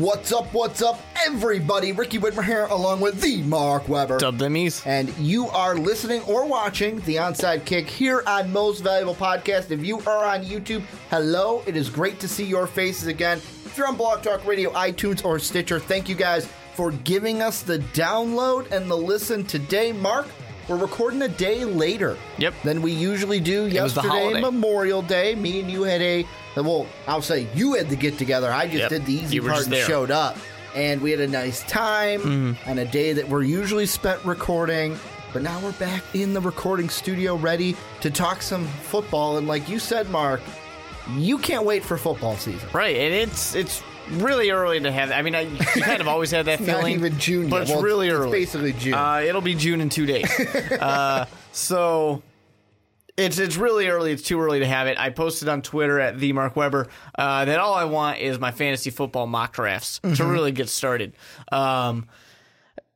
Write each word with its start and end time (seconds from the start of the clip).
What's 0.00 0.32
up, 0.32 0.54
what's 0.54 0.80
up, 0.80 0.98
everybody? 1.26 1.92
Ricky 1.92 2.18
Widmer 2.18 2.42
here, 2.42 2.64
along 2.70 3.00
with 3.00 3.20
the 3.20 3.42
Mark 3.42 3.86
Weber. 3.86 4.16
Dub 4.18 4.38
themmies. 4.38 4.86
And 4.86 5.10
you 5.18 5.48
are 5.48 5.74
listening 5.74 6.22
or 6.22 6.46
watching 6.46 7.00
the 7.00 7.16
Onside 7.16 7.66
Kick 7.66 7.86
here 7.86 8.22
on 8.26 8.50
Most 8.50 8.80
Valuable 8.80 9.14
Podcast. 9.14 9.70
If 9.70 9.84
you 9.84 9.98
are 10.06 10.24
on 10.24 10.42
YouTube, 10.44 10.82
hello. 11.10 11.62
It 11.66 11.76
is 11.76 11.90
great 11.90 12.18
to 12.20 12.28
see 12.28 12.44
your 12.44 12.66
faces 12.66 13.08
again. 13.08 13.38
If 13.66 13.74
you're 13.76 13.88
on 13.88 13.96
Blog 13.96 14.22
Talk 14.22 14.46
Radio, 14.46 14.70
iTunes, 14.70 15.22
or 15.22 15.38
Stitcher, 15.38 15.78
thank 15.78 16.08
you 16.08 16.14
guys 16.14 16.48
for 16.74 16.92
giving 16.92 17.42
us 17.42 17.60
the 17.62 17.80
download 17.92 18.70
and 18.72 18.90
the 18.90 18.96
listen 18.96 19.44
today. 19.44 19.92
Mark, 19.92 20.28
we're 20.68 20.76
recording 20.76 21.20
a 21.22 21.28
day 21.28 21.64
later 21.66 22.16
Yep. 22.38 22.54
than 22.64 22.80
we 22.80 22.92
usually 22.92 23.40
do. 23.40 23.64
was 23.64 23.92
the 23.94 24.02
Yesterday. 24.02 24.40
Memorial 24.40 25.02
Day, 25.02 25.34
me 25.34 25.60
and 25.60 25.70
you 25.70 25.82
had 25.82 26.00
a, 26.00 26.24
well, 26.56 26.86
I'll 27.06 27.22
say 27.22 27.46
you 27.54 27.74
had 27.74 27.88
the 27.88 27.96
get 27.96 28.18
together. 28.18 28.50
I 28.52 28.66
just 28.66 28.78
Yep. 28.78 28.88
did 28.90 29.06
the 29.06 29.14
easy 29.14 29.36
You 29.36 29.42
part 29.42 29.64
and 29.64 29.72
there. 29.72 29.86
showed 29.86 30.10
up. 30.10 30.36
And 30.74 31.00
we 31.00 31.10
had 31.10 31.20
a 31.20 31.26
nice 31.28 31.62
time 31.64 32.20
Mm-hmm. 32.20 32.70
on 32.70 32.78
a 32.78 32.84
day 32.84 33.12
that 33.14 33.28
we're 33.28 33.42
usually 33.42 33.86
spent 33.86 34.24
recording. 34.24 34.96
But 35.32 35.42
now 35.42 35.58
we're 35.60 35.72
back 35.72 36.02
in 36.14 36.32
the 36.34 36.40
recording 36.40 36.88
studio 36.88 37.36
ready 37.36 37.76
to 38.00 38.10
talk 38.10 38.42
some 38.42 38.66
football. 38.66 39.36
And 39.38 39.46
like 39.46 39.68
you 39.68 39.78
said, 39.78 40.10
Mark, 40.10 40.40
you 41.16 41.38
can't 41.38 41.64
wait 41.64 41.84
for 41.84 41.96
football 41.96 42.36
season. 42.36 42.68
Right, 42.72 42.96
and 42.96 43.14
it's 43.14 43.54
it's 43.54 43.82
really 44.12 44.50
early 44.50 44.80
to 44.80 44.90
have. 44.90 45.12
I 45.12 45.22
mean, 45.22 45.34
I, 45.36 45.42
you 45.42 45.56
kind 45.82 46.00
of 46.00 46.08
always 46.14 46.30
had 46.32 46.46
that 46.46 46.58
Not 46.60 46.66
feeling. 46.78 46.94
even 46.94 47.16
June 47.18 47.48
but 47.48 47.62
it's 47.62 47.70
Well, 47.70 47.82
really 47.82 48.08
it's 48.08 48.14
early. 48.16 48.30
basically 48.40 48.72
June. 48.72 48.94
Uh, 48.94 49.22
it'll 49.24 49.40
be 49.40 49.54
June 49.54 49.80
in 49.80 49.88
two 49.88 50.04
days. 50.06 50.28
uh, 50.80 51.26
so 51.52 52.22
it's 53.20 53.38
it's 53.38 53.56
really 53.56 53.88
early. 53.88 54.12
It's 54.12 54.22
too 54.22 54.40
early 54.40 54.60
to 54.60 54.66
have 54.66 54.86
it. 54.86 54.98
I 54.98 55.10
posted 55.10 55.48
on 55.48 55.62
Twitter 55.62 56.00
at 56.00 56.18
the 56.18 56.32
Mark 56.32 56.56
Weber 56.56 56.88
uh, 57.18 57.44
that 57.44 57.58
all 57.58 57.74
I 57.74 57.84
want 57.84 58.18
is 58.18 58.38
my 58.38 58.50
fantasy 58.50 58.90
football 58.90 59.26
mock 59.26 59.52
drafts 59.52 59.98
to 60.00 60.08
Mm-hmm. 60.08 60.28
really 60.28 60.52
get 60.52 60.68
started. 60.68 61.14
Um, 61.52 62.08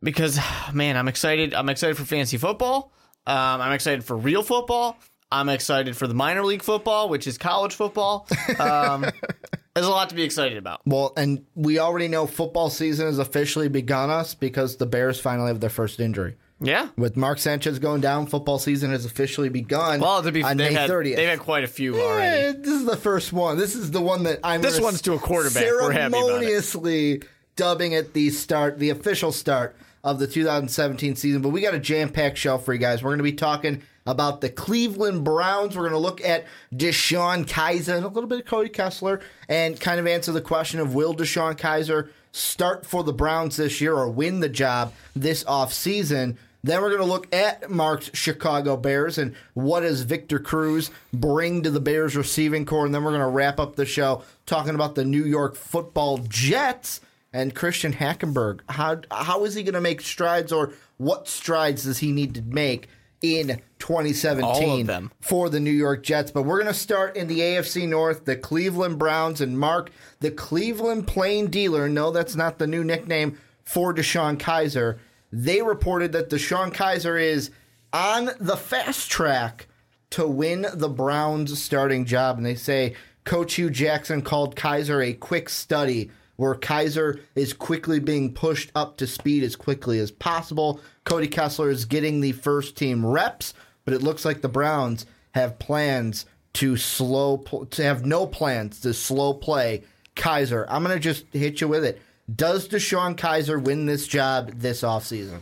because 0.02 0.38
man, 0.72 0.96
I'm 0.96 1.08
excited. 1.08 1.54
I'm 1.54 1.68
excited 1.68 1.96
for 1.96 2.04
fantasy 2.04 2.36
football. 2.36 2.92
Um, 3.26 3.60
I'm 3.60 3.72
excited 3.72 4.04
for 4.04 4.16
real 4.16 4.42
football. 4.42 4.98
I'm 5.32 5.48
excited 5.48 5.96
for 5.96 6.06
the 6.06 6.14
minor 6.14 6.44
league 6.44 6.62
football, 6.62 7.08
which 7.08 7.26
is 7.26 7.38
college 7.38 7.74
football. 7.74 8.28
Um, 8.60 9.02
there's 9.74 9.86
a 9.86 9.90
lot 9.90 10.10
to 10.10 10.14
be 10.14 10.22
excited 10.22 10.58
about. 10.58 10.80
well, 10.86 11.12
and 11.16 11.44
we 11.56 11.78
already 11.80 12.06
know 12.06 12.26
football 12.26 12.70
season 12.70 13.06
has 13.06 13.18
officially 13.18 13.68
begun 13.68 14.10
us 14.10 14.34
because 14.34 14.76
the 14.76 14.86
Bears 14.86 15.18
finally 15.18 15.48
have 15.48 15.60
their 15.60 15.70
first 15.70 15.98
injury. 15.98 16.36
Yeah. 16.64 16.88
With 16.96 17.16
Mark 17.16 17.38
Sanchez 17.38 17.78
going 17.78 18.00
down, 18.00 18.26
football 18.26 18.58
season 18.58 18.90
has 18.90 19.04
officially 19.04 19.48
begun 19.48 20.00
Well, 20.00 20.22
to 20.22 20.32
be 20.32 20.42
on 20.42 20.56
May 20.56 20.72
had, 20.72 20.90
30th. 20.90 21.16
they've 21.16 21.28
had 21.28 21.38
quite 21.40 21.64
a 21.64 21.68
few 21.68 22.00
already. 22.00 22.48
Eh, 22.48 22.52
this 22.58 22.68
is 22.80 22.84
the 22.86 22.96
first 22.96 23.32
one. 23.32 23.58
This 23.58 23.74
is 23.74 23.90
the 23.90 24.00
one 24.00 24.24
that 24.24 24.40
I'm. 24.42 24.62
This 24.62 24.80
one's 24.80 25.02
to 25.02 25.12
a 25.12 25.18
quarterback. 25.18 25.64
We're 25.64 25.92
happy 25.92 26.06
about 26.08 26.18
it. 26.20 26.26
Ceremoniously 26.26 27.22
dubbing 27.56 27.92
it 27.92 28.14
the 28.14 28.30
start, 28.30 28.78
the 28.78 28.90
official 28.90 29.30
start 29.32 29.76
of 30.02 30.18
the 30.18 30.26
2017 30.26 31.16
season. 31.16 31.40
But 31.42 31.50
we 31.50 31.60
got 31.60 31.74
a 31.74 31.78
jam-packed 31.78 32.36
show 32.36 32.58
for 32.58 32.72
you 32.72 32.78
guys. 32.78 33.02
We're 33.02 33.10
going 33.10 33.18
to 33.18 33.24
be 33.24 33.32
talking 33.32 33.82
about 34.06 34.40
the 34.42 34.50
Cleveland 34.50 35.24
Browns. 35.24 35.76
We're 35.76 35.88
going 35.88 35.92
to 35.92 35.98
look 35.98 36.22
at 36.22 36.44
Deshone 36.74 37.46
Kizer 37.46 37.96
and 37.96 38.04
a 38.04 38.08
little 38.08 38.28
bit 38.28 38.40
of 38.40 38.44
Cody 38.44 38.68
Kessler, 38.68 39.20
and 39.48 39.80
kind 39.80 39.98
of 39.98 40.06
answer 40.06 40.30
the 40.32 40.42
question 40.42 40.78
of 40.80 40.94
will 40.94 41.14
Deshone 41.14 41.56
Kizer 41.56 42.10
start 42.32 42.84
for 42.84 43.02
the 43.04 43.12
Browns 43.12 43.56
this 43.56 43.80
year 43.80 43.94
or 43.94 44.08
win 44.08 44.40
the 44.40 44.48
job 44.48 44.92
this 45.14 45.42
offseason. 45.44 46.36
Then 46.64 46.80
we're 46.80 46.88
going 46.88 47.02
to 47.02 47.06
look 47.06 47.32
at 47.32 47.70
Mark's 47.70 48.10
Chicago 48.14 48.78
Bears 48.78 49.18
and 49.18 49.34
what 49.52 49.80
does 49.80 50.00
Victor 50.00 50.38
Cruz 50.38 50.90
bring 51.12 51.62
to 51.62 51.70
the 51.70 51.78
Bears 51.78 52.16
receiving 52.16 52.64
corps. 52.64 52.86
And 52.86 52.94
then 52.94 53.04
we're 53.04 53.10
going 53.10 53.20
to 53.20 53.28
wrap 53.28 53.60
up 53.60 53.76
the 53.76 53.84
show 53.84 54.22
talking 54.46 54.74
about 54.74 54.94
the 54.94 55.04
New 55.04 55.24
York 55.24 55.56
football 55.56 56.16
Jets 56.26 57.02
and 57.34 57.54
Christian 57.54 57.92
Hackenberg. 57.92 58.60
How, 58.70 59.02
how 59.10 59.44
is 59.44 59.54
he 59.54 59.62
going 59.62 59.74
to 59.74 59.82
make 59.82 60.00
strides 60.00 60.52
or 60.52 60.72
what 60.96 61.28
strides 61.28 61.84
does 61.84 61.98
he 61.98 62.12
need 62.12 62.34
to 62.36 62.42
make 62.42 62.88
in 63.20 63.60
2017 63.78 64.44
All 64.46 64.80
of 64.80 64.86
them. 64.86 65.12
for 65.20 65.50
the 65.50 65.60
New 65.60 65.70
York 65.70 66.02
Jets? 66.02 66.30
But 66.30 66.44
we're 66.44 66.62
going 66.62 66.72
to 66.72 66.78
start 66.78 67.14
in 67.14 67.26
the 67.28 67.40
AFC 67.40 67.86
North, 67.86 68.24
the 68.24 68.36
Cleveland 68.36 68.98
Browns 68.98 69.42
and 69.42 69.58
Mark, 69.58 69.90
the 70.20 70.30
Cleveland 70.30 71.08
Plain 71.08 71.48
Dealer. 71.48 71.90
No, 71.90 72.10
that's 72.10 72.34
not 72.34 72.58
the 72.58 72.66
new 72.66 72.82
nickname 72.82 73.38
for 73.64 73.92
Deshone 73.92 74.38
Kizer. 74.38 74.98
They 75.36 75.62
reported 75.62 76.12
that 76.12 76.30
Deshone 76.30 76.72
Kizer 76.72 77.20
is 77.20 77.50
on 77.92 78.30
the 78.38 78.56
fast 78.56 79.10
track 79.10 79.66
to 80.10 80.28
win 80.28 80.64
the 80.72 80.88
Browns 80.88 81.60
starting 81.60 82.04
job. 82.04 82.36
And 82.36 82.46
they 82.46 82.54
say 82.54 82.94
Coach 83.24 83.54
Hue 83.54 83.68
Jackson 83.68 84.22
called 84.22 84.54
Kizer 84.54 85.04
a 85.04 85.12
quick 85.12 85.48
study 85.48 86.12
where 86.36 86.54
Kizer 86.54 87.20
is 87.34 87.52
quickly 87.52 87.98
being 87.98 88.32
pushed 88.32 88.70
up 88.76 88.96
to 88.98 89.08
speed 89.08 89.42
as 89.42 89.56
quickly 89.56 89.98
as 89.98 90.12
possible. 90.12 90.80
Cody 91.02 91.26
Kessler 91.26 91.68
is 91.68 91.84
getting 91.84 92.20
the 92.20 92.30
first 92.30 92.76
team 92.76 93.04
reps, 93.04 93.54
but 93.84 93.92
it 93.92 94.04
looks 94.04 94.24
like 94.24 94.40
the 94.40 94.48
Browns 94.48 95.04
have 95.32 95.58
plans 95.58 96.26
to 96.54 96.76
slow 96.76 97.38
to 97.70 97.82
have 97.82 98.06
no 98.06 98.28
plans 98.28 98.78
to 98.82 98.94
slow 98.94 99.34
play 99.34 99.82
Kizer. 100.14 100.64
I'm 100.68 100.84
going 100.84 100.94
to 100.94 101.00
just 101.00 101.24
hit 101.32 101.60
you 101.60 101.66
with 101.66 101.84
it. 101.84 102.00
Does 102.32 102.68
Deshone 102.68 103.16
Kizer 103.16 103.62
win 103.62 103.86
this 103.86 104.06
job 104.06 104.52
this 104.54 104.82
offseason? 104.82 105.40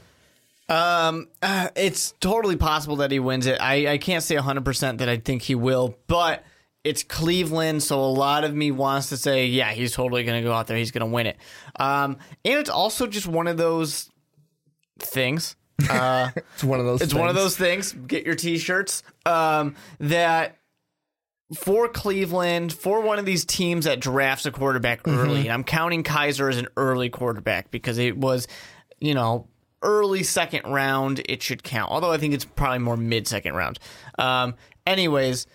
Um, 0.69 1.29
uh, 1.43 1.69
it's 1.77 2.13
totally 2.21 2.57
possible 2.57 2.97
that 2.97 3.11
he 3.11 3.19
wins 3.19 3.47
it. 3.47 3.61
I, 3.61 3.93
I 3.93 3.99
can't 3.99 4.23
say 4.23 4.37
100% 4.37 4.99
that 4.99 5.09
I 5.09 5.19
think 5.19 5.43
he 5.43 5.55
will, 5.55 5.97
but 6.07 6.45
it's 6.83 7.03
Cleveland, 7.03 7.83
so 7.83 8.01
a 8.01 8.07
lot 8.07 8.45
of 8.45 8.55
me 8.55 8.71
wants 8.71 9.11
to 9.11 9.17
say, 9.17 9.47
yeah, 9.47 9.73
he's 9.73 9.93
totally 9.93 10.25
going 10.25 10.43
to 10.43 10.49
go 10.49 10.53
out 10.53 10.67
there. 10.67 10.77
He's 10.77 10.91
going 10.91 11.09
to 11.09 11.13
win 11.13 11.27
it. 11.27 11.37
Um, 11.77 12.17
and 12.45 12.59
it's 12.59 12.71
also 12.71 13.07
just 13.07 13.27
one 13.27 13.47
of 13.49 13.57
those 13.57 14.11
things. 14.99 15.57
Uh, 15.91 16.31
It's 16.55 16.65
one 16.65 16.81
of 16.81 16.87
those. 16.87 17.01
it's 17.03 17.15
one 17.15 17.29
of 17.29 17.35
those 17.35 17.57
things. 17.57 17.93
Get 17.93 18.25
your 18.25 18.35
t-shirts. 18.35 19.03
Um, 19.27 19.75
that 20.01 20.57
for 21.55 21.89
Cleveland, 21.89 22.73
for 22.73 23.01
one 23.01 23.19
of 23.19 23.25
these 23.25 23.45
teams 23.45 23.85
that 23.85 24.01
drafts 24.01 24.47
a 24.47 24.51
quarterback 24.51 25.07
early, 25.07 25.43
and 25.43 25.51
I'm 25.51 25.65
counting 25.65 26.03
Kizer 26.03 26.49
as 26.49 26.59
an 26.59 26.69
early 26.77 27.11
quarterback 27.11 27.71
because 27.71 27.99
it 27.99 28.17
was, 28.17 28.49
you 29.01 29.15
know, 29.15 29.49
early 29.83 30.23
second 30.23 30.71
round. 30.71 31.23
It 31.29 31.43
should 31.43 31.63
count. 31.63 31.91
Although 31.91 32.13
I 32.13 32.19
think 32.19 32.35
it's 32.35 32.45
probably 32.45 32.79
more 32.79 32.97
mid 32.97 33.27
second 33.27 33.55
round. 33.55 33.79
Um, 34.19 34.55
anyways. 34.87 35.47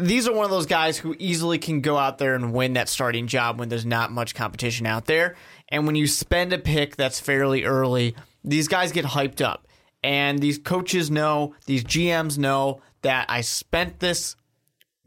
These 0.00 0.28
are 0.28 0.32
one 0.32 0.44
of 0.44 0.52
those 0.52 0.66
guys 0.66 0.96
who 0.96 1.16
easily 1.18 1.58
can 1.58 1.80
go 1.80 1.96
out 1.96 2.18
there 2.18 2.36
and 2.36 2.52
win 2.52 2.74
that 2.74 2.88
starting 2.88 3.26
job 3.26 3.58
when 3.58 3.68
there's 3.68 3.84
not 3.84 4.12
much 4.12 4.32
competition 4.32 4.86
out 4.86 5.06
there. 5.06 5.34
And 5.70 5.86
when 5.86 5.96
you 5.96 6.06
spend 6.06 6.52
a 6.52 6.58
pick 6.58 6.94
that's 6.94 7.18
fairly 7.18 7.64
early, 7.64 8.14
these 8.44 8.68
guys 8.68 8.92
get 8.92 9.04
hyped 9.04 9.40
up. 9.40 9.66
And 10.04 10.38
these 10.38 10.58
coaches 10.58 11.10
know, 11.10 11.54
these 11.66 11.82
GMs 11.82 12.38
know 12.38 12.80
that 13.02 13.26
I 13.28 13.40
spent 13.40 13.98
this, 13.98 14.36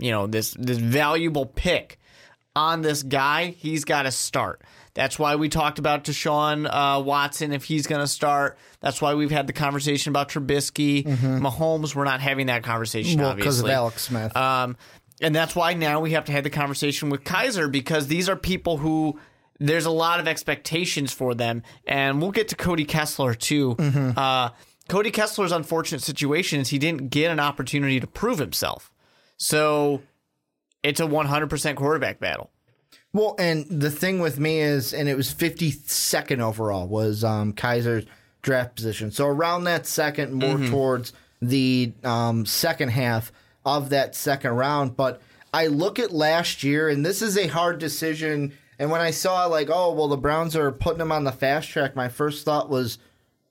you 0.01 0.11
know, 0.11 0.27
this 0.27 0.55
this 0.59 0.77
valuable 0.77 1.45
pick 1.45 1.99
on 2.55 2.81
this 2.81 3.03
guy. 3.03 3.51
He's 3.57 3.85
got 3.85 4.03
to 4.03 4.11
start. 4.11 4.61
That's 4.93 5.17
why 5.17 5.35
we 5.35 5.47
talked 5.47 5.79
about 5.79 6.03
Deshaun 6.03 6.67
uh, 6.69 7.01
Watson 7.01 7.53
if 7.53 7.63
he's 7.63 7.87
going 7.87 8.01
to 8.01 8.07
start. 8.07 8.57
That's 8.81 9.01
why 9.01 9.13
we've 9.13 9.31
had 9.31 9.47
the 9.47 9.53
conversation 9.53 10.09
about 10.09 10.27
Trubisky, 10.29 11.05
Mahomes. 11.05 11.95
We're 11.95 12.03
not 12.03 12.19
having 12.19 12.47
that 12.47 12.63
conversation 12.63 13.19
Mm-hmm. 13.19 13.21
Well, 13.21 13.35
because 13.35 13.61
of. 13.61 13.69
Alex 13.69 14.01
Smith. 14.03 14.35
Um, 14.35 14.75
and 15.21 15.33
that's 15.33 15.55
why 15.55 15.75
now 15.75 16.01
we 16.01 16.11
have 16.11 16.25
to 16.25 16.31
have 16.33 16.43
the 16.43 16.49
conversation 16.49 17.09
with 17.09 17.23
Kizer 17.23 17.71
because 17.71 18.07
these 18.07 18.27
are 18.27 18.35
people 18.35 18.77
who 18.77 19.19
there's 19.59 19.85
a 19.85 19.91
lot 19.91 20.19
of 20.19 20.27
expectations 20.27 21.13
for 21.13 21.35
them, 21.35 21.61
and 21.85 22.21
we'll 22.21 22.31
get 22.31 22.47
to 22.49 22.55
Cody 22.55 22.83
Kessler 22.83 23.35
too. 23.35 23.75
Mm-hmm. 23.75 24.17
Uh, 24.17 24.49
Cody 24.89 25.11
Kessler's 25.11 25.51
unfortunate 25.51 26.01
situation 26.01 26.59
is 26.59 26.69
he 26.69 26.79
didn't 26.79 27.11
get 27.11 27.31
an 27.31 27.39
opportunity 27.39 27.99
to 27.99 28.07
prove 28.07 28.39
himself, 28.39 28.90
so 29.41 30.03
it's 30.83 30.99
a 30.99 31.07
100% 31.07 31.75
quarterback 31.75 32.19
battle. 32.19 32.51
Well, 33.11 33.35
and 33.39 33.65
the 33.67 33.89
thing 33.89 34.19
with 34.19 34.39
me 34.39 34.59
is, 34.59 34.93
and 34.93 35.09
it 35.09 35.17
was 35.17 35.33
52nd 35.33 36.39
overall 36.39 36.87
was 36.87 37.23
um, 37.23 37.53
Kizer's 37.53 38.05
draft 38.43 38.75
position. 38.75 39.09
So 39.09 39.25
around 39.25 39.63
that 39.63 39.87
second, 39.87 40.33
more 40.33 40.59
towards 40.59 41.11
the 41.41 41.91
um, 42.03 42.45
second 42.45 42.89
half 42.89 43.31
of 43.65 43.89
that 43.89 44.13
second 44.15 44.51
round. 44.51 44.95
But 44.95 45.19
I 45.51 45.67
look 45.67 45.97
at 45.97 46.11
last 46.11 46.61
year, 46.61 46.87
and 46.87 47.03
this 47.03 47.23
is 47.23 47.35
a 47.35 47.47
hard 47.47 47.79
decision. 47.79 48.53
And 48.77 48.91
when 48.91 49.01
I 49.01 49.09
saw 49.09 49.47
like, 49.47 49.69
oh 49.71 49.91
well, 49.93 50.07
the 50.07 50.17
Browns 50.17 50.55
are 50.55 50.71
putting 50.71 51.01
him 51.01 51.11
on 51.11 51.23
the 51.23 51.31
fast 51.31 51.67
track, 51.69 51.95
my 51.95 52.09
first 52.09 52.45
thought 52.45 52.69
was, 52.69 52.99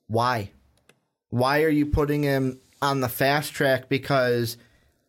why? 0.07 0.53
Why 1.31 1.65
are 1.65 1.69
you 1.69 1.87
putting 1.87 2.23
him 2.23 2.61
on 2.81 3.01
the 3.01 3.09
fast 3.09 3.53
track? 3.55 3.89
Because 3.89 4.57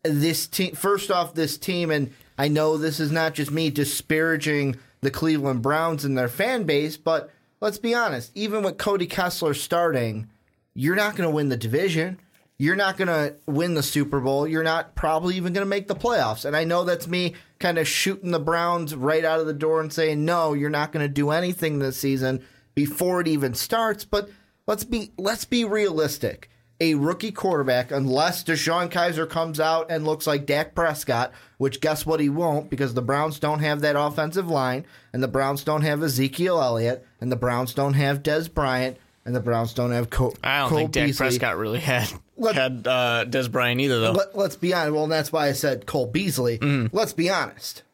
this 0.02 0.46
team, 0.46 0.74
first 0.74 1.10
off, 1.10 1.34
this 1.34 1.56
team, 1.56 1.90
and 1.90 2.12
I 2.38 2.48
know 2.48 2.76
this 2.76 3.00
is 3.00 3.12
not 3.12 3.34
just 3.34 3.50
me 3.50 3.70
disparaging 3.70 4.76
the 5.00 5.10
Cleveland 5.10 5.62
Browns 5.62 6.04
and 6.04 6.16
their 6.16 6.28
fan 6.28 6.64
base. 6.64 6.96
But 6.96 7.30
let's 7.60 7.78
be 7.78 7.94
honest, 7.94 8.32
even 8.34 8.62
with 8.62 8.78
Cody 8.78 9.06
Kessler 9.06 9.54
starting, 9.54 10.28
you're 10.74 10.96
not 10.96 11.16
going 11.16 11.28
to 11.28 11.34
win 11.34 11.48
the 11.48 11.56
division. 11.56 12.18
You're 12.58 12.76
not 12.76 12.96
going 12.96 13.08
to 13.08 13.34
win 13.46 13.74
the 13.74 13.82
Super 13.82 14.20
Bowl. 14.20 14.46
You're 14.46 14.62
not 14.62 14.94
probably 14.94 15.36
even 15.36 15.52
going 15.52 15.64
to 15.64 15.68
make 15.68 15.88
the 15.88 15.96
playoffs. 15.96 16.44
And 16.44 16.56
I 16.56 16.64
know 16.64 16.84
that's 16.84 17.08
me 17.08 17.34
kind 17.58 17.78
of 17.78 17.88
shooting 17.88 18.30
the 18.30 18.38
Browns 18.38 18.94
right 18.94 19.24
out 19.24 19.40
of 19.40 19.46
the 19.46 19.52
door 19.52 19.80
and 19.80 19.92
saying, 19.92 20.24
no, 20.24 20.52
you're 20.52 20.70
not 20.70 20.92
going 20.92 21.04
to 21.04 21.12
do 21.12 21.30
anything 21.30 21.78
this 21.78 21.98
season 21.98 22.44
before 22.74 23.20
it 23.20 23.26
even 23.26 23.54
starts. 23.54 24.04
But 24.04 24.30
let's 24.66 24.84
be 24.84 25.10
let's 25.18 25.44
be 25.44 25.64
realistic. 25.64 26.50
A 26.82 26.94
rookie 26.94 27.30
quarterback, 27.30 27.92
unless 27.92 28.42
DeShone 28.42 28.90
Kizer 28.90 29.28
comes 29.30 29.60
out 29.60 29.86
and 29.88 30.04
looks 30.04 30.26
like 30.26 30.46
Dak 30.46 30.74
Prescott, 30.74 31.30
which 31.56 31.80
guess 31.80 32.04
what 32.04 32.18
he 32.18 32.28
won't, 32.28 32.68
because 32.70 32.94
the 32.94 33.00
Browns 33.02 33.38
don't 33.38 33.60
have 33.60 33.82
that 33.82 33.94
offensive 33.94 34.48
line, 34.50 34.84
and 35.12 35.22
the 35.22 35.28
Browns 35.28 35.62
don't 35.62 35.82
have 35.82 36.02
Ezekiel 36.02 36.60
Elliott, 36.60 37.06
and 37.20 37.30
the 37.30 37.36
Browns 37.36 37.72
don't 37.72 37.94
have 37.94 38.24
Dez 38.24 38.52
Bryant, 38.52 38.96
and 39.24 39.32
the 39.32 39.40
Browns 39.40 39.72
don't 39.74 39.92
have 39.92 40.10
Cole. 40.10 40.34
I 40.42 40.58
don't 40.58 40.70
Cole 40.70 40.78
think 40.78 40.90
Dak 40.90 41.06
Beasley. 41.06 41.24
Prescott 41.24 41.56
really 41.56 41.78
had 41.78 42.12
Let- 42.36 42.56
had 42.56 42.84
uh, 42.84 43.26
Dez 43.28 43.48
Bryant 43.48 43.80
either, 43.80 44.00
though. 44.00 44.12
Let, 44.12 44.36
let's 44.36 44.56
be 44.56 44.74
honest. 44.74 44.92
Well, 44.94 45.06
that's 45.06 45.30
why 45.30 45.46
I 45.46 45.52
said 45.52 45.86
Cole 45.86 46.08
Beasley. 46.08 46.58
Let's 46.90 47.12
be 47.12 47.30
honest. 47.30 47.84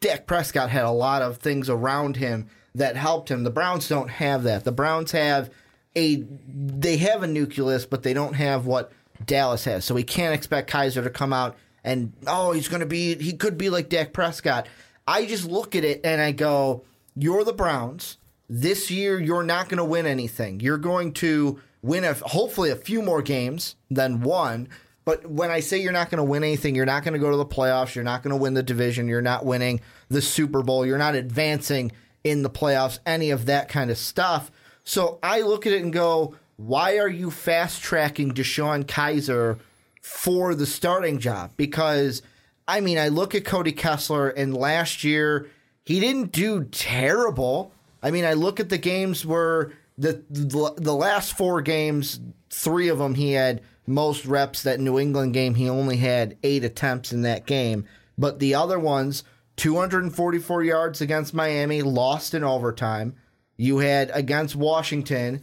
Dak 0.00 0.28
Prescott 0.28 0.70
had 0.70 0.84
a 0.84 0.92
lot 0.92 1.22
of 1.22 1.38
things 1.38 1.68
around 1.68 2.18
him 2.18 2.46
that 2.76 2.94
helped 2.94 3.30
him. 3.30 3.42
The 3.42 3.50
Browns 3.50 3.88
don't 3.88 4.10
have 4.10 4.44
that. 4.44 4.62
The 4.62 4.70
Browns 4.70 5.10
have 5.10 5.50
a 5.96 6.24
they 6.46 6.96
have 6.98 7.22
a 7.22 7.26
nucleus, 7.26 7.86
but 7.86 8.02
they 8.02 8.14
don't 8.14 8.34
have 8.34 8.66
what 8.66 8.92
Dallas 9.24 9.64
has. 9.64 9.84
So 9.84 9.94
we 9.94 10.04
can't 10.04 10.34
expect 10.34 10.70
Kizer 10.70 11.02
to 11.02 11.10
come 11.10 11.32
out 11.32 11.56
and 11.84 12.12
oh, 12.26 12.52
he's 12.52 12.68
going 12.68 12.80
to 12.80 12.86
be 12.86 13.16
he 13.16 13.32
could 13.32 13.58
be 13.58 13.70
like 13.70 13.88
Dak 13.88 14.12
Prescott. 14.12 14.68
I 15.06 15.24
just 15.24 15.44
look 15.44 15.74
at 15.74 15.84
it 15.84 16.00
and 16.04 16.20
I 16.20 16.32
go, 16.32 16.84
you're 17.14 17.44
the 17.44 17.52
Browns. 17.52 18.18
This 18.48 18.90
year 18.90 19.18
you're 19.18 19.42
not 19.42 19.68
going 19.68 19.78
to 19.78 19.84
win 19.84 20.06
anything. 20.06 20.60
You're 20.60 20.78
going 20.78 21.12
to 21.14 21.60
win 21.82 22.04
a, 22.04 22.14
hopefully 22.14 22.70
a 22.70 22.76
few 22.76 23.02
more 23.02 23.22
games 23.22 23.76
than 23.90 24.20
one. 24.20 24.68
But 25.04 25.24
when 25.30 25.50
I 25.50 25.60
say 25.60 25.78
you're 25.78 25.92
not 25.92 26.10
going 26.10 26.18
to 26.18 26.24
win 26.24 26.44
anything, 26.44 26.74
you're 26.74 26.84
not 26.84 27.02
going 27.02 27.14
to 27.14 27.18
go 27.18 27.30
to 27.30 27.36
the 27.38 27.46
playoffs. 27.46 27.94
You're 27.94 28.04
not 28.04 28.22
going 28.22 28.32
to 28.32 28.36
win 28.36 28.52
the 28.52 28.62
division. 28.62 29.08
You're 29.08 29.22
not 29.22 29.46
winning 29.46 29.80
the 30.10 30.20
Super 30.20 30.62
Bowl. 30.62 30.84
You're 30.84 30.98
not 30.98 31.14
advancing 31.14 31.92
in 32.24 32.42
the 32.42 32.50
playoffs, 32.50 32.98
any 33.06 33.30
of 33.30 33.46
that 33.46 33.70
kind 33.70 33.90
of 33.90 33.96
stuff. 33.96 34.50
So 34.88 35.18
I 35.22 35.42
look 35.42 35.66
at 35.66 35.74
it 35.74 35.82
and 35.82 35.92
go, 35.92 36.34
why 36.56 36.96
are 36.96 37.10
you 37.10 37.30
fast 37.30 37.82
tracking 37.82 38.32
Deshone 38.32 38.84
Kizer 38.84 39.58
for 40.00 40.54
the 40.54 40.64
starting 40.64 41.18
job? 41.18 41.50
Because, 41.58 42.22
I 42.66 42.80
mean, 42.80 42.96
I 42.96 43.08
look 43.08 43.34
at 43.34 43.44
Cody 43.44 43.72
Kessler, 43.72 44.30
and 44.30 44.56
last 44.56 45.04
year 45.04 45.50
he 45.84 46.00
didn't 46.00 46.32
do 46.32 46.64
terrible. 46.64 47.70
I 48.02 48.10
mean, 48.10 48.24
I 48.24 48.32
look 48.32 48.60
at 48.60 48.70
the 48.70 48.78
games 48.78 49.26
where 49.26 49.72
the 49.98 50.24
the, 50.30 50.72
the 50.78 50.94
last 50.94 51.36
four 51.36 51.60
games, 51.60 52.18
three 52.48 52.88
of 52.88 52.96
them 52.96 53.14
he 53.14 53.32
had 53.32 53.60
most 53.86 54.24
reps. 54.24 54.62
That 54.62 54.80
New 54.80 54.98
England 54.98 55.34
game, 55.34 55.54
he 55.54 55.68
only 55.68 55.98
had 55.98 56.38
eight 56.42 56.64
attempts 56.64 57.12
in 57.12 57.20
that 57.22 57.44
game. 57.44 57.84
But 58.16 58.38
the 58.38 58.54
other 58.54 58.78
ones, 58.78 59.22
244 59.56 60.64
yards 60.64 61.02
against 61.02 61.34
Miami, 61.34 61.82
lost 61.82 62.32
in 62.32 62.42
overtime. 62.42 63.16
You 63.58 63.78
had 63.78 64.10
against 64.14 64.56
Washington, 64.56 65.42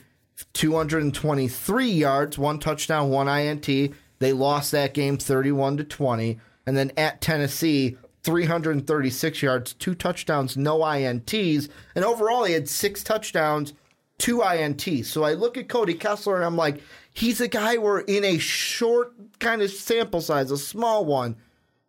223 0.54 1.88
yards, 1.88 2.38
one 2.38 2.58
touchdown, 2.60 3.10
one 3.10 3.28
INT. 3.28 3.68
They 4.20 4.34
lost 4.34 4.72
that 4.72 4.94
game 4.94 5.18
31 5.18 5.78
to 5.78 5.84
20. 5.84 6.40
And 6.66 6.76
then 6.76 6.92
at 6.98 7.22
Tennessee, 7.22 7.98
336 8.24 9.42
yards, 9.44 9.74
two 9.74 9.94
touchdowns, 9.94 10.58
no 10.58 10.80
INTs. 10.80 11.70
And 11.94 12.04
overall, 12.04 12.46
he 12.46 12.54
had 12.54 12.68
six 12.68 13.04
touchdowns, 13.04 13.74
two 14.18 14.38
INTs. 14.38 15.06
So 15.06 15.24
I 15.24 15.34
look 15.34 15.58
at 15.58 15.70
Cody 15.70 15.94
Kessler 15.94 16.38
and 16.38 16.46
I'm 16.46 16.58
like, 16.58 16.82
he's 17.14 17.42
a 17.42 17.48
guy 17.48 17.78
where 17.78 18.00
in 18.00 18.24
a 18.24 18.38
short 18.38 19.14
kind 19.40 19.62
of 19.62 19.70
sample 19.70 20.22
size, 20.22 20.52
a 20.52 20.58
small 20.58 21.06
one, 21.06 21.36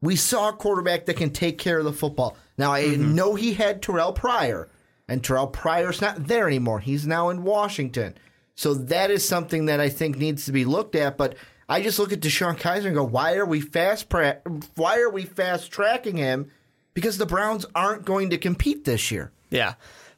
we 0.03 0.17
saw 0.17 0.51
a 0.51 0.53
quarterback 0.53 1.07
that 1.07 1.17
can 1.17 1.31
take 1.31 1.59
care 1.59 1.79
of 1.79 1.85
the 1.85 1.93
football. 1.93 2.37
Now, 2.59 2.73
I 2.73 2.85
mm-hmm. 2.85 3.15
know 3.15 3.35
he 3.35 3.55
had 3.55 3.81
Terrelle 3.81 4.15
Pryor, 4.15 4.69
and 5.09 5.23
Terrelle 5.23 5.53
Pryor's 5.53 6.01
not 6.01 6.27
there 6.27 6.47
anymore. 6.47 6.81
He's 6.81 7.07
now 7.07 7.29
in 7.29 7.43
Washington. 7.43 8.17
So 8.55 8.75
that 8.75 9.11
is 9.11 9.27
something 9.27 9.67
that 9.67 9.81
I 9.81 9.89
think 9.89 10.17
needs 10.17 10.47
to 10.47 10.53
be 10.53 10.65
looked 10.65 10.95
at. 10.95 11.17
But 11.17 11.37
I 11.69 11.83
just 11.83 11.99
look 11.99 12.13
at 12.13 12.21
Deshone 12.21 12.59
Kizer 12.59 12.87
and 12.87 12.95
go, 12.95 13.05
why 13.05 13.35
are 13.35 13.45
we 13.45 13.61
fast 13.61 14.09
pra- 14.09 14.41
why 14.75 14.99
are 15.01 15.11
we 15.11 15.25
fast 15.25 15.71
tracking 15.71 16.17
him? 16.17 16.51
Because 16.95 17.19
the 17.19 17.27
Browns 17.27 17.67
aren't 17.75 18.05
going 18.05 18.31
to 18.31 18.39
compete 18.39 18.85
this 18.85 19.11
year. 19.11 19.31
Yeah. 19.51 19.75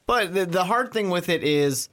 But 0.06 0.32
the, 0.32 0.46
the 0.46 0.64
hard 0.64 0.93
thing 0.93 1.11
with 1.11 1.29
it 1.29 1.43
is 1.43 1.88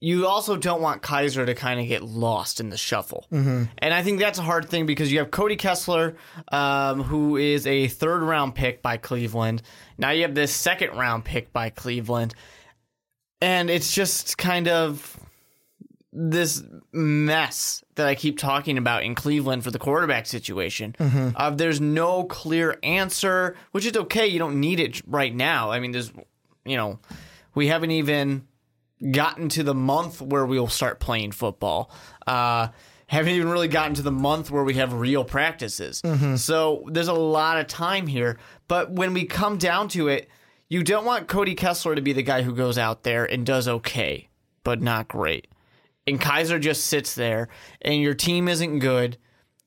you 0.00 0.26
also 0.26 0.56
don't 0.56 0.82
want 0.82 1.02
Kizer 1.02 1.46
to 1.46 1.54
kind 1.54 1.80
of 1.80 1.88
get 1.88 2.02
lost 2.02 2.60
in 2.60 2.68
the 2.68 2.76
shuffle. 2.76 3.26
Mm-hmm. 3.32 3.64
And 3.78 3.94
I 3.94 4.02
think 4.02 4.18
that's 4.20 4.38
a 4.38 4.42
hard 4.42 4.68
thing 4.68 4.84
because 4.84 5.10
you 5.10 5.18
have 5.20 5.30
Cody 5.30 5.56
Kessler, 5.56 6.16
um, 6.52 7.02
who 7.02 7.36
is 7.36 7.66
a 7.66 7.88
third 7.88 8.22
round 8.22 8.54
pick 8.54 8.82
by 8.82 8.98
Cleveland. 8.98 9.62
Now 9.96 10.10
you 10.10 10.22
have 10.22 10.34
this 10.34 10.52
second 10.52 10.96
round 10.96 11.24
pick 11.24 11.52
by 11.52 11.70
Cleveland. 11.70 12.34
And 13.40 13.70
it's 13.70 13.92
just 13.92 14.38
kind 14.38 14.68
of 14.68 15.18
this 16.12 16.62
mess 16.92 17.84
that 17.96 18.06
I 18.06 18.14
keep 18.14 18.38
talking 18.38 18.78
about 18.78 19.02
in 19.02 19.14
Cleveland 19.14 19.64
for 19.64 19.70
the 19.70 19.78
quarterback 19.78 20.26
situation. 20.26 20.94
Uh, 21.36 21.50
there's 21.50 21.80
no 21.80 22.24
clear 22.24 22.78
answer, 22.82 23.56
which 23.72 23.84
is 23.84 23.96
okay. 23.96 24.26
You 24.26 24.38
don't 24.38 24.60
need 24.60 24.80
it 24.80 25.02
right 25.06 25.34
now. 25.34 25.70
I 25.70 25.80
mean, 25.80 25.92
there's, 25.92 26.10
you 26.64 26.76
know, 26.76 26.98
we 27.54 27.66
haven't 27.66 27.90
even 27.90 28.46
gotten 29.12 29.48
to 29.50 29.62
the 29.62 29.74
month 29.74 30.20
where 30.22 30.46
we'll 30.46 30.68
start 30.68 31.00
playing 31.00 31.32
football. 31.32 31.90
Uh, 32.26 32.68
haven't 33.08 33.32
even 33.32 33.48
really 33.48 33.68
gotten 33.68 33.94
to 33.94 34.02
the 34.02 34.10
month 34.10 34.50
where 34.50 34.64
we 34.64 34.74
have 34.74 34.92
real 34.92 35.24
practices. 35.24 36.02
So 36.36 36.84
there's 36.90 37.08
a 37.08 37.12
lot 37.12 37.58
of 37.58 37.66
time 37.68 38.06
here. 38.06 38.38
But 38.68 38.90
when 38.90 39.14
we 39.14 39.26
come 39.26 39.58
down 39.58 39.88
to 39.90 40.08
it, 40.08 40.28
you 40.68 40.82
don't 40.82 41.04
want 41.04 41.28
Cody 41.28 41.54
Kessler 41.54 41.94
to 41.94 42.00
be 42.02 42.12
the 42.12 42.24
guy 42.24 42.42
who 42.42 42.52
goes 42.52 42.78
out 42.78 43.04
there 43.04 43.24
and 43.24 43.46
does 43.46 43.68
okay, 43.68 44.28
but 44.64 44.82
not 44.82 45.06
great. 45.06 45.46
And 46.08 46.20
Kizer 46.20 46.60
just 46.60 46.84
sits 46.86 47.14
there, 47.14 47.48
and 47.82 48.00
your 48.00 48.14
team 48.14 48.48
isn't 48.48 48.80
good, 48.80 49.16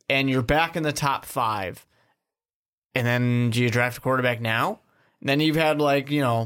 and 0.09 0.29
you're 0.29 0.41
back 0.41 0.75
in 0.75 0.83
the 0.83 0.91
top 0.91 1.23
five. 1.23 1.85
And 2.95 3.07
then 3.07 3.49
do 3.51 3.61
you 3.61 3.69
draft 3.69 3.99
a 3.99 4.01
quarterback 4.01 4.41
now? 4.41 4.81
And 5.21 5.29
then 5.29 5.39
you've 5.39 5.55
had 5.55 5.79
like, 5.79 6.11
you 6.11 6.21
know, 6.21 6.45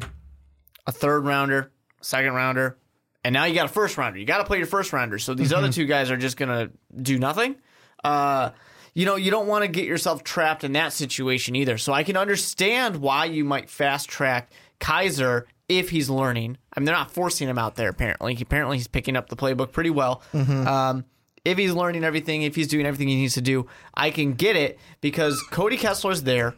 a 0.86 0.92
third 0.92 1.26
rounder, 1.26 1.72
second 2.04 2.34
rounder, 2.34 2.78
and 3.24 3.34
now 3.34 3.46
you 3.46 3.56
got 3.56 3.66
a 3.66 3.74
first 3.74 3.98
rounder. 3.98 4.20
You 4.20 4.26
got 4.26 4.40
to 4.40 4.44
play 4.44 4.58
your 4.58 4.68
first 4.68 4.94
rounder. 4.94 5.18
So 5.18 5.34
these 5.34 5.54
other 5.54 5.72
two 5.72 5.86
guys 5.86 6.12
are 6.12 6.18
just 6.18 6.38
going 6.38 6.50
to 6.50 6.72
do 7.02 7.18
nothing. 7.18 7.56
Uh, 8.04 8.52
you 8.94 9.06
know, 9.06 9.16
you 9.16 9.32
don't 9.32 9.48
want 9.48 9.64
to 9.64 9.68
get 9.68 9.86
yourself 9.86 10.24
trapped 10.24 10.64
in 10.64 10.74
that 10.74 10.94
situation 10.94 11.56
either. 11.56 11.78
So 11.78 11.94
I 11.94 12.04
can 12.04 12.18
understand 12.18 12.98
why 12.98 13.26
you 13.26 13.44
might 13.44 13.70
fast 13.70 14.10
track 14.10 14.52
Kizer 14.80 15.44
if 15.70 15.90
he's 15.90 16.10
learning. 16.10 16.58
I 16.76 16.80
mean, 16.80 16.86
they're 16.86 16.96
not 16.96 17.12
forcing 17.12 17.48
him 17.48 17.58
out 17.58 17.76
there. 17.76 17.90
Apparently, 17.90 18.38
apparently 18.40 18.78
he's 18.78 18.88
picking 18.88 19.16
up 19.16 19.30
the 19.30 19.36
playbook 19.36 19.72
pretty 19.72 19.90
well. 19.90 20.22
Um, 20.68 21.06
if 21.46 21.58
he's 21.58 21.74
learning 21.74 22.04
everything, 22.04 22.44
if 22.44 22.56
he's 22.56 22.68
doing 22.68 22.86
everything 22.86 23.08
he 23.08 23.16
needs 23.16 23.34
to 23.34 23.42
do, 23.42 23.68
I 23.94 24.12
can 24.12 24.34
get 24.34 24.56
it 24.56 24.80
because 25.02 25.42
Cody 25.50 25.78
Kessler's 25.78 26.24
there. 26.24 26.56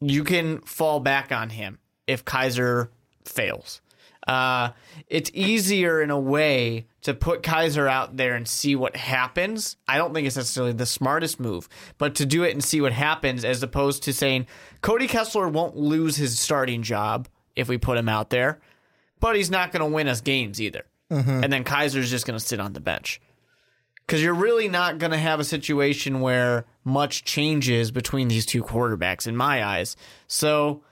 You 0.00 0.22
can 0.24 0.60
fall 0.60 1.00
back 1.00 1.32
on 1.32 1.50
him 1.50 1.78
if 2.06 2.24
Kizer 2.24 2.88
fails. 3.24 3.80
Uh, 4.28 4.72
it's 5.06 5.30
easier 5.32 6.02
in 6.02 6.10
a 6.10 6.20
way 6.20 6.86
to 7.00 7.14
put 7.14 7.42
Kizer 7.42 7.88
out 7.88 8.18
there 8.18 8.34
and 8.34 8.46
see 8.46 8.76
what 8.76 8.94
happens. 8.94 9.76
I 9.88 9.96
don't 9.96 10.12
think 10.12 10.26
it's 10.26 10.36
necessarily 10.36 10.74
the 10.74 10.84
smartest 10.84 11.40
move, 11.40 11.66
but 11.96 12.14
to 12.16 12.26
do 12.26 12.42
it 12.42 12.52
and 12.52 12.62
see 12.62 12.82
what 12.82 12.92
happens 12.92 13.42
as 13.44 13.62
opposed 13.62 14.02
to 14.02 14.12
saying 14.12 14.46
Cody 14.82 15.06
Kessler 15.06 15.48
won't 15.48 15.76
lose 15.76 16.16
his 16.16 16.38
starting 16.38 16.82
job 16.82 17.26
if 17.56 17.68
we 17.68 17.78
put 17.78 17.96
him 17.96 18.08
out 18.08 18.28
there, 18.28 18.60
but 19.18 19.34
he's 19.34 19.50
not 19.50 19.72
going 19.72 19.80
to 19.80 19.94
win 19.94 20.08
us 20.08 20.20
games 20.20 20.60
either. 20.60 20.84
And 21.42 21.50
then 21.50 21.64
Kizer's 21.64 22.10
just 22.10 22.26
going 22.26 22.38
to 22.38 22.44
sit 22.44 22.60
on 22.60 22.74
the 22.74 22.80
bench. 22.80 23.22
Because 24.06 24.22
you're 24.22 24.34
really 24.34 24.68
not 24.68 24.98
going 24.98 25.12
to 25.12 25.18
have 25.18 25.40
a 25.40 25.44
situation 25.44 26.20
where 26.20 26.66
much 26.84 27.24
changes 27.24 27.90
between 27.90 28.28
these 28.28 28.44
two 28.44 28.62
quarterbacks, 28.62 29.26
in 29.26 29.34
my 29.36 29.64
eyes. 29.64 29.96
So 30.26 30.82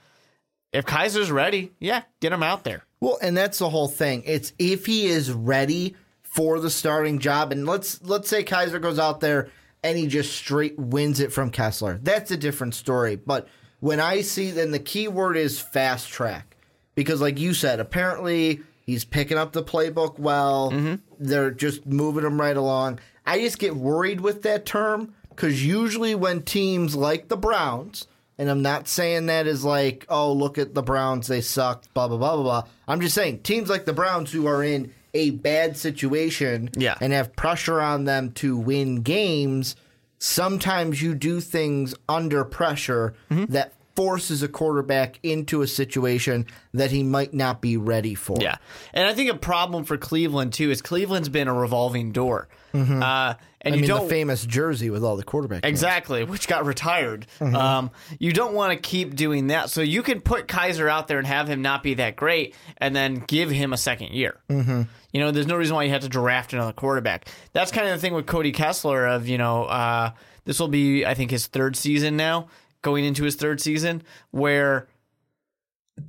if 0.73 0.85
Kizer's 0.85 1.29
ready, 1.29 1.71
yeah, 1.79 2.01
get 2.19 2.31
him 2.31 2.41
out 2.41 2.63
there. 2.63 2.83
Well, 2.99 3.17
and 3.21 3.37
that's 3.37 3.59
the 3.59 3.69
whole 3.69 3.87
thing. 3.87 4.23
It's 4.25 4.53
if 4.57 4.85
he 4.85 5.05
is 5.07 5.31
ready 5.31 5.95
for 6.23 6.59
the 6.59 6.69
starting 6.69 7.19
job, 7.19 7.51
and 7.51 7.65
let's 7.65 8.01
let's 8.03 8.29
say 8.29 8.43
Kizer 8.43 8.81
goes 8.81 8.99
out 8.99 9.19
there 9.19 9.49
and 9.83 9.97
he 9.97 10.07
just 10.07 10.35
straight 10.35 10.77
wins 10.77 11.19
it 11.19 11.31
from 11.31 11.51
Kessler. 11.51 11.99
That's 12.01 12.31
a 12.31 12.37
different 12.37 12.75
story. 12.75 13.15
But 13.15 13.47
when 13.79 13.99
I 13.99 14.21
see, 14.21 14.51
then 14.51 14.71
the 14.71 14.79
key 14.79 15.07
word 15.07 15.37
is 15.37 15.59
fast 15.59 16.09
track 16.09 16.57
because, 16.95 17.21
like 17.21 17.39
you 17.39 17.53
said, 17.53 17.79
apparently 17.79 18.61
he's 18.81 19.05
picking 19.05 19.37
up 19.37 19.51
the 19.51 19.63
playbook 19.63 20.17
well. 20.17 20.71
Mm-hmm. 20.71 20.95
They're 21.19 21.51
just 21.51 21.85
moving 21.85 22.25
him 22.25 22.39
right 22.39 22.57
along. 22.57 22.99
I 23.25 23.39
just 23.39 23.59
get 23.59 23.75
worried 23.75 24.21
with 24.21 24.41
that 24.43 24.65
term 24.65 25.13
because 25.29 25.65
usually 25.65 26.15
when 26.15 26.41
teams 26.41 26.95
like 26.95 27.27
the 27.27 27.37
Browns 27.37 28.07
And 28.39 28.49
I'm 28.51 28.61
not 28.61 28.87
saying 28.87 29.25
that 29.27 29.47
is 29.47 29.63
like, 29.65 30.05
oh, 30.09 30.31
look 30.31 30.57
at 30.57 30.73
the 30.75 30.83
Browns, 30.83 31.27
they 31.27 31.41
suck, 31.41 31.83
blah, 31.93 32.07
blah, 32.07 32.17
blah, 32.17 32.35
blah, 32.35 32.43
blah. 32.43 32.63
I'm 32.87 33.01
just 33.01 33.15
saying 33.15 33.39
teams 33.39 33.69
like 33.69 33.85
the 33.85 33.93
Browns 33.93 34.31
who 34.31 34.45
are 34.47 34.63
in 34.63 34.93
a 35.13 35.31
bad 35.31 35.75
situation 35.77 36.69
Yeah. 36.77 36.95
and 37.01 37.13
have 37.13 37.35
pressure 37.35 37.81
on 37.81 38.03
them 38.05 38.31
to 38.33 38.55
win 38.55 39.01
games, 39.01 39.75
sometimes 40.19 41.01
you 41.01 41.13
do 41.15 41.39
things 41.39 41.95
under 42.09 42.43
pressure 42.43 43.13
Mm-hmm. 43.31 43.51
that 43.53 43.73
forces 43.97 44.43
a 44.43 44.47
quarterback 44.47 45.19
into 45.23 45.63
a 45.63 45.67
situation 45.67 46.45
that 46.75 46.91
he 46.91 47.01
might 47.01 47.33
not 47.33 47.61
be 47.61 47.77
ready 47.77 48.13
for. 48.13 48.37
Yeah, 48.39 48.57
and 48.93 49.07
I 49.07 49.15
think 49.15 49.31
a 49.31 49.35
problem 49.35 49.85
for 49.85 49.97
Cleveland 49.97 50.53
too 50.53 50.69
is 50.69 50.83
Cleveland's 50.83 51.29
been 51.29 51.47
a 51.47 51.53
revolving 51.53 52.11
door, 52.11 52.47
uh, 52.75 52.77
and 52.79 52.93
I 53.01 53.69
you 53.69 53.81
mean, 53.81 53.87
don't 53.87 54.03
the 54.03 54.09
famous 54.09 54.45
jersey 54.45 54.91
with 54.91 55.03
all 55.03 55.17
the 55.17 55.23
quarterback. 55.23 55.63
names. 55.63 55.71
exactly 55.71 56.23
which 56.23 56.47
got 56.47 56.63
retired. 56.67 57.25
Mm-hmm. 57.39 57.55
Um, 57.55 57.91
you 58.19 58.31
don't 58.33 58.53
want 58.53 58.71
to 58.71 58.77
keep 58.77 59.15
doing 59.15 59.47
that, 59.47 59.71
so 59.71 59.81
you 59.81 60.03
can 60.03 60.21
put 60.21 60.47
Kizer 60.47 60.87
out 60.87 61.07
there 61.07 61.17
and 61.17 61.25
have 61.25 61.47
him 61.49 61.63
not 61.63 61.81
be 61.81 61.95
that 61.95 62.15
great, 62.15 62.53
and 62.77 62.95
then 62.95 63.23
give 63.27 63.49
him 63.49 63.73
a 63.73 63.77
second 63.77 64.11
year. 64.11 64.39
Mm-hmm. 64.47 64.83
You 65.11 65.19
know, 65.19 65.31
there's 65.31 65.47
no 65.47 65.55
reason 65.55 65.75
why 65.75 65.83
you 65.85 65.89
have 65.89 66.03
to 66.03 66.09
draft 66.09 66.53
another 66.53 66.73
quarterback. 66.73 67.27
That's 67.51 67.71
kind 67.71 67.87
of 67.87 67.95
the 67.95 68.01
thing 68.01 68.13
with 68.13 68.27
Cody 68.27 68.51
Kessler. 68.51 69.07
Of 69.07 69.27
you 69.27 69.39
know, 69.39 69.63
uh, 69.63 70.11
this 70.45 70.59
will 70.59 70.67
be 70.67 71.03
I 71.03 71.15
think 71.15 71.31
his 71.31 71.47
third 71.47 71.75
season 71.75 72.15
now, 72.15 72.49
going 72.87 73.03
into 73.03 73.25
his 73.25 73.35
third 73.35 73.59
season, 73.59 74.01
where 74.31 74.87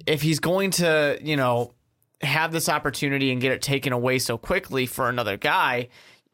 if 0.07 0.23
he's 0.23 0.39
going 0.39 0.71
to, 0.71 1.19
you 1.21 1.37
know, 1.37 1.73
have 2.21 2.53
this 2.53 2.69
opportunity 2.69 3.33
and 3.33 3.41
get 3.41 3.51
it 3.51 3.63
taken 3.63 3.93
away 3.93 4.19
so 4.21 4.39
quickly 4.39 4.87
for 4.87 5.09
another 5.09 5.37
guy, 5.37 5.89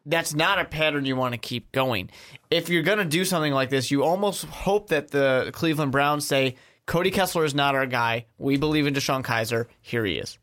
that's 0.04 0.34
not 0.34 0.58
a 0.58 0.66
pattern 0.66 1.06
you 1.06 1.16
want 1.16 1.32
to 1.32 1.38
keep 1.38 1.72
going. 1.72 2.10
If 2.50 2.68
you're 2.68 2.82
going 2.82 2.98
to 2.98 3.06
do 3.06 3.24
something 3.24 3.54
like 3.54 3.70
this, 3.70 3.90
you 3.90 4.04
almost 4.04 4.44
hope 4.44 4.88
that 4.88 5.10
the 5.10 5.50
Cleveland 5.54 5.92
Browns 5.92 6.26
say, 6.26 6.56
Cody 6.86 7.10
Kessler 7.10 7.46
is 7.46 7.54
not 7.54 7.74
our 7.74 7.86
guy. 7.86 8.26
We 8.36 8.58
believe 8.58 8.86
in 8.86 8.92
Deshone 8.92 9.24
Kizer. 9.24 9.66
Here 9.80 10.04
he 10.04 10.16
is. 10.18 10.38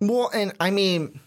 Well, 0.00 0.30
and 0.34 0.52
I 0.58 0.70
mean, 0.70 1.20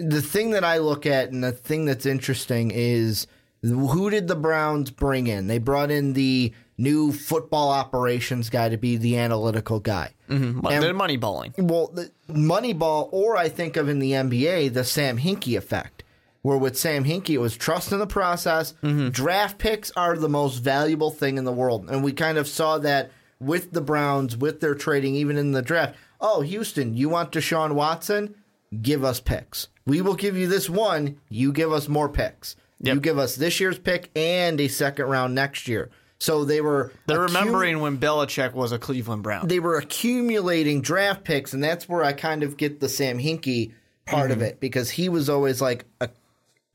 the 0.00 0.22
thing 0.22 0.52
that 0.52 0.64
I 0.64 0.78
look 0.78 1.04
at 1.04 1.30
and 1.30 1.44
the 1.44 1.52
thing 1.52 1.84
that's 1.84 2.06
interesting 2.06 2.70
is 2.74 3.26
who 3.62 4.08
did 4.08 4.28
the 4.28 4.36
Browns 4.36 4.90
bring 4.90 5.26
in? 5.26 5.46
They 5.46 5.58
brought 5.58 5.90
in 5.90 6.14
the 6.14 6.52
new 6.76 7.12
football 7.12 7.70
operations 7.70 8.50
guy 8.50 8.68
to 8.68 8.76
be 8.76 8.96
the 8.96 9.16
analytical 9.18 9.80
guy. 9.80 10.12
Mm-hmm. 10.28 10.66
And- 10.66 10.82
They're 10.82 10.94
money. 10.94 11.16
Well, 11.16 11.88
the 11.88 12.10
Moneyball, 12.28 13.08
or 13.12 13.36
I 13.36 13.48
think 13.48 13.76
of 13.76 13.88
in 13.88 13.98
the 13.98 14.12
NBA, 14.12 14.72
the 14.74 14.84
Sam 14.84 15.18
Hinkie 15.18 15.56
effect, 15.56 16.02
where 16.42 16.58
with 16.58 16.76
Sam 16.78 17.04
Hinkie, 17.04 17.30
it 17.30 17.38
was 17.38 17.56
trust 17.56 17.92
in 17.92 17.98
the 17.98 18.06
process. 18.06 18.74
Draft 19.10 19.58
picks 19.58 19.90
are 19.92 20.16
the 20.16 20.28
most 20.28 20.58
valuable 20.58 21.10
thing 21.10 21.38
in 21.38 21.44
the 21.44 21.52
world. 21.52 21.88
And 21.90 22.02
we 22.04 22.12
kind 22.12 22.38
of 22.38 22.48
saw 22.48 22.78
that 22.78 23.10
with 23.40 23.72
the 23.72 23.80
Browns, 23.80 24.36
with 24.36 24.60
their 24.60 24.74
trading, 24.74 25.14
even 25.14 25.36
in 25.36 25.52
the 25.52 25.62
draft. 25.62 25.94
Oh, 26.20 26.40
Houston, 26.40 26.96
you 26.96 27.08
want 27.08 27.32
Deshaun 27.32 27.72
Watson? 27.74 28.34
Give 28.82 29.04
us 29.04 29.20
picks. 29.20 29.68
We 29.86 30.00
will 30.00 30.14
give 30.14 30.36
you 30.36 30.46
this 30.48 30.68
one. 30.70 31.18
You 31.28 31.52
give 31.52 31.72
us 31.72 31.88
more 31.88 32.08
picks. 32.08 32.56
Yep. 32.80 32.94
You 32.94 33.00
give 33.00 33.18
us 33.18 33.36
this 33.36 33.60
year's 33.60 33.78
pick 33.78 34.10
and 34.16 34.60
a 34.60 34.68
second 34.68 35.06
round 35.06 35.34
next 35.34 35.68
year. 35.68 35.90
So 36.24 36.46
they 36.46 36.62
were 36.62 36.90
They're 37.06 37.18
accum- 37.18 37.26
remembering 37.26 37.80
when 37.80 37.98
Belichick 37.98 38.54
was 38.54 38.72
a 38.72 38.78
Cleveland 38.78 39.22
Brown. 39.22 39.46
they 39.46 39.60
were 39.60 39.76
accumulating 39.76 40.80
draft 40.80 41.22
picks, 41.22 41.52
and 41.52 41.62
that's 41.62 41.86
where 41.86 42.02
I 42.02 42.14
kind 42.14 42.42
of 42.42 42.56
get 42.56 42.80
the 42.80 42.88
Sam 42.88 43.18
Hinkie 43.18 43.72
part 44.06 44.30
of 44.30 44.40
it 44.48 44.58
because 44.58 44.88
he 44.88 45.10
was 45.10 45.28
always 45.28 45.60
like 45.60 45.84
a, 46.00 46.08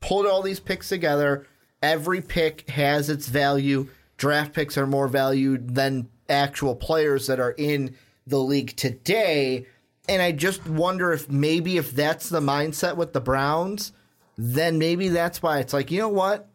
pulled 0.00 0.26
all 0.26 0.42
these 0.42 0.60
picks 0.60 0.88
together. 0.88 1.48
Every 1.82 2.20
pick 2.20 2.70
has 2.70 3.10
its 3.10 3.26
value. 3.26 3.88
Draft 4.18 4.52
picks 4.52 4.78
are 4.78 4.86
more 4.86 5.08
valued 5.08 5.74
than 5.74 6.08
actual 6.28 6.76
players 6.76 7.26
that 7.26 7.40
are 7.40 7.54
in 7.58 7.96
the 8.28 8.38
league 8.38 8.76
today. 8.76 9.66
And 10.08 10.22
I 10.22 10.30
just 10.30 10.64
wonder 10.64 11.12
if 11.12 11.28
maybe 11.28 11.76
if 11.76 11.90
that's 11.90 12.28
the 12.28 12.40
mindset 12.40 12.96
with 12.96 13.12
the 13.12 13.20
Browns, 13.20 13.90
then 14.38 14.78
maybe 14.78 15.08
that's 15.08 15.42
why 15.42 15.58
it's 15.58 15.72
like, 15.72 15.90
you 15.90 15.98
know 15.98 16.08
what? 16.08 16.48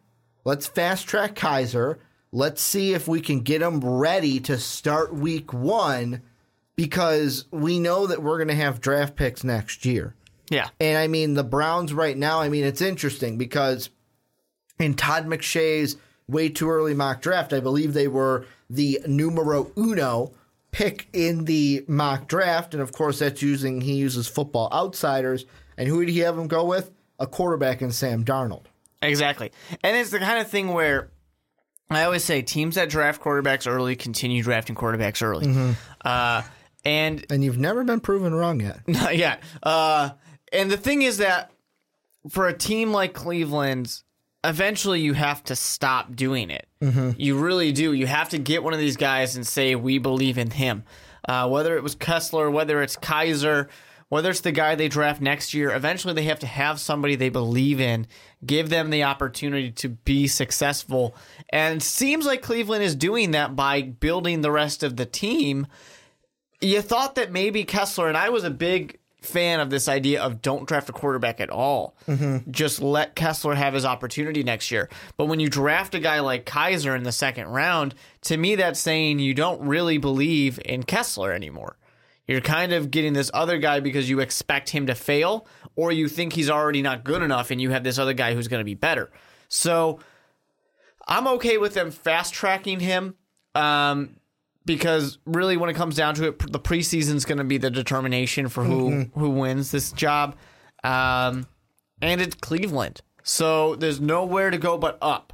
Let's 0.44 0.66
fast 0.66 1.06
track 1.06 1.34
Kizer. 1.34 1.98
Let's 2.36 2.60
see 2.60 2.92
if 2.92 3.08
we 3.08 3.22
can 3.22 3.40
get 3.40 3.60
them 3.60 3.80
ready 3.80 4.40
to 4.40 4.58
start 4.58 5.14
week 5.14 5.54
one 5.54 6.20
because 6.76 7.46
we 7.50 7.78
know 7.78 8.06
that 8.08 8.22
we're 8.22 8.36
going 8.36 8.48
to 8.48 8.54
have 8.54 8.82
draft 8.82 9.16
picks 9.16 9.42
next 9.42 9.86
year. 9.86 10.14
yeah. 10.50 10.68
And 10.78 10.98
I 10.98 11.06
mean, 11.06 11.32
the 11.32 11.42
Browns 11.42 11.94
right 11.94 12.14
now, 12.14 12.42
I 12.42 12.50
mean, 12.50 12.62
it's 12.62 12.82
interesting 12.82 13.38
because 13.38 13.88
in 14.78 14.92
Todd 14.92 15.24
McShay's 15.24 15.96
way 16.28 16.50
too 16.50 16.68
early 16.68 16.92
mock 16.92 17.22
draft, 17.22 17.54
I 17.54 17.60
believe 17.60 17.94
they 17.94 18.06
were 18.06 18.44
the 18.68 19.00
numero 19.06 19.72
uno 19.74 20.34
pick 20.72 21.08
in 21.14 21.46
the 21.46 21.86
mock 21.88 22.28
draft. 22.28 22.74
And 22.74 22.82
of 22.82 22.92
course, 22.92 23.20
that's 23.20 23.40
using, 23.40 23.80
he 23.80 23.94
uses 23.94 24.28
football 24.28 24.68
outsiders. 24.74 25.46
And 25.78 25.88
who 25.88 26.04
did 26.04 26.12
he 26.12 26.18
have 26.18 26.36
him 26.36 26.48
go 26.48 26.66
with? 26.66 26.90
A 27.18 27.26
quarterback 27.26 27.80
in 27.80 27.92
Sam 27.92 28.26
Darnold. 28.26 28.64
Exactly. 29.00 29.52
And 29.82 29.96
it's 29.96 30.10
the 30.10 30.18
kind 30.18 30.38
of 30.38 30.50
thing 30.50 30.74
where 30.74 31.08
I 31.90 32.04
always 32.04 32.24
say 32.24 32.42
teams 32.42 32.74
that 32.74 32.88
draft 32.88 33.22
quarterbacks 33.22 33.70
early 33.70 33.94
continue 33.96 34.42
drafting 34.42 34.74
quarterbacks 34.74 35.22
early. 35.22 35.74
Uh, 36.04 36.42
and 36.84 37.24
And 37.30 37.44
you've 37.44 37.58
never 37.58 37.84
been 37.84 38.00
proven 38.00 38.34
wrong 38.34 38.60
yet. 38.60 38.80
Not 38.86 39.16
yet. 39.16 39.42
Uh, 39.62 40.10
and 40.52 40.70
the 40.70 40.76
thing 40.76 41.02
is 41.02 41.18
that 41.18 41.50
for 42.28 42.48
a 42.48 42.52
team 42.56 42.92
like 42.92 43.12
Cleveland's, 43.12 44.04
eventually 44.44 45.00
you 45.00 45.12
have 45.12 45.42
to 45.44 45.56
stop 45.56 46.14
doing 46.14 46.50
it. 46.50 46.66
You 47.18 47.38
really 47.38 47.72
do. 47.72 47.92
You 47.92 48.06
have 48.06 48.28
to 48.30 48.38
get 48.38 48.62
one 48.62 48.72
of 48.72 48.78
these 48.78 48.96
guys 48.96 49.34
and 49.36 49.46
say, 49.46 49.74
we 49.74 49.98
believe 49.98 50.38
in 50.38 50.50
him. 50.50 50.84
Uh, 51.28 51.48
whether 51.48 51.76
it 51.76 51.82
was 51.82 51.96
Kessler, 51.96 52.48
whether 52.50 52.80
it's 52.82 52.96
Kizer, 52.96 53.68
whether 54.08 54.30
it's 54.30 54.42
the 54.42 54.52
guy 54.52 54.76
they 54.76 54.86
draft 54.86 55.20
next 55.20 55.52
year, 55.52 55.72
eventually 55.74 56.14
they 56.14 56.22
have 56.24 56.38
to 56.38 56.46
have 56.46 56.78
somebody 56.78 57.16
they 57.16 57.28
believe 57.28 57.80
in, 57.80 58.06
give 58.44 58.68
them 58.68 58.90
the 58.90 59.02
opportunity 59.02 59.72
to 59.72 59.88
be 59.88 60.28
successful. 60.28 61.16
And 61.50 61.80
it 61.80 61.84
seems 61.84 62.26
like 62.26 62.42
Cleveland 62.42 62.82
is 62.82 62.94
doing 62.94 63.32
that 63.32 63.54
by 63.54 63.82
building 63.82 64.40
the 64.40 64.50
rest 64.50 64.82
of 64.82 64.96
the 64.96 65.06
team 65.06 65.66
you 66.60 66.80
thought 66.80 67.16
that 67.16 67.32
maybe 67.32 67.64
Kessler 67.64 68.08
and 68.08 68.16
I 68.16 68.30
was 68.30 68.44
a 68.44 68.50
big 68.50 68.98
fan 69.20 69.60
of 69.60 69.70
this 69.70 69.88
idea 69.88 70.22
of 70.22 70.40
don't 70.40 70.68
draft 70.68 70.88
a 70.88 70.92
quarterback 70.92 71.40
at 71.40 71.50
all. 71.50 71.96
Mm-hmm. 72.06 72.50
Just 72.50 72.80
let 72.80 73.16
Kessler 73.16 73.54
have 73.54 73.74
his 73.74 73.84
opportunity 73.84 74.42
next 74.42 74.70
year. 74.70 74.88
But 75.16 75.26
when 75.26 75.40
you 75.40 75.48
draft 75.48 75.94
a 75.94 75.98
guy 75.98 76.20
like 76.20 76.46
Kizer 76.46 76.96
in 76.96 77.02
the 77.02 77.12
second 77.12 77.48
round, 77.48 77.94
to 78.22 78.36
me 78.36 78.54
that's 78.54 78.78
saying 78.78 79.18
you 79.18 79.34
don't 79.34 79.60
really 79.62 79.98
believe 79.98 80.60
in 80.64 80.84
Kessler 80.84 81.32
anymore. 81.32 81.76
You're 82.28 82.40
kind 82.40 82.72
of 82.72 82.90
getting 82.90 83.12
this 83.12 83.30
other 83.34 83.58
guy 83.58 83.80
because 83.80 84.08
you 84.08 84.20
expect 84.20 84.70
him 84.70 84.86
to 84.86 84.94
fail 84.94 85.46
or 85.76 85.92
you 85.92 86.08
think 86.08 86.32
he's 86.32 86.50
already 86.50 86.82
not 86.82 87.04
good 87.04 87.22
enough 87.22 87.50
and 87.50 87.60
you 87.60 87.70
have 87.70 87.84
this 87.84 87.98
other 87.98 88.14
guy 88.14 88.34
who's 88.34 88.48
going 88.48 88.60
to 88.60 88.64
be 88.64 88.74
better. 88.74 89.10
So 89.48 90.00
I'm 91.06 91.26
okay 91.28 91.58
with 91.58 91.74
them 91.74 91.90
fast 91.90 92.34
tracking 92.34 92.80
him. 92.80 93.14
Um, 93.54 94.16
because 94.64 95.18
really, 95.26 95.56
when 95.56 95.70
it 95.70 95.74
comes 95.74 95.94
down 95.94 96.14
to 96.16 96.24
it, 96.28 96.52
the 96.52 96.58
preseason's 96.58 97.24
going 97.24 97.38
to 97.38 97.44
be 97.44 97.56
the 97.58 97.70
determination 97.70 98.48
for 98.48 98.64
who 98.64 99.06
who 99.14 99.30
wins 99.30 99.70
this 99.70 99.92
job, 99.92 100.34
um, 100.82 101.46
and 102.02 102.20
it's 102.20 102.34
Cleveland, 102.34 103.00
so 103.22 103.76
there's 103.76 104.00
nowhere 104.00 104.50
to 104.50 104.58
go 104.58 104.76
but 104.76 104.98
up. 105.00 105.32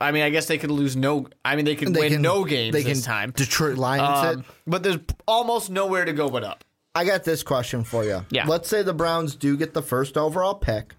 I 0.00 0.10
mean, 0.12 0.22
I 0.22 0.30
guess 0.30 0.46
they 0.46 0.56
could 0.56 0.70
lose 0.70 0.96
no. 0.96 1.26
I 1.44 1.54
mean, 1.56 1.66
they 1.66 1.74
could 1.76 1.92
They 1.92 2.00
win 2.00 2.12
can- 2.14 2.22
no 2.22 2.44
games 2.44 2.72
they 2.72 2.82
this 2.82 3.00
can 3.00 3.04
time, 3.04 3.30
Detroit 3.32 3.76
Lions 3.76 4.32
it. 4.32 4.36
um, 4.38 4.44
but 4.66 4.82
there's 4.82 4.98
almost 5.28 5.68
nowhere 5.70 6.04
to 6.06 6.12
go 6.14 6.30
but 6.30 6.44
up. 6.44 6.64
I 6.94 7.04
got 7.04 7.24
this 7.24 7.42
question 7.42 7.84
for 7.84 8.04
you. 8.04 8.24
Yeah. 8.30 8.46
Let's 8.46 8.68
say 8.68 8.82
the 8.82 8.94
Browns 8.94 9.34
do 9.36 9.56
get 9.56 9.74
the 9.74 9.82
first 9.82 10.16
overall 10.16 10.54
pick, 10.54 10.94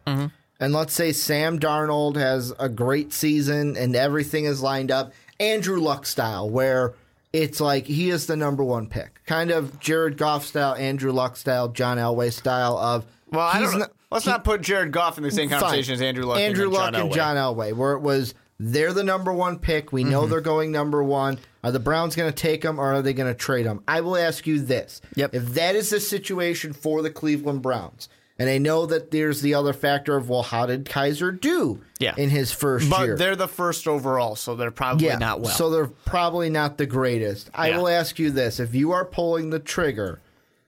and 0.59 0.73
let's 0.73 0.93
say 0.93 1.11
Sam 1.11 1.59
Darnold 1.59 2.15
has 2.15 2.53
a 2.59 2.69
great 2.69 3.13
season 3.13 3.75
and 3.77 3.95
everything 3.95 4.45
is 4.45 4.61
lined 4.61 4.91
up, 4.91 5.13
Andrew 5.39 5.79
Luck 5.79 6.05
style, 6.05 6.49
where 6.49 6.93
it's 7.33 7.59
like 7.59 7.85
he 7.85 8.09
is 8.09 8.27
the 8.27 8.37
number 8.37 8.63
one 8.63 8.87
pick, 8.87 9.21
kind 9.25 9.51
of 9.51 9.79
Jared 9.79 10.17
Goff 10.17 10.45
style, 10.45 10.75
Andrew 10.75 11.11
Luck 11.11 11.35
style, 11.35 11.67
John 11.67 11.97
Elway 11.97 12.31
style 12.31 12.77
of. 12.77 13.05
Well, 13.31 13.45
I 13.45 13.59
don't. 13.59 13.79
not- 13.79 13.91
let's 14.11 14.25
not 14.25 14.43
put 14.43 14.61
Jared 14.61 14.91
Goff 14.91 15.17
in 15.17 15.23
the 15.23 15.31
same 15.31 15.49
Fine. 15.49 15.59
conversation 15.59 15.95
as 15.95 16.01
Andrew 16.01 16.25
Luck. 16.25 16.39
Andrew 16.39 16.65
and 16.65 16.73
Luck 16.73 16.93
John 16.93 17.01
and 17.01 17.11
Elway. 17.11 17.15
John 17.15 17.35
Elway, 17.35 17.73
where 17.73 17.93
it 17.93 17.99
was 17.99 18.33
they're 18.59 18.93
the 18.93 19.03
number 19.03 19.33
one 19.33 19.59
pick. 19.59 19.91
We 19.91 20.03
know 20.03 20.21
mm-hmm. 20.21 20.31
they're 20.31 20.41
going 20.41 20.71
number 20.71 21.03
one. 21.03 21.39
Are 21.63 21.71
the 21.71 21.79
Browns 21.79 22.15
going 22.15 22.31
to 22.31 22.35
take 22.35 22.61
them 22.61 22.79
or 22.79 22.93
are 22.93 23.01
they 23.01 23.13
going 23.13 23.31
to 23.31 23.37
trade 23.37 23.65
them? 23.65 23.83
I 23.87 24.01
will 24.01 24.15
ask 24.15 24.47
you 24.47 24.61
this: 24.61 25.01
Yep. 25.15 25.33
If 25.33 25.45
that 25.55 25.75
is 25.75 25.89
the 25.89 25.99
situation 25.99 26.71
for 26.71 27.01
the 27.01 27.09
Cleveland 27.09 27.61
Browns, 27.61 28.07
and 28.37 28.49
I 28.49 28.57
know 28.57 28.85
that 28.85 29.11
there's 29.11 29.41
the 29.41 29.53
other 29.53 29.71
factor 29.73 30.15
of 30.17 30.29
well, 30.29 30.43
how 30.43 30.65
did 30.65 30.85
Kizer 30.85 31.39
do 31.39 31.81
Yeah. 31.99 32.13
in 32.17 32.29
his 32.29 32.51
first 32.51 32.89
But 32.89 33.05
year? 33.05 33.15
they're 33.17 33.35
the 33.35 33.47
first 33.47 33.87
overall, 33.87 34.35
so 34.35 34.55
they're 34.55 34.71
probably 34.71 35.07
yeah, 35.07 35.17
not 35.17 35.41
well. 35.41 35.53
so 35.55 35.69
they're 35.69 35.87
probably 36.05 36.49
not 36.49 36.77
the 36.77 36.85
greatest. 36.85 37.49
I 37.53 37.69
Yeah. 37.69 37.77
will 37.77 37.87
ask 37.87 38.19
you 38.19 38.31
this: 38.31 38.59
If 38.59 38.75
you 38.75 38.91
are 38.91 39.05
pulling 39.05 39.49
the 39.51 39.59
trigger, 39.59 40.19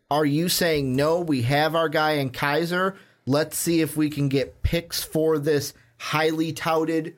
are 0.10 0.26
you 0.26 0.48
saying 0.50 0.96
no? 0.96 1.20
We 1.20 1.42
have 1.44 1.76
our 1.76 1.90
guy 1.90 2.12
in 2.14 2.30
Kizer. 2.30 2.96
Let's 3.26 3.58
see 3.58 3.82
if 3.82 3.98
we 3.98 4.10
can 4.10 4.30
get 4.30 4.62
picks 4.64 5.04
for 5.04 5.38
this 5.38 5.74
highly 5.98 6.54
touted 6.54 7.16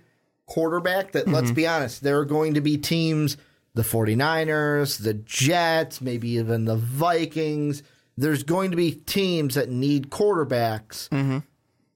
quarterback. 0.48 1.12
That 1.12 1.26
Mm-hmm. 1.26 1.34
let's 1.36 1.52
be 1.52 1.68
honest, 1.68 2.02
there 2.02 2.18
are 2.18 2.26
going 2.26 2.56
to 2.56 2.62
be 2.62 2.78
teams. 2.78 3.38
the 3.76 3.84
49ers, 3.84 4.98
the 5.04 5.14
Jets, 5.14 6.02
maybe 6.02 6.30
even 6.32 6.66
the 6.66 6.76
Vikings. 6.76 7.84
There's 8.20 8.44
going 8.44 8.72
to 8.72 8.78
be 8.78 8.92
teams 8.92 9.56
that 9.56 9.70
need 9.70 10.10
quarterbacks. 10.10 11.10
Mm-hmm. 11.10 11.40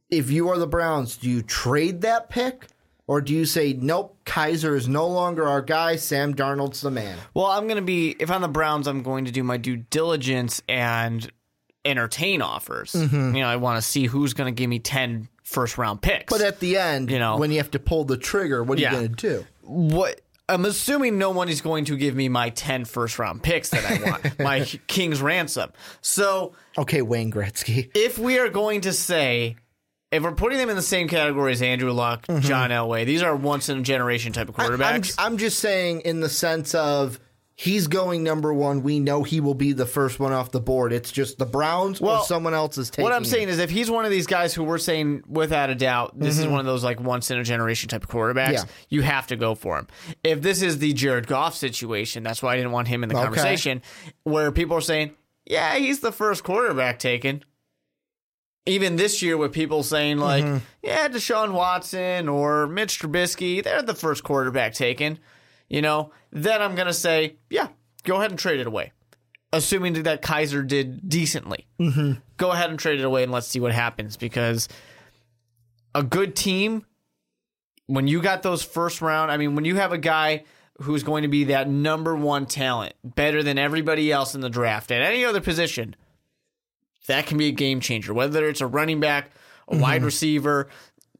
If 0.09 0.29
you 0.31 0.49
are 0.49 0.57
the 0.57 0.67
Browns, 0.67 1.17
do 1.17 1.29
you 1.29 1.41
trade 1.41 2.01
that 2.01 2.29
pick? 2.29 2.67
Or 3.05 3.19
do 3.19 3.33
you 3.33 3.45
say, 3.45 3.73
nope, 3.73 4.17
Kizer 4.25 4.75
is 4.77 4.87
no 4.87 5.05
longer 5.07 5.45
our 5.45 5.61
guy, 5.61 5.97
Sam 5.97 6.33
Darnold's 6.33 6.79
the 6.79 6.89
man? 6.91 7.17
Well, 7.33 7.47
I'm 7.47 7.65
going 7.65 7.75
to 7.75 7.81
be, 7.81 8.15
if 8.17 8.31
I'm 8.31 8.41
the 8.41 8.47
Browns, 8.47 8.87
I'm 8.87 9.03
going 9.03 9.25
to 9.25 9.31
do 9.31 9.43
my 9.43 9.57
due 9.57 9.75
diligence 9.75 10.61
and 10.69 11.29
entertain 11.83 12.41
offers. 12.41 12.93
Mm-hmm. 12.93 13.35
You 13.35 13.41
know, 13.41 13.49
I 13.49 13.57
want 13.57 13.75
to 13.77 13.81
see 13.81 14.05
who's 14.05 14.33
going 14.33 14.53
to 14.53 14.57
give 14.57 14.69
me 14.69 14.79
10 14.79 15.27
first 15.43 15.77
round 15.77 16.01
picks. 16.01 16.31
But 16.31 16.41
at 16.41 16.61
the 16.61 16.77
end, 16.77 17.11
You 17.11 17.19
know. 17.19 17.35
when 17.37 17.51
you 17.51 17.57
have 17.57 17.71
to 17.71 17.79
pull 17.79 18.05
the 18.05 18.15
trigger, 18.17 18.63
what 18.63 18.77
are 18.77 18.81
Yeah. 18.81 18.91
you 18.91 18.97
going 18.99 19.15
to 19.15 19.27
do? 19.39 19.45
what 19.65 20.21
I'm 20.49 20.65
assuming 20.65 21.17
no 21.17 21.31
one 21.31 21.47
is 21.49 21.61
going 21.61 21.85
to 21.85 21.95
give 21.95 22.15
me 22.15 22.27
my 22.29 22.49
10 22.49 22.85
first 22.85 23.17
round 23.17 23.41
picks 23.43 23.69
that 23.69 23.85
I 23.85 24.09
want, 24.11 24.39
my 24.39 24.65
king's 24.87 25.21
ransom. 25.21 25.71
So 26.01 26.53
Okay, 26.77 27.01
Wayne 27.01 27.31
Gretzky. 27.31 27.89
if 27.95 28.17
we 28.19 28.39
are 28.39 28.49
going 28.49 28.81
to 28.81 28.91
say, 28.93 29.55
if 30.11 30.21
we're 30.21 30.33
putting 30.33 30.57
them 30.57 30.69
in 30.69 30.75
the 30.75 30.81
same 30.81 31.07
category 31.07 31.53
as 31.53 31.61
Andrew 31.61 31.91
Luck, 31.91 32.25
John 32.41 32.69
Elway, 32.71 33.05
these 33.05 33.23
are 33.23 33.35
once 33.35 33.69
in 33.69 33.79
a 33.79 33.81
generation 33.81 34.33
type 34.33 34.49
of 34.49 34.55
Mm-hmm. 34.55 34.81
I'm, 34.83 35.01
quarterbacks. 35.01 35.15
I'm 35.17 35.37
just 35.37 35.59
saying, 35.59 36.01
in 36.01 36.19
the 36.19 36.29
sense 36.29 36.75
of 36.75 37.19
he's 37.55 37.87
going 37.87 38.23
number 38.23 38.53
one. 38.53 38.81
We 38.83 38.99
know 38.99 39.23
he 39.23 39.39
will 39.39 39.53
be 39.53 39.73
the 39.73 39.85
first 39.85 40.19
one 40.19 40.33
off 40.33 40.51
the 40.51 40.59
board. 40.59 40.91
It's 40.93 41.11
just 41.11 41.37
the 41.37 41.45
Browns 41.45 42.01
Well, 42.01 42.21
or 42.21 42.25
someone 42.25 42.53
else 42.53 42.77
is 42.77 42.89
taking. 42.89 43.03
what 43.03 43.13
I'm 43.13 43.25
saying 43.25 43.49
is, 43.49 43.59
if 43.59 43.69
he's 43.69 43.91
one 43.91 44.05
of 44.05 44.11
these 44.11 44.25
guys 44.27 44.53
who 44.53 44.63
we're 44.63 44.77
saying 44.77 45.23
without 45.27 45.69
a 45.69 45.75
doubt, 45.75 46.17
this 46.19 46.39
is 46.39 46.47
one 46.47 46.59
of 46.59 46.65
those 46.65 46.83
like 46.83 46.99
once 46.99 47.29
in 47.31 47.37
a 47.37 47.43
generation 47.43 47.89
type 47.89 48.03
of 48.03 48.09
quarterbacks, 48.09 48.43
Mm-hmm. 48.47 48.53
Yeah. 48.67 48.85
you 48.89 49.01
have 49.01 49.27
to 49.27 49.35
go 49.35 49.55
for 49.55 49.77
him. 49.77 49.87
If 50.23 50.41
this 50.41 50.61
is 50.61 50.79
the 50.79 50.93
Jared 50.93 51.27
Goff 51.27 51.55
situation, 51.55 52.23
that's 52.23 52.41
why 52.41 52.53
I 52.53 52.57
didn't 52.57 52.71
want 52.71 52.87
him 52.87 53.03
in 53.03 53.09
the 53.09 53.15
Okay. 53.15 53.23
conversation, 53.25 53.81
where 54.23 54.51
people 54.51 54.75
are 54.77 54.81
saying, 54.81 55.11
yeah, 55.45 55.75
he's 55.75 55.99
the 55.99 56.11
first 56.11 56.43
quarterback 56.43 56.99
taken. 56.99 57.43
Even 58.65 58.95
this 58.95 59.21
year, 59.21 59.35
with 59.35 59.51
people 59.51 59.83
saying 59.83 60.19
like, 60.19 60.45
Mm-hmm. 60.45 60.57
yeah, 60.81 61.09
Deshaun 61.09 61.51
Watson 61.51 62.29
or 62.29 62.65
Mitch 62.65 62.97
Trubisky, 62.99 63.61
they're 63.61 63.81
the 63.81 63.93
first 63.93 64.23
quarterback 64.23 64.73
taken. 64.73 65.19
You 65.69 65.81
know, 65.81 66.11
then 66.31 66.61
I'm 66.61 66.75
gonna 66.75 66.93
say, 66.93 67.37
yeah, 67.49 67.69
go 68.03 68.17
ahead 68.17 68.31
and 68.31 68.39
trade 68.39 68.59
it 68.59 68.67
away 68.67 68.91
assuming 69.53 69.93
that 70.03 70.21
Kizer 70.23 70.67
did 70.67 71.07
decently. 71.07 71.67
Mm-hmm. 71.79 72.13
Go 72.37 72.51
ahead 72.51 72.71
and 72.71 72.79
trade 72.79 72.99
it 72.99 73.05
away 73.05 73.23
and 73.23 73.31
let's 73.31 73.47
see 73.47 73.59
what 73.59 73.71
happens 73.71 74.17
because 74.17 74.67
a 75.95 76.03
good 76.03 76.35
team, 76.35 76.85
when 77.85 78.07
you 78.07 78.21
got 78.21 78.41
those 78.41 78.63
first 78.63 79.01
round, 79.01 79.31
I 79.31 79.37
mean, 79.37 79.55
when 79.55 79.63
you 79.63 79.75
have 79.75 79.93
a 79.93 79.97
guy 79.97 80.43
who's 80.81 81.03
going 81.03 81.21
to 81.21 81.27
be 81.27 81.45
that 81.45 81.69
number 81.69 82.15
one 82.15 82.47
talent, 82.47 82.95
better 83.03 83.43
than 83.43 83.59
everybody 83.59 84.11
else 84.11 84.33
in 84.33 84.41
the 84.41 84.49
draft 84.49 84.91
at 84.91 85.03
any 85.03 85.23
other 85.23 85.39
position, 85.39 85.95
that 87.07 87.27
can 87.27 87.37
be 87.37 87.47
a 87.47 87.51
game 87.51 87.79
changer. 87.79 88.13
Whether 88.13 88.47
it's 88.49 88.61
a 88.61 88.67
running 88.67 88.99
back, 88.99 89.29
a 89.67 89.77
wide 89.77 90.03
receiver, 90.03 90.67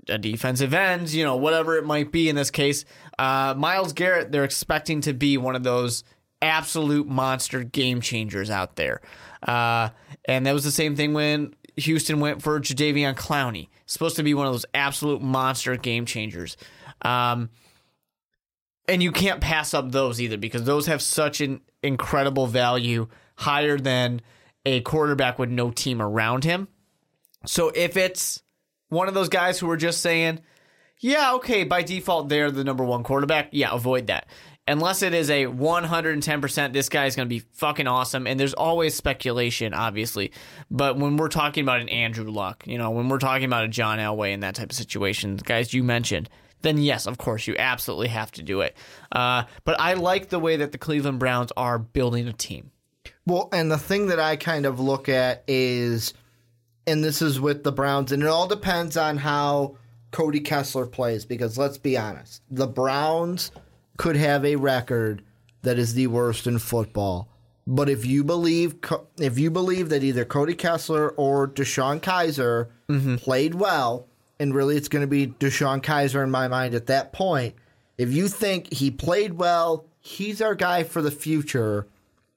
a 0.10 0.18
defensive 0.18 0.74
end, 0.74 1.14
you 1.14 1.24
know, 1.24 1.36
whatever 1.36 1.78
it 1.78 1.86
might 1.86 2.12
be 2.12 2.30
in 2.30 2.36
this 2.36 2.50
case. 2.50 2.84
Uh, 3.18 3.54
Myles 3.58 3.94
Garrett, 3.94 4.32
they're 4.32 4.44
expecting 4.44 5.02
to 5.02 5.14
be 5.14 5.38
one 5.38 5.56
of 5.56 5.64
those 5.64 6.04
absolute 6.42 7.08
monster 7.08 7.64
game 7.64 8.02
changers 8.02 8.50
out 8.50 8.76
there. 8.76 9.02
Uh, 9.42 9.90
and 10.26 10.46
that 10.46 10.54
was 10.54 10.64
the 10.64 10.72
same 10.72 10.96
thing 10.96 11.14
when 11.14 11.54
Houston 11.78 12.20
went 12.20 12.42
for 12.42 12.60
Jadeveon 12.60 13.16
Clowney. 13.16 13.70
Supposed 13.86 14.16
to 14.18 14.24
be 14.24 14.34
one 14.34 14.48
of 14.48 14.54
those 14.54 14.66
absolute 14.74 15.22
monster 15.22 15.76
game 15.78 16.06
changers. 16.06 16.58
Um, 17.02 17.50
and 18.88 19.02
you 19.02 19.12
can't 19.12 19.42
pass 19.42 19.74
up 19.74 19.92
those 19.92 20.20
either 20.20 20.38
because 20.38 20.64
those 20.64 20.88
have 20.88 21.02
such 21.02 21.42
an 21.42 21.62
incredible 21.82 22.48
value, 22.48 23.08
higher 23.36 23.78
than 23.78 24.22
a 24.66 24.82
quarterback 24.82 25.40
with 25.40 25.50
no 25.50 25.72
team 25.72 26.02
around 26.02 26.44
him. 26.44 26.68
So 27.46 27.70
if 27.70 27.98
it's 27.98 28.42
one 28.90 29.08
of 29.08 29.14
those 29.14 29.30
guys 29.30 29.60
who 29.60 29.70
are 29.70 29.78
just 29.78 30.02
saying, 30.02 30.40
yeah, 31.04 31.34
okay, 31.34 31.66
by 31.66 31.84
default, 31.84 32.30
they're 32.30 32.50
the 32.50 32.64
number 32.64 32.84
one 32.84 33.04
quarterback, 33.04 33.50
yeah, 33.52 33.74
avoid 33.74 34.08
that. 34.08 34.28
Unless 34.66 35.02
it 35.02 35.14
is 35.14 35.30
a 35.30 35.48
110%, 35.48 36.72
this 36.72 36.88
guy 36.88 37.08
is 37.08 37.18
going 37.18 37.28
to 37.28 37.30
be 37.30 37.44
fucking 37.52 37.88
awesome. 37.88 38.26
And 38.26 38.40
there's 38.40 38.54
always 38.54 38.96
speculation, 38.96 39.74
obviously. 39.74 40.32
But 40.72 40.98
when 40.98 41.18
we're 41.18 41.28
talking 41.28 41.64
about 41.64 41.82
an 41.82 41.90
Andrew 41.90 42.32
Luck, 42.32 42.64
you 42.66 42.78
know, 42.78 42.92
when 42.92 43.10
we're 43.10 43.20
talking 43.20 43.44
about 43.44 43.66
a 43.66 43.68
John 43.68 44.00
Elway 44.00 44.32
in 44.32 44.40
that 44.40 44.56
type 44.56 44.72
of 44.72 44.78
situation, 44.78 45.36
guys 45.36 45.74
you 45.74 45.84
mentioned, 45.84 46.30
then 46.62 46.78
yes, 46.78 47.06
of 47.06 47.18
course, 47.18 47.46
you 47.46 47.56
absolutely 47.60 48.08
have 48.08 48.32
to 48.32 48.42
do 48.42 48.62
it. 48.62 48.78
Uh, 49.12 49.44
but 49.66 49.78
I 49.82 49.96
like 49.96 50.30
the 50.30 50.40
way 50.40 50.56
that 50.56 50.72
the 50.72 50.78
Cleveland 50.78 51.20
Browns 51.20 51.52
are 51.58 51.78
building 51.78 52.30
a 52.30 52.34
team. 52.34 52.72
Well, 53.26 53.50
and 53.52 53.70
the 53.70 53.78
thing 53.78 54.08
that 54.08 54.22
I 54.22 54.38
kind 54.38 54.66
of 54.66 54.80
look 54.80 55.10
at 55.10 55.44
is, 55.50 56.14
and 56.88 57.04
this 57.04 57.22
is 57.22 57.42
with 57.42 57.66
the 57.66 57.74
Browns, 57.74 58.14
and 58.14 58.24
it 58.24 58.30
all 58.30 58.48
depends 58.48 58.96
on 58.96 59.18
how 59.18 59.76
Cody 60.14 60.40
Kessler 60.40 60.86
plays. 60.86 61.26
Because 61.26 61.58
let's 61.58 61.78
be 61.78 61.98
honest, 61.98 62.42
the 62.50 62.68
Browns 62.68 63.52
could 63.98 64.16
have 64.16 64.46
a 64.46 64.56
record 64.56 65.24
that 65.64 65.78
is 65.78 65.94
the 65.94 66.08
worst 66.08 66.48
in 66.48 66.60
football. 66.60 67.28
But 67.66 67.90
if 67.90 68.06
you 68.06 68.24
believe, 68.24 68.76
if 69.18 69.40
you 69.40 69.50
believe 69.50 69.90
that 69.90 70.04
either 70.04 70.26
Cody 70.26 70.56
Kessler 70.56 71.10
or 71.10 71.48
Deshone 71.48 72.02
Kizer 72.02 72.68
mm-hmm. 72.90 73.16
played 73.16 73.56
well, 73.56 74.08
and 74.40 74.54
really 74.54 74.76
it's 74.76 74.90
going 74.90 75.04
to 75.04 75.08
be 75.08 75.28
Deshone 75.28 75.82
Kizer 75.82 76.24
in 76.24 76.32
my 76.32 76.48
mind 76.48 76.74
at 76.76 76.88
that 76.88 77.14
point. 77.14 77.56
If 77.98 78.12
you 78.12 78.28
think 78.28 78.74
he 78.74 78.92
played 78.92 79.34
well, 79.34 79.86
he's 80.02 80.42
our 80.42 80.56
guy 80.56 80.84
for 80.84 81.02
the 81.02 81.12
future. 81.12 81.88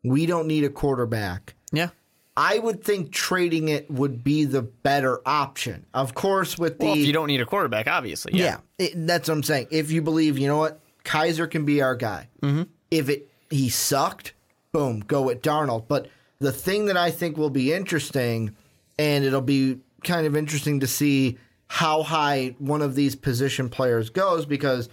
We 0.05 0.27
don't 0.27 0.47
need 0.47 0.63
a 0.63 0.71
quarterback. 0.71 1.55
Yeah. 1.73 1.89
I 2.37 2.59
would 2.59 2.85
think 2.85 3.13
trading 3.13 3.69
it 3.69 3.91
would 3.91 4.23
be 4.23 4.45
the 4.45 4.63
better 4.63 5.21
option. 5.27 5.87
Of 5.95 6.15
course, 6.15 6.59
with 6.59 6.79
the 6.79 6.87
Well, 6.87 6.95
if 6.97 7.07
you 7.07 7.13
don't 7.13 7.29
need 7.29 7.41
a 7.41 7.47
quarterback, 7.47 7.87
obviously. 7.89 8.35
yeah, 8.35 8.59
it, 8.79 8.93
that's 9.07 9.29
what 9.29 9.35
I'm 9.37 9.43
saying. 9.43 9.69
If 9.71 9.91
you 9.91 10.03
believe, 10.03 10.39
you 10.39 10.47
know 10.47 10.59
what, 10.59 10.81
Kizer 11.05 11.51
can 11.51 11.65
be 11.65 11.81
our 11.81 11.97
guy. 11.97 12.29
Mm-hmm. 12.43 12.65
If 12.91 13.09
it 13.09 13.31
he 13.49 13.69
sucked, 13.69 14.35
boom, 14.73 15.01
go 15.01 15.23
with 15.23 15.41
Darnold. 15.41 15.89
But 15.89 16.09
the 16.39 16.53
thing 16.53 16.87
that 16.87 16.97
I 16.97 17.11
think 17.11 17.37
will 17.37 17.51
be 17.51 17.73
interesting, 17.73 18.55
and 18.99 19.25
it'll 19.25 19.41
be 19.41 19.79
kind 20.05 20.27
of 20.27 20.37
interesting 20.37 20.81
to 20.81 20.87
see 20.87 21.39
how 21.69 22.03
high 22.03 22.55
one 22.59 22.83
of 22.83 22.95
these 22.95 23.17
position 23.17 23.69
players 23.69 24.11
goes, 24.11 24.47
because 24.47 24.89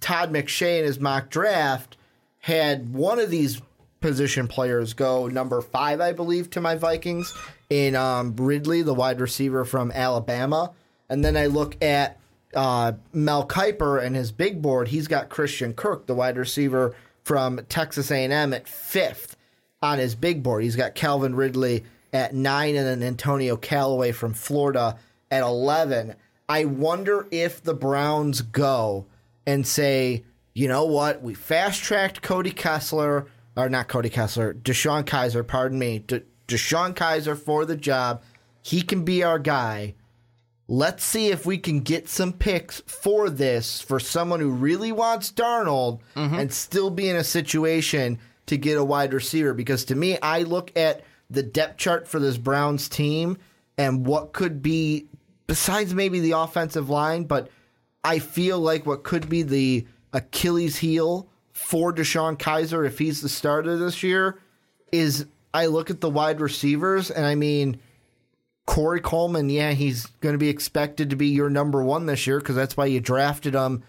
Todd 0.00 0.32
McShay 0.32 0.78
in 0.80 0.84
his 0.84 1.00
mock 1.00 1.30
draft 1.30 1.96
had 2.40 2.92
one 2.92 3.18
of 3.18 3.30
these 3.30 3.60
position 4.04 4.46
players 4.46 4.92
go 4.92 5.28
number 5.28 5.62
five, 5.62 5.98
I 5.98 6.12
believe, 6.12 6.50
to 6.50 6.60
my 6.60 6.74
Vikings 6.74 7.32
in 7.70 7.96
um, 7.96 8.36
Ridley, 8.36 8.82
the 8.82 8.92
wide 8.92 9.18
receiver 9.18 9.64
from 9.64 9.90
Alabama. 9.92 10.72
And 11.08 11.24
then 11.24 11.38
I 11.38 11.46
look 11.46 11.82
at 11.82 12.18
uh, 12.54 12.92
Mel 13.14 13.48
Kiper 13.48 14.04
and 14.04 14.14
his 14.14 14.30
big 14.30 14.60
board. 14.60 14.88
He's 14.88 15.08
got 15.08 15.30
Christian 15.30 15.72
Kirk, 15.72 16.06
the 16.06 16.14
wide 16.14 16.36
receiver 16.36 16.94
from 17.22 17.60
Texas 17.70 18.10
A&M, 18.10 18.52
at 18.52 18.68
fifth 18.68 19.38
on 19.80 19.98
his 19.98 20.14
big 20.14 20.42
board. 20.42 20.64
He's 20.64 20.76
got 20.76 20.94
Calvin 20.94 21.34
Ridley 21.34 21.84
at 22.12 22.34
nine, 22.34 22.76
and 22.76 22.86
then 22.86 23.02
Antonio 23.02 23.56
Callaway 23.56 24.12
from 24.12 24.34
Florida 24.34 24.98
at 25.30 25.42
eleven. 25.42 26.14
I 26.46 26.66
wonder 26.66 27.26
if 27.30 27.62
the 27.62 27.72
Browns 27.72 28.42
go 28.42 29.06
and 29.46 29.66
say, 29.66 30.24
you 30.52 30.68
know 30.68 30.84
what, 30.84 31.22
we 31.22 31.32
fast 31.32 31.82
tracked 31.82 32.20
Cody 32.20 32.50
Kessler, 32.50 33.28
or 33.56 33.68
not 33.68 33.88
Cody 33.88 34.10
Kessler, 34.10 34.54
Deshone 34.54 35.04
Kizer, 35.04 35.46
pardon 35.46 35.78
me, 35.78 36.00
De- 36.00 36.22
Deshone 36.48 36.94
Kizer 36.94 37.38
for 37.38 37.64
the 37.64 37.76
job. 37.76 38.22
He 38.62 38.82
can 38.82 39.04
be 39.04 39.22
our 39.22 39.38
guy. 39.38 39.94
Let's 40.66 41.04
see 41.04 41.28
if 41.28 41.44
we 41.44 41.58
can 41.58 41.80
get 41.80 42.08
some 42.08 42.32
picks 42.32 42.80
for 42.86 43.28
this 43.28 43.80
for 43.80 44.00
someone 44.00 44.40
who 44.40 44.50
really 44.50 44.92
wants 44.92 45.30
Darnold 45.30 46.00
mm-hmm. 46.16 46.34
and 46.34 46.52
still 46.52 46.90
be 46.90 47.08
in 47.08 47.16
a 47.16 47.24
situation 47.24 48.18
to 48.46 48.56
get 48.56 48.78
a 48.78 48.84
wide 48.84 49.12
receiver. 49.12 49.52
Because 49.52 49.84
to 49.86 49.94
me, 49.94 50.18
I 50.20 50.42
look 50.42 50.72
at 50.76 51.02
the 51.30 51.42
depth 51.42 51.76
chart 51.76 52.08
for 52.08 52.18
this 52.18 52.38
Browns 52.38 52.88
team 52.88 53.36
and 53.76 54.06
what 54.06 54.32
could 54.32 54.62
be, 54.62 55.06
besides 55.46 55.94
maybe 55.94 56.20
the 56.20 56.32
offensive 56.32 56.88
line, 56.88 57.24
but 57.24 57.48
I 58.02 58.18
feel 58.18 58.58
like 58.58 58.86
what 58.86 59.04
could 59.04 59.28
be 59.28 59.42
the 59.42 59.86
Achilles 60.12 60.76
heel 60.76 61.28
for 61.54 61.94
Deshone 61.94 62.36
Kizer 62.36 62.86
if 62.86 62.98
he's 62.98 63.22
the 63.22 63.28
starter 63.28 63.78
this 63.78 64.02
year 64.02 64.38
is 64.92 65.26
I 65.54 65.66
look 65.66 65.88
at 65.88 66.00
the 66.00 66.10
wide 66.10 66.40
receivers 66.40 67.10
and 67.10 67.24
I 67.24 67.36
mean, 67.36 67.80
Corey 68.66 69.00
Coleman, 69.00 69.48
yeah, 69.48 69.70
he's 69.70 70.06
going 70.20 70.34
to 70.34 70.38
be 70.38 70.48
expected 70.48 71.10
to 71.10 71.16
be 71.16 71.28
your 71.28 71.48
number 71.48 71.82
one 71.82 72.06
this 72.06 72.26
year 72.26 72.40
because 72.40 72.56
that's 72.56 72.76
why 72.76 72.86
you 72.86 73.00
drafted 73.00 73.54
him 73.54 73.84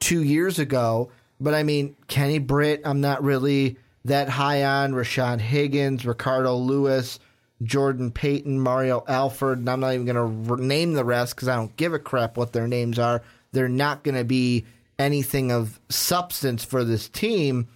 two 0.00 0.22
years 0.22 0.58
ago. 0.58 1.10
But 1.38 1.54
I 1.54 1.62
mean, 1.62 1.96
Kenny 2.08 2.38
Britt, 2.38 2.82
I'm 2.84 3.00
not 3.00 3.22
really 3.22 3.76
that 4.04 4.28
high 4.28 4.64
on. 4.64 4.92
Rashard 4.92 5.40
Higgins, 5.40 6.04
Ricardo 6.06 6.56
Lewis, 6.56 7.20
Jordan 7.62 8.10
Payton, 8.10 8.60
Mario 8.60 9.04
Alford, 9.06 9.58
and 9.58 9.68
I'm 9.68 9.80
not 9.80 9.94
even 9.94 10.06
going 10.06 10.46
to 10.46 10.64
name 10.64 10.94
the 10.94 11.04
rest 11.04 11.36
because 11.36 11.48
I 11.48 11.56
don't 11.56 11.76
give 11.76 11.94
a 11.94 11.98
crap 11.98 12.36
what 12.36 12.52
their 12.52 12.66
names 12.66 12.98
are. 12.98 13.22
They're 13.52 13.68
not 13.68 14.02
going 14.02 14.16
to 14.16 14.24
be 14.24 14.64
anything 14.98 15.52
of 15.52 15.80
substance 15.88 16.64
for 16.64 16.84
this 16.84 17.08
team. 17.08 17.68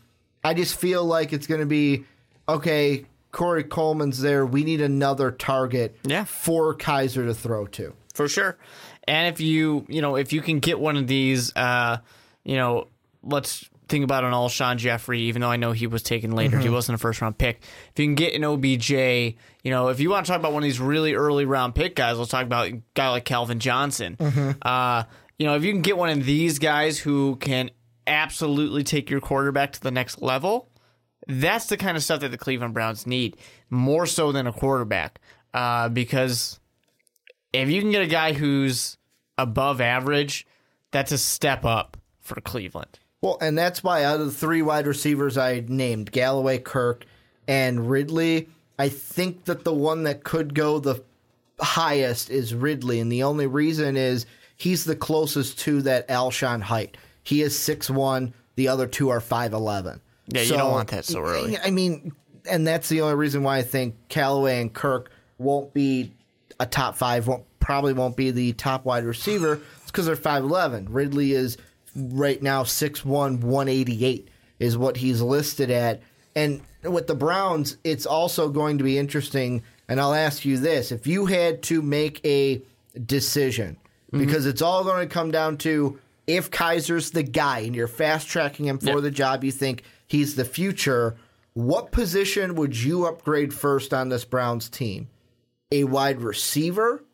I 0.43 0.55
just 0.55 0.79
feel 0.79 1.05
like 1.05 1.33
it's 1.33 1.47
going 1.47 1.61
to 1.61 1.67
be 1.67 2.05
okay. 2.49 3.05
Corey 3.33 3.63
Coleman's 3.65 4.21
there. 4.21 4.45
We 4.45 4.65
need 4.65 4.81
another 4.81 5.31
target 5.31 5.97
Yeah. 6.05 6.25
for 6.25 6.75
Kizer 6.75 7.27
to 7.27 7.35
throw 7.35 7.67
to. 7.69 7.95
for 8.15 8.27
sure. 8.29 8.57
And 9.07 9.33
if 9.33 9.41
you, 9.41 9.87
you 9.89 10.03
know, 10.03 10.17
if 10.17 10.33
you 10.33 10.41
can 10.41 10.59
get 10.59 10.79
one 10.81 10.97
of 10.97 11.07
these, 11.07 11.55
uh, 11.57 11.99
you 12.45 12.57
know, 12.57 12.87
let's 13.23 13.69
think 13.89 14.05
about 14.05 14.25
an 14.25 14.33
Alshon 14.33 14.77
Jeffery, 14.79 15.21
even 15.23 15.43
though 15.43 15.51
I 15.51 15.57
know 15.57 15.73
he 15.73 15.87
was 15.87 16.03
taken 16.03 16.33
later, 16.33 16.59
he 16.59 16.69
wasn't 16.69 16.95
a 16.95 16.99
first 16.99 17.21
round 17.21 17.39
pick. 17.39 17.61
If 17.93 17.99
you 17.99 18.07
can 18.07 18.15
get 18.15 18.35
an 18.35 18.43
OBJ, 18.45 18.91
you 18.91 19.71
know, 19.71 19.89
if 19.89 20.01
you 20.01 20.11
want 20.11 20.27
to 20.27 20.31
talk 20.33 20.39
about 20.41 20.53
one 20.53 20.63
of 20.63 20.65
these 20.65 20.81
really 20.81 21.15
early 21.15 21.45
round 21.45 21.75
pick 21.75 21.95
guys, 21.97 22.19
let's 22.19 22.31
talk 22.31 22.45
about 22.45 22.67
a 22.69 22.81
guy 22.95 23.11
like 23.11 23.25
Calvin 23.25 23.59
Johnson. 23.61 24.17
Uh, 24.63 25.05
you 25.41 25.47
know, 25.47 25.57
if 25.57 25.65
you 25.65 25.73
can 25.73 25.81
get 25.81 25.97
one 25.97 26.11
of 26.11 26.27
these 26.27 26.59
guys 26.59 26.99
who 26.99 27.37
can 27.37 27.71
absolutely 28.07 28.85
take 28.85 29.09
your 29.09 29.23
quarterback 29.23 29.73
to 29.73 29.81
the 29.81 29.91
next 29.91 30.21
level, 30.21 30.69
that's 31.27 31.65
the 31.65 31.79
kind 31.79 31.97
of 31.97 32.03
stuff 32.03 32.21
that 32.21 32.31
the 32.31 32.37
Cleveland 32.37 32.75
Browns 32.75 33.07
need 33.07 33.39
more 33.71 34.05
so 34.05 34.33
than 34.33 34.47
a 34.47 34.53
quarterback. 34.53 35.19
Uh, 35.55 35.89
because 35.89 36.61
if 37.55 37.71
you 37.71 37.81
can 37.81 37.91
get 37.91 38.03
a 38.03 38.07
guy 38.07 38.35
who's 38.35 38.99
above 39.39 39.81
average, 39.81 40.47
that's 40.91 41.11
a 41.11 41.17
step 41.17 41.65
up 41.65 41.97
for 42.21 42.39
Cleveland. 42.43 42.99
Well, 43.23 43.39
and 43.41 43.57
that's 43.57 43.83
why 43.83 44.05
out 44.05 44.21
of 44.21 44.27
the 44.27 44.33
three 44.33 44.61
wide 44.61 44.87
receivers 44.87 45.39
I 45.39 45.65
named, 45.67 46.13
Callaway, 46.13 46.59
Kirk, 46.59 47.07
and 47.49 47.89
Ridley, 47.89 48.51
I 48.79 48.91
think 48.91 49.47
that 49.47 49.65
the 49.65 49.73
one 49.73 50.03
that 50.03 50.23
could 50.23 50.55
go 50.55 50.81
the 50.81 51.03
highest 51.59 52.29
is 52.29 52.55
Ridley. 52.55 53.01
And 53.01 53.11
the 53.11 53.23
only 53.23 53.47
reason 53.47 53.97
is 53.97 54.27
he's 54.61 54.85
the 54.85 54.95
closest 54.95 55.59
to 55.61 55.81
that 55.83 56.07
Alshon 56.09 56.61
height. 56.61 56.99
He 57.23 57.41
is 57.41 57.55
6'1, 57.55 58.33
the 58.57 58.69
other 58.69 58.87
two 58.87 59.09
are 59.09 59.21
5'11. 59.21 60.01
Yeah, 60.27 60.43
you 60.43 60.53
don't 60.53 60.71
want 60.71 60.91
that 60.91 61.07
so 61.07 61.21
early. 61.21 61.57
I 61.59 61.71
mean, 61.71 62.13
and 62.49 62.67
that's 62.67 62.91
the 62.91 63.01
only 63.01 63.15
reason 63.15 63.43
why 63.43 63.57
I 63.57 63.63
think 63.63 63.97
Callaway 64.09 64.61
and 64.61 64.73
Kirk 64.73 65.11
won't 65.39 65.73
be 65.73 66.13
a 66.61 66.67
top 66.67 66.97
five, 66.97 67.27
won't 67.27 67.45
probably 67.59 67.95
won't 67.95 68.17
be 68.17 68.31
the 68.31 68.53
top 68.53 68.85
wide 68.85 69.05
receiver. 69.05 69.61
It's 69.79 69.87
because 69.87 70.07
they're 70.07 70.17
5'11. 70.17 70.89
Ridley 70.91 71.33
is 71.33 71.57
right 71.95 72.43
now 72.43 72.63
6'1, 72.63 73.05
188 73.41 74.29
is 74.59 74.77
what 74.77 74.97
he's 74.99 75.23
listed 75.23 75.71
at. 75.71 76.03
And 76.37 76.61
with 76.83 77.07
the 77.07 77.15
Browns, 77.15 77.79
it's 77.83 78.07
also 78.07 78.51
going 78.51 78.79
to 78.79 78.85
be 78.85 78.99
interesting. 78.99 79.63
And 79.89 80.01
I'll 80.01 80.15
ask 80.15 80.45
you 80.45 80.59
this 80.59 80.93
if 80.93 81.07
you 81.07 81.27
had 81.27 81.63
to 81.65 81.81
make 81.81 82.25
a 82.27 82.63
decision, 83.07 83.77
Mm-hmm. 84.13 84.19
because 84.27 84.47
it's 84.47 84.63
all 84.63 84.83
going 84.85 85.07
to 85.09 85.13
come 85.13 85.31
down 85.31 85.57
to 85.59 85.99
if 86.27 86.51
Kizer's 86.51 87.11
the 87.13 87.23
guy 87.23 87.61
and 87.61 87.75
you're 87.75 87.87
fast 87.89 88.29
tracking 88.29 88.67
him 88.67 88.79
for 88.79 88.87
Yeah. 88.97 89.01
the 89.01 89.11
job, 89.11 89.45
you 89.45 89.53
think 89.53 89.85
he's 90.07 90.35
the 90.35 90.45
future. 90.45 91.17
What 91.55 91.93
position 91.93 92.55
would 92.57 92.77
you 92.77 93.07
upgrade 93.07 93.53
first 93.55 93.93
on 93.95 94.09
this 94.09 94.25
Browns 94.25 94.69
team? 94.69 95.09
A 95.73 95.85
wide 95.85 96.21
receiver 96.21 97.05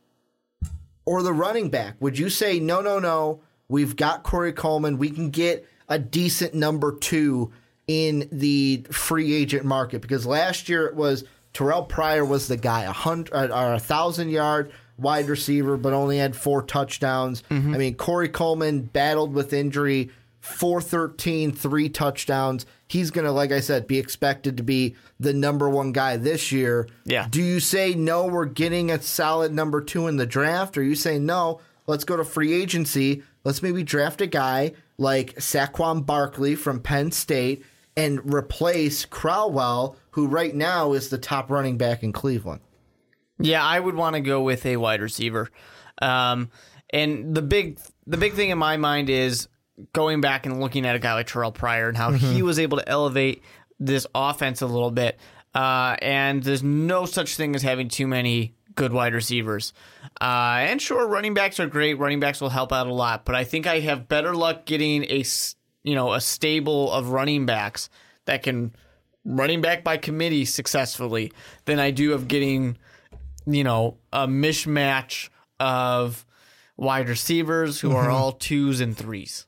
or 1.05 1.23
the 1.23 1.33
running 1.33 1.69
back? 1.71 1.97
Would 2.01 2.19
you 2.19 2.29
say, 2.31 2.59
no, 2.61 2.81
no, 2.81 2.99
no, 2.99 3.41
we've 3.69 3.97
got 3.97 4.23
Corey 4.23 4.53
Coleman. 4.53 4.99
We 4.99 5.11
can 5.11 5.31
get 5.31 5.67
a 5.89 5.99
decent 5.99 6.55
number 6.55 6.93
two 6.97 7.53
in 7.87 8.29
the 8.33 8.87
free 8.91 9.35
agent 9.35 9.65
market? 9.65 10.01
Because 10.03 10.27
last 10.27 10.69
year 10.69 10.87
it 10.87 10.95
was 10.97 11.25
Terrelle 11.55 11.89
Pryor 11.89 12.25
was 12.25 12.49
the 12.49 12.57
guy, 12.57 12.83
a 12.83 12.93
hundred 12.93 13.33
uh, 13.35 13.49
or 13.49 13.75
a 13.75 13.79
thousand 13.81 14.31
yard 14.31 14.73
wide 14.99 15.29
receiver, 15.29 15.77
but 15.77 15.93
only 15.93 16.19
had 16.19 16.37
four 16.37 16.63
touchdowns. 16.63 17.43
Mm-hmm. 17.51 17.75
I 17.75 17.79
mean, 17.79 17.95
Corey 17.95 18.29
Coleman 18.29 18.83
battled 18.83 19.35
with 19.35 19.53
injury, 19.53 20.11
413, 20.41 21.53
three 21.53 21.89
touchdowns. 21.89 22.67
He's 22.89 23.11
going 23.11 23.25
to, 23.25 23.33
like 23.33 23.53
I 23.53 23.61
said, 23.61 23.87
be 23.87 23.99
expected 23.99 24.57
to 24.57 24.63
be 24.63 24.95
the 25.19 25.33
number 25.33 25.69
one 25.69 25.93
guy 25.93 26.17
this 26.17 26.53
year. 26.53 26.89
Yeah. 27.05 27.27
Do 27.29 27.43
you 27.43 27.61
say 27.61 27.95
no, 27.95 28.27
we're 28.27 28.47
getting 28.47 28.91
a 28.91 29.03
solid 29.03 29.53
number 29.53 29.81
two 29.81 30.07
in 30.07 30.17
the 30.17 30.27
draft? 30.27 30.79
Or 30.79 30.83
you 30.83 30.95
say 30.95 31.19
no, 31.19 31.61
let's 31.87 32.05
go 32.05 32.17
to 32.17 32.25
free 32.25 32.53
agency. 32.53 33.23
Let's 33.45 33.63
maybe 33.63 33.83
draft 33.83 34.21
a 34.21 34.27
guy 34.27 34.73
like 34.99 35.35
Saquon 35.37 36.07
Barkley 36.07 36.55
from 36.55 36.81
Penn 36.81 37.11
State 37.13 37.65
and 37.97 38.33
replace 38.33 39.05
Crowell, 39.05 39.97
who 40.11 40.27
right 40.27 40.55
now 40.55 40.93
is 40.93 41.09
the 41.09 41.19
top 41.19 41.51
running 41.51 41.77
back 41.77 42.03
in 42.03 42.13
Cleveland. 42.13 42.61
Yeah, 43.38 43.64
I 43.64 43.79
would 43.79 43.94
want 43.94 44.14
to 44.14 44.20
go 44.20 44.42
with 44.42 44.64
a 44.66 44.77
wide 44.77 45.01
receiver. 45.01 45.51
Um, 46.01 46.51
and 46.90 47.35
the 47.35 47.42
big 47.42 47.79
the 48.07 48.16
big 48.16 48.35
thing 48.35 48.51
in 48.51 48.59
my 48.59 48.77
mind 48.77 49.11
is 49.11 49.49
going 49.92 50.20
back 50.20 50.46
and 50.46 50.61
looking 50.61 50.87
at 50.87 50.96
a 50.96 50.99
guy 50.99 51.14
like 51.14 51.27
Terrelle 51.27 51.53
Pryor 51.53 51.88
and 51.88 51.96
how 51.96 52.12
he 52.12 52.42
was 52.42 52.59
able 52.59 52.79
to 52.79 52.88
elevate 52.88 53.42
this 53.79 54.07
offense 54.14 54.62
a 54.62 54.66
little 54.66 54.90
bit. 54.90 55.18
Uh, 55.55 55.96
and 56.01 56.42
there's 56.42 56.62
no 56.62 57.07
such 57.07 57.37
thing 57.37 57.55
as 57.55 57.62
having 57.62 57.88
too 57.88 58.07
many 58.07 58.55
good 58.75 58.92
wide 58.92 59.14
receivers. 59.14 59.72
Uh, 60.20 60.59
and 60.61 60.81
sure, 60.81 61.07
running 61.07 61.35
backs 61.35 61.59
are 61.59 61.66
great. 61.66 61.94
Running 61.94 62.20
backs 62.20 62.40
will 62.40 62.51
help 62.51 62.72
out 62.72 62.87
a 62.87 62.92
lot, 62.92 63.25
but 63.25 63.35
I 63.35 63.44
think 63.44 63.66
I 63.66 63.81
have 63.81 64.09
better 64.09 64.35
luck 64.35 64.66
getting 64.66 65.05
a 65.05 65.25
you 65.83 65.94
know 65.94 66.12
a 66.12 66.20
stable 66.20 66.92
of 66.92 67.11
running 67.11 67.46
backs 67.46 67.88
that 68.27 68.42
can 68.42 68.75
running 69.25 69.61
back 69.61 69.83
by 69.83 69.96
committee 69.96 70.44
successfully 70.44 71.33
than 71.64 71.79
I 71.79 71.90
do 71.90 72.12
of 72.12 72.29
getting 72.29 72.79
you 73.47 73.65
know, 73.65 73.97
a 74.13 74.27
mishmatch 74.27 75.29
of 75.61 76.25
wide 76.77 77.09
receivers 77.09 77.81
who 77.81 77.93
are 77.93 78.11
all 78.11 78.33
twos 78.33 78.81
and 78.81 78.97
threes. 78.97 79.47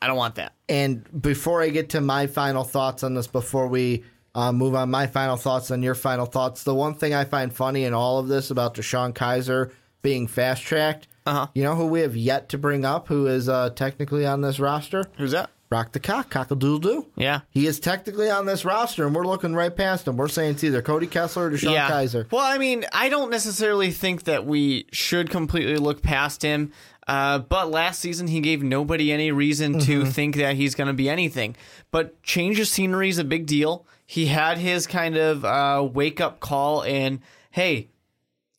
I 0.00 0.06
don't 0.06 0.16
want 0.16 0.36
that. 0.36 0.52
And 0.68 1.04
before 1.22 1.62
I 1.62 1.68
get 1.70 1.90
to 1.90 2.00
my 2.00 2.26
final 2.26 2.64
thoughts 2.64 3.02
on 3.02 3.14
this, 3.14 3.26
before 3.26 3.66
we 3.68 4.04
uh, 4.34 4.52
move 4.52 4.74
on, 4.74 4.90
my 4.90 5.06
final 5.06 5.36
thoughts 5.36 5.70
on 5.70 5.82
your 5.82 5.94
final 5.94 6.26
thoughts, 6.26 6.62
the 6.64 6.74
one 6.74 6.94
thing 6.94 7.14
I 7.14 7.24
find 7.24 7.52
funny 7.54 7.84
in 7.84 7.94
all 7.94 8.18
of 8.18 8.28
this 8.28 8.50
about 8.50 8.74
Deshone 8.74 9.12
Kizer 9.14 9.70
being 10.02 10.26
fast 10.26 10.62
tracked, 10.62 11.08
Uh-huh. 11.26 11.46
you 11.54 11.62
know 11.62 11.74
who 11.74 11.86
we 11.86 12.00
have 12.00 12.16
yet 12.16 12.48
to 12.50 12.58
bring 12.58 12.84
up 12.84 13.08
who 13.08 13.26
is 13.26 13.48
uh, 13.48 13.70
technically 13.70 14.26
on 14.26 14.40
this 14.42 14.58
roster? 14.60 15.04
Who's 15.16 15.30
that? 15.30 15.50
Rock 15.74 15.90
the 15.90 15.98
cock, 15.98 16.30
cockadoodle 16.30 16.82
doo. 16.82 17.06
Yeah. 17.16 17.40
He 17.50 17.66
is 17.66 17.80
technically 17.80 18.30
on 18.30 18.46
this 18.46 18.64
roster, 18.64 19.04
and 19.04 19.12
we're 19.12 19.26
looking 19.26 19.56
right 19.56 19.74
past 19.74 20.06
him. 20.06 20.16
We're 20.16 20.28
saying 20.28 20.52
it's 20.52 20.62
either 20.62 20.82
Cody 20.82 21.08
Kessler 21.08 21.46
or 21.46 21.50
Deshone 21.50 21.72
yeah. 21.72 21.90
Kizer. 21.90 22.30
Well, 22.30 22.44
I 22.44 22.58
mean, 22.58 22.84
I 22.92 23.08
don't 23.08 23.28
necessarily 23.28 23.90
think 23.90 24.22
that 24.22 24.46
we 24.46 24.86
should 24.92 25.30
completely 25.30 25.76
look 25.78 26.00
past 26.00 26.42
him. 26.42 26.70
Uh, 27.08 27.40
but 27.40 27.72
last 27.72 27.98
season, 27.98 28.28
he 28.28 28.38
gave 28.38 28.62
nobody 28.62 29.10
any 29.10 29.32
reason 29.32 29.80
to 29.80 30.06
think 30.06 30.36
that 30.36 30.54
he's 30.54 30.76
going 30.76 30.86
to 30.86 30.94
be 30.94 31.08
anything. 31.08 31.56
But 31.90 32.22
change 32.22 32.60
of 32.60 32.68
scenery 32.68 33.08
is 33.08 33.18
a 33.18 33.24
big 33.24 33.46
deal. 33.46 33.84
He 34.06 34.26
had 34.26 34.58
his 34.58 34.86
kind 34.86 35.16
of 35.16 35.44
uh, 35.44 35.88
wake 35.92 36.20
up 36.20 36.38
call, 36.38 36.84
and 36.84 37.18
hey, 37.50 37.88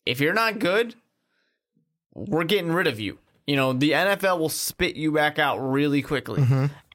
if 0.06 0.20
you're 0.20 0.34
not 0.34 0.60
good, 0.60 0.96
we're 2.14 2.44
getting 2.44 2.74
rid 2.74 2.88
of 2.88 3.00
you. 3.00 3.20
You 3.48 3.56
know, 3.56 3.72
the 3.72 3.92
NFL 3.92 4.40
will 4.40 4.50
spit 4.50 4.98
you 4.98 5.14
back 5.14 5.40
out 5.40 5.60
really 5.60 6.02
quickly. 6.02 6.44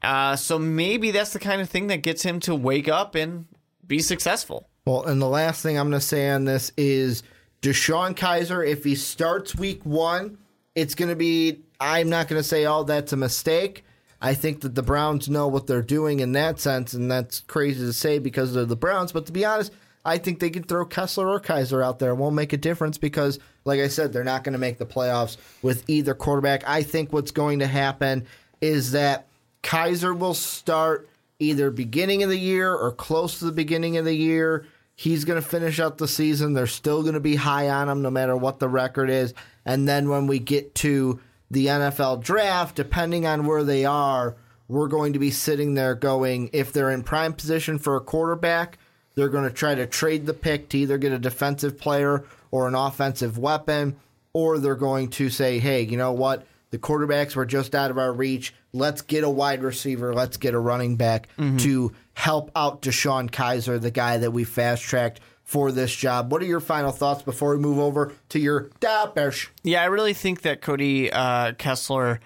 Uh, 0.02 0.36
so 0.36 0.58
maybe 0.58 1.10
that's 1.10 1.32
the 1.32 1.38
kind 1.38 1.60
of 1.60 1.68
thing 1.68 1.88
that 1.88 1.98
gets 1.98 2.22
him 2.22 2.40
to 2.40 2.54
wake 2.54 2.88
up 2.88 3.14
and 3.14 3.46
be 3.86 3.98
successful. 3.98 4.68
Well, 4.86 5.04
and 5.04 5.20
the 5.20 5.28
last 5.28 5.62
thing 5.62 5.78
I'm 5.78 5.90
going 5.90 6.00
to 6.00 6.06
say 6.06 6.30
on 6.30 6.44
this 6.44 6.72
is 6.76 7.22
Deshone 7.62 8.14
Kizer, 8.14 8.66
if 8.66 8.84
he 8.84 8.94
starts 8.94 9.54
week 9.54 9.84
one, 9.84 10.38
it's 10.74 10.94
going 10.94 11.10
to 11.10 11.16
be, 11.16 11.60
I'm 11.78 12.08
not 12.08 12.28
going 12.28 12.40
to 12.40 12.48
say, 12.48 12.64
oh, 12.66 12.84
that's 12.84 13.12
a 13.12 13.16
mistake. 13.16 13.84
I 14.22 14.34
think 14.34 14.60
that 14.62 14.74
the 14.74 14.82
Browns 14.82 15.28
know 15.28 15.48
what 15.48 15.66
they're 15.66 15.82
doing 15.82 16.20
in 16.20 16.32
that 16.32 16.60
sense, 16.60 16.92
and 16.92 17.10
that's 17.10 17.40
crazy 17.40 17.84
to 17.84 17.92
say 17.92 18.18
because 18.18 18.52
they're 18.52 18.64
the 18.64 18.76
Browns. 18.76 19.12
But 19.12 19.26
to 19.26 19.32
be 19.32 19.44
honest, 19.44 19.72
I 20.04 20.18
think 20.18 20.40
they 20.40 20.50
could 20.50 20.68
throw 20.68 20.84
Kessler 20.84 21.28
or 21.28 21.40
Kizer 21.40 21.84
out 21.84 21.98
there. 21.98 22.10
It 22.10 22.16
won't 22.16 22.34
make 22.34 22.52
a 22.52 22.58
difference 22.58 22.98
because, 22.98 23.38
like 23.64 23.80
I 23.80 23.88
said, 23.88 24.12
they're 24.12 24.24
not 24.24 24.44
going 24.44 24.52
to 24.52 24.58
make 24.58 24.78
the 24.78 24.86
playoffs 24.86 25.36
with 25.62 25.88
either 25.88 26.14
quarterback. 26.14 26.66
I 26.66 26.82
think 26.82 27.12
what's 27.12 27.30
going 27.30 27.58
to 27.60 27.66
happen 27.66 28.26
is 28.60 28.92
that 28.92 29.26
Kizer 29.62 30.18
will 30.18 30.34
start 30.34 31.08
either 31.38 31.70
beginning 31.70 32.22
of 32.22 32.28
the 32.30 32.38
year 32.38 32.74
or 32.74 32.92
close 32.92 33.38
to 33.38 33.44
the 33.44 33.52
beginning 33.52 33.96
of 33.96 34.04
the 34.04 34.14
year. 34.14 34.66
He's 34.94 35.24
going 35.24 35.40
to 35.40 35.48
finish 35.48 35.80
out 35.80 35.98
the 35.98 36.08
season. 36.08 36.52
They're 36.52 36.66
still 36.66 37.02
going 37.02 37.14
to 37.14 37.20
be 37.20 37.36
high 37.36 37.68
on 37.70 37.88
him 37.88 38.02
no 38.02 38.10
matter 38.10 38.36
what 38.36 38.58
the 38.58 38.68
record 38.68 39.08
is. 39.08 39.32
And 39.64 39.88
then 39.88 40.08
when 40.08 40.26
we 40.26 40.38
get 40.38 40.74
to 40.76 41.20
the 41.50 41.66
NFL 41.66 42.22
draft, 42.22 42.76
depending 42.76 43.26
on 43.26 43.46
where 43.46 43.64
they 43.64 43.84
are, 43.84 44.36
we're 44.68 44.88
going 44.88 45.14
to 45.14 45.18
be 45.18 45.30
sitting 45.30 45.74
there 45.74 45.94
going, 45.94 46.50
if 46.52 46.72
they're 46.72 46.90
in 46.90 47.02
prime 47.02 47.32
position 47.32 47.78
for 47.78 47.96
a 47.96 48.00
quarterback, 48.00 48.78
they're 49.14 49.28
going 49.28 49.48
to 49.48 49.54
try 49.54 49.74
to 49.74 49.86
trade 49.86 50.26
the 50.26 50.34
pick 50.34 50.68
to 50.68 50.78
either 50.78 50.98
get 50.98 51.12
a 51.12 51.18
defensive 51.18 51.78
player 51.78 52.24
or 52.50 52.68
an 52.68 52.74
offensive 52.74 53.36
weapon, 53.36 53.96
or 54.32 54.58
they're 54.58 54.76
going 54.76 55.08
to 55.08 55.28
say, 55.28 55.58
hey, 55.58 55.82
you 55.82 55.96
know 55.96 56.12
what? 56.12 56.46
The 56.70 56.78
quarterbacks 56.78 57.34
were 57.34 57.46
just 57.46 57.74
out 57.74 57.90
of 57.90 57.98
our 57.98 58.12
reach. 58.12 58.54
Let's 58.72 59.02
get 59.02 59.24
a 59.24 59.28
wide 59.28 59.62
receiver. 59.62 60.14
Let's 60.14 60.36
get 60.36 60.54
a 60.54 60.58
running 60.58 60.96
back 60.96 61.28
to 61.58 61.92
help 62.14 62.50
out 62.54 62.82
Deshone 62.82 63.30
Kizer, 63.30 63.80
the 63.80 63.90
guy 63.90 64.18
that 64.18 64.30
we 64.30 64.44
fast 64.44 64.82
tracked 64.82 65.20
for 65.42 65.72
this 65.72 65.92
job. 65.92 66.30
What 66.30 66.42
are 66.42 66.46
your 66.46 66.60
final 66.60 66.92
thoughts 66.92 67.22
before 67.22 67.56
we 67.56 67.60
move 67.60 67.80
over 67.80 68.12
to 68.28 68.38
your 68.38 68.70
dappers? 68.80 69.48
Yeah, 69.64 69.82
I 69.82 69.86
really 69.86 70.14
think 70.14 70.42
that 70.42 70.60
Cody 70.60 71.10
uh, 71.10 71.54
Kessler, 71.54 72.20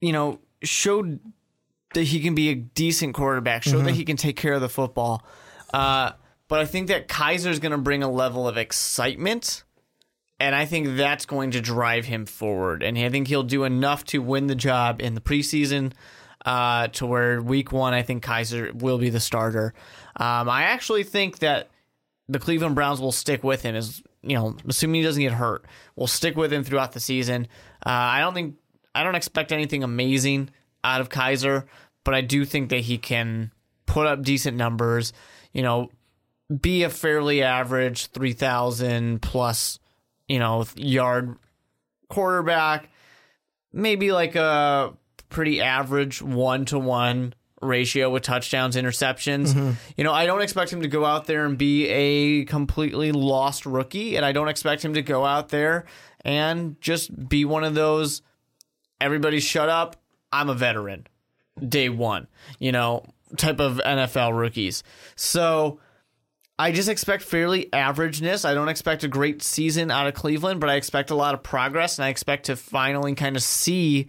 you 0.00 0.12
know, 0.12 0.38
showed 0.62 1.18
that 1.94 2.04
he 2.04 2.20
can 2.20 2.36
be 2.36 2.50
a 2.50 2.54
decent 2.54 3.14
quarterback, 3.14 3.64
show 3.64 3.80
that 3.80 3.94
he 3.94 4.04
can 4.04 4.16
take 4.16 4.36
care 4.36 4.52
of 4.52 4.60
the 4.60 4.68
football. 4.68 5.24
Uh, 5.74 6.12
but 6.46 6.60
I 6.60 6.64
think 6.64 6.88
that 6.88 7.08
Kizer's 7.08 7.58
going 7.58 7.72
to 7.72 7.78
bring 7.78 8.04
a 8.04 8.10
level 8.10 8.46
of 8.46 8.56
excitement, 8.56 9.64
and 10.40 10.54
I 10.54 10.64
think 10.64 10.96
that's 10.96 11.26
going 11.26 11.52
to 11.52 11.60
drive 11.60 12.04
him 12.04 12.26
forward. 12.26 12.82
And 12.82 12.98
I 12.98 13.08
think 13.10 13.28
he'll 13.28 13.42
do 13.42 13.64
enough 13.64 14.04
to 14.06 14.18
win 14.18 14.46
the 14.46 14.54
job 14.54 15.00
in 15.00 15.14
the 15.14 15.20
preseason. 15.20 15.92
Uh, 16.46 16.86
to 16.88 17.04
where 17.04 17.42
week 17.42 17.72
one, 17.72 17.92
I 17.92 18.02
think 18.02 18.24
Kizer 18.24 18.72
will 18.72 18.96
be 18.96 19.10
the 19.10 19.20
starter. 19.20 19.74
Um, 20.16 20.48
I 20.48 20.62
actually 20.64 21.02
think 21.02 21.40
that 21.40 21.68
the 22.28 22.38
Cleveland 22.38 22.76
Browns 22.76 23.00
will 23.00 23.12
stick 23.12 23.42
with 23.42 23.62
him 23.62 23.74
as 23.74 24.02
you 24.22 24.36
know, 24.36 24.56
assuming 24.66 25.00
he 25.00 25.06
doesn't 25.06 25.22
get 25.22 25.32
hurt, 25.32 25.64
will 25.96 26.06
stick 26.06 26.36
with 26.36 26.52
him 26.52 26.64
throughout 26.64 26.92
the 26.92 27.00
season. 27.00 27.46
Uh, 27.84 27.90
I 27.90 28.20
don't 28.20 28.34
think 28.34 28.56
I 28.94 29.02
don't 29.02 29.14
expect 29.14 29.52
anything 29.52 29.82
amazing 29.82 30.50
out 30.84 31.00
of 31.00 31.08
Kizer, 31.08 31.64
but 32.04 32.14
I 32.14 32.20
do 32.20 32.44
think 32.44 32.70
that 32.70 32.80
he 32.80 32.98
can 32.98 33.52
put 33.86 34.06
up 34.06 34.22
decent 34.22 34.56
numbers. 34.56 35.12
You 35.52 35.62
know, 35.62 35.90
be 36.60 36.82
a 36.82 36.90
fairly 36.90 37.42
average 37.42 38.06
three 38.06 38.32
thousand 38.32 39.22
plus, 39.22 39.78
you 40.28 40.38
know, 40.38 40.66
yard 40.76 41.36
quarterback. 42.08 42.90
Maybe 43.72 44.12
like 44.12 44.34
a 44.34 44.94
pretty 45.28 45.60
average 45.60 46.22
one 46.22 46.64
to 46.66 46.78
one 46.78 47.34
ratio 47.60 48.08
with 48.10 48.22
touchdowns, 48.22 48.76
interceptions. 48.76 49.48
Mm-hmm. 49.48 49.70
You 49.96 50.04
know, 50.04 50.12
I 50.12 50.26
don't 50.26 50.42
expect 50.42 50.72
him 50.72 50.82
to 50.82 50.88
go 50.88 51.04
out 51.04 51.26
there 51.26 51.44
and 51.44 51.58
be 51.58 51.88
a 51.88 52.44
completely 52.44 53.12
lost 53.12 53.66
rookie, 53.66 54.16
and 54.16 54.24
I 54.24 54.32
don't 54.32 54.48
expect 54.48 54.84
him 54.84 54.94
to 54.94 55.02
go 55.02 55.24
out 55.24 55.48
there 55.48 55.84
and 56.24 56.80
just 56.80 57.28
be 57.28 57.44
one 57.44 57.64
of 57.64 57.74
those 57.74 58.22
everybody 59.00 59.40
shut 59.40 59.68
up, 59.68 59.96
I'm 60.32 60.48
a 60.48 60.54
veteran. 60.54 61.06
Day 61.66 61.88
1, 61.88 62.28
you 62.60 62.70
know, 62.70 63.04
type 63.36 63.58
of 63.58 63.80
NFL 63.84 64.38
rookies. 64.38 64.84
So, 65.16 65.80
I 66.58 66.72
just 66.72 66.88
expect 66.88 67.22
fairly 67.22 67.66
averageness. 67.72 68.44
I 68.44 68.52
don't 68.52 68.68
expect 68.68 69.04
a 69.04 69.08
great 69.08 69.42
season 69.42 69.92
out 69.92 70.08
of 70.08 70.14
Cleveland, 70.14 70.60
but 70.60 70.68
I 70.68 70.74
expect 70.74 71.10
a 71.10 71.14
lot 71.14 71.34
of 71.34 71.42
progress 71.42 71.98
and 71.98 72.04
I 72.04 72.08
expect 72.08 72.46
to 72.46 72.56
finally 72.56 73.14
kind 73.14 73.36
of 73.36 73.42
see 73.42 74.08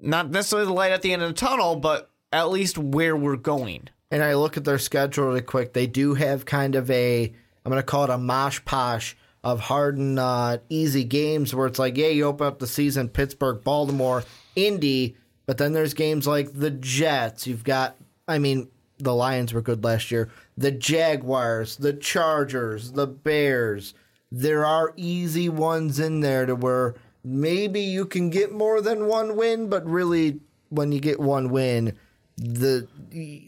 not 0.00 0.30
necessarily 0.30 0.66
the 0.66 0.72
light 0.72 0.92
at 0.92 1.02
the 1.02 1.12
end 1.12 1.22
of 1.22 1.28
the 1.28 1.34
tunnel, 1.34 1.76
but 1.76 2.10
at 2.32 2.50
least 2.50 2.78
where 2.78 3.14
we're 3.14 3.36
going. 3.36 3.88
And 4.10 4.22
I 4.22 4.34
look 4.34 4.56
at 4.56 4.64
their 4.64 4.78
schedule 4.78 5.26
really 5.26 5.42
quick. 5.42 5.74
They 5.74 5.86
do 5.86 6.14
have 6.14 6.46
kind 6.46 6.76
of 6.76 6.90
a, 6.90 7.24
I'm 7.64 7.70
going 7.70 7.80
to 7.80 7.86
call 7.86 8.04
it 8.04 8.10
a 8.10 8.18
mosh 8.18 8.60
posh 8.64 9.16
of 9.42 9.60
hard 9.60 9.98
and 9.98 10.18
uh, 10.18 10.58
easy 10.70 11.04
games 11.04 11.54
where 11.54 11.66
it's 11.66 11.78
like, 11.78 11.98
yeah, 11.98 12.08
you 12.08 12.24
open 12.24 12.46
up 12.46 12.58
the 12.58 12.66
season 12.66 13.10
Pittsburgh, 13.10 13.62
Baltimore, 13.62 14.24
Indy, 14.56 15.16
but 15.44 15.58
then 15.58 15.74
there's 15.74 15.92
games 15.92 16.26
like 16.26 16.54
the 16.54 16.70
Jets. 16.70 17.46
You've 17.46 17.64
got, 17.64 17.96
I 18.26 18.38
mean, 18.38 18.70
the 18.98 19.14
Lions 19.14 19.52
were 19.52 19.60
good 19.60 19.84
last 19.84 20.10
year. 20.10 20.30
The 20.56 20.70
Jaguars, 20.70 21.76
the 21.76 21.92
Chargers, 21.92 22.92
the 22.92 23.06
Bears. 23.06 23.94
There 24.30 24.64
are 24.64 24.92
easy 24.96 25.48
ones 25.48 25.98
in 25.98 26.20
there 26.20 26.46
to 26.46 26.54
where 26.54 26.94
maybe 27.24 27.80
you 27.80 28.06
can 28.06 28.30
get 28.30 28.52
more 28.52 28.80
than 28.80 29.06
one 29.06 29.36
win, 29.36 29.68
but 29.68 29.86
really, 29.86 30.40
when 30.68 30.92
you 30.92 31.00
get 31.00 31.20
one 31.20 31.50
win, 31.50 31.96
the 32.36 32.86
eh, 33.14 33.40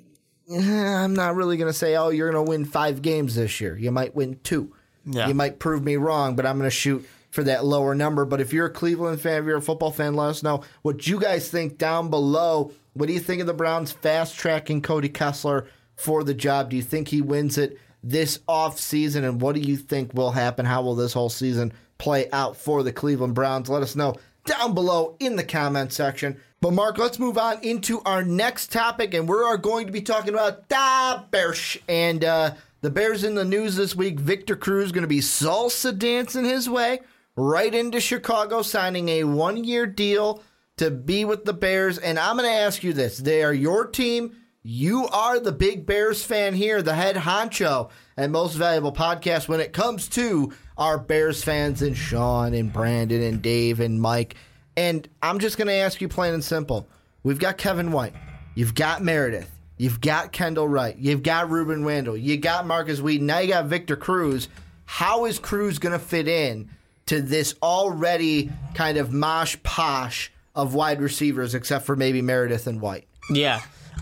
I'm 0.49 1.15
not 1.15 1.35
really 1.35 1.57
going 1.57 1.73
to 1.73 1.79
say, 1.79 1.97
oh, 1.97 2.11
you're 2.11 2.31
going 2.31 2.45
to 2.45 2.51
win 2.51 2.65
five 2.65 3.03
games 3.03 3.35
this 3.35 3.61
year. 3.61 3.77
You 3.77 3.91
might 3.91 4.15
win 4.15 4.39
two. 4.43 4.73
Yeah. 5.05 5.29
You 5.29 5.35
might 5.35 5.59
prove 5.59 5.83
me 5.85 5.97
wrong, 5.97 6.37
but 6.37 6.47
I'm 6.47 6.59
going 6.59 6.71
to 6.71 6.75
shoot 6.75 7.07
for 7.31 7.45
that 7.45 7.65
lower 7.65 7.95
number. 7.95 8.25
But 8.25 8.41
if 8.41 8.53
you're 8.53 8.67
a 8.67 8.71
Cleveland 8.71 9.21
fan, 9.21 9.41
if 9.41 9.47
you're 9.47 9.59
a 9.59 9.63
football 9.63 9.91
fan, 9.91 10.15
let 10.15 10.29
us 10.31 10.43
know 10.43 10.63
what 10.83 11.07
you 11.07 11.21
guys 11.21 11.49
think 11.49 11.79
down 11.79 12.11
below. 12.11 12.73
What 12.95 13.07
do 13.07 13.13
you 13.13 13.21
think 13.21 13.41
of 13.41 13.47
the 13.47 13.55
Browns 13.55 13.93
fast 13.93 14.37
tracking 14.37 14.83
Cody 14.83 15.09
Kessler 15.09 15.67
for 15.97 16.23
the 16.23 16.35
job? 16.35 16.71
Do 16.71 16.77
you 16.77 16.83
think 16.83 17.09
he 17.09 17.21
wins 17.21 17.59
it 17.59 17.79
this 18.03 18.39
off 18.47 18.79
season? 18.79 19.25
And 19.25 19.41
what 19.41 19.55
do 19.55 19.61
you 19.61 19.77
think 19.77 20.15
will 20.15 20.31
happen? 20.31 20.67
How 20.67 20.83
will 20.83 20.95
this 20.95 21.13
whole 21.13 21.31
season 21.31 21.73
play 21.99 22.31
out 22.33 22.57
for 22.57 22.83
the 22.83 22.93
Cleveland 22.93 23.35
Browns? 23.35 23.69
Let 23.69 23.83
us 23.83 23.97
know 23.97 24.17
down 24.45 24.75
below 24.75 25.17
in 25.19 25.37
the 25.37 25.45
comment 25.45 25.93
section. 25.93 26.41
But 26.61 26.73
Mark, 26.73 26.97
let's 26.97 27.19
move 27.19 27.37
on 27.37 27.63
into 27.63 28.01
our 28.07 28.25
next 28.25 28.73
topic, 28.73 29.13
and 29.13 29.29
we 29.29 29.37
are 29.37 29.59
going 29.59 29.87
to 29.87 29.93
be 29.93 30.01
talking 30.01 30.33
about 30.33 30.69
the 30.69 31.25
Bears 31.31 31.77
and 31.87 32.25
uh, 32.25 32.55
the 32.81 32.91
Bears 32.91 33.25
in 33.25 33.35
the 33.35 33.45
news 33.45 33.77
this 33.77 33.95
week. 33.95 34.19
Victor 34.19 34.57
Cruz 34.57 34.91
going 34.91 35.03
to 35.03 35.09
be 35.09 35.21
salsa 35.21 35.97
dancing 35.97 36.45
his 36.45 36.69
way 36.69 37.01
right 37.37 37.75
into 37.75 38.01
Chicago, 38.01 38.63
signing 38.63 39.11
a 39.11 39.25
one-year 39.25 39.87
deal 39.87 40.43
to 40.79 40.91
be 40.91 41.27
with 41.27 41.45
the 41.45 41.53
Bears. 41.53 41.99
And 41.99 42.19
I'm 42.19 42.37
going 42.37 42.49
to 42.49 42.57
ask 42.57 42.83
you 42.83 42.95
this: 42.95 43.19
They 43.19 43.43
are 43.43 43.53
your 43.53 43.87
team. 43.87 44.35
You 44.69 45.07
are 45.07 45.39
the 45.39 45.53
big 45.53 45.87
Bears 45.87 46.25
fan 46.25 46.53
here, 46.53 46.83
the 46.83 46.93
head 46.93 47.15
honcho 47.15 47.89
and 48.17 48.33
most 48.33 48.55
valuable 48.55 48.91
podcast 48.91 49.47
when 49.47 49.61
it 49.61 49.73
comes 49.73 50.09
to 50.09 50.53
our 50.77 50.99
Bears 50.99 51.45
fans 51.45 51.83
and 51.83 51.97
Sean 51.97 52.53
and 52.53 52.73
Brandon 52.73 53.23
and 53.23 53.41
Dave 53.41 53.79
and 53.79 54.03
Mike. 54.03 54.35
And 54.77 55.09
I'm 55.23 55.39
just 55.39 55.57
going 55.57 55.69
to 55.69 55.73
ask 55.73 56.01
you 56.01 56.09
plain 56.09 56.35
and 56.35 56.43
simple. 56.43 56.89
We've 57.23 57.39
got 57.39 57.59
Kevin 57.59 57.93
White. 57.93 58.15
You've 58.57 58.75
got 58.75 59.05
Meredith. 59.05 59.49
You've 59.77 60.01
got 60.01 60.33
Kendall 60.33 60.67
Wright. 60.67 60.97
You've 60.99 61.23
got 61.23 61.49
Rueben 61.49 61.87
Randle. 61.87 62.17
You 62.17 62.37
got 62.37 62.67
Markus 62.67 62.99
Wheaton. 62.99 63.25
Now 63.25 63.39
you 63.39 63.51
got 63.51 63.67
Victor 63.67 63.95
Cruz. 63.95 64.49
How 64.85 65.27
is 65.27 65.39
Cruz 65.39 65.79
going 65.79 65.93
to 65.93 66.05
fit 66.05 66.27
in 66.27 66.71
to 67.07 67.23
this 67.23 67.55
already 67.63 68.51
kind 68.75 68.99
of 68.99 69.13
mosh 69.13 69.57
posh 69.63 70.33
of 70.57 70.75
wide 70.75 71.01
receivers, 71.01 71.55
except 71.55 71.87
for 71.87 71.95
maybe 71.95 72.21
Meredith 72.21 72.67
and 72.67 72.81
White? 72.81 73.07
Yeah. 73.31 73.61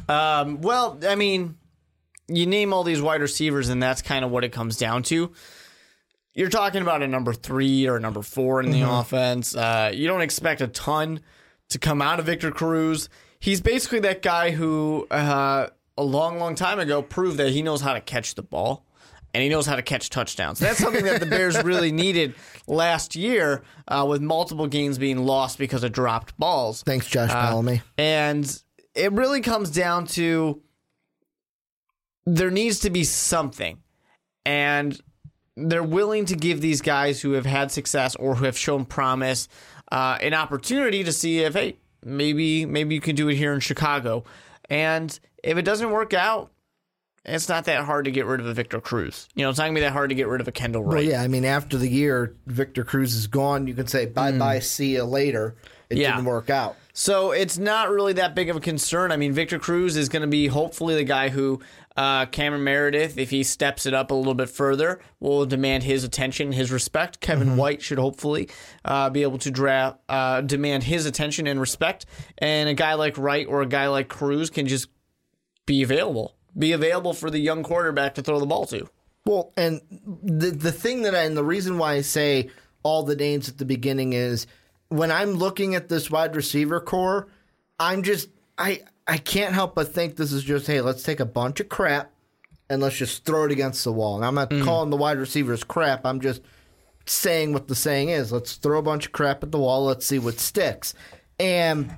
Um, 0.09 0.61
well, 0.61 0.99
I 1.07 1.15
mean, 1.15 1.57
you 2.29 2.47
name 2.47 2.73
all 2.73 2.85
these 2.85 3.01
wide 3.03 3.21
receivers, 3.21 3.69
and 3.69 3.83
that's 3.83 4.03
kind 4.03 4.25
of 4.25 4.31
what 4.31 4.45
it 4.45 4.53
comes 4.53 4.77
down 4.77 5.03
to. 5.05 5.33
You're 6.35 6.51
talking 6.51 6.83
about 6.83 7.03
a 7.03 7.09
number 7.09 7.33
three 7.33 7.87
or 7.87 7.97
a 7.97 8.01
number 8.01 8.23
four 8.23 8.61
in 8.61 8.71
the 8.71 8.83
offense. 8.83 9.55
Uh, 9.55 9.93
you 9.95 10.09
don't 10.09 10.21
expect 10.23 10.61
a 10.61 10.67
ton 10.67 11.21
to 11.69 11.79
come 11.79 12.03
out 12.03 12.19
of 12.19 12.27
Victor 12.27 12.51
Cruz. 12.51 13.09
He's 13.39 13.61
basically 13.61 14.01
that 14.01 14.21
guy 14.21 14.51
who, 14.51 15.07
uh, 15.11 15.69
a 15.97 16.03
long, 16.03 16.39
long 16.41 16.57
time 16.57 16.81
ago, 16.81 17.03
proved 17.03 17.37
that 17.39 17.51
he 17.51 17.63
knows 17.63 17.83
how 17.83 17.93
to 17.93 18.01
catch 18.01 18.35
the 18.35 18.43
ball 18.43 18.85
and 19.35 19.43
he 19.43 19.49
knows 19.49 19.67
how 19.67 19.77
to 19.77 19.83
catch 19.83 20.11
touchdowns. 20.11 20.59
That's 20.59 20.79
something 20.79 21.05
that 21.05 21.21
the 21.21 21.27
Bears 21.27 21.63
really 21.63 21.93
needed 22.05 22.35
last 22.67 23.17
year 23.17 23.63
uh, 23.87 24.07
with 24.09 24.23
multiple 24.23 24.67
games 24.67 24.97
being 24.97 25.25
lost 25.25 25.59
because 25.59 25.85
of 25.85 25.93
dropped 25.93 26.39
balls. 26.39 26.83
Thanks, 26.83 27.09
Josh 27.09 27.31
Bellamy. 27.31 27.83
And 27.99 28.63
it 28.95 29.13
really 29.13 29.41
comes 29.41 29.71
down 29.71 30.07
to 30.07 30.63
there 32.27 32.51
needs 32.51 32.81
to 32.81 32.91
be 32.91 33.05
something. 33.05 33.79
And 34.47 34.99
they're 35.57 35.83
willing 35.83 36.25
to 36.27 36.37
give 36.37 36.61
these 36.61 36.81
guys 36.81 37.21
who 37.21 37.33
have 37.33 37.47
had 37.47 37.71
success 37.71 38.17
or 38.17 38.35
who 38.35 38.45
have 38.45 38.59
shown 38.59 38.85
promise 38.85 39.49
uh, 39.93 40.19
an 40.21 40.35
opportunity 40.35 41.05
to 41.05 41.13
see 41.13 41.41
if, 41.41 41.55
hey, 41.55 41.79
maybe 42.05 42.67
maybe 42.67 42.95
you 42.95 43.01
can 43.01 43.15
do 43.15 43.29
it 43.29 43.37
here 43.37 43.53
in 43.53 43.61
Chicago. 43.61 44.25
And 44.69 45.19
if 45.43 45.57
it 45.57 45.63
doesn't 45.63 45.91
work 45.91 46.15
out, 46.15 46.51
it's 47.25 47.49
not 47.49 47.65
that 47.65 47.85
hard 47.85 48.05
to 48.07 48.11
get 48.11 48.27
rid 48.27 48.41
of 48.41 48.47
a 48.47 48.55
Victor 48.55 48.81
Cruz. 48.81 49.29
You 49.35 49.45
know, 49.45 49.51
it's 49.51 49.59
not 49.59 49.65
gonna 49.65 49.75
be 49.75 49.81
that 49.81 49.93
hard 49.93 50.11
to 50.11 50.15
get 50.15 50.29
rid 50.29 50.41
of 50.41 50.49
a 50.49 50.53
Kendall 50.53 50.83
Wright. 50.85 50.95
Well, 50.95 51.03
yeah, 51.03 51.23
I 51.23 51.29
mean, 51.29 51.45
after 51.45 51.77
the 51.79 51.89
year, 51.89 52.35
Victor 52.47 52.85
Cruz 52.85 53.15
is 53.15 53.27
gone. 53.27 53.67
You 53.67 53.75
can 53.75 53.87
say 53.87 54.07
bye 54.07 54.33
bye, 54.33 54.59
see 54.61 54.93
you 54.95 55.05
later. 55.05 55.57
It 55.91 55.99
Yeah. 55.99 56.13
didn't 56.13 56.25
work 56.27 56.49
out. 56.51 56.77
So 56.95 57.33
it's 57.33 57.59
not 57.59 57.91
really 57.91 58.15
that 58.15 58.35
big 58.35 58.49
of 58.49 58.57
a 58.57 58.61
concern. 58.61 59.13
I 59.13 59.17
mean, 59.17 59.33
Victor 59.33 59.59
Cruz 59.59 59.97
is 59.97 60.09
going 60.09 60.23
to 60.23 60.29
be 60.29 60.47
hopefully 60.47 60.95
the 60.95 61.05
guy 61.05 61.29
who 61.29 61.61
uh, 61.97 62.27
Cameron 62.27 62.65
Meredith, 62.65 63.19
if 63.19 63.31
he 63.31 63.43
steps 63.43 63.85
it 63.85 63.93
up 63.95 64.11
a 64.11 64.15
little 64.15 64.35
bit 64.35 64.49
further, 64.49 65.01
will 65.21 65.45
demand 65.45 65.83
his 65.83 66.05
attention, 66.05 66.53
his 66.53 66.71
respect. 66.73 67.21
Kevin 67.21 67.57
White 67.57 67.83
should 67.83 67.99
hopefully 67.99 68.49
uh, 68.85 69.11
be 69.11 69.23
able 69.23 69.39
to 69.39 69.51
draft, 69.51 69.99
uh, 70.09 70.41
demand 70.41 70.85
his 70.85 71.05
attention 71.05 71.47
and 71.47 71.61
respect. 71.61 72.07
And 72.39 72.69
a 72.69 72.75
guy 72.75 72.95
like 72.95 73.19
Wright 73.19 73.47
or 73.47 73.61
a 73.63 73.67
guy 73.67 73.89
like 73.89 74.09
Cruz 74.09 74.49
can 74.51 74.67
just 74.67 74.89
be 75.67 75.83
available, 75.83 76.35
be 76.57 76.73
available 76.73 77.13
for 77.13 77.31
the 77.31 77.39
young 77.39 77.63
quarterback 77.63 78.15
to 78.15 78.23
throw 78.23 78.39
the 78.39 78.47
ball 78.47 78.67
to. 78.67 78.89
Well, 79.27 79.53
and 79.57 79.81
the 80.23 80.51
the 80.51 80.73
thing 80.73 81.03
that 81.03 81.15
I, 81.15 81.23
and 81.23 81.37
the 81.37 81.45
reason 81.45 81.79
why 81.79 81.95
I 81.95 82.01
say 82.03 82.51
all 82.83 83.03
the 83.03 83.17
names 83.17 83.49
at 83.49 83.59
the 83.59 83.65
beginning 83.65 84.13
is 84.13 84.47
when 84.89 85.11
I'm 85.11 85.33
looking 85.33 85.75
at 85.75 85.89
this 85.89 86.11
wide 86.11 86.37
receiver 86.37 86.81
corps, 86.81 87.29
I'm 87.81 88.03
just 88.03 88.29
I 88.59 88.83
I 89.07 89.19
can't 89.19 89.55
help 89.55 89.75
but 89.75 89.93
think 89.93 90.17
this 90.17 90.33
is 90.33 90.45
just 90.45 90.67
hey, 90.67 90.81
let's 90.81 91.03
take 91.03 91.21
a 91.21 91.27
bunch 91.27 91.61
of 91.61 91.69
crap 91.69 92.13
and 92.69 92.83
let's 92.83 92.97
just 92.97 93.25
throw 93.25 93.45
it 93.45 93.53
against 93.53 93.85
the 93.85 93.93
wall. 93.93 94.17
And 94.17 94.25
I'm 94.25 94.35
not 94.35 94.51
mm. 94.51 94.63
calling 94.63 94.91
the 94.91 94.97
wide 94.97 95.19
receivers 95.19 95.65
crap. 95.65 96.05
I'm 96.05 96.21
just 96.21 96.43
saying 97.07 97.53
what 97.53 97.69
the 97.69 97.75
saying 97.75 98.11
is. 98.11 98.33
Let's 98.33 98.57
throw 98.57 98.79
a 98.79 98.83
bunch 98.83 99.07
of 99.07 99.13
crap 99.13 99.43
at 99.43 99.53
the 99.53 99.59
wall. 99.59 99.85
Let's 99.85 100.07
see 100.07 100.19
what 100.19 100.39
sticks. 100.39 100.95
And 101.39 101.95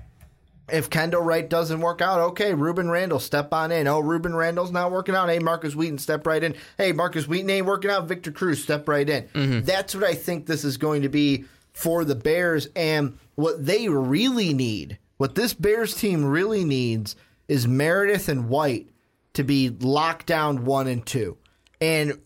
if 0.68 0.90
Kendall 0.90 1.22
Wright 1.22 1.48
doesn't 1.48 1.80
work 1.80 2.02
out, 2.02 2.20
okay, 2.20 2.52
Rueben 2.52 2.90
Randle, 2.90 3.20
step 3.20 3.52
on 3.52 3.70
in. 3.70 3.86
Oh, 3.86 4.02
Rueben 4.02 4.36
Randle's 4.36 4.72
not 4.72 4.90
working 4.90 5.14
out. 5.14 5.28
Hey, 5.28 5.38
Markus 5.38 5.74
Wheaton, 5.76 5.98
step 5.98 6.26
right 6.26 6.42
in. 6.42 6.54
Hey, 6.76 6.92
Markus 6.92 7.28
Wheaton 7.28 7.50
ain't 7.50 7.66
working 7.66 7.90
out. 7.90 8.08
Victor 8.08 8.32
Cruz, 8.32 8.62
step 8.62 8.88
right 8.88 9.08
in. 9.08 9.24
Mm-hmm. 9.28 9.60
That's 9.64 9.94
what 9.94 10.04
I 10.04 10.14
think 10.14 10.46
this 10.46 10.64
is 10.64 10.76
going 10.76 11.02
to 11.02 11.08
be 11.08 11.44
for 11.72 12.04
the 12.04 12.14
Bears. 12.16 12.68
And 12.74 13.18
what 13.36 13.64
they 13.64 13.88
really 13.88 14.54
need 14.54 14.98
What 15.18 15.34
this 15.34 15.54
Bears 15.54 15.94
team 15.94 16.24
really 16.24 16.64
needs 16.64 17.16
is 17.48 17.66
Meredith 17.66 18.28
and 18.28 18.48
White 18.48 18.88
to 19.32 19.44
be 19.44 19.70
locked 19.70 20.26
down 20.26 20.64
one 20.64 20.86
and 20.86 21.04
two. 21.06 21.38
And 21.80 22.20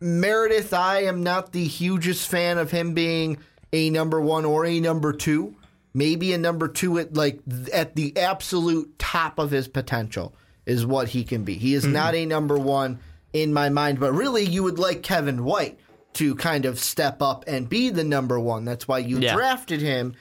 Meredith, 0.00 0.72
I 0.72 1.04
am 1.04 1.22
not 1.22 1.52
the 1.52 1.64
hugest 1.64 2.28
fan 2.28 2.58
of 2.58 2.70
him 2.70 2.94
being 2.94 3.38
a 3.72 3.90
number 3.90 4.20
one 4.20 4.44
or 4.44 4.66
a 4.66 4.80
number 4.80 5.12
two. 5.12 5.56
Maybe 5.94 6.32
a 6.32 6.38
number 6.38 6.68
two 6.68 6.98
at 6.98 7.14
like 7.14 7.40
at 7.72 7.96
the 7.96 8.16
absolute 8.16 8.98
top 8.98 9.38
of 9.38 9.50
his 9.50 9.68
potential 9.68 10.34
is 10.64 10.86
what 10.86 11.08
he 11.08 11.24
can 11.24 11.44
be. 11.44 11.54
He 11.54 11.74
is 11.74 11.84
not 11.84 12.14
a 12.14 12.24
number 12.24 12.56
one 12.58 12.98
in 13.32 13.52
my 13.52 13.68
mind, 13.68 14.00
but 14.00 14.12
really 14.12 14.44
you 14.44 14.62
would 14.62 14.78
like 14.78 15.02
Kevin 15.02 15.44
White 15.44 15.78
to 16.14 16.34
kind 16.34 16.64
of 16.66 16.78
step 16.78 17.20
up 17.22 17.44
and 17.46 17.68
be 17.68 17.90
the 17.90 18.04
number 18.04 18.38
one. 18.38 18.64
That's 18.64 18.86
why 18.86 18.98
you 18.98 19.18
Yeah. 19.18 19.34
drafted 19.34 19.80
him, 19.80 20.14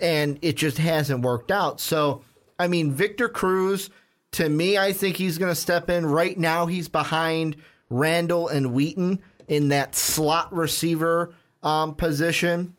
and 0.00 0.38
it 0.42 0.56
just 0.56 0.78
hasn't 0.78 1.22
worked 1.22 1.50
out. 1.50 1.80
So, 1.80 2.22
I 2.58 2.68
mean, 2.68 2.92
Victor 2.92 3.28
Cruz, 3.28 3.88
to 4.32 4.48
me, 4.48 4.76
I 4.78 4.92
think 4.92 5.16
he's 5.16 5.38
going 5.38 5.50
to 5.50 5.54
step 5.60 5.88
in. 5.88 6.04
Right 6.04 6.38
now, 6.38 6.66
he's 6.66 6.88
behind 6.88 7.56
Randle 7.90 8.48
and 8.48 8.72
Wheaton 8.74 9.20
in 9.48 9.68
that 9.68 9.94
slot 9.94 10.54
receiver 10.54 11.32
um, 11.62 11.94
position. 11.94 12.74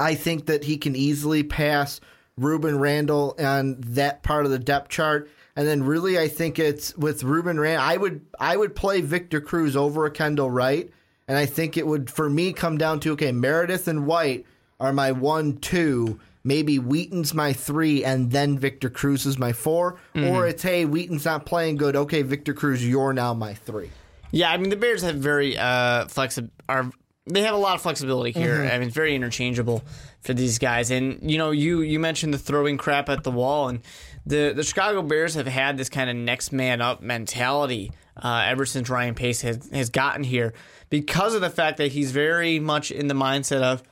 I 0.00 0.14
think 0.14 0.46
that 0.46 0.64
he 0.64 0.78
can 0.78 0.96
easily 0.96 1.42
pass 1.42 2.00
Rueben 2.40 2.80
Randle 2.80 3.34
on 3.38 3.76
that 3.80 4.22
part 4.22 4.46
of 4.46 4.50
the 4.50 4.58
depth 4.58 4.88
chart. 4.88 5.30
And 5.56 5.68
then 5.68 5.82
really 5.82 6.18
I 6.18 6.28
think 6.28 6.58
it's 6.58 6.96
with 6.96 7.22
Rueben 7.22 7.60
Randle 7.60 7.84
I 7.86 7.96
would 7.96 8.24
I 8.38 8.56
would 8.56 8.74
play 8.74 9.02
Victor 9.02 9.40
Cruz 9.40 9.76
over 9.76 10.06
a 10.06 10.10
Kendall 10.10 10.50
Wright. 10.50 10.90
And 11.28 11.36
I 11.36 11.46
think 11.46 11.76
it 11.76 11.86
would 11.86 12.10
for 12.10 12.30
me 12.30 12.52
come 12.52 12.78
down 12.78 12.98
to 13.00 13.12
okay, 13.12 13.30
Meredith 13.30 13.86
and 13.86 14.06
White 14.06 14.46
are 14.80 14.92
my 14.92 15.12
one, 15.12 15.58
two. 15.58 16.18
Maybe 16.42 16.78
Wheaton's 16.78 17.34
my 17.34 17.52
three, 17.52 18.02
and 18.02 18.30
then 18.30 18.58
Victor 18.58 18.88
Cruz 18.88 19.26
is 19.26 19.38
my 19.38 19.52
4 19.52 19.98
Or 20.16 20.46
it's 20.46 20.62
hey, 20.62 20.86
Wheaton's 20.86 21.26
not 21.26 21.44
playing 21.44 21.76
good. 21.76 21.94
Okay, 21.94 22.22
Victor 22.22 22.54
Cruz, 22.54 22.86
you're 22.86 23.12
now 23.12 23.34
my 23.34 23.52
three. 23.52 23.90
Yeah, 24.30 24.50
I 24.50 24.56
mean 24.56 24.70
the 24.70 24.76
Bears 24.76 25.02
have 25.02 25.16
very 25.16 25.58
uh 25.58 26.06
flexi- 26.06 26.48
are 26.68 26.90
they 27.26 27.42
have 27.42 27.54
a 27.54 27.58
lot 27.58 27.74
of 27.74 27.82
flexibility 27.82 28.32
here. 28.32 28.58
Mm-hmm. 28.58 28.74
I 28.74 28.78
mean 28.78 28.88
it's 28.88 28.96
very 28.96 29.14
interchangeable 29.14 29.82
for 30.20 30.34
these 30.34 30.58
guys. 30.58 30.90
And 30.90 31.30
you 31.30 31.38
know, 31.38 31.50
you 31.50 31.80
you 31.80 31.98
mentioned 31.98 32.34
the 32.34 32.38
throwing 32.38 32.76
crap 32.76 33.08
at 33.08 33.24
the 33.24 33.30
wall 33.30 33.68
and 33.68 33.80
the 34.26 34.52
the 34.54 34.64
Chicago 34.64 35.02
Bears 35.02 35.34
have 35.34 35.46
had 35.46 35.76
this 35.76 35.88
kind 35.88 36.10
of 36.10 36.16
next 36.16 36.52
man 36.52 36.80
up 36.80 37.02
mentality 37.02 37.92
uh, 38.16 38.44
ever 38.46 38.66
since 38.66 38.90
Ryan 38.90 39.14
Pace 39.14 39.40
has, 39.42 39.68
has 39.72 39.90
gotten 39.90 40.24
here 40.24 40.52
because 40.90 41.34
of 41.34 41.40
the 41.40 41.50
fact 41.50 41.78
that 41.78 41.92
he's 41.92 42.10
very 42.12 42.58
much 42.58 42.90
in 42.90 43.08
the 43.08 43.14
mindset 43.14 43.62
of 43.62 43.82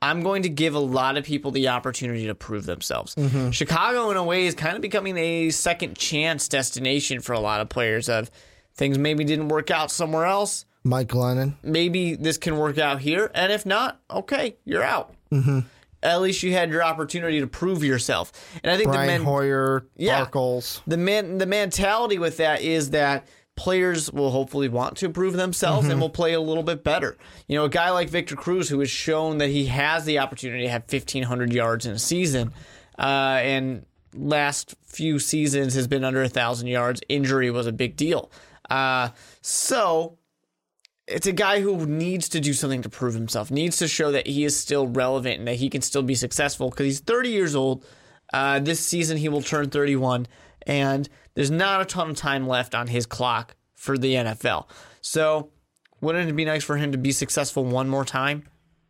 I'm 0.00 0.22
going 0.22 0.42
to 0.42 0.48
give 0.48 0.74
a 0.74 0.80
lot 0.80 1.16
of 1.16 1.24
people 1.24 1.52
the 1.52 1.68
opportunity 1.68 2.26
to 2.26 2.34
prove 2.34 2.66
themselves. 2.66 3.14
Chicago, 3.52 4.10
in 4.10 4.16
a 4.16 4.24
way, 4.24 4.46
is 4.46 4.56
kind 4.56 4.74
of 4.74 4.82
becoming 4.82 5.16
a 5.16 5.50
second 5.50 5.96
chance 5.96 6.48
destination 6.48 7.20
for 7.20 7.34
a 7.34 7.38
lot 7.38 7.60
of 7.60 7.68
players. 7.68 8.08
Of 8.08 8.28
things 8.74 8.98
maybe 8.98 9.22
didn't 9.22 9.48
work 9.48 9.70
out 9.70 9.92
somewhere 9.92 10.24
else, 10.24 10.64
Mike 10.84 11.08
Glennon. 11.08 11.54
maybe 11.62 12.14
this 12.16 12.38
can 12.38 12.56
work 12.56 12.78
out 12.78 13.00
here, 13.00 13.30
and 13.34 13.52
if 13.52 13.64
not, 13.66 14.00
okay, 14.10 14.56
you're 14.64 14.82
out. 14.82 15.14
Mm-hmm. 15.30 15.60
At 16.02 16.20
least 16.20 16.42
you 16.42 16.52
had 16.52 16.70
your 16.70 16.82
opportunity 16.82 17.38
to 17.40 17.46
prove 17.46 17.84
yourself. 17.84 18.32
And 18.64 18.72
I 18.72 18.76
think 18.76 18.88
Brian 18.90 19.06
the 19.06 19.12
men- 19.18 19.24
Hoyer, 19.24 19.86
Yeah. 19.96 20.24
Barkles. 20.26 20.80
the 20.86 20.96
man 20.96 21.38
the 21.38 21.46
mentality 21.46 22.18
with 22.18 22.38
that 22.38 22.60
is 22.62 22.90
that 22.90 23.28
players 23.54 24.10
will 24.10 24.30
hopefully 24.30 24.68
want 24.68 24.96
to 24.96 25.08
prove 25.10 25.34
themselves 25.34 25.84
Mm-hmm. 25.84 25.92
and 25.92 26.00
will 26.00 26.10
play 26.10 26.32
a 26.32 26.40
little 26.40 26.64
bit 26.64 26.82
better. 26.82 27.16
You 27.46 27.56
know, 27.58 27.66
a 27.66 27.68
guy 27.68 27.90
like 27.90 28.08
Victor 28.08 28.34
Cruz 28.34 28.68
who 28.68 28.80
has 28.80 28.90
shown 28.90 29.38
that 29.38 29.50
he 29.50 29.66
has 29.66 30.04
the 30.04 30.18
opportunity 30.18 30.64
to 30.64 30.70
have 30.70 30.82
1500 30.90 31.52
yards 31.52 31.86
in 31.86 31.92
a 31.92 31.98
season 32.00 32.52
uh, 32.98 33.38
and 33.42 33.86
last 34.14 34.74
few 34.82 35.18
seasons 35.20 35.74
has 35.74 35.86
been 35.86 36.02
under 36.02 36.20
a 36.20 36.24
1000 36.24 36.66
yards. 36.66 37.00
Injury 37.08 37.50
was 37.52 37.66
a 37.68 37.72
big 37.72 37.94
deal. 37.96 38.30
Uh, 38.68 39.10
so 39.40 40.18
it's 41.06 41.26
a 41.26 41.32
guy 41.32 41.60
who 41.60 41.86
needs 41.86 42.28
to 42.30 42.40
do 42.40 42.52
something 42.52 42.82
to 42.82 42.88
prove 42.88 43.14
himself, 43.14 43.50
needs 43.50 43.78
to 43.78 43.88
show 43.88 44.12
that 44.12 44.26
he 44.26 44.44
is 44.44 44.58
still 44.58 44.86
relevant 44.86 45.38
and 45.40 45.48
that 45.48 45.56
he 45.56 45.68
can 45.68 45.82
still 45.82 46.02
be 46.02 46.14
successful 46.14 46.70
because 46.70 46.86
he's 46.86 47.00
30 47.00 47.30
years 47.30 47.54
old. 47.54 47.84
Uh, 48.32 48.58
this 48.58 48.80
season, 48.80 49.18
he 49.18 49.28
will 49.28 49.42
turn 49.42 49.68
31, 49.68 50.26
and 50.66 51.08
there's 51.34 51.50
not 51.50 51.82
a 51.82 51.84
ton 51.84 52.10
of 52.10 52.16
time 52.16 52.46
left 52.46 52.74
on 52.74 52.86
his 52.86 53.04
clock 53.04 53.56
for 53.74 53.98
the 53.98 54.14
NFL. 54.14 54.68
So, 55.02 55.50
wouldn't 56.00 56.30
it 56.30 56.32
be 56.32 56.44
nice 56.44 56.64
for 56.64 56.76
him 56.76 56.92
to 56.92 56.98
be 56.98 57.12
successful 57.12 57.64
one 57.64 57.88
more 57.88 58.06
time, 58.06 58.44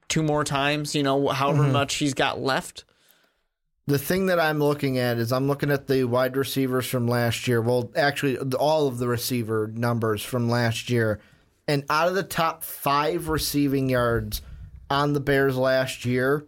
two 0.09 0.23
more 0.23 0.45
times, 0.45 0.95
you 0.95 1.03
know, 1.03 1.29
however 1.29 1.65
much 1.65 1.95
he's 1.95 2.15
got 2.15 2.41
left? 2.41 2.85
The 3.89 3.99
thing 3.99 4.27
that 4.27 4.39
I'm 4.39 4.61
looking 4.61 4.99
at 4.99 5.19
is 5.19 5.33
I'm 5.33 5.49
looking 5.49 5.73
at 5.73 5.89
the 5.89 6.05
wide 6.05 6.37
receivers 6.37 6.87
from 6.87 7.09
last 7.09 7.49
year. 7.49 7.61
Well, 7.61 7.91
actually, 7.97 8.39
all 8.39 8.87
of 8.87 8.99
the 8.99 9.09
receiver 9.09 9.73
numbers 9.75 10.23
from 10.23 10.49
last 10.49 10.89
year. 10.89 11.21
And 11.69 11.85
out 11.89 12.09
of 12.09 12.15
the 12.15 12.23
top 12.23 12.65
five 12.65 13.29
receiving 13.29 13.89
yards 13.89 14.43
on 14.91 15.13
the 15.13 15.21
Bears 15.21 15.57
last 15.57 16.05
year, 16.05 16.45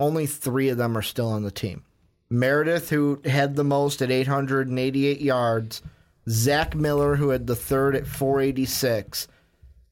only 0.00 0.26
three 0.26 0.68
of 0.68 0.78
them 0.78 0.96
are 0.96 1.02
still 1.02 1.28
on 1.28 1.42
the 1.42 1.50
team. 1.50 1.84
Meredith, 2.30 2.90
who 2.90 3.20
had 3.24 3.54
the 3.54 3.64
most 3.64 4.00
at 4.02 4.10
888 4.10 5.20
yards, 5.20 5.82
Zach 6.28 6.74
Miller, 6.74 7.16
who 7.16 7.28
had 7.28 7.46
the 7.46 7.54
third 7.54 7.94
at 7.94 8.06
486, 8.06 9.28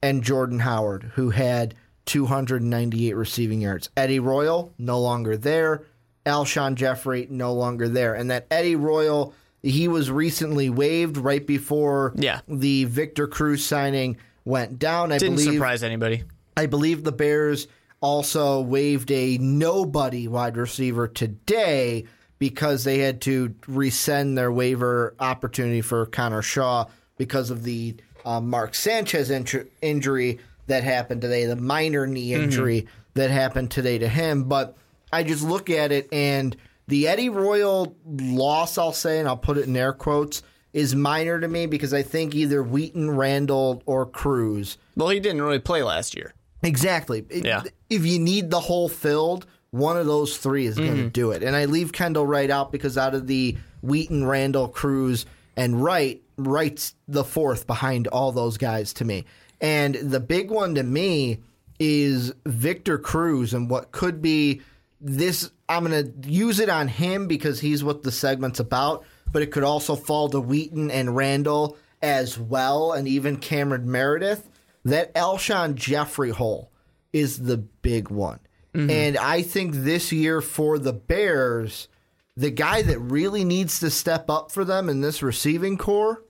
and 0.01 0.23
Jordan 0.23 0.59
Howard, 0.59 1.11
who 1.15 1.29
had 1.29 1.75
298 2.05 3.13
receiving 3.15 3.61
yards. 3.61 3.89
Eddie 3.95 4.19
Royal, 4.19 4.73
no 4.77 4.99
longer 4.99 5.37
there. 5.37 5.83
Alshon 6.25 6.75
Jeffery, 6.75 7.27
no 7.29 7.53
longer 7.53 7.87
there. 7.87 8.13
And 8.15 8.29
that 8.31 8.47
Eddie 8.51 8.75
Royal, 8.75 9.33
he 9.61 9.87
was 9.87 10.09
recently 10.11 10.69
waived 10.69 11.17
right 11.17 11.45
before 11.45 12.13
Yeah. 12.15 12.41
the 12.47 12.85
Victor 12.85 13.27
Cruz 13.27 13.63
signing 13.63 14.17
went 14.45 14.79
down. 14.79 15.11
I 15.11 15.17
Didn't 15.17 15.35
believe 15.35 15.53
surprise 15.53 15.83
anybody. 15.83 16.23
I 16.55 16.65
believe 16.65 17.03
the 17.03 17.11
Bears 17.11 17.67
also 18.01 18.61
waived 18.61 19.11
a 19.11 19.37
nobody 19.37 20.27
wide 20.27 20.57
receiver 20.57 21.07
today 21.07 22.05
because 22.37 22.83
they 22.83 22.99
had 22.99 23.21
to 23.21 23.49
resend 23.61 24.35
their 24.35 24.51
waiver 24.51 25.15
opportunity 25.19 25.81
for 25.81 26.05
Connor 26.07 26.41
Shaw 26.41 26.85
because 27.17 27.49
of 27.49 27.63
the 27.63 27.95
uh, 28.25 28.41
Mark 28.41 28.75
Sanchez 28.75 29.29
inju- 29.29 29.67
injury 29.81 30.39
that 30.67 30.83
happened 30.83 31.21
today, 31.21 31.45
the 31.45 31.55
minor 31.55 32.05
knee 32.05 32.33
injury 32.33 32.87
that 33.13 33.31
happened 33.31 33.71
today 33.71 33.97
to 33.97 34.07
him. 34.07 34.45
But 34.45 34.75
I 35.11 35.23
just 35.23 35.43
look 35.43 35.69
at 35.69 35.91
it 35.91 36.09
and 36.11 36.55
the 36.87 37.07
Eddie 37.07 37.29
Royal 37.29 37.95
loss, 38.05 38.77
I'll 38.77 38.91
say, 38.91 39.19
and 39.19 39.27
I'll 39.27 39.37
put 39.37 39.57
it 39.57 39.67
in 39.67 39.75
air 39.75 39.93
quotes, 39.93 40.43
is 40.73 40.95
minor 40.95 41.39
to 41.39 41.47
me 41.47 41.67
because 41.67 41.93
I 41.93 42.01
think 42.01 42.35
either 42.35 42.63
Wheaton, 42.63 43.11
Randle, 43.11 43.83
or 43.85 44.05
Cruz 44.05 44.77
Well, 44.95 45.09
he 45.09 45.19
didn't 45.19 45.41
really 45.41 45.59
play 45.59 45.83
last 45.83 46.15
year. 46.15 46.33
Exactly. 46.63 47.25
Yeah. 47.29 47.63
If 47.89 48.05
you 48.05 48.19
need 48.19 48.49
the 48.49 48.59
hole 48.59 48.89
filled, 48.89 49.45
one 49.71 49.97
of 49.97 50.05
those 50.05 50.37
three 50.37 50.65
is 50.65 50.77
going 50.77 50.91
to 50.91 50.97
mm-hmm. 50.97 51.07
do 51.09 51.31
it. 51.31 51.43
And 51.43 51.55
I 51.55 51.65
leave 51.65 51.91
Kendall 51.91 52.25
Wright 52.25 52.49
out 52.49 52.71
because 52.71 52.97
out 52.97 53.15
of 53.15 53.27
the 53.27 53.57
Wheaton, 53.81 54.25
Randle, 54.25 54.67
Cruz, 54.67 55.25
and 55.57 55.83
Wright, 55.83 56.21
Wright's 56.37 56.95
the 57.07 57.23
fourth 57.23 57.67
behind 57.67 58.07
all 58.07 58.31
those 58.31 58.57
guys 58.57 58.93
to 58.93 59.05
me. 59.05 59.25
And 59.61 59.95
the 59.95 60.19
big 60.19 60.51
one 60.51 60.75
to 60.75 60.83
me 60.83 61.39
is 61.79 62.33
Victor 62.45 62.97
Cruz 62.97 63.53
and 63.53 63.69
what 63.69 63.91
could 63.91 64.21
be 64.21 64.61
this. 65.01 65.51
I'm 65.67 65.85
going 65.85 66.21
to 66.21 66.29
use 66.29 66.59
it 66.59 66.69
on 66.69 66.87
him 66.87 67.27
because 67.27 67.59
he's 67.59 67.83
what 67.83 68.03
the 68.03 68.11
segment's 68.11 68.59
about, 68.59 69.03
but 69.33 69.41
it 69.41 69.51
could 69.51 69.63
also 69.63 69.97
fall 69.97 70.29
to 70.29 70.39
Wheaton 70.39 70.89
and 70.89 71.15
Randle 71.15 71.75
as 72.01 72.39
well, 72.39 72.93
and 72.93 73.07
even 73.07 73.35
Cameron 73.37 73.91
Meredith. 73.91 74.49
That 74.85 75.13
Alshon 75.15 75.75
Jeffery 75.75 76.29
hole 76.29 76.71
is 77.11 77.39
the 77.39 77.57
big 77.57 78.09
one. 78.09 78.39
Mm-hmm. 78.73 78.89
And 78.89 79.17
I 79.17 79.41
think 79.41 79.75
this 79.75 80.11
year 80.11 80.41
for 80.41 80.77
the 80.77 80.93
Bears, 80.93 81.87
the 82.35 82.51
guy 82.51 82.81
that 82.81 82.99
really 82.99 83.43
needs 83.43 83.79
to 83.79 83.89
step 83.89 84.29
up 84.29 84.51
for 84.51 84.65
them 84.65 84.89
in 84.89 85.01
this 85.01 85.23
receiving 85.23 85.77
corps 85.77 86.23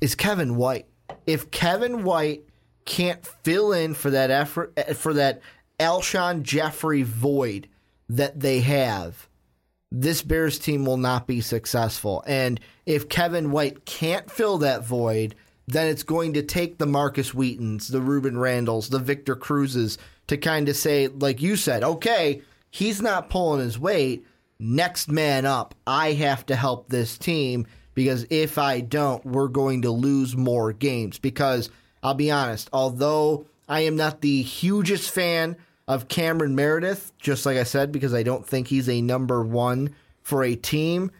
is 0.00 0.14
Kevin 0.14 0.56
White. 0.56 0.86
If 1.26 1.50
Kevin 1.50 2.02
White 2.02 2.44
can't 2.84 3.24
fill 3.24 3.72
in 3.72 3.94
for 3.94 4.10
that 4.10 4.30
effort 4.30 4.78
for 4.96 5.14
that 5.14 5.40
Alshon 5.78 6.42
Jeffery 6.42 7.02
void 7.02 7.68
that 8.08 8.40
they 8.40 8.60
have, 8.60 9.28
this 9.92 10.22
Bears 10.22 10.58
team 10.58 10.84
will 10.84 10.96
not 10.96 11.26
be 11.26 11.40
successful. 11.40 12.22
And 12.26 12.60
if 12.86 13.08
Kevin 13.08 13.50
White 13.50 13.84
can't 13.84 14.30
fill 14.30 14.58
that 14.58 14.84
void, 14.84 15.34
then 15.66 15.88
it's 15.88 16.02
going 16.02 16.34
to 16.34 16.42
take 16.42 16.78
the 16.78 16.86
Markus 16.86 17.30
Wheatons, 17.30 17.88
the 17.88 18.00
Rueben 18.00 18.34
Randles, 18.34 18.90
the 18.90 18.98
Victor 18.98 19.36
Cruzes 19.36 19.98
to 20.28 20.36
kind 20.36 20.68
of 20.68 20.76
say, 20.76 21.08
like 21.08 21.42
you 21.42 21.56
said, 21.56 21.82
okay, 21.82 22.42
he's 22.70 23.02
not 23.02 23.30
pulling 23.30 23.60
his 23.60 23.78
weight. 23.78 24.24
Next 24.58 25.10
man 25.10 25.46
up. 25.46 25.74
I 25.86 26.12
have 26.12 26.46
to 26.46 26.56
help 26.56 26.88
this 26.88 27.18
team 27.18 27.66
because 27.94 28.26
if 28.30 28.58
I 28.58 28.80
don't, 28.80 29.24
we're 29.24 29.48
going 29.48 29.82
to 29.82 29.90
lose 29.90 30.36
more 30.36 30.72
games. 30.72 31.18
Because 31.18 31.70
I'll 32.02 32.14
be 32.14 32.30
honest, 32.30 32.68
although 32.72 33.46
I 33.68 33.80
am 33.80 33.96
not 33.96 34.20
the 34.20 34.42
hugest 34.42 35.10
fan 35.10 35.56
of 35.90 36.06
Cameron 36.06 36.54
Meredith, 36.54 37.10
just 37.18 37.44
like 37.44 37.56
I 37.56 37.64
said, 37.64 37.90
because 37.90 38.14
I 38.14 38.22
don't 38.22 38.46
think 38.46 38.68
he's 38.68 38.88
a 38.88 39.00
number 39.02 39.42
one 39.42 39.94
for 40.22 40.44
a 40.44 40.54
team, 40.54 41.10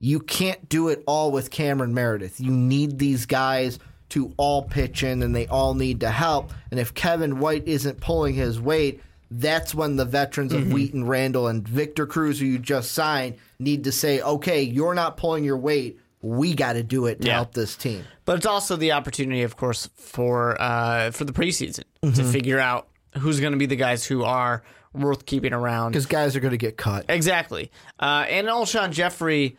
you 0.00 0.18
can't 0.18 0.68
do 0.68 0.88
it 0.88 1.04
all 1.06 1.30
with 1.30 1.50
Cameron 1.52 1.94
Meredith. 1.94 2.40
You 2.40 2.50
need 2.50 2.98
these 2.98 3.24
guys 3.26 3.78
to 4.08 4.32
all 4.36 4.62
pitch 4.62 5.04
in 5.04 5.22
and 5.22 5.34
they 5.34 5.46
all 5.46 5.74
need 5.74 6.00
to 6.00 6.10
help. 6.10 6.52
And 6.72 6.80
if 6.80 6.92
Kevin 6.92 7.38
White 7.38 7.68
isn't 7.68 8.00
pulling 8.00 8.34
his 8.34 8.60
weight, 8.60 9.00
that's 9.30 9.74
when 9.74 9.94
the 9.96 10.04
veterans 10.04 10.52
of 10.52 10.72
Wheaton, 10.72 11.06
Randle, 11.06 11.46
and 11.46 11.66
Victor 11.66 12.04
Cruz, 12.06 12.40
who 12.40 12.46
you 12.46 12.58
just 12.58 12.92
signed, 12.92 13.36
need 13.60 13.84
to 13.84 13.92
say, 13.92 14.20
okay, 14.20 14.62
you're 14.62 14.94
not 14.94 15.16
pulling 15.16 15.44
your 15.44 15.56
weight. 15.56 16.00
We 16.20 16.54
got 16.54 16.72
to 16.72 16.82
do 16.82 17.06
it 17.06 17.20
to 17.20 17.28
Yeah. 17.28 17.34
help 17.34 17.52
this 17.54 17.76
team. 17.76 18.04
But 18.24 18.38
it's 18.38 18.46
also 18.46 18.74
the 18.74 18.90
opportunity, 18.92 19.42
of 19.42 19.56
course, 19.56 19.88
for 19.94 20.60
uh, 20.60 21.10
for 21.12 21.24
the 21.24 21.32
preseason 21.32 21.84
to 22.02 22.24
figure 22.24 22.58
out 22.58 22.88
who's 23.18 23.40
going 23.40 23.52
to 23.52 23.58
be 23.58 23.66
the 23.66 23.76
guys 23.76 24.04
who 24.04 24.24
are 24.24 24.62
worth 24.92 25.26
keeping 25.26 25.52
around. 25.52 25.92
Because 25.92 26.06
guys 26.06 26.36
are 26.36 26.40
going 26.40 26.52
to 26.52 26.58
get 26.58 26.76
cut. 26.76 27.06
Exactly. 27.08 27.70
Uh, 27.98 28.24
and 28.28 28.46
Alshon 28.46 28.90
Jeffery 28.90 29.56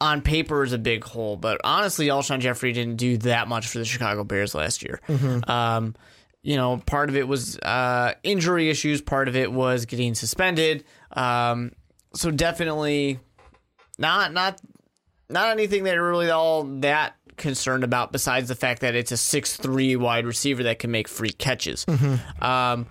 on 0.00 0.20
paper 0.20 0.64
is 0.64 0.72
a 0.72 0.78
big 0.78 1.04
hole, 1.04 1.36
but 1.36 1.60
honestly, 1.62 2.08
Alshon 2.08 2.40
Jeffery 2.40 2.72
didn't 2.72 2.96
do 2.96 3.18
that 3.18 3.46
much 3.46 3.68
for 3.68 3.78
the 3.78 3.84
Chicago 3.84 4.24
Bears 4.24 4.54
last 4.54 4.82
year. 4.82 5.00
Um, 5.48 5.94
you 6.42 6.56
know, 6.56 6.78
part 6.78 7.08
of 7.08 7.16
it 7.16 7.28
was 7.28 7.56
uh, 7.58 8.14
injury 8.24 8.68
issues, 8.68 9.00
part 9.00 9.28
of 9.28 9.36
it 9.36 9.52
was 9.52 9.86
getting 9.86 10.14
suspended. 10.14 10.84
Um, 11.12 11.72
so 12.14 12.30
definitely 12.32 13.20
not 13.98 14.32
not 14.32 14.60
not 15.30 15.50
anything 15.50 15.84
that 15.84 15.94
really 15.94 16.30
all 16.30 16.64
that 16.80 17.14
concerned 17.36 17.84
about 17.84 18.12
besides 18.12 18.48
the 18.48 18.54
fact 18.54 18.80
that 18.82 18.94
it's 18.94 19.12
a 19.12 19.16
six 19.16 19.56
three 19.56 19.96
wide 19.96 20.26
receiver 20.26 20.64
that 20.64 20.78
can 20.78 20.90
make 20.90 21.08
free 21.08 21.32
catches. 21.32 21.86
Um, 22.40 22.86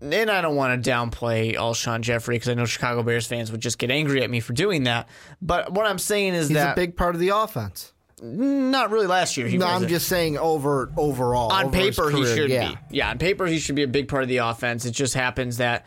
and 0.00 0.30
I 0.30 0.40
don't 0.40 0.56
want 0.56 0.82
to 0.82 0.90
downplay 0.90 1.54
Alshon 1.54 2.00
Jeffery 2.00 2.34
because 2.36 2.48
I 2.48 2.54
know 2.54 2.64
Chicago 2.64 3.02
Bears 3.02 3.26
fans 3.26 3.52
would 3.52 3.60
just 3.60 3.78
get 3.78 3.90
angry 3.90 4.22
at 4.22 4.30
me 4.30 4.40
for 4.40 4.52
doing 4.52 4.84
that. 4.84 5.08
But 5.40 5.72
what 5.72 5.86
I'm 5.86 5.98
saying 5.98 6.34
is 6.34 6.48
He's 6.48 6.56
that 6.56 6.72
a 6.72 6.74
big 6.74 6.96
part 6.96 7.14
of 7.14 7.20
the 7.20 7.28
offense. 7.30 7.92
not 8.20 8.90
really 8.90 9.06
last 9.06 9.36
year. 9.36 9.46
He 9.46 9.58
No, 9.58 9.66
I'm 9.66 9.86
just 9.86 10.08
saying 10.08 10.38
over 10.38 10.90
overall. 10.96 11.52
on 11.52 11.66
over 11.66 11.76
paper 11.76 12.10
he 12.10 12.24
should 12.24 12.50
yeah. 12.50 12.70
be. 12.70 12.78
Yeah, 12.90 13.10
on 13.10 13.18
paper 13.18 13.46
he 13.46 13.58
should 13.58 13.76
be 13.76 13.84
a 13.84 13.88
big 13.88 14.08
part 14.08 14.22
of 14.22 14.28
the 14.28 14.38
offense. 14.38 14.84
It 14.84 14.92
just 14.92 15.14
happens 15.14 15.58
that 15.58 15.86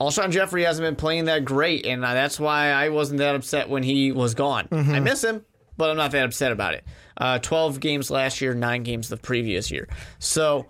Alshon 0.00 0.30
Jeffery 0.30 0.64
hasn't 0.64 0.86
been 0.86 0.96
playing 0.96 1.24
that 1.24 1.44
great, 1.44 1.86
and 1.86 2.02
that's 2.02 2.38
why 2.38 2.68
I 2.68 2.90
wasn't 2.90 3.18
that 3.18 3.34
upset 3.34 3.68
when 3.68 3.82
he 3.82 4.12
was 4.12 4.34
gone. 4.34 4.68
Mm-hmm. 4.68 4.94
I 4.94 5.00
miss 5.00 5.24
him, 5.24 5.44
but 5.76 5.90
I'm 5.90 5.96
not 5.96 6.10
that 6.12 6.24
upset 6.24 6.52
about 6.52 6.74
it. 6.74 6.84
Uh, 7.16 7.38
Twelve 7.38 7.80
games 7.80 8.10
last 8.10 8.40
year, 8.40 8.54
nine 8.54 8.82
games 8.82 9.08
the 9.08 9.16
previous 9.16 9.70
year. 9.70 9.88
So 10.18 10.66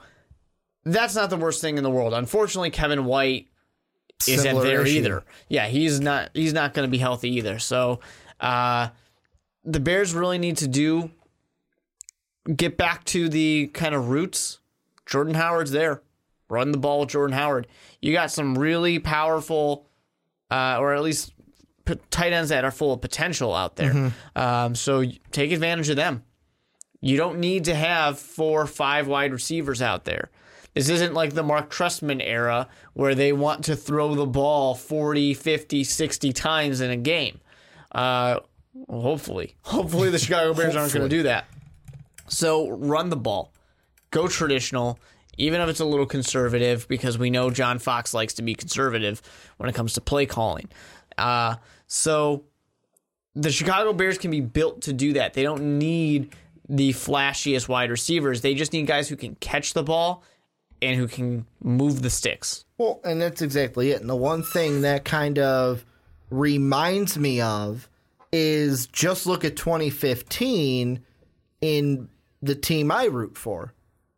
that's 0.85 1.15
not 1.15 1.31
the 1.31 1.37
worst 1.37 1.61
thing 1.61 1.77
in 1.77 1.83
the 1.83 1.91
world. 1.91 2.15
Unfortunately, 2.15 2.71
Kevin 2.71 3.05
White 3.05 3.49
isn't 4.29 4.61
there 4.61 4.83
issue. 4.83 4.99
either. 4.99 5.25
Yeah, 5.49 5.67
he's 5.67 6.01
not. 6.01 6.31
He's 6.35 6.53
not 6.53 6.75
going 6.75 6.87
to 6.87 6.91
be 6.91 6.99
healthy 6.99 7.31
either. 7.37 7.59
So 7.59 8.01
uh, 8.41 8.89
the 9.65 9.81
Bears 9.81 10.15
really 10.15 10.39
need 10.39 10.57
to 10.59 10.69
do 10.69 11.11
get 12.55 12.77
back 12.77 13.05
to 13.05 13.29
the 13.29 13.69
kind 13.75 13.95
of 13.95 14.09
roots. 14.09 14.61
Jordan 15.05 15.35
Howard's 15.35 15.73
there. 15.73 16.03
Run 16.49 16.71
the 16.71 16.79
ball 16.79 17.01
with 17.01 17.09
Jordan 17.09 17.35
Howard. 17.35 17.67
You 18.01 18.13
got 18.13 18.31
some 18.31 18.57
really 18.57 19.01
powerful, 19.01 19.89
uh, 20.51 20.77
or 20.79 20.95
at 20.95 21.03
least 21.03 21.33
p- 21.87 21.99
tight 22.11 22.33
ends 22.35 22.51
that 22.51 22.65
are 22.65 22.71
full 22.71 22.93
of 22.93 23.01
potential 23.01 23.55
out 23.55 23.77
there. 23.77 24.13
Um, 24.35 24.75
so 24.75 25.03
take 25.33 25.53
advantage 25.53 25.89
of 25.89 25.97
them. 25.97 26.23
You 27.01 27.17
don't 27.17 27.39
need 27.39 27.65
to 27.65 27.75
have 27.75 28.19
four 28.19 28.63
or 28.63 28.67
five 28.67 29.07
wide 29.07 29.33
receivers 29.33 29.81
out 29.81 30.05
there. 30.05 30.31
This 30.75 30.91
isn't 30.91 31.15
like 31.15 31.33
the 31.33 31.43
Marc 31.43 31.71
Trestman 31.71 32.21
era 32.23 32.69
where 32.93 33.15
they 33.15 33.33
want 33.33 33.65
to 33.65 33.77
throw 33.77 34.15
the 34.15 34.27
ball 34.27 34.75
40, 34.75 35.33
50, 35.33 35.85
60 35.85 36.33
times 36.35 36.83
in 36.83 36.91
a 36.91 36.97
game. 36.99 37.41
Uh, 37.93 38.41
hopefully. 38.91 39.55
Hopefully 39.63 40.11
the 40.11 40.19
Chicago 40.19 40.53
Bears 40.53 40.77
aren't 40.77 40.93
going 40.93 41.09
to 41.09 41.17
do 41.17 41.23
that. 41.23 41.47
So 42.29 42.69
run 42.69 43.09
the 43.09 43.17
ball. 43.17 43.55
Go 44.11 44.29
traditional, 44.29 44.99
even 45.39 45.61
if 45.63 45.69
it's 45.69 45.81
a 45.81 45.85
little 45.85 46.07
conservative, 46.07 46.87
because 46.89 47.17
we 47.17 47.31
know 47.31 47.51
John 47.51 47.79
Fox 47.79 48.13
likes 48.13 48.35
to 48.35 48.43
be 48.43 48.55
conservative 48.55 49.23
when 49.57 49.69
it 49.71 49.75
comes 49.75 49.95
to 49.95 50.01
play 50.01 50.27
calling. 50.27 50.69
Uh, 51.17 51.57
so 51.87 52.45
the 53.35 53.53
Chicago 53.53 53.93
Bears 53.93 54.19
can 54.19 54.31
be 54.31 54.41
built 54.41 54.83
to 54.83 54.93
do 54.93 55.13
that. 55.15 55.35
They 55.35 55.43
don't 55.43 55.79
need 55.79 56.35
the 56.69 56.91
flashiest 56.93 57.69
wide 57.69 57.91
receivers. 57.91 58.41
They 58.41 58.55
just 58.55 58.73
need 58.73 58.87
guys 58.87 59.09
who 59.09 59.17
can 59.17 59.35
catch 59.37 59.73
the 59.75 59.83
ball 59.83 60.25
and 60.83 60.97
who 60.99 61.07
can 61.07 61.47
move 61.63 62.03
the 62.03 62.11
sticks. 62.11 62.65
Well, 62.79 63.01
and 63.05 63.21
that's 63.21 63.43
exactly 63.43 63.91
it. 63.93 64.01
And 64.01 64.11
the 64.11 64.17
one 64.17 64.43
thing 64.43 64.83
that 64.83 65.05
kind 65.05 65.39
of 65.39 65.85
reminds 66.31 67.19
me 67.19 67.41
of 67.41 67.89
is 68.33 68.87
just 68.89 69.27
look 69.27 69.45
at 69.45 69.57
2015 69.57 71.01
in 71.61 72.09
the 72.43 72.55
team 72.55 72.91
I 72.91 73.05
root 73.05 73.39
for, 73.39 73.73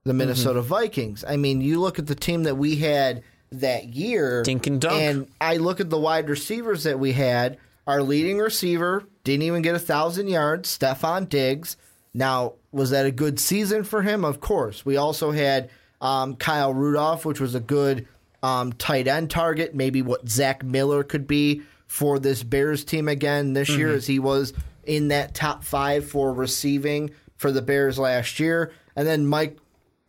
the 0.05 0.11
Mm-hmm. 0.11 0.19
Minnesota 0.19 0.62
Vikings. 0.62 1.25
I 1.27 1.37
mean, 1.37 1.61
you 1.61 1.81
look 1.81 1.99
at 1.99 2.07
the 2.07 2.14
team 2.14 2.45
that 2.45 2.57
we 2.57 2.77
had 2.77 3.23
that 3.51 3.88
year, 3.94 4.42
Dink 4.42 4.66
and 4.66 4.80
dunk. 4.80 5.01
and 5.01 5.26
I 5.40 5.57
look 5.57 5.80
at 5.80 5.90
the 5.90 5.99
wide 5.99 6.28
receivers 6.28 6.84
that 6.84 6.99
we 6.99 7.12
had. 7.12 7.59
Our 7.86 8.03
leading 8.03 8.38
receiver 8.38 9.05
didn't 9.24 9.42
even 9.42 9.62
get 9.62 9.74
a 9.74 9.78
thousand 9.78 10.28
yards, 10.28 10.76
Stefon 10.76 11.28
Diggs. 11.28 11.76
Now, 12.12 12.55
was 12.72 12.90
that 12.90 13.07
a 13.07 13.11
good 13.11 13.40
season 13.40 13.84
for 13.84 14.03
him? 14.03 14.24
Of 14.24 14.40
course. 14.40 14.84
We 14.84 14.96
also 14.96 15.30
had 15.30 15.70
um, 16.01 16.36
Kyle 16.36 16.74
Rudolph, 16.74 17.24
which 17.24 17.40
was 17.40 17.55
a 17.55 17.61
good 17.61 18.07
um, 18.42 18.72
tight 18.74 19.09
end 19.09 19.30
target, 19.30 19.74
maybe 19.74 20.03
what 20.03 20.28
Zach 20.28 20.62
Miller 20.62 21.03
could 21.03 21.26
be 21.26 21.62
for 21.86 22.18
this 22.18 22.42
Bears 22.42 22.84
team 22.84 23.09
again 23.09 23.55
this 23.55 23.70
year, 23.70 23.92
as 23.94 24.07
he 24.07 24.18
was 24.18 24.53
in 24.84 25.09
that 25.09 25.34
top 25.34 25.64
five 25.64 26.09
for 26.09 26.32
receiving 26.32 27.11
for 27.36 27.51
the 27.51 27.62
Bears 27.62 27.99
last 27.99 28.38
year. 28.38 28.72
And 28.94 29.07
then 29.07 29.26
Mike 29.26 29.57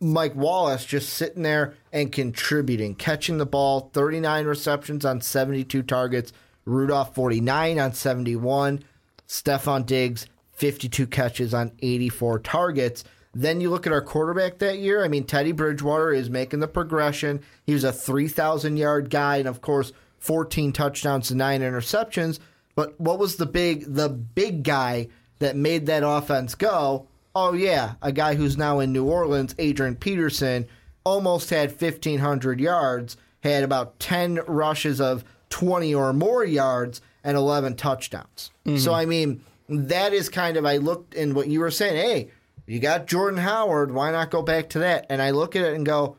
Mike 0.00 0.34
Wallace 0.34 0.86
just 0.86 1.10
sitting 1.10 1.42
there 1.42 1.74
and 1.92 2.10
contributing, 2.10 2.94
catching 2.94 3.38
the 3.38 3.46
ball, 3.46 3.90
39 3.92 4.46
receptions 4.46 5.04
on 5.04 5.20
72 5.20 5.82
targets, 5.82 6.32
Rudolph 6.64 7.14
49 7.14 7.78
on 7.78 7.92
71, 7.92 8.82
Stefon 9.28 9.84
Diggs 9.84 10.26
52 10.52 11.06
catches 11.06 11.54
on 11.54 11.72
84 11.80 12.38
targets. 12.40 13.04
Then 13.32 13.60
you 13.60 13.70
look 13.70 13.86
at 13.86 13.92
our 13.92 14.02
quarterback 14.02 14.58
that 14.58 14.78
year. 14.78 15.04
I 15.04 15.08
mean, 15.08 15.24
Teddy 15.24 15.52
Bridgewater 15.52 16.12
is 16.12 16.28
making 16.28 16.60
the 16.60 16.68
progression. 16.68 17.40
He 17.64 17.72
was 17.72 17.84
a 17.84 17.92
3,000 17.92 18.76
yard 18.76 19.08
guy, 19.08 19.36
and 19.36 19.48
of 19.48 19.60
course, 19.60 19.92
14 20.18 20.72
touchdowns 20.72 21.30
and 21.30 21.38
nine 21.38 21.62
interceptions. 21.62 22.38
But 22.74 23.00
what 23.00 23.18
was 23.18 23.36
the 23.36 23.46
big 23.46 23.94
the 23.94 24.08
big 24.08 24.62
guy 24.62 25.08
that 25.38 25.56
made 25.56 25.86
that 25.86 26.02
offense 26.04 26.54
go? 26.54 27.06
Oh 27.34 27.52
yeah, 27.52 27.94
a 28.02 28.12
guy 28.12 28.34
who's 28.34 28.56
now 28.56 28.80
in 28.80 28.92
New 28.92 29.04
Orleans, 29.04 29.54
Adrian 29.58 29.96
Peterson, 29.96 30.66
almost 31.04 31.50
had 31.50 31.70
1,500 31.70 32.60
yards, 32.60 33.16
had 33.42 33.62
about 33.62 33.98
10 34.00 34.40
rushes 34.46 35.00
of 35.00 35.24
20 35.50 35.94
or 35.94 36.12
more 36.12 36.44
yards, 36.44 37.00
and 37.22 37.36
11 37.36 37.76
touchdowns. 37.76 38.50
So 38.64 38.70
mm-hmm. 38.70 38.90
I 38.90 39.04
mean, 39.06 39.44
that 39.68 40.12
is 40.12 40.28
kind 40.28 40.56
of 40.56 40.64
I 40.64 40.78
looked 40.78 41.14
in 41.14 41.34
what 41.34 41.48
you 41.48 41.60
were 41.60 41.70
saying. 41.70 41.96
Hey, 41.96 42.30
you 42.66 42.78
got 42.80 43.06
Jordan 43.06 43.38
Howard. 43.38 43.92
Why 43.92 44.10
not 44.10 44.30
go 44.30 44.42
back 44.42 44.70
to 44.70 44.80
that? 44.80 45.06
And 45.10 45.20
I 45.20 45.30
look 45.30 45.56
at 45.56 45.62
it 45.64 45.74
and 45.74 45.84
go, 45.84 46.16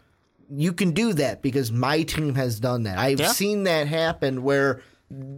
you 0.49 0.73
can 0.73 0.91
do 0.91 1.13
that 1.13 1.41
because 1.41 1.71
my 1.71 2.03
team 2.03 2.35
has 2.35 2.59
done 2.59 2.83
that. 2.83 2.97
I've 2.97 3.19
Yeah. 3.19 3.31
seen 3.31 3.63
that 3.63 3.87
happen 3.87 4.43
where 4.43 4.81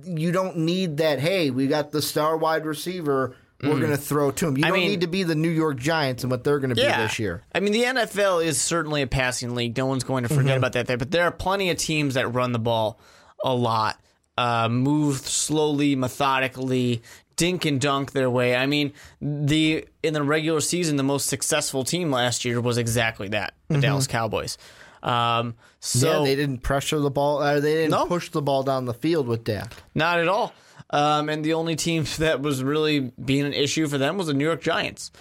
you 0.03 0.31
don't 0.31 0.57
need 0.57 0.97
that. 0.97 1.19
Hey, 1.19 1.49
we 1.49 1.67
got 1.67 1.91
the 1.91 2.01
star 2.01 2.35
wide 2.35 2.65
receiver. 2.65 3.35
We're 3.63 3.79
going 3.79 3.91
to 3.91 3.97
throw 3.97 4.31
to 4.31 4.47
him. 4.47 4.57
You 4.57 4.63
Mm. 4.63 4.65
I 4.65 4.69
don't 4.69 4.79
mean- 4.79 4.89
need 4.89 5.01
to 5.01 5.07
be 5.07 5.23
the 5.23 5.35
New 5.35 5.49
York 5.49 5.77
Giants 5.77 6.23
and 6.23 6.31
what 6.31 6.43
they're 6.43 6.59
going 6.59 6.69
to 6.69 6.75
be 6.75 6.81
this 6.83 7.17
year. 7.19 7.41
I 7.55 7.59
mean, 7.59 7.73
the 7.73 7.83
NFL 7.83 8.43
is 8.45 8.61
certainly 8.61 9.01
a 9.01 9.07
passing 9.07 9.55
league. 9.55 9.75
No 9.77 9.85
one's 9.85 10.03
going 10.03 10.23
to 10.23 10.29
forget 10.29 10.43
Mm-hmm. 10.51 10.57
about 10.57 10.73
that 10.73 10.87
there. 10.87 10.97
But 10.97 11.11
there 11.11 11.23
are 11.25 11.31
plenty 11.31 11.69
of 11.69 11.77
teams 11.77 12.13
that 12.15 12.27
run 12.33 12.51
the 12.51 12.59
ball 12.59 12.99
a 13.43 13.53
lot, 13.53 13.99
uh, 14.37 14.69
move 14.69 15.17
slowly, 15.17 15.95
methodically, 15.95 17.01
dink 17.35 17.65
and 17.65 17.81
dunk 17.81 18.11
their 18.11 18.29
way. 18.29 18.55
I 18.55 18.65
mean, 18.67 18.93
the 19.21 19.85
in 20.03 20.13
the 20.13 20.23
regular 20.23 20.61
season, 20.61 20.97
the 20.97 21.03
most 21.03 21.27
successful 21.27 21.83
team 21.83 22.11
last 22.11 22.45
year 22.45 22.61
was 22.61 22.77
exactly 22.77 23.29
that, 23.29 23.53
the 23.69 23.79
Dallas 23.79 24.07
Cowboys. 24.07 24.57
Um, 25.01 25.55
so 25.79 26.07
Mm-hmm. 26.07 26.17
yeah, 26.19 26.23
they 26.29 26.35
didn't 26.35 26.57
pressure 26.59 26.99
the 26.99 27.09
ball. 27.09 27.39
Uh, 27.41 27.59
they 27.59 27.73
didn't 27.73 27.91
No. 27.91 28.05
push 28.05 28.29
the 28.29 28.41
ball 28.41 28.63
down 28.63 28.85
the 28.85 28.93
field 28.93 29.27
with 29.27 29.43
Dak. 29.43 29.73
Not 29.93 30.19
at 30.19 30.27
all. 30.27 30.53
Um, 30.93 31.27
and 31.27 31.43
the 31.43 31.55
only 31.55 31.75
team 31.75 32.05
that 32.19 32.41
was 32.41 32.63
really 32.63 33.11
being 33.23 33.45
an 33.45 33.53
issue 33.53 33.87
for 33.87 33.97
them 33.97 34.17
was 34.17 34.27
the 34.27 34.33
New 34.33 34.45
York 34.45 34.61
Giants. 34.61 35.11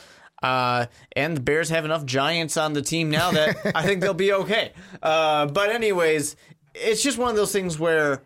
Uh, 0.42 0.86
and 1.16 1.36
the 1.36 1.40
Bears 1.40 1.70
have 1.70 1.84
enough 1.84 2.04
Giants 2.04 2.56
on 2.56 2.72
the 2.72 2.82
team 2.82 3.10
now 3.10 3.30
that 3.30 3.56
I 3.74 3.82
think 3.84 4.00
they'll 4.00 4.12
be 4.14 4.32
okay. 4.32 4.72
Uh, 5.02 5.46
but, 5.46 5.70
anyways, 5.70 6.36
it's 6.74 7.02
just 7.02 7.16
one 7.16 7.30
of 7.30 7.36
those 7.36 7.52
things 7.52 7.78
where 7.78 8.22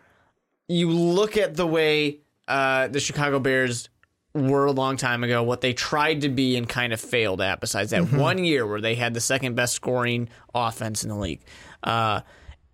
you 0.67 0.89
look 0.91 1.37
at 1.37 1.55
the 1.55 1.65
way 1.65 2.19
uh, 2.47 2.87
the 2.87 2.99
Chicago 2.99 3.39
Bears 3.39 3.89
were 4.33 4.65
a 4.65 4.71
long 4.71 4.97
time 4.97 5.23
ago, 5.23 5.43
what 5.43 5.61
they 5.61 5.73
tried 5.73 6.21
to 6.21 6.29
be 6.29 6.57
and 6.57 6.67
kind 6.67 6.91
of 6.91 6.99
failed 6.99 7.41
at, 7.41 7.59
besides 7.59 7.91
that 7.91 8.11
one 8.11 8.43
year 8.43 8.65
where 8.67 8.81
they 8.81 8.95
had 8.95 9.13
the 9.13 9.21
second 9.21 9.55
best 9.55 9.73
scoring 9.73 10.29
offense 10.53 11.03
in 11.03 11.09
the 11.09 11.15
league. 11.15 11.41
Uh, 11.83 12.21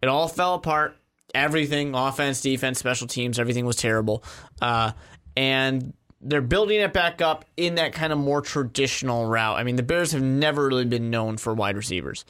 it 0.01 0.07
all 0.09 0.27
fell 0.27 0.55
apart. 0.55 0.97
Everything 1.33 1.95
offense, 1.95 2.41
defense, 2.41 2.79
special 2.79 3.07
teams, 3.07 3.39
everything 3.39 3.65
was 3.65 3.75
terrible. 3.75 4.23
Uh, 4.61 4.91
and 5.35 5.93
they're 6.21 6.41
building 6.41 6.79
it 6.79 6.93
back 6.93 7.21
up 7.21 7.45
in 7.57 7.75
that 7.75 7.93
kind 7.93 8.13
of 8.13 8.19
more 8.19 8.41
traditional 8.41 9.27
route. 9.27 9.57
I 9.57 9.63
mean, 9.63 9.75
the 9.75 9.83
Bears 9.83 10.11
have 10.13 10.21
never 10.21 10.67
really 10.67 10.85
been 10.85 11.09
known 11.09 11.37
for 11.37 11.53
wide 11.53 11.75
receivers. 11.75 12.23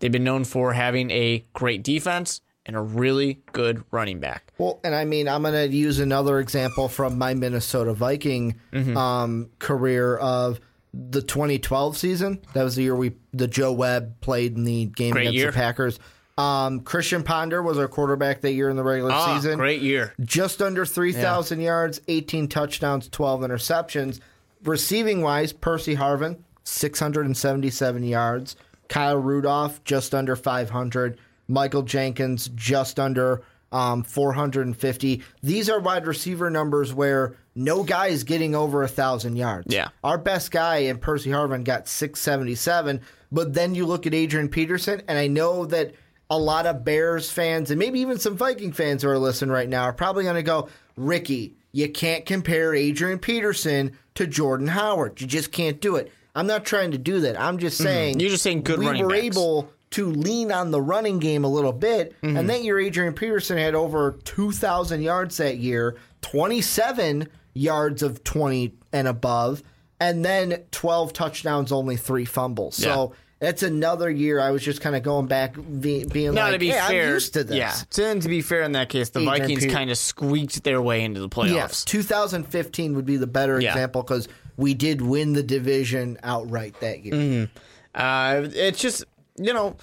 They've 0.00 0.10
been 0.10 0.24
known 0.24 0.44
for 0.44 0.72
having 0.72 1.10
a 1.12 1.44
great 1.52 1.84
defense 1.84 2.40
and 2.66 2.74
a 2.76 2.80
really 2.80 3.42
good 3.52 3.84
running 3.90 4.18
back. 4.20 4.52
Well, 4.58 4.80
and 4.82 4.94
I 4.94 5.04
mean, 5.04 5.28
I'm 5.28 5.42
going 5.42 5.54
to 5.54 5.76
use 5.76 5.98
another 6.00 6.38
example 6.40 6.88
from 6.88 7.18
my 7.18 7.34
Minnesota 7.34 7.92
Viking 7.92 8.56
Mm-hmm. 8.72 8.96
um, 8.96 9.50
career 9.58 10.16
of 10.16 10.58
the 10.94 11.22
2012 11.22 11.96
season. 11.96 12.40
That 12.54 12.64
was 12.64 12.76
the 12.76 12.82
year 12.82 12.96
we 12.96 13.12
the 13.32 13.46
Joe 13.46 13.72
Webb 13.72 14.20
played 14.20 14.56
in 14.56 14.64
the 14.64 14.86
game 14.86 15.12
Great 15.12 15.22
against 15.22 15.36
year. 15.36 15.46
the 15.46 15.52
Packers. 15.56 15.98
Um, 16.38 16.80
Christian 16.80 17.22
Ponder 17.22 17.62
was 17.62 17.76
our 17.78 17.88
quarterback 17.88 18.40
that 18.40 18.52
year 18.52 18.70
in 18.70 18.76
the 18.76 18.82
regular 18.82 19.12
Ah, 19.12 19.34
season. 19.36 19.58
great 19.58 19.82
year. 19.82 20.14
Just 20.20 20.62
under 20.62 20.86
3,000 20.86 21.60
yards, 21.60 22.00
18 22.08 22.48
touchdowns, 22.48 23.08
12 23.08 23.42
interceptions. 23.42 24.18
Receiving 24.64 25.20
wise, 25.22 25.52
Percy 25.52 25.96
Harvin, 25.96 26.38
677 26.64 28.02
yards. 28.04 28.56
Kyle 28.88 29.16
Rudolph, 29.16 29.82
just 29.84 30.14
under 30.14 30.36
500. 30.36 31.18
Michael 31.48 31.82
Jenkins, 31.82 32.50
just 32.54 32.98
under 32.98 33.42
um, 33.72 34.02
450. 34.02 35.22
These 35.42 35.68
are 35.70 35.80
wide 35.80 36.06
receiver 36.06 36.50
numbers 36.50 36.92
where 36.94 37.34
no 37.54 37.82
guy 37.82 38.08
is 38.08 38.24
getting 38.24 38.54
over 38.54 38.82
a 38.82 38.86
1,000 38.86 39.36
yards. 39.36 39.66
Yeah. 39.74 39.88
Our 40.04 40.18
best 40.18 40.50
guy 40.50 40.76
in 40.78 40.98
Percy 40.98 41.30
Harvin 41.30 41.64
got 41.64 41.88
677. 41.88 43.00
But 43.30 43.54
then 43.54 43.74
you 43.74 43.86
look 43.86 44.06
at 44.06 44.12
Adrian 44.14 44.48
Peterson, 44.48 45.02
and 45.08 45.18
I 45.18 45.26
know 45.26 45.64
that 45.66 45.94
a 46.32 46.38
lot 46.38 46.64
of 46.64 46.82
Bears 46.82 47.30
fans 47.30 47.70
and 47.70 47.78
maybe 47.78 48.00
even 48.00 48.18
some 48.18 48.36
Viking 48.38 48.72
fans 48.72 49.02
who 49.02 49.08
are 49.10 49.18
listening 49.18 49.50
right 49.52 49.68
now 49.68 49.82
are 49.82 49.92
probably 49.92 50.24
going 50.24 50.36
to 50.36 50.42
go, 50.42 50.70
Ricky, 50.96 51.54
you 51.72 51.90
can't 51.90 52.24
compare 52.24 52.74
Adrian 52.74 53.18
Peterson 53.18 53.96
to 54.14 54.26
Jordan 54.26 54.68
Howard. 54.68 55.20
You 55.20 55.26
just 55.26 55.52
can't 55.52 55.78
do 55.78 55.96
it. 55.96 56.10
I'm 56.34 56.46
not 56.46 56.64
trying 56.64 56.92
to 56.92 56.98
do 56.98 57.20
that. 57.20 57.38
I'm 57.38 57.58
just 57.58 57.76
saying 57.76 58.12
Mm-hmm. 58.14 58.20
You're 58.20 58.30
just 58.30 58.42
saying 58.42 58.62
good 58.62 58.78
we 58.78 58.86
were 59.02 59.08
backs. 59.10 59.24
able 59.24 59.70
to 59.90 60.06
lean 60.10 60.50
on 60.50 60.70
the 60.70 60.80
running 60.80 61.18
game 61.18 61.44
a 61.44 61.48
little 61.48 61.72
bit, 61.74 62.18
Mm-hmm. 62.22 62.36
and 62.38 62.48
that 62.48 62.64
year 62.64 62.78
Adrian 62.80 63.12
Peterson 63.12 63.58
had 63.58 63.74
over 63.74 64.12
2,000 64.24 65.02
yards 65.02 65.36
that 65.36 65.58
year, 65.58 65.96
27 66.22 67.28
yards 67.54 68.02
of 68.02 68.24
20 68.24 68.74
and 68.94 69.06
above, 69.06 69.62
and 70.00 70.24
then 70.24 70.62
12 70.70 71.12
touchdowns, 71.12 71.70
only 71.72 71.96
three 71.98 72.24
fumbles. 72.24 72.76
So. 72.76 73.12
That's 73.42 73.64
another 73.64 74.08
year. 74.08 74.38
I 74.38 74.52
was 74.52 74.62
just 74.62 74.80
kind 74.80 74.94
of 74.94 75.02
going 75.02 75.26
back, 75.26 75.56
be, 75.56 76.04
being 76.04 76.32
Now 76.32 76.44
like, 76.44 76.52
to 76.52 76.58
be 76.60 76.68
"Hey, 76.68 76.78
fair, 76.78 77.08
I'm 77.08 77.14
used 77.14 77.32
to 77.32 77.42
this." 77.42 77.56
yeah. 77.56 77.72
To, 77.90 78.20
to 78.20 78.28
be 78.28 78.40
fair, 78.40 78.62
in 78.62 78.70
that 78.72 78.88
case, 78.88 79.10
the 79.10 79.18
Adrian 79.18 79.40
Vikings 79.40 79.66
kind 79.66 79.90
of 79.90 79.98
squeaked 79.98 80.62
their 80.62 80.80
way 80.80 81.02
into 81.02 81.20
the 81.20 81.28
playoffs. 81.28 81.52
Yes, 81.52 81.84
2015 81.84 82.94
would 82.94 83.04
be 83.04 83.16
the 83.16 83.26
better 83.26 83.60
Yeah. 83.60 83.70
example 83.70 84.02
because 84.04 84.28
we 84.56 84.74
did 84.74 85.02
win 85.02 85.32
the 85.32 85.42
division 85.42 86.18
outright 86.22 86.78
that 86.82 87.04
year. 87.04 87.50
Uh, 87.92 88.42
it's 88.54 88.80
just 88.80 89.04
you 89.36 89.52
know, 89.52 89.76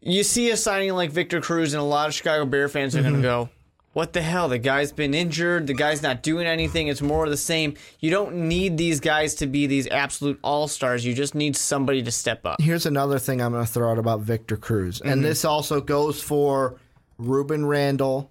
you 0.00 0.22
see 0.22 0.50
a 0.50 0.56
signing 0.56 0.94
like 0.94 1.10
Victor 1.10 1.42
Cruz, 1.42 1.74
and 1.74 1.80
a 1.82 1.84
lot 1.84 2.08
of 2.08 2.14
Chicago 2.14 2.46
Bear 2.46 2.68
fans 2.70 2.96
are 2.96 3.02
going 3.02 3.16
to 3.16 3.20
go, 3.22 3.50
"What 3.92 4.12
the 4.12 4.22
hell? 4.22 4.48
The 4.48 4.58
guy's 4.58 4.92
been 4.92 5.14
injured. 5.14 5.66
The 5.66 5.74
guy's 5.74 6.02
not 6.02 6.22
doing 6.22 6.46
anything. 6.46 6.88
It's 6.88 7.02
more 7.02 7.24
of 7.24 7.30
the 7.30 7.36
same." 7.36 7.74
You 7.98 8.10
don't 8.10 8.34
need 8.48 8.76
these 8.76 9.00
guys 9.00 9.34
to 9.36 9.46
be 9.46 9.66
these 9.66 9.86
absolute 9.88 10.38
all 10.42 10.68
stars. 10.68 11.04
You 11.04 11.14
just 11.14 11.34
need 11.34 11.56
somebody 11.56 12.02
to 12.02 12.10
step 12.12 12.46
up. 12.46 12.60
Here's 12.60 12.86
another 12.86 13.18
thing 13.18 13.40
I'm 13.40 13.52
going 13.52 13.64
to 13.66 13.70
throw 13.72 13.90
out 13.90 13.98
about 13.98 14.20
Victor 14.20 14.56
Cruz, 14.56 14.98
Mm-hmm. 15.00 15.08
and 15.08 15.24
this 15.24 15.44
also 15.44 15.80
goes 15.80 16.22
for 16.22 16.76
Rueben 17.20 17.66
Randle 17.68 18.30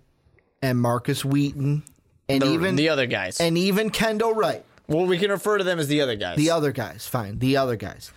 and 0.61 0.79
Markus 0.79 1.23
Wheaton, 1.25 1.83
and 2.27 2.41
The, 2.41 2.47
even 2.51 2.75
the 2.75 2.89
other 2.89 3.05
guys. 3.05 3.39
and 3.39 3.57
even 3.57 3.89
Kendall 3.91 4.33
Wright. 4.33 4.63
well, 4.87 5.05
we 5.05 5.17
can 5.17 5.29
refer 5.31 5.57
to 5.57 5.63
them 5.63 5.79
as 5.79 5.87
the 5.87 6.01
other 6.01 6.15
guys. 6.15 6.37
The 6.37 6.51
other 6.51 6.71
guys, 6.71 7.05
fine. 7.07 7.39
The 7.39 7.57
other 7.57 7.75
guys. 7.75 8.11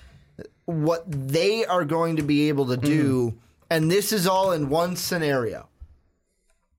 What 0.64 1.04
they 1.08 1.64
are 1.66 1.84
going 1.84 2.16
to 2.16 2.22
be 2.22 2.48
able 2.48 2.66
to 2.68 2.76
do, 2.76 3.28
Mm-hmm. 3.30 3.36
and 3.70 3.90
this 3.90 4.12
is 4.12 4.26
all 4.26 4.52
in 4.52 4.68
one 4.68 4.96
scenario. 4.96 5.68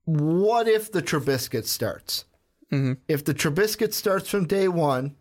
What 0.04 0.68
if 0.68 0.92
the 0.92 1.02
Trubisky 1.02 1.64
starts? 1.64 2.24
Mm-hmm. 2.72 2.94
If 3.08 3.24
the 3.24 3.34
Trubisky 3.34 3.92
starts 3.92 4.28
from 4.28 4.46
day 4.46 4.68
one, 4.68 5.14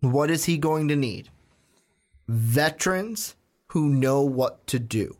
what 0.00 0.30
is 0.30 0.44
he 0.44 0.58
going 0.58 0.88
to 0.88 0.96
need? 0.96 1.28
Veterans 2.28 3.36
who 3.68 3.88
know 3.88 4.22
what 4.22 4.66
to 4.68 4.78
do. 4.78 5.16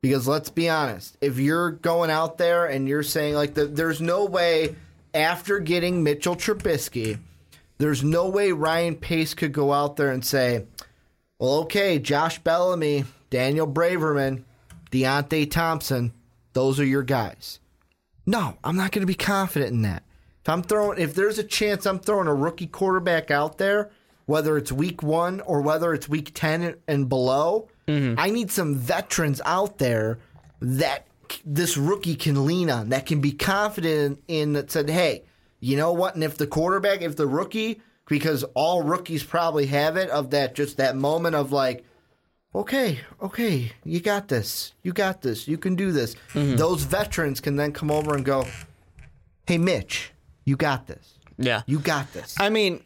Because 0.00 0.28
let's 0.28 0.50
be 0.50 0.68
honest, 0.68 1.16
if 1.20 1.38
you're 1.38 1.72
going 1.72 2.10
out 2.10 2.38
there 2.38 2.66
and 2.66 2.88
you're 2.88 3.02
saying 3.02 3.34
like 3.34 3.54
the, 3.54 3.66
there's 3.66 4.00
no 4.00 4.24
way 4.24 4.76
after 5.12 5.58
getting 5.58 6.02
Mitchell 6.02 6.36
Trubisky, 6.36 7.18
there's 7.78 8.04
no 8.04 8.28
way 8.28 8.52
Ryan 8.52 8.94
Pace 8.96 9.34
could 9.34 9.52
go 9.52 9.72
out 9.72 9.96
there 9.96 10.10
and 10.12 10.24
say, 10.24 10.66
"Well, 11.38 11.60
okay, 11.60 11.98
Josh 11.98 12.38
Bellamy, 12.38 13.04
Daniel 13.30 13.66
Braverman, 13.66 14.44
Deonte 14.90 15.50
Thompson, 15.50 16.12
those 16.52 16.78
are 16.78 16.84
your 16.84 17.02
guys." 17.02 17.58
No, 18.28 18.58
I'm 18.62 18.76
not 18.76 18.92
going 18.92 19.00
to 19.00 19.06
be 19.06 19.14
confident 19.14 19.72
in 19.72 19.80
that. 19.82 20.02
If 20.42 20.50
I'm 20.50 20.62
throwing, 20.62 21.00
if 21.00 21.14
there's 21.14 21.38
a 21.38 21.42
chance 21.42 21.86
I'm 21.86 21.98
throwing 21.98 22.28
a 22.28 22.34
rookie 22.34 22.66
quarterback 22.66 23.30
out 23.30 23.56
there, 23.56 23.90
whether 24.26 24.58
it's 24.58 24.70
week 24.70 25.02
one 25.02 25.40
or 25.40 25.62
whether 25.62 25.94
it's 25.94 26.10
week 26.10 26.32
ten 26.34 26.74
and 26.86 27.08
below, 27.08 27.68
mm-hmm. 27.86 28.20
I 28.20 28.28
need 28.28 28.50
some 28.50 28.74
veterans 28.74 29.40
out 29.46 29.78
there 29.78 30.18
that 30.60 31.06
this 31.42 31.78
rookie 31.78 32.16
can 32.16 32.44
lean 32.44 32.68
on, 32.68 32.90
that 32.90 33.06
can 33.06 33.22
be 33.22 33.32
confident 33.32 34.22
in. 34.28 34.52
That 34.52 34.70
said, 34.70 34.90
hey, 34.90 35.24
you 35.60 35.78
know 35.78 35.94
what? 35.94 36.14
And 36.14 36.22
if 36.22 36.36
the 36.36 36.46
quarterback, 36.46 37.00
if 37.00 37.16
the 37.16 37.26
rookie, 37.26 37.80
because 38.06 38.44
all 38.52 38.82
rookies 38.82 39.22
probably 39.22 39.66
have 39.66 39.96
it, 39.96 40.10
of 40.10 40.30
that 40.32 40.54
just 40.54 40.76
that 40.76 40.96
moment 40.96 41.34
of 41.34 41.50
like, 41.50 41.82
okay, 42.54 43.00
okay, 43.22 43.72
you 43.84 44.00
got 44.00 44.28
this. 44.28 44.74
You 44.82 44.92
got 44.92 45.22
this. 45.22 45.48
You 45.48 45.58
can 45.58 45.76
do 45.76 45.92
this. 45.92 46.14
Mm-hmm. 46.34 46.56
Those 46.56 46.82
veterans 46.82 47.40
can 47.40 47.56
then 47.56 47.72
come 47.72 47.90
over 47.90 48.14
and 48.14 48.24
go, 48.24 48.46
hey, 49.46 49.58
Mitch, 49.58 50.12
you 50.44 50.56
got 50.56 50.86
this. 50.86 51.18
yeah. 51.36 51.62
You 51.66 51.78
got 51.78 52.12
this. 52.12 52.34
I 52.38 52.50
mean, 52.50 52.82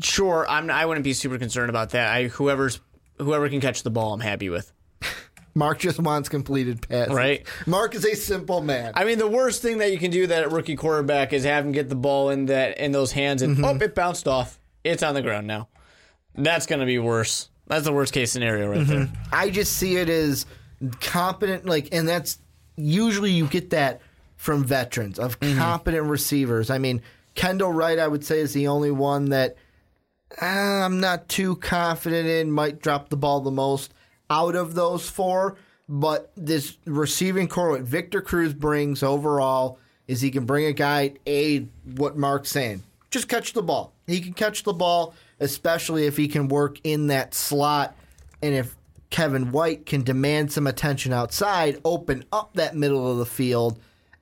sure. 0.00 0.46
I'm. 0.48 0.70
I 0.70 0.86
wouldn't 0.86 1.04
be 1.04 1.12
super 1.12 1.38
concerned 1.38 1.70
about 1.70 1.90
that. 1.90 2.12
I 2.12 2.24
whoever's 2.28 2.80
whoever 3.18 3.48
can 3.48 3.60
catch 3.60 3.82
the 3.82 3.90
ball, 3.90 4.14
I'm 4.14 4.20
happy 4.20 4.48
with. 4.48 4.72
Mark 5.54 5.78
just 5.78 5.98
wants 5.98 6.28
completed 6.28 6.86
passes. 6.86 7.14
Right. 7.14 7.46
Mark 7.66 7.94
is 7.94 8.04
a 8.04 8.14
simple 8.14 8.60
man. 8.60 8.92
I 8.94 9.04
mean, 9.04 9.18
the 9.18 9.28
worst 9.28 9.62
thing 9.62 9.78
that 9.78 9.90
you 9.90 9.98
can 9.98 10.10
do 10.10 10.26
that 10.26 10.42
at 10.42 10.52
rookie 10.52 10.76
quarterback 10.76 11.32
is 11.32 11.44
have 11.44 11.64
him 11.64 11.72
get 11.72 11.88
the 11.88 11.94
ball 11.94 12.30
in 12.30 12.46
that 12.46 12.78
in 12.78 12.92
those 12.92 13.12
hands 13.12 13.42
and 13.42 13.56
mm-hmm. 13.56 13.64
oh, 13.64 13.84
it 13.84 13.94
bounced 13.94 14.28
off. 14.28 14.58
It's 14.84 15.02
on 15.02 15.14
the 15.14 15.22
ground 15.22 15.46
now. 15.46 15.68
That's 16.34 16.66
going 16.66 16.80
to 16.80 16.86
be 16.86 16.98
worse. 16.98 17.48
That's 17.66 17.84
the 17.84 17.92
worst 17.92 18.12
case 18.12 18.30
scenario 18.30 18.70
right 18.70 18.86
there. 18.86 19.08
I 19.32 19.50
just 19.50 19.76
see 19.76 19.96
it 19.96 20.08
as 20.08 20.46
competent, 21.00 21.66
like, 21.66 21.88
and 21.92 22.08
that's 22.08 22.38
usually 22.76 23.30
you 23.30 23.46
get 23.48 23.70
that 23.70 24.00
from 24.36 24.64
veterans 24.64 25.18
of 25.18 25.40
competent 25.40 26.06
receivers. 26.06 26.70
I 26.70 26.78
mean, 26.78 27.02
Kendall 27.34 27.72
Wright, 27.72 27.98
I 27.98 28.06
would 28.06 28.24
say, 28.24 28.38
is 28.40 28.52
the 28.52 28.68
only 28.68 28.90
one 28.90 29.30
that 29.30 29.56
ah, 30.40 30.84
I'm 30.84 31.00
not 31.00 31.28
too 31.28 31.56
confident 31.56 32.28
in. 32.28 32.50
Might 32.50 32.80
drop 32.80 33.08
the 33.08 33.16
ball 33.16 33.40
the 33.40 33.50
most 33.50 33.92
out 34.30 34.54
of 34.54 34.74
those 34.74 35.08
four. 35.08 35.56
But 35.88 36.32
this 36.36 36.76
receiving 36.84 37.46
corps, 37.46 37.70
what 37.70 37.82
Victor 37.82 38.20
Cruz 38.20 38.52
brings 38.52 39.02
overall 39.02 39.78
is 40.08 40.20
he 40.20 40.30
can 40.30 40.44
bring 40.44 40.66
a 40.66 40.72
guy, 40.72 41.14
a 41.26 41.60
what 41.94 42.16
Mark's 42.16 42.50
saying, 42.50 42.82
just 43.10 43.28
catch 43.28 43.52
the 43.52 43.62
ball. 43.62 43.92
He 44.06 44.20
can 44.20 44.32
catch 44.32 44.64
the 44.64 44.72
ball, 44.72 45.14
especially 45.40 46.06
if 46.06 46.16
he 46.16 46.28
can 46.28 46.48
work 46.48 46.78
in 46.84 47.08
that 47.08 47.34
slot, 47.34 47.96
and 48.42 48.54
if 48.54 48.76
Kevin 49.10 49.52
White 49.52 49.86
can 49.86 50.02
demand 50.02 50.52
some 50.52 50.66
attention 50.66 51.12
outside, 51.12 51.80
open 51.84 52.24
up 52.32 52.54
that 52.54 52.76
middle 52.76 53.10
of 53.10 53.18
the 53.18 53.26
field, 53.26 53.78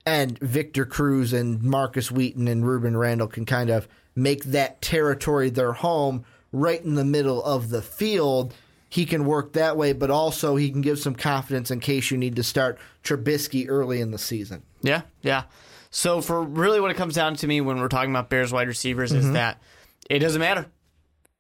and 0.06 0.38
Victor 0.38 0.84
Cruz 0.84 1.32
and 1.32 1.62
Markus 1.62 2.10
Wheaton 2.10 2.48
and 2.48 2.64
Rueben 2.64 2.98
Randle 2.98 3.28
can 3.28 3.46
kind 3.46 3.70
of 3.70 3.88
make 4.14 4.44
that 4.44 4.82
territory 4.82 5.50
their 5.50 5.72
home 5.72 6.24
right 6.52 6.82
in 6.82 6.94
the 6.94 7.04
middle 7.04 7.42
of 7.42 7.70
the 7.70 7.82
field. 7.82 8.54
He 8.88 9.06
can 9.06 9.24
work 9.24 9.54
that 9.54 9.76
way, 9.76 9.92
but 9.92 10.10
also 10.10 10.54
he 10.56 10.70
can 10.70 10.82
give 10.82 10.98
some 10.98 11.14
confidence 11.14 11.70
in 11.70 11.80
case 11.80 12.10
you 12.10 12.18
need 12.18 12.36
to 12.36 12.44
start 12.44 12.78
Trubisky 13.02 13.66
early 13.68 14.00
in 14.00 14.12
the 14.12 14.18
season. 14.18 14.62
Yeah, 14.82 15.02
yeah. 15.22 15.44
So 15.90 16.20
for 16.20 16.42
really 16.42 16.80
what 16.80 16.90
it 16.90 16.96
comes 16.96 17.14
down 17.14 17.36
to 17.36 17.46
me 17.46 17.60
when 17.60 17.80
we're 17.80 17.88
talking 17.88 18.10
about 18.10 18.28
Bears 18.28 18.52
wide 18.52 18.68
receivers 18.68 19.12
is 19.12 19.24
mm-hmm. 19.24 19.34
that 19.34 19.60
it 20.08 20.20
doesn't 20.20 20.40
matter. 20.40 20.66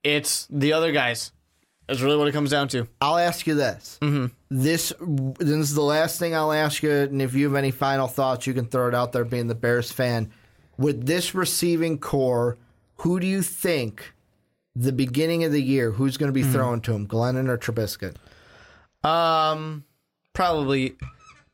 It's 0.04 0.46
the 0.50 0.74
other 0.74 0.92
guys. 0.92 1.32
That's 1.88 2.00
really 2.00 2.16
what 2.16 2.28
it 2.28 2.32
comes 2.32 2.50
down 2.50 2.68
to. 2.68 2.86
I'll 3.00 3.18
ask 3.18 3.46
you 3.46 3.54
this. 3.54 3.98
Mm-hmm. 4.00 4.26
This 4.50 4.92
this 5.00 5.48
is 5.48 5.74
the 5.74 5.82
last 5.82 6.18
thing 6.18 6.34
I'll 6.34 6.52
ask 6.52 6.82
you, 6.82 6.90
and 6.90 7.20
if 7.20 7.34
you 7.34 7.46
have 7.46 7.56
any 7.56 7.70
final 7.70 8.06
thoughts, 8.06 8.46
you 8.46 8.54
can 8.54 8.66
throw 8.66 8.88
it 8.88 8.94
out 8.94 9.12
there. 9.12 9.24
Being 9.24 9.48
the 9.48 9.54
Bears 9.54 9.92
fan, 9.92 10.30
with 10.78 11.06
this 11.06 11.34
receiving 11.34 11.98
corps, 11.98 12.56
who 12.96 13.20
do 13.20 13.26
you 13.26 13.42
think 13.42 14.14
the 14.74 14.92
beginning 14.92 15.44
of 15.44 15.52
the 15.52 15.62
year 15.62 15.90
who's 15.90 16.16
going 16.16 16.28
to 16.28 16.32
be 16.32 16.42
throwing 16.42 16.80
to 16.82 16.92
him, 16.92 17.06
Glennon 17.06 17.48
or 17.48 17.58
Trubisky? 17.58 18.14
Um, 19.06 19.84
probably, 20.32 20.96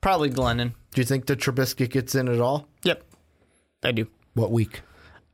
probably 0.01 0.31
Glennon. 0.31 0.75
Do 0.93 1.01
you 1.01 1.05
think 1.05 1.27
that 1.27 1.41
Trubisky 1.41 1.91
gets 1.91 2.15
in 2.15 2.29
at 2.29 2.41
all? 2.41 2.69
Yep, 2.85 3.03
I 3.83 3.93
do. 3.93 4.07
What 4.35 4.53
week? 4.53 4.83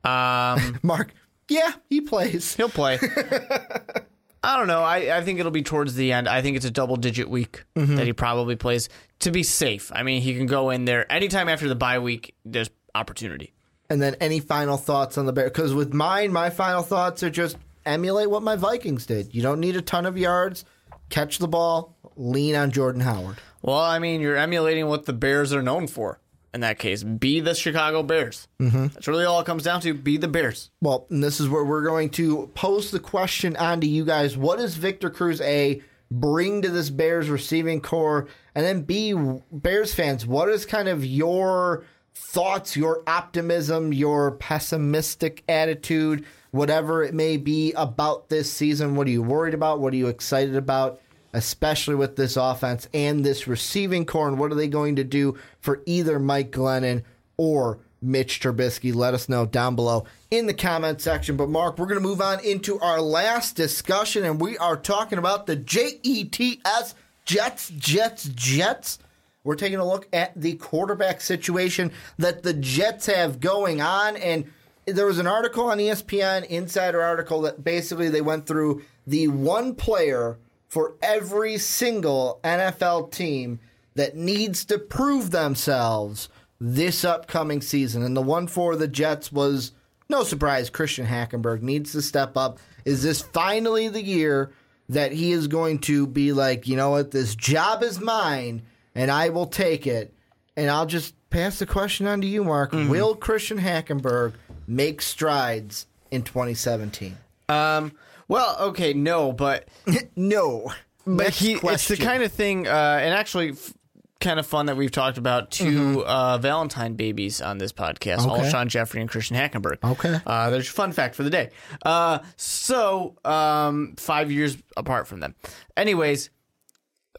Um, 0.04 0.78
Mark. 0.82 1.12
Yeah, 1.49 1.72
he 1.88 2.01
plays. 2.01 2.55
he'll 2.57 2.68
play. 2.68 2.99
I 4.42 4.57
don't 4.57 4.68
know. 4.68 4.82
I, 4.82 5.16
I 5.16 5.22
think 5.22 5.40
it'll 5.40 5.51
be 5.51 5.62
towards 5.62 5.94
the 5.97 6.12
end. 6.12 6.28
I 6.28 6.40
think 6.40 6.57
it's 6.57 6.64
a 6.66 6.70
double 6.70 6.97
digit 6.97 7.28
week 7.28 7.64
Mm-hmm. 7.74 7.97
that 7.97 8.07
he 8.07 8.12
probably 8.12 8.55
plays 8.57 8.88
to 9.20 9.30
be 9.30 9.42
safe. 9.42 9.90
I 9.94 10.03
mean, 10.03 10.22
he 10.22 10.34
can 10.36 10.47
go 10.47 10.70
in 10.70 10.84
there 10.84 11.11
anytime 11.11 11.49
after 11.49 11.68
the 11.68 11.74
bye 11.74 11.99
week. 11.99 12.34
There's 12.44 12.70
opportunity. 12.94 13.53
And 13.90 14.01
then 14.01 14.16
any 14.20 14.40
final 14.40 14.76
thoughts 14.76 15.18
on 15.18 15.26
the 15.26 15.32
Bears? 15.32 15.51
Because 15.51 15.74
with 15.74 15.92
mine, 15.92 16.32
my 16.32 16.51
final 16.51 16.82
thoughts 16.82 17.22
are 17.22 17.30
just 17.30 17.57
emulate 17.84 18.30
what 18.30 18.42
my 18.42 18.57
Vikings 18.57 19.07
did. 19.07 19.34
You 19.34 19.42
don't 19.42 19.61
need 19.61 19.76
a 19.76 19.82
ton 19.82 20.07
of 20.07 20.16
yards. 20.18 20.64
Catch 21.09 21.38
the 21.38 21.49
ball. 21.49 21.97
Lean 22.16 22.55
on 22.57 22.70
Jordan 22.72 23.01
Howard. 23.03 23.36
Well, 23.62 23.78
I 23.78 23.99
mean, 23.99 24.20
you're 24.20 24.36
emulating 24.36 24.86
what 24.86 25.07
the 25.07 25.12
Bears 25.12 25.53
are 25.53 25.62
known 25.62 25.86
for. 25.86 26.18
In 26.57 26.62
that 26.62 26.78
case, 26.78 27.02
be 27.02 27.40
the 27.40 27.54
Chicago 27.54 28.02
Bears. 28.02 28.48
Mm-hmm. 28.59 28.86
That's 28.86 29.07
really 29.07 29.26
all 29.26 29.40
it 29.40 29.44
comes 29.44 29.62
down 29.62 29.82
to. 29.82 29.92
Be 29.92 30.16
the 30.16 30.26
Bears. 30.26 30.70
Well, 30.80 31.07
and 31.11 31.22
this 31.22 31.38
is 31.38 31.50
where 31.50 31.62
we're 31.62 31.84
going 31.84 32.09
to 32.12 32.50
pose 32.54 32.90
the 32.90 32.98
question 32.98 33.57
on 33.57 33.82
to 33.82 33.86
you 33.86 34.07
guys. 34.07 34.38
What 34.38 34.57
does 34.57 34.74
Victor 34.74 35.11
Cruz 35.11 35.42
A 35.42 35.82
bring 36.11 36.62
to 36.62 36.70
this 36.70 36.88
Bears 36.88 37.28
receiving 37.28 37.82
corps? 37.82 38.26
And 38.54 38.64
then 38.64 38.84
B, 38.84 39.12
Bears 39.52 39.92
fans, 39.94 40.26
what 40.26 40.48
is 40.48 40.64
kind 40.64 40.88
of 40.88 41.04
your 41.04 41.84
thoughts, 42.14 42.74
your 42.74 43.02
optimism, 43.07 43.92
your 43.92 44.30
pessimistic 44.30 45.44
attitude, 45.50 46.24
whatever 46.52 47.04
it 47.04 47.12
may 47.12 47.36
be 47.36 47.74
about 47.74 48.30
this 48.30 48.50
season? 48.50 48.96
What 48.96 49.09
are 49.09 49.11
you 49.11 49.22
worried 49.22 49.52
about? 49.52 49.80
What 49.80 49.92
are 49.92 49.98
you 49.98 50.09
excited 50.09 50.57
about? 50.57 51.02
Especially 51.37 51.95
with 51.95 52.16
this 52.16 52.37
offense 52.37 52.89
and 52.95 53.24
this 53.24 53.47
receiving 53.47 54.07
corps, 54.07 54.28
and 54.28 54.39
what 54.39 54.51
are 54.51 54.57
they 54.57 54.68
going 54.68 54.97
to 54.97 55.05
do 55.05 55.37
for 55.61 55.82
either 55.87 56.18
Mike 56.18 56.51
Glennon 56.51 57.03
or 57.37 57.78
Mitch 58.01 58.41
Trubisky. 58.41 58.95
Let 58.95 59.14
us 59.14 59.28
know 59.28 59.47
down 59.47 59.76
below 59.76 60.07
in 60.30 60.47
the 60.47 60.55
comment 60.55 61.01
section. 61.01 61.37
But 61.37 61.49
Mark, 61.49 61.78
we're 61.78 61.87
going 61.87 62.01
to 62.01 62.07
move 62.07 62.20
on 62.20 62.45
into 62.45 62.78
our 62.80 63.01
last 63.01 63.57
discussion, 63.57 64.24
and 64.24 64.41
we 64.41 64.57
are 64.59 64.76
talking 64.76 65.18
about 65.18 65.47
the 65.47 65.57
JETS 65.57 66.95
Jets, 67.24 67.70
Jets, 67.70 68.24
Jets. 68.34 68.99
We're 69.43 69.57
taking 69.57 69.78
a 69.78 69.87
look 69.87 70.09
at 70.12 70.41
the 70.41 70.55
quarterback 70.55 71.20
situation 71.20 71.93
that 72.18 72.43
the 72.43 72.55
Jets 72.55 73.07
have 73.07 73.41
going 73.41 73.80
on, 73.80 74.16
and 74.16 74.45
there 74.87 75.07
was 75.07 75.18
an 75.18 75.26
article 75.26 75.64
on 75.64 75.78
ESPN, 75.78 76.45
insider 76.47 77.03
article 77.03 77.43
that 77.43 77.64
basically 77.64 78.09
they 78.09 78.20
went 78.20 78.47
through 78.47 78.82
the 79.07 79.28
one 79.28 79.74
player 79.74 80.39
for 80.68 80.94
every 81.02 81.58
single 81.58 82.40
NFL 82.44 83.12
team 83.12 83.60
that 83.94 84.16
needs 84.16 84.64
to 84.66 84.78
prove 84.78 85.30
themselves 85.30 86.28
this 86.60 87.04
upcoming 87.04 87.60
season. 87.60 88.02
And 88.02 88.16
the 88.16 88.22
one 88.22 88.46
for 88.46 88.76
the 88.76 88.88
Jets 88.88 89.30
was 89.30 89.72
no 90.08 90.22
surprise, 90.22 90.70
Christian 90.70 91.06
Hackenberg 91.06 91.62
needs 91.62 91.92
to 91.92 92.02
step 92.02 92.36
up. 92.36 92.58
Is 92.84 93.02
this 93.02 93.20
finally 93.20 93.88
the 93.88 94.02
year 94.02 94.52
that 94.88 95.12
he 95.12 95.32
is 95.32 95.48
going 95.48 95.80
to 95.80 96.06
be 96.06 96.32
like, 96.32 96.68
you 96.68 96.76
know 96.76 96.90
what, 96.90 97.10
this 97.10 97.34
job 97.34 97.82
is 97.82 98.00
mine 98.00 98.62
and 98.94 99.10
I 99.10 99.30
will 99.30 99.46
take 99.46 99.86
it? 99.86 100.14
And 100.56 100.70
I'll 100.70 100.86
just 100.86 101.14
pass 101.30 101.58
the 101.58 101.66
question 101.66 102.06
on 102.06 102.20
to 102.20 102.26
you, 102.26 102.44
Mark. 102.44 102.72
Will 102.72 103.14
Christian 103.14 103.58
Hackenberg 103.58 104.34
make 104.66 105.02
strides 105.02 105.86
in 106.10 106.22
2017? 106.22 107.16
Um, 107.48 107.92
well, 108.29 108.57
okay, 108.70 108.93
no, 108.95 109.33
but 109.33 109.68
No. 110.16 110.72
but 111.07 111.31
he 111.31 111.55
it's 111.62 111.89
the 111.89 111.97
kind 111.97 112.22
of 112.22 112.33
thing, 112.33 112.66
uh, 112.66 112.70
and 113.03 113.14
actually. 113.14 113.51
F- 113.51 113.72
Kind 114.18 114.41
of 114.41 114.47
fun 114.47 114.64
that 114.66 114.79
we've 114.79 114.91
talked 114.91 115.18
about 115.18 115.51
2 115.51 116.03
uh, 116.07 116.39
Valentine 116.39 116.95
babies 116.95 117.43
on 117.43 117.59
this 117.59 117.70
podcast, 117.70 118.20
Mm-hmm. 118.20 118.31
Okay. 118.31 118.43
Alshon 118.51 118.66
Jeffery 118.68 119.03
and 119.03 119.11
Christian 119.11 119.37
Hackenberg. 119.37 119.77
Okay. 119.85 120.18
uh, 120.24 120.49
there's 120.49 120.70
a 120.70 120.72
fun 120.72 120.93
fact 120.93 121.14
for 121.14 121.22
the 121.22 121.29
day. 121.29 121.51
Uh, 121.85 122.20
so 122.37 123.14
um, 123.27 123.93
five 123.99 124.33
years 124.33 124.57
apart 124.74 125.07
from 125.07 125.20
them. 125.20 125.35
Anyways, 125.77 126.31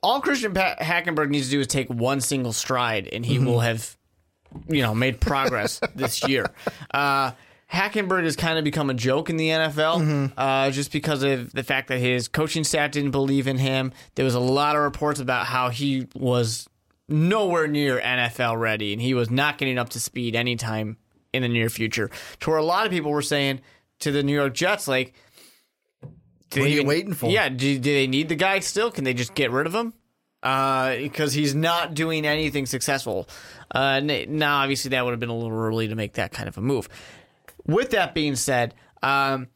all 0.02 0.22
Christian 0.22 0.56
pa- 0.56 0.76
Hackenberg 0.82 1.30
needs 1.30 1.46
to 1.46 1.52
do 1.52 1.60
is 1.60 1.68
take 1.68 1.88
one 1.88 2.20
single 2.20 2.52
stride, 2.52 3.08
and 3.08 3.24
he 3.24 3.38
will 3.38 3.60
have, 3.60 3.96
you 4.68 4.82
know, 4.82 4.96
made 4.96 5.22
progress 5.22 5.80
this 5.96 6.28
year. 6.28 6.48
Uh, 6.92 7.32
Hackenberg 7.72 8.24
has 8.24 8.36
kind 8.36 8.58
of 8.58 8.64
become 8.64 8.90
a 8.90 8.94
joke 8.94 9.30
in 9.30 9.36
the 9.38 9.50
NFL 9.50 10.32
uh, 10.38 10.72
just 10.72 10.92
because 10.92 11.22
of 11.24 11.52
the 11.52 11.64
fact 11.64 11.90
that 11.90 12.00
his 12.00 12.28
coaching 12.28 12.64
staff 12.64 12.92
didn't 12.92 13.12
believe 13.12 13.46
in 13.48 13.58
him. 13.58 13.92
There 14.16 14.24
was 14.24 14.36
a 14.36 14.40
lot 14.40 14.76
of 14.76 14.84
reports 14.84 15.20
about 15.20 15.48
how 15.48 15.70
he 15.70 16.08
was 16.16 16.68
nowhere 17.10 17.68
near 17.68 18.00
NFL 18.00 18.58
ready, 18.60 18.94
and 18.94 19.02
he 19.02 19.14
was 19.14 19.30
not 19.30 19.58
getting 19.58 19.78
up 19.78 19.90
to 19.90 20.00
speed 20.00 20.36
anytime 20.36 20.98
in 21.34 21.42
the 21.42 21.50
near 21.50 21.70
future. 21.70 22.10
To 22.42 22.50
where 22.50 22.60
a 22.60 22.64
lot 22.64 22.86
of 22.86 22.92
people 22.92 23.12
were 23.12 23.22
saying 23.22 23.60
to 24.00 24.12
the 24.12 24.24
New 24.24 24.34
York 24.34 24.54
Jets, 24.54 24.88
like, 24.88 25.14
What 26.02 26.62
are 26.62 26.68
you 26.68 26.86
waiting 26.86 27.14
for? 27.14 27.30
Yeah, 27.30 27.50
do, 27.50 27.78
do 27.78 27.94
they 27.94 28.08
need 28.08 28.30
the 28.30 28.36
guy 28.36 28.60
still? 28.60 28.92
Can 28.92 29.04
they 29.04 29.14
just 29.14 29.36
get 29.36 29.52
rid 29.52 29.68
of 29.68 29.76
him? 29.76 29.94
Uh, 30.42 30.96
because 30.96 31.34
he's 31.34 31.56
not 31.56 31.94
doing 31.94 32.26
anything 32.26 32.66
successful. 32.66 33.28
Uh, 33.72 34.00
now, 34.00 34.60
obviously, 34.60 34.90
that 34.90 35.04
would 35.04 35.12
have 35.12 35.20
been 35.20 35.30
a 35.30 35.36
little 35.36 35.52
early 35.58 35.88
to 35.88 35.96
make 35.96 36.14
that 36.14 36.32
kind 36.32 36.48
of 36.48 36.58
a 36.58 36.62
move. 36.62 36.88
With 37.68 37.92
that 37.92 38.14
being 38.14 38.36
said, 38.36 38.74
um, 39.04 39.48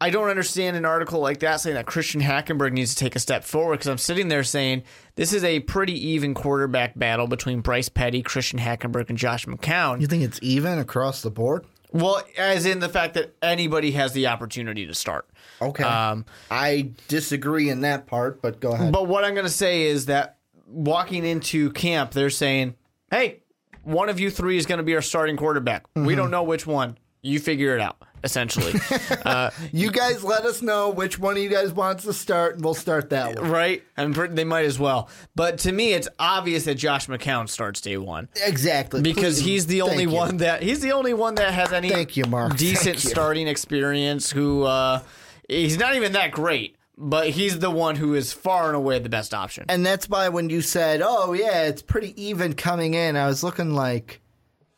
I 0.00 0.10
don't 0.10 0.28
understand 0.28 0.76
an 0.76 0.84
article 0.84 1.20
like 1.20 1.40
that 1.40 1.56
saying 1.60 1.74
that 1.74 1.86
Christian 1.86 2.20
Hackenberg 2.20 2.72
needs 2.72 2.94
to 2.94 3.04
take 3.04 3.16
a 3.16 3.18
step 3.18 3.42
forward 3.42 3.78
because 3.78 3.88
I'm 3.88 3.98
sitting 3.98 4.28
there 4.28 4.44
saying 4.44 4.84
this 5.16 5.32
is 5.32 5.42
a 5.42 5.60
pretty 5.60 5.94
even 6.10 6.34
quarterback 6.34 6.96
battle 6.96 7.26
between 7.26 7.60
Bryce 7.60 7.88
Petty, 7.88 8.22
Christian 8.22 8.60
Hackenberg, 8.60 9.08
and 9.08 9.18
Josh 9.18 9.46
McCown. 9.46 10.00
You 10.00 10.06
think 10.06 10.22
it's 10.22 10.38
even 10.40 10.78
across 10.78 11.22
the 11.22 11.30
board? 11.30 11.66
Well, 11.90 12.22
as 12.36 12.66
in 12.66 12.78
the 12.78 12.88
fact 12.88 13.14
that 13.14 13.34
anybody 13.42 13.92
has 13.92 14.12
the 14.12 14.28
opportunity 14.28 14.86
to 14.86 14.94
start. 14.94 15.28
Okay. 15.60 15.82
Um, 15.82 16.26
I 16.50 16.90
disagree 17.08 17.68
in 17.68 17.80
that 17.80 18.06
part, 18.06 18.40
but 18.40 18.60
go 18.60 18.72
ahead. 18.72 18.92
But 18.92 19.08
what 19.08 19.24
I'm 19.24 19.34
going 19.34 19.46
to 19.46 19.52
say 19.52 19.82
is 19.84 20.06
that 20.06 20.38
walking 20.66 21.24
into 21.24 21.72
camp, 21.72 22.12
they're 22.12 22.30
saying, 22.30 22.76
hey, 23.10 23.42
one 23.82 24.08
of 24.10 24.20
you 24.20 24.30
three 24.30 24.58
is 24.58 24.66
going 24.66 24.78
to 24.78 24.84
be 24.84 24.94
our 24.94 25.02
starting 25.02 25.36
quarterback. 25.36 25.86
We 25.96 26.14
don't 26.14 26.30
know 26.30 26.42
which 26.42 26.66
one. 26.66 26.98
You 27.20 27.40
figure 27.40 27.74
it 27.74 27.80
out, 27.80 27.96
essentially. 28.22 28.74
uh, 29.24 29.50
you 29.72 29.90
guys 29.90 30.22
let 30.22 30.44
us 30.44 30.62
know 30.62 30.90
which 30.90 31.18
one 31.18 31.36
of 31.36 31.42
you 31.42 31.48
guys 31.48 31.72
wants 31.72 32.04
to 32.04 32.12
start, 32.12 32.54
and 32.54 32.64
we'll 32.64 32.74
start 32.74 33.10
that 33.10 33.34
one. 33.40 33.50
right? 33.50 33.82
And 33.96 34.14
they 34.14 34.44
might 34.44 34.66
as 34.66 34.78
well. 34.78 35.08
But 35.34 35.58
to 35.60 35.72
me, 35.72 35.92
it's 35.94 36.08
obvious 36.18 36.64
that 36.64 36.76
Josh 36.76 37.08
McCown 37.08 37.48
starts 37.48 37.80
day 37.80 37.96
one. 37.96 38.28
Exactly. 38.46 39.02
Because 39.02 39.38
Please. 39.40 39.44
he's 39.46 39.66
the 39.66 39.82
only 39.82 39.96
Thank 40.04 40.10
you. 40.10 40.16
one 40.16 40.36
that 40.38 40.62
he's 40.62 40.80
the 40.80 40.92
only 40.92 41.12
one 41.12 41.34
that 41.36 41.52
has 41.52 41.72
any 41.72 41.90
Thank 41.90 42.16
you, 42.16 42.24
Mark. 42.26 42.56
decent 42.56 42.96
Thank 42.96 43.04
you. 43.04 43.10
starting 43.10 43.48
experience. 43.48 44.30
Who 44.30 44.62
uh, 44.62 45.00
he's 45.48 45.76
not 45.76 45.96
even 45.96 46.12
that 46.12 46.30
great, 46.30 46.76
but 46.96 47.30
he's 47.30 47.58
the 47.58 47.70
one 47.70 47.96
who 47.96 48.14
is 48.14 48.32
far 48.32 48.68
and 48.68 48.76
away 48.76 49.00
the 49.00 49.08
best 49.08 49.34
option. 49.34 49.64
And 49.68 49.84
that's 49.84 50.08
why 50.08 50.28
when 50.28 50.50
you 50.50 50.60
said, 50.62 51.02
"Oh 51.02 51.32
yeah, 51.32 51.62
it's 51.64 51.82
pretty 51.82 52.14
even 52.22 52.52
coming 52.54 52.94
in," 52.94 53.16
I 53.16 53.26
was 53.26 53.42
looking 53.42 53.74
like, 53.74 54.20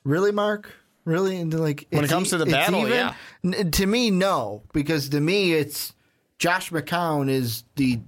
"Really, 0.05 0.33
Mark? 0.33 0.75
Really?" 1.11 1.37
And 1.39 1.53
like, 1.59 1.87
When 1.91 2.05
it 2.05 2.09
comes 2.11 2.31
to 2.31 2.39
the 2.39 2.47
battle, 2.47 2.81
even? 2.87 2.93
yeah. 3.45 3.63
To 3.65 3.87
me, 3.87 4.11
no, 4.11 4.63
because 4.73 5.09
to 5.11 5.21
me, 5.21 5.53
it's 5.53 5.93
Josh 6.39 6.71
McCown 6.71 7.29
is 7.29 7.65
the 7.77 8.01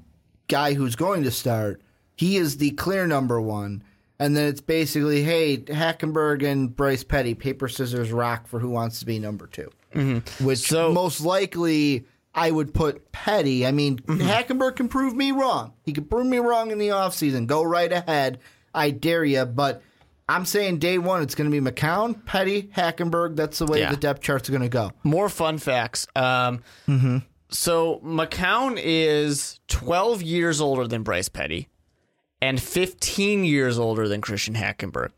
guy 0.48 0.74
who's 0.74 0.96
going 0.96 1.22
to 1.24 1.30
start. 1.30 1.82
He 2.16 2.36
is 2.36 2.58
the 2.58 2.70
clear 2.72 3.06
number 3.06 3.40
one. 3.40 3.82
And 4.18 4.36
then 4.36 4.46
it's 4.46 4.60
basically, 4.60 5.24
hey, 5.24 5.56
Hackenberg 5.58 6.44
and 6.44 6.74
Bryce 6.76 7.02
Petty, 7.02 7.34
paper, 7.34 7.66
scissors, 7.68 8.12
rock 8.12 8.46
for 8.46 8.60
who 8.60 8.70
wants 8.70 9.00
to 9.00 9.06
be 9.06 9.18
number 9.18 9.48
2 9.48 9.68
mm-hmm. 9.94 10.44
Which 10.44 10.60
So- 10.60 10.92
most 10.92 11.20
likely 11.22 12.04
I 12.34 12.50
would 12.52 12.72
put 12.72 13.10
Petty. 13.10 13.66
I 13.66 13.72
mean, 13.72 13.98
Mm-hmm. 13.98 14.20
Hackenberg 14.22 14.76
can 14.76 14.88
prove 14.88 15.16
me 15.16 15.32
wrong. 15.32 15.72
He 15.84 15.92
can 15.92 16.04
prove 16.04 16.26
me 16.26 16.38
wrong 16.38 16.70
in 16.70 16.78
the 16.78 16.88
offseason. 16.88 17.46
Go 17.48 17.64
right 17.64 17.90
ahead. 17.92 18.38
I 18.72 18.90
dare 18.90 19.24
you. 19.24 19.44
But 19.44 19.82
I'm 20.28 20.44
saying 20.44 20.78
day 20.78 20.98
one, 20.98 21.22
it's 21.22 21.34
going 21.34 21.50
to 21.50 21.60
be 21.60 21.70
McCown, 21.70 22.24
Petty, 22.24 22.64
Hackenberg. 22.74 23.36
That's 23.36 23.58
the 23.58 23.66
way 23.66 23.80
Yeah. 23.80 23.90
the 23.90 23.96
depth 23.96 24.22
chart's 24.22 24.48
are 24.48 24.52
going 24.52 24.62
to 24.62 24.68
go. 24.68 24.92
More 25.02 25.28
fun 25.28 25.58
facts. 25.58 26.06
Um, 26.16 26.62
So 27.50 28.00
McCown 28.02 28.80
is 28.82 29.60
12 29.68 30.22
years 30.22 30.60
older 30.60 30.86
than 30.88 31.02
Bryce 31.02 31.28
Petty 31.28 31.68
and 32.40 32.60
15 32.60 33.44
years 33.44 33.78
older 33.78 34.08
than 34.08 34.20
Christian 34.22 34.54
Hackenberg. 34.54 35.10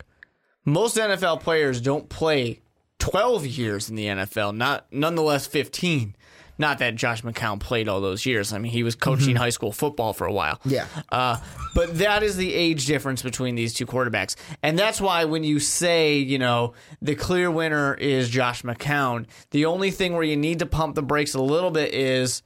Most 0.65 0.97
NFL 0.97 1.39
players 1.41 1.79
don't 1.79 2.09
play 2.09 2.59
12 2.99 3.45
years 3.45 3.89
in 3.89 3.95
the 3.95 4.07
NFL, 4.07 4.55
not 4.55 4.85
nonetheless 4.91 5.47
15. 5.47 6.15
Not 6.57 6.79
that 6.79 6.95
Josh 6.95 7.21
McCown 7.21 7.59
played 7.59 7.89
all 7.89 8.01
those 8.01 8.25
years. 8.25 8.53
I 8.53 8.57
mean, 8.57 8.71
he 8.71 8.83
was 8.83 8.95
coaching 8.95 9.35
high 9.35 9.49
school 9.49 9.71
football 9.71 10.13
for 10.13 10.25
a 10.25 10.31
while. 10.31 10.59
Yeah. 10.65 10.87
Uh, 11.11 11.37
but 11.73 11.97
that 11.97 12.23
is 12.23 12.37
the 12.37 12.53
age 12.53 12.85
difference 12.85 13.21
between 13.21 13.55
these 13.55 13.73
two 13.73 13.85
quarterbacks. 13.85 14.35
And 14.63 14.79
that's 14.79 15.01
why 15.01 15.25
when 15.25 15.43
you 15.43 15.59
say, 15.59 16.17
you 16.17 16.39
know, 16.39 16.73
the 17.01 17.15
clear 17.15 17.51
winner 17.51 17.93
is 17.93 18.29
Josh 18.29 18.63
McCown, 18.63 19.25
the 19.51 19.65
only 19.65 19.91
thing 19.91 20.13
where 20.13 20.23
you 20.23 20.37
need 20.37 20.59
to 20.59 20.65
pump 20.65 20.95
the 20.95 21.03
brakes 21.03 21.33
a 21.33 21.41
little 21.41 21.71
bit 21.71 21.93
is 21.93 22.41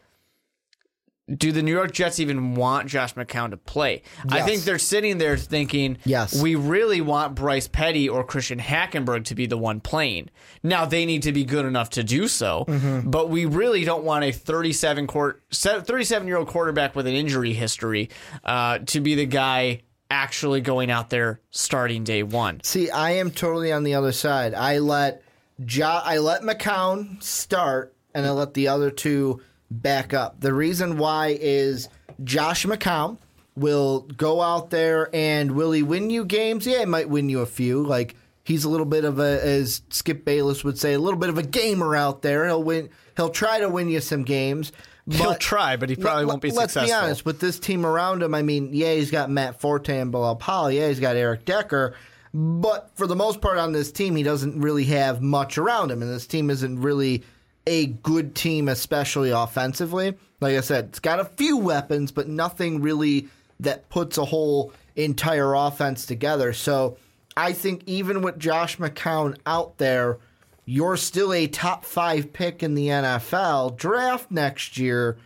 do 1.37 1.51
the 1.51 1.61
New 1.61 1.71
York 1.73 1.91
Jets 1.91 2.19
even 2.19 2.55
want 2.55 2.87
Josh 2.87 3.13
McCown 3.13 3.51
to 3.51 3.57
play? 3.57 4.01
I 4.29 4.41
think 4.41 4.63
they're 4.63 4.79
sitting 4.79 5.17
there 5.17 5.37
thinking, 5.37 5.97
Yes. 6.05 6.41
we 6.41 6.55
really 6.55 7.01
want 7.01 7.35
Bryce 7.35 7.67
Petty 7.67 8.09
or 8.09 8.23
Christian 8.23 8.59
Hackenberg 8.59 9.25
to 9.25 9.35
be 9.35 9.45
the 9.45 9.57
one 9.57 9.79
playing. 9.79 10.29
Now 10.63 10.85
they 10.85 11.05
need 11.05 11.23
to 11.23 11.31
be 11.31 11.43
good 11.43 11.65
enough 11.65 11.91
to 11.91 12.03
do 12.03 12.27
so, 12.27 12.65
Mm-hmm. 12.67 13.09
but 13.09 13.29
we 13.29 13.45
really 13.45 13.85
don't 13.85 14.03
want 14.03 14.23
a 14.25 14.31
37 14.31 15.07
court 15.07 15.43
37 15.51 16.27
year 16.27 16.37
old 16.37 16.47
quarterback 16.47 16.95
with 16.95 17.05
an 17.07 17.13
injury 17.13 17.53
history 17.53 18.09
uh, 18.43 18.79
to 18.87 18.99
be 18.99 19.15
the 19.15 19.25
guy 19.25 19.81
actually 20.11 20.61
going 20.61 20.89
out 20.89 21.09
there 21.11 21.39
starting 21.51 22.03
day 22.03 22.23
one. 22.23 22.59
See, 22.63 22.89
I 22.89 23.11
am 23.11 23.29
totally 23.31 23.71
on 23.71 23.83
the 23.83 23.93
other 23.93 24.11
side. 24.11 24.53
I 24.55 24.79
let 24.79 25.21
jo- 25.63 26.01
I 26.03 26.17
let 26.17 26.41
McCown 26.41 27.21
start, 27.21 27.93
and 28.15 28.25
I 28.25 28.31
let 28.31 28.55
the 28.55 28.69
other 28.69 28.89
two 28.89 29.41
back 29.71 30.13
up. 30.13 30.39
The 30.39 30.53
reason 30.53 30.97
why 30.97 31.37
is 31.39 31.89
Josh 32.23 32.65
McCown 32.65 33.17
will 33.55 34.01
go 34.01 34.41
out 34.41 34.69
there 34.69 35.09
and 35.13 35.51
will 35.51 35.71
he 35.71 35.83
win 35.83 36.09
you 36.09 36.25
games? 36.25 36.65
Yeah, 36.65 36.79
he 36.79 36.85
might 36.85 37.09
win 37.09 37.29
you 37.29 37.41
a 37.41 37.45
few. 37.45 37.83
Like 37.83 38.15
he's 38.43 38.63
a 38.63 38.69
little 38.69 38.85
bit 38.85 39.05
of 39.05 39.19
a, 39.19 39.43
as 39.45 39.81
Skip 39.89 40.25
Bayless 40.25 40.63
would 40.63 40.77
say, 40.77 40.93
a 40.93 40.99
little 40.99 41.19
bit 41.19 41.29
of 41.29 41.37
a 41.37 41.43
gamer 41.43 41.95
out 41.95 42.21
there. 42.21 42.45
He'll 42.45 42.63
win. 42.63 42.89
He'll 43.15 43.29
try 43.29 43.59
to 43.59 43.69
win 43.69 43.89
you 43.89 43.99
some 44.01 44.23
games. 44.23 44.71
He'll 45.11 45.35
try, 45.35 45.75
but 45.75 45.89
he 45.89 45.95
probably 45.95 46.25
let- 46.25 46.33
won't 46.33 46.41
be 46.41 46.51
let's 46.51 46.73
successful. 46.73 46.99
be 46.99 47.03
honest, 47.05 47.25
with 47.25 47.39
this 47.39 47.59
team 47.59 47.83
around 47.85 48.21
him, 48.21 48.35
I 48.35 48.43
mean, 48.43 48.73
yeah, 48.73 48.93
he's 48.93 49.09
got 49.09 49.29
Matt 49.31 49.59
Forte 49.59 49.97
and 49.97 50.11
Bilal 50.11 50.35
Powell. 50.35 50.69
Yeah, 50.71 50.87
he's 50.87 50.99
got 50.99 51.15
Eric 51.15 51.45
Decker. 51.45 51.95
But 52.31 52.91
for 52.93 53.07
the 53.07 53.15
most 53.15 53.41
part 53.41 53.57
on 53.57 53.71
this 53.71 53.91
team, 53.91 54.15
he 54.15 54.21
doesn't 54.21 54.61
really 54.61 54.83
have 54.85 55.19
much 55.19 55.57
around 55.57 55.89
him. 55.89 56.03
And 56.03 56.11
this 56.11 56.27
team 56.27 56.51
isn't 56.51 56.79
really 56.79 57.23
a 57.69 57.85
good 57.85 58.33
team, 58.33 58.67
especially 58.67 59.29
offensively. 59.29 60.17
Like 60.41 60.57
I 60.57 60.61
said, 60.61 60.85
it's 60.85 60.99
got 60.99 61.19
a 61.19 61.25
few 61.25 61.55
weapons, 61.55 62.11
but 62.11 62.27
nothing 62.27 62.81
really 62.81 63.27
that 63.59 63.87
puts 63.89 64.17
a 64.17 64.25
whole 64.25 64.73
entire 64.95 65.53
offense 65.53 66.07
together. 66.07 66.51
So 66.51 66.97
I 67.37 67.53
think 67.53 67.83
even 67.85 68.23
with 68.23 68.39
Josh 68.39 68.77
McCown 68.77 69.37
out 69.45 69.77
there, 69.77 70.17
you're 70.65 70.97
still 70.97 71.31
a 71.31 71.45
top 71.45 71.85
five 71.85 72.33
pick 72.33 72.63
in 72.63 72.73
the 72.73 72.87
NFL. 72.87 73.77
Draft 73.77 74.31
next 74.31 74.77
year, 74.79 75.17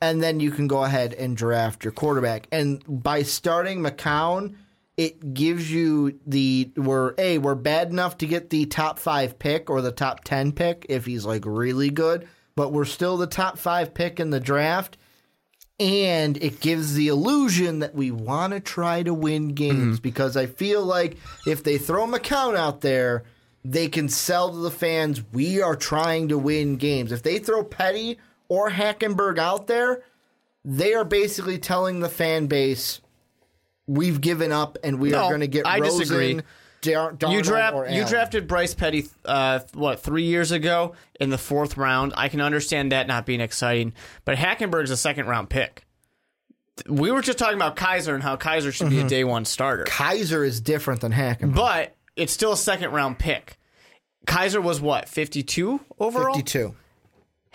and 0.00 0.22
then 0.22 0.38
you 0.38 0.50
can 0.50 0.66
go 0.66 0.84
ahead 0.84 1.14
and 1.14 1.34
draft 1.34 1.82
your 1.82 1.92
quarterback. 1.92 2.46
And 2.52 2.82
by 2.86 3.22
starting 3.22 3.80
McCown, 3.80 4.54
it 4.96 5.34
gives 5.34 5.70
you 5.70 6.18
the 6.26 6.70
we're 6.76 7.14
a 7.18 7.38
we're 7.38 7.54
bad 7.54 7.90
enough 7.90 8.16
to 8.18 8.26
get 8.26 8.50
the 8.50 8.66
top 8.66 8.98
five 8.98 9.38
pick 9.38 9.68
or 9.68 9.82
the 9.82 9.92
top 9.92 10.24
ten 10.24 10.52
pick 10.52 10.86
if 10.88 11.04
he's 11.04 11.26
like 11.26 11.44
really 11.44 11.90
good, 11.90 12.26
but 12.54 12.72
we're 12.72 12.86
still 12.86 13.16
the 13.16 13.26
top 13.26 13.58
five 13.58 13.92
pick 13.92 14.18
in 14.18 14.30
the 14.30 14.40
draft. 14.40 14.96
And 15.78 16.42
it 16.42 16.60
gives 16.60 16.94
the 16.94 17.08
illusion 17.08 17.80
that 17.80 17.94
we 17.94 18.10
want 18.10 18.54
to 18.54 18.60
try 18.60 19.02
to 19.02 19.12
win 19.12 19.48
games 19.48 19.96
mm-hmm. 19.96 20.02
because 20.02 20.34
I 20.34 20.46
feel 20.46 20.82
like 20.82 21.18
if 21.46 21.62
they 21.62 21.76
throw 21.76 22.06
McCown 22.06 22.56
out 22.56 22.80
there, 22.80 23.24
they 23.62 23.88
can 23.88 24.08
sell 24.08 24.50
to 24.50 24.56
the 24.56 24.70
fans 24.70 25.22
we 25.32 25.60
are 25.60 25.76
trying 25.76 26.28
to 26.28 26.38
win 26.38 26.76
games. 26.76 27.12
If 27.12 27.22
they 27.22 27.38
throw 27.38 27.62
Petty 27.62 28.16
or 28.48 28.70
Hackenberg 28.70 29.38
out 29.38 29.66
there, 29.66 30.02
they 30.64 30.94
are 30.94 31.04
basically 31.04 31.58
telling 31.58 32.00
the 32.00 32.08
fan 32.08 32.46
base 32.46 33.02
we've 33.86 34.20
given 34.20 34.52
up 34.52 34.78
and 34.84 34.98
we 34.98 35.10
No, 35.10 35.24
are 35.24 35.28
going 35.28 35.40
to 35.40 35.46
get 35.46 35.66
I 35.66 35.78
Rosen, 35.78 35.98
disagree. 36.00 36.40
Dar- 36.82 37.16
you 37.30 37.42
draft 37.42 37.90
you 37.90 38.04
drafted 38.06 38.46
Bryce 38.46 38.74
Petty 38.74 39.08
uh, 39.24 39.60
what 39.74 40.00
three 40.00 40.24
years 40.24 40.52
ago 40.52 40.94
in 41.18 41.30
the 41.30 41.38
fourth 41.38 41.76
round. 41.76 42.12
I 42.16 42.28
can 42.28 42.40
understand 42.40 42.92
that 42.92 43.06
not 43.08 43.26
being 43.26 43.40
exciting, 43.40 43.92
but 44.24 44.36
Hackenberg's 44.36 44.90
a 44.90 44.96
second 44.96 45.26
round 45.26 45.50
pick. 45.50 45.84
We 46.88 47.10
were 47.10 47.22
just 47.22 47.38
talking 47.38 47.56
about 47.56 47.74
Kizer 47.74 48.14
and 48.14 48.22
how 48.22 48.36
Kizer 48.36 48.72
should 48.72 48.88
Mm-hmm. 48.88 48.96
be 48.96 49.00
a 49.02 49.08
day 49.08 49.24
one 49.24 49.44
starter, 49.46 49.84
Kizer 49.84 50.46
is 50.46 50.60
different 50.60 51.00
than 51.00 51.12
Hackenberg. 51.12 51.54
but 51.54 51.96
it's 52.14 52.32
still 52.32 52.52
a 52.52 52.56
second 52.56 52.92
round 52.92 53.18
pick. 53.18 53.58
Kizer 54.26 54.62
was 54.62 54.80
what 54.80 55.08
fifty 55.08 55.42
two 55.42 55.80
overall. 55.98 56.34
52. 56.34 56.74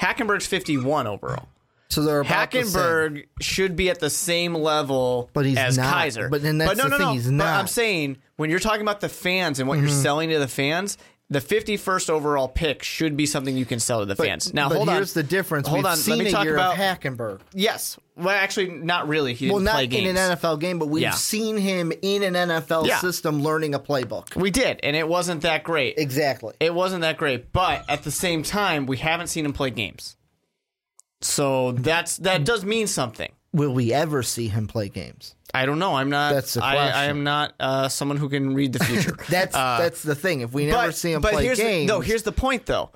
Hackenberg's 0.02 0.48
fifty 0.48 0.78
one 0.78 1.06
overall. 1.08 1.48
So 1.92 2.04
they're 2.04 2.22
about 2.22 2.52
the 2.52 2.64
same. 2.64 2.82
Hackenberg 2.82 3.26
should 3.42 3.76
be 3.76 3.89
at 3.89 4.00
the 4.00 4.10
same 4.10 4.56
level 4.56 5.30
But 5.34 5.46
he's 5.46 5.58
as 5.58 5.78
not. 5.78 5.94
Kizer. 5.94 6.30
But 6.32 6.42
then 6.42 6.58
that's 6.58 6.78
no, 6.78 6.86
the 6.86 6.89
no, 6.89 6.98
thing, 6.98 7.08
no. 7.08 7.14
he's 7.14 7.26
But 7.26 7.34
not. 7.34 7.46
Mm-hmm. 7.48 7.60
I'm 7.60 7.68
saying 7.68 8.18
when 8.38 8.50
you're 8.50 8.60
talking 8.60 8.82
about 8.82 9.02
the 9.02 9.10
fans 9.10 9.60
and 9.60 9.68
what 9.68 9.78
you're 9.80 9.89
selling 9.89 10.30
to 10.30 10.39
the 10.39 10.48
fans, 10.48 10.98
the 11.30 11.39
51st 11.39 12.10
overall 12.10 12.48
pick 12.50 12.84
should 12.84 13.16
be 13.16 13.26
something 13.26 13.56
you 13.56 13.66
can 13.66 13.80
sell 13.80 14.00
to 14.02 14.06
the 14.06 14.16
fans. 14.18 14.54
Now 14.54 14.68
but 14.70 14.76
hold 14.78 14.89
on. 14.89 14.96
here's 14.96 15.14
the 15.14 15.24
difference. 15.24 15.68
Hold 15.68 15.80
We've 15.80 15.86
on. 15.86 15.96
seen 15.98 16.18
Let 16.18 16.24
me 16.26 16.30
a 16.30 16.34
talk 16.34 16.44
year 16.46 16.56
about 16.56 16.74
of 16.74 16.80
Hackenberg. 16.80 17.39
yes. 17.54 17.98
Well, 18.18 18.30
actually, 18.36 18.68
not 18.68 19.08
really. 19.08 19.34
He 19.34 19.46
didn't 19.46 19.54
Well, 19.56 19.64
not 19.64 19.74
play 19.76 19.86
in 19.86 20.16
an 20.16 20.38
NFL 20.38 20.60
game, 20.60 20.78
but 20.80 20.89
we've 20.89 21.02
Yeah. 21.04 21.12
seen 21.12 21.58
him 21.58 21.92
in 22.02 22.24
an 22.24 22.36
NFL 22.36 22.86
Yeah. 22.86 23.00
system 23.00 23.42
learning 23.42 23.74
a 23.74 23.80
playbook. 23.80 24.36
we 24.36 24.52
did, 24.52 24.80
and 24.84 24.96
it 24.96 25.08
wasn't 25.08 25.42
that 25.42 25.64
great. 25.64 25.96
Exactly. 25.98 26.54
It 26.60 26.74
wasn't 26.74 27.02
that 27.02 27.18
great, 27.18 27.52
but 27.54 27.84
at 27.89 28.04
the 28.04 28.12
same 28.12 28.44
time, 28.44 28.86
we 28.86 28.98
haven't 28.98 29.28
seen 29.28 29.46
him 29.46 29.54
play 29.54 29.70
games. 29.72 30.18
So 31.22 31.74
that's 31.74 32.17
that 32.17 32.45
does 32.45 32.65
mean 32.65 32.88
something. 32.88 33.32
Will 33.53 33.74
we 33.74 33.93
ever 33.93 34.24
see 34.24 34.47
him 34.47 34.67
play 34.67 34.89
games? 34.89 35.36
I 35.53 35.65
don't 35.65 35.80
know. 35.80 35.95
I'm 35.95 36.09
not. 36.09 36.34
That's 36.34 36.53
the 36.53 36.63
I, 36.63 36.76
I 36.88 37.05
am 37.05 37.24
not 37.24 37.53
uh, 37.59 37.89
someone 37.89 38.17
who 38.17 38.30
can 38.30 38.55
read 38.55 38.74
the 38.74 38.84
future. 38.86 39.17
That's 39.30 39.53
that's 39.53 40.03
the 40.03 40.15
thing. 40.15 40.41
If 40.41 40.53
we 40.53 40.65
never 40.65 40.91
see 40.91 41.11
him 41.11 41.22
play 41.22 41.34
Uh, 41.34 41.38
here's 41.39 41.57
games, 41.57 41.88
The, 41.88 41.93
no, 41.93 41.99
here's 41.99 42.24
the 42.24 42.32
point 42.32 42.65
though. 42.65 42.91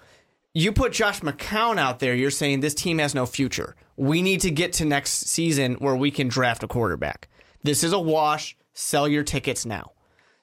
You 0.53 0.71
put 0.71 0.93
Josh 0.93 1.19
McCown 1.19 1.77
out 1.77 1.99
there, 1.99 2.15
you're 2.15 2.31
saying 2.31 2.61
this 2.61 2.73
team 2.73 2.99
has 2.99 3.13
no 3.13 3.25
future. 3.25 3.75
We 3.97 4.21
need 4.21 4.39
to 4.41 4.51
get 4.51 4.71
to 4.73 4.85
next 4.85 5.27
season 5.27 5.75
where 5.75 5.97
we 5.97 6.11
can 6.11 6.29
draft 6.29 6.63
a 6.63 6.67
quarterback. 6.67 7.27
This 7.63 7.83
is 7.83 7.91
a 7.91 7.99
wash. 7.99 8.55
Sell 8.73 9.07
your 9.07 9.23
tickets 9.23 9.65
now. 9.65 9.91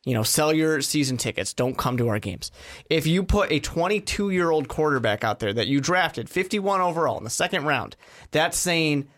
You 0.04 0.14
know, 0.14 0.22
sell 0.24 0.52
your 0.52 0.80
season 0.80 1.16
tickets. 1.16 1.54
Don't 1.54 1.78
come 1.78 1.96
to 1.98 2.08
our 2.08 2.18
games. 2.18 2.50
If 2.90 3.06
you 3.06 3.22
put 3.22 3.52
a 3.52 3.60
22 3.60 4.30
year 4.30 4.50
old 4.50 4.66
quarterback 4.68 5.22
out 5.22 5.38
there 5.38 5.52
that 5.52 5.68
you 5.68 5.80
drafted 5.80 6.28
51 6.28 6.80
overall 6.80 7.18
in 7.18 7.24
the 7.24 7.30
second 7.30 7.64
round, 7.64 7.94
that's 8.32 8.56
saying 8.58 9.08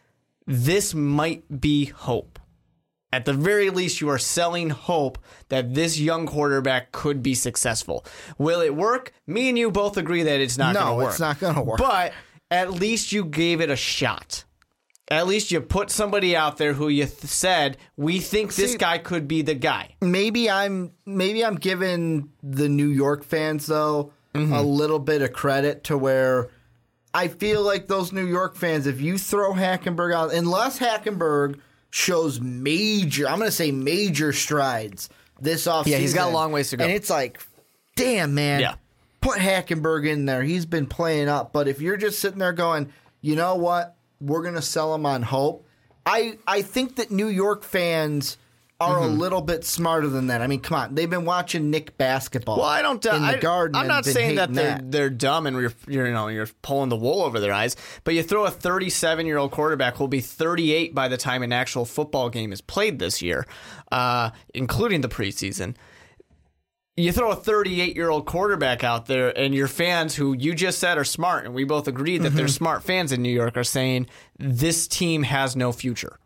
this 0.46 0.94
might 0.94 1.60
be 1.60 1.86
hope. 1.86 2.38
At 3.12 3.24
the 3.26 3.32
very 3.32 3.70
least, 3.70 4.00
you 4.00 4.08
are 4.10 4.18
selling 4.18 4.70
hope 4.70 5.18
that 5.48 5.72
this 5.72 5.98
young 6.00 6.26
quarterback 6.26 6.90
could 6.90 7.22
be 7.22 7.34
successful. 7.34 8.04
Will 8.38 8.60
it 8.60 8.74
work? 8.74 9.12
Me 9.26 9.48
and 9.48 9.56
you 9.56 9.70
both 9.70 9.96
agree 9.96 10.24
that 10.24 10.40
it's 10.40 10.58
not 10.58 10.74
No, 10.74 10.80
going 10.80 10.90
to 10.90 10.96
work. 11.04 11.10
it's 11.12 11.20
not 11.20 11.38
gonna 11.38 11.62
work. 11.62 11.78
But 11.78 12.12
at 12.50 12.72
least 12.72 13.12
you 13.12 13.24
gave 13.24 13.60
it 13.60 13.70
a 13.70 13.76
shot. 13.76 14.44
At 15.10 15.26
least 15.26 15.50
you 15.50 15.60
put 15.60 15.90
somebody 15.90 16.34
out 16.34 16.56
there 16.56 16.72
who 16.72 16.88
you 16.88 17.04
th- 17.04 17.18
said 17.30 17.76
we 17.96 18.20
think 18.20 18.54
this 18.54 18.74
guy 18.76 18.98
could 18.98 19.28
be 19.28 19.42
the 19.42 19.54
guy. 19.54 19.96
maybe 20.00 20.50
I'm 20.50 20.92
maybe 21.04 21.44
I'm 21.44 21.56
giving 21.56 22.30
the 22.42 22.68
New 22.68 22.88
York 22.88 23.24
fans 23.24 23.66
though 23.66 24.12
Mm-hmm. 24.34 24.52
a 24.52 24.62
little 24.62 24.98
bit 24.98 25.22
of 25.22 25.32
credit 25.32 25.84
to 25.84 25.96
where 25.96 26.50
I 27.14 27.28
feel 27.28 27.62
like 27.62 27.86
those 27.86 28.10
New 28.12 28.26
York 28.26 28.56
fans, 28.56 28.88
if 28.88 29.00
you 29.00 29.16
throw 29.16 29.52
Hackenberg 29.52 30.12
out, 30.12 30.34
unless 30.34 30.76
Hackenberg 30.76 31.60
shows 31.90 32.40
major, 32.40 33.28
I'm 33.28 33.38
going 33.38 33.46
to 33.46 33.52
say 33.54 33.70
major 33.70 34.32
strides 34.32 35.08
this 35.40 35.68
offseason. 35.68 35.86
Yeah, 35.86 35.98
he's 35.98 36.14
got 36.14 36.30
a 36.30 36.32
long 36.32 36.50
ways 36.50 36.70
to 36.70 36.76
go. 36.76 36.82
And 36.82 36.92
it's 36.92 37.10
like, 37.10 37.40
damn, 37.94 38.34
man. 38.34 38.60
Yeah. 38.60 38.74
Put 39.20 39.38
Hackenberg 39.38 40.08
in 40.08 40.24
there. 40.26 40.42
He's 40.42 40.66
been 40.66 40.86
playing 40.86 41.28
up. 41.28 41.52
But 41.52 41.68
if 41.68 41.80
you're 41.80 41.96
just 41.96 42.18
sitting 42.18 42.40
there 42.40 42.52
going, 42.52 42.92
you 43.20 43.36
know 43.36 43.54
what? 43.54 43.94
We're 44.24 44.42
going 44.42 44.54
to 44.54 44.62
sell 44.62 44.92
them 44.92 45.06
on 45.06 45.22
hope. 45.22 45.66
I, 46.06 46.38
I 46.46 46.62
think 46.62 46.96
that 46.96 47.10
New 47.10 47.28
York 47.28 47.62
fans 47.62 48.36
are 48.80 48.98
Mm-hmm. 48.98 49.04
a 49.04 49.18
little 49.18 49.40
bit 49.40 49.64
smarter 49.64 50.08
than 50.08 50.26
that. 50.26 50.42
I 50.42 50.48
mean, 50.48 50.58
come 50.60 50.76
on. 50.76 50.94
They've 50.96 51.08
been 51.08 51.24
watching 51.24 51.70
Knick 51.70 51.96
basketball. 51.96 52.56
Well, 52.58 52.66
I 52.66 52.82
don't. 52.82 53.02
in 53.06 53.22
the 53.22 53.28
I, 53.28 53.38
garden. 53.38 53.76
I'm 53.76 53.86
not 53.86 54.04
saying 54.04 54.34
that 54.34 54.52
they're 54.52 54.80
they're 54.82 55.10
dumb 55.10 55.46
and 55.46 55.56
you're, 55.56 55.72
you're 55.86 56.06
you 56.08 56.12
know 56.12 56.26
you're 56.26 56.48
pulling 56.60 56.88
the 56.88 56.96
wool 56.96 57.22
over 57.22 57.38
their 57.38 57.52
eyes. 57.52 57.76
But 58.02 58.14
you 58.14 58.22
throw 58.24 58.44
a 58.44 58.50
37 58.50 59.26
year 59.26 59.38
old 59.38 59.52
quarterback 59.52 59.96
who'll 59.96 60.08
be 60.08 60.20
38 60.20 60.92
by 60.92 61.06
the 61.06 61.16
time 61.16 61.42
an 61.44 61.52
actual 61.52 61.84
football 61.84 62.28
game 62.30 62.52
is 62.52 62.60
played 62.60 62.98
this 62.98 63.22
year, 63.22 63.46
uh, 63.92 64.30
including 64.52 65.02
the 65.02 65.08
preseason. 65.08 65.76
You 66.96 67.10
throw 67.10 67.32
a 67.32 67.36
38 67.36 67.96
year 67.96 68.08
old 68.08 68.24
quarterback 68.24 68.84
out 68.84 69.06
there, 69.06 69.36
and 69.36 69.52
your 69.52 69.66
fans, 69.66 70.14
who 70.14 70.32
you 70.32 70.54
just 70.54 70.78
said 70.78 70.96
are 70.96 71.02
smart, 71.04 71.44
and 71.44 71.52
we 71.54 71.64
both 71.64 71.88
agreed 71.88 72.18
that 72.22 72.28
Mm-hmm. 72.28 72.36
they're 72.36 72.48
smart 72.48 72.84
fans 72.84 73.10
in 73.10 73.20
New 73.20 73.32
York, 73.32 73.56
are 73.56 73.64
saying 73.64 74.06
this 74.38 74.86
team 74.86 75.24
has 75.24 75.56
no 75.56 75.72
future 75.72 76.18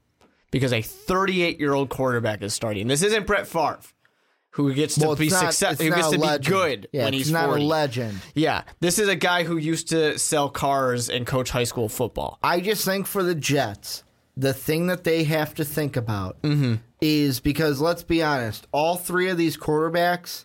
because 0.50 0.72
a 0.74 0.82
38 0.82 1.58
year 1.58 1.72
old 1.72 1.88
quarterback 1.88 2.42
is 2.42 2.52
starting. 2.52 2.86
This 2.86 3.02
isn't 3.02 3.26
Brett 3.26 3.46
Favre, 3.46 3.78
who 4.50 4.74
gets 4.74 4.96
to 4.96 5.06
Well, 5.06 5.16
be 5.16 5.30
successful? 5.30 5.86
who 5.86 5.92
gets 5.92 6.10
to 6.10 6.18
be 6.18 6.38
good 6.46 6.86
Yeah, 6.92 7.04
when 7.04 7.14
he's 7.14 7.32
not 7.32 7.46
40. 7.46 7.62
a 7.62 7.66
legend. 7.66 8.18
Yeah, 8.34 8.64
this 8.80 8.98
is 8.98 9.08
a 9.08 9.16
guy 9.16 9.44
who 9.44 9.56
used 9.56 9.88
to 9.88 10.18
sell 10.18 10.50
cars 10.50 11.08
and 11.08 11.26
coach 11.26 11.48
high 11.48 11.64
school 11.64 11.88
football. 11.88 12.38
I 12.42 12.60
just 12.60 12.84
think 12.84 13.06
for 13.06 13.22
the 13.22 13.34
Jets, 13.34 14.04
the 14.36 14.52
thing 14.52 14.88
that 14.88 15.04
they 15.04 15.24
have 15.24 15.54
to 15.54 15.64
think 15.64 15.96
about 15.96 16.42
Mm-hmm. 16.42 16.74
is 17.00 17.40
because 17.40 17.80
let's 17.80 18.02
be 18.02 18.22
honest, 18.22 18.66
all 18.70 18.96
three 18.96 19.30
of 19.30 19.38
these 19.38 19.56
quarterbacks 19.56 20.44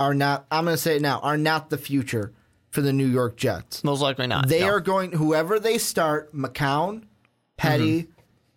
are 0.00 0.14
not. 0.14 0.46
I'm 0.50 0.64
going 0.64 0.74
to 0.76 0.80
say 0.82 0.96
it 0.96 1.02
now 1.02 1.18
are 1.20 1.36
not 1.38 1.70
the 1.70 1.78
future 1.78 2.32
for 2.70 2.80
the 2.82 2.92
New 2.92 3.06
York 3.06 3.36
Jets. 3.36 3.82
Most 3.84 4.00
likely 4.00 4.26
not. 4.26 4.48
They 4.48 4.60
No. 4.60 4.68
are 4.68 4.80
going 4.80 5.12
whoever 5.12 5.58
they 5.58 5.78
start, 5.78 6.34
McCown, 6.34 7.04
Petty, 7.56 8.02
Mm-hmm. 8.04 8.10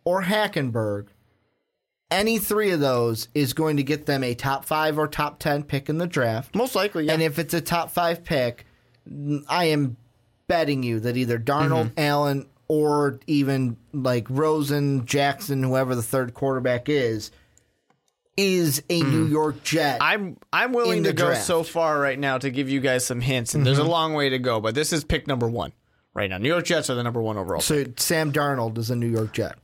or 0.06 0.24
Hackenberg, 0.24 1.08
any 2.10 2.38
three 2.40 2.72
of 2.72 2.80
those 2.82 3.30
is 3.34 3.54
going 3.54 3.78
to 3.78 3.84
get 3.84 4.06
them 4.06 4.24
a 4.24 4.36
top 4.36 4.66
five 4.66 4.98
or 5.00 5.08
top 5.08 5.40
10 5.40 5.64
pick 5.64 5.88
in 5.90 5.98
the 5.98 6.08
draft. 6.08 6.54
Most 6.56 6.76
likely, 6.76 7.06
yeah. 7.06 7.14
And 7.14 7.22
if 7.22 7.40
it's 7.40 7.54
a 7.54 7.62
top 7.62 7.90
five 7.90 8.24
pick, 8.24 8.66
I 9.48 9.66
am 9.66 9.96
betting 10.48 10.84
you 10.84 11.00
that 11.00 11.16
either 11.18 11.40
Darnold, 11.40 11.86
Mm-hmm. 11.92 12.00
Allen, 12.00 12.48
or 12.68 13.20
even 13.28 13.78
like 13.94 14.28
Rosen, 14.30 15.06
Jackson, 15.06 15.64
whoever 15.64 15.96
the 15.96 16.04
third 16.04 16.34
quarterback 16.34 16.90
is, 16.90 17.32
is 18.42 18.82
a 18.90 19.02
New 19.02 19.26
York 19.26 19.64
Jet. 19.64 20.00
Mm-hmm. 20.00 20.04
I'm 20.04 20.38
I'm 20.52 20.74
willing 20.74 21.04
to 21.04 21.14
go 21.14 21.28
draft. 21.28 21.46
so 21.46 21.64
far 21.64 22.00
right 22.00 22.18
now 22.18 22.38
to 22.40 22.50
give 22.50 22.70
you 22.70 22.80
guys 22.80 23.06
some 23.06 23.22
hints, 23.22 23.54
and 23.54 23.66
there's 23.66 23.78
a 23.78 23.84
long 23.84 24.14
way 24.14 24.30
to 24.30 24.40
go, 24.40 24.60
but 24.60 24.74
this 24.76 24.92
is 24.92 25.04
pick 25.04 25.28
number 25.28 25.48
one 25.48 25.74
right 26.14 26.30
now. 26.30 26.38
New 26.38 26.50
York 26.50 26.66
Jets 26.66 26.90
are 26.90 26.96
the 26.96 27.04
number 27.04 27.22
one 27.22 27.38
overall. 27.38 27.62
so 27.62 27.86
Sam 27.98 28.32
Darnold 28.32 28.78
is 28.78 28.90
a 28.90 28.96
New 28.96 29.08
York 29.10 29.34
Jet. 29.34 29.58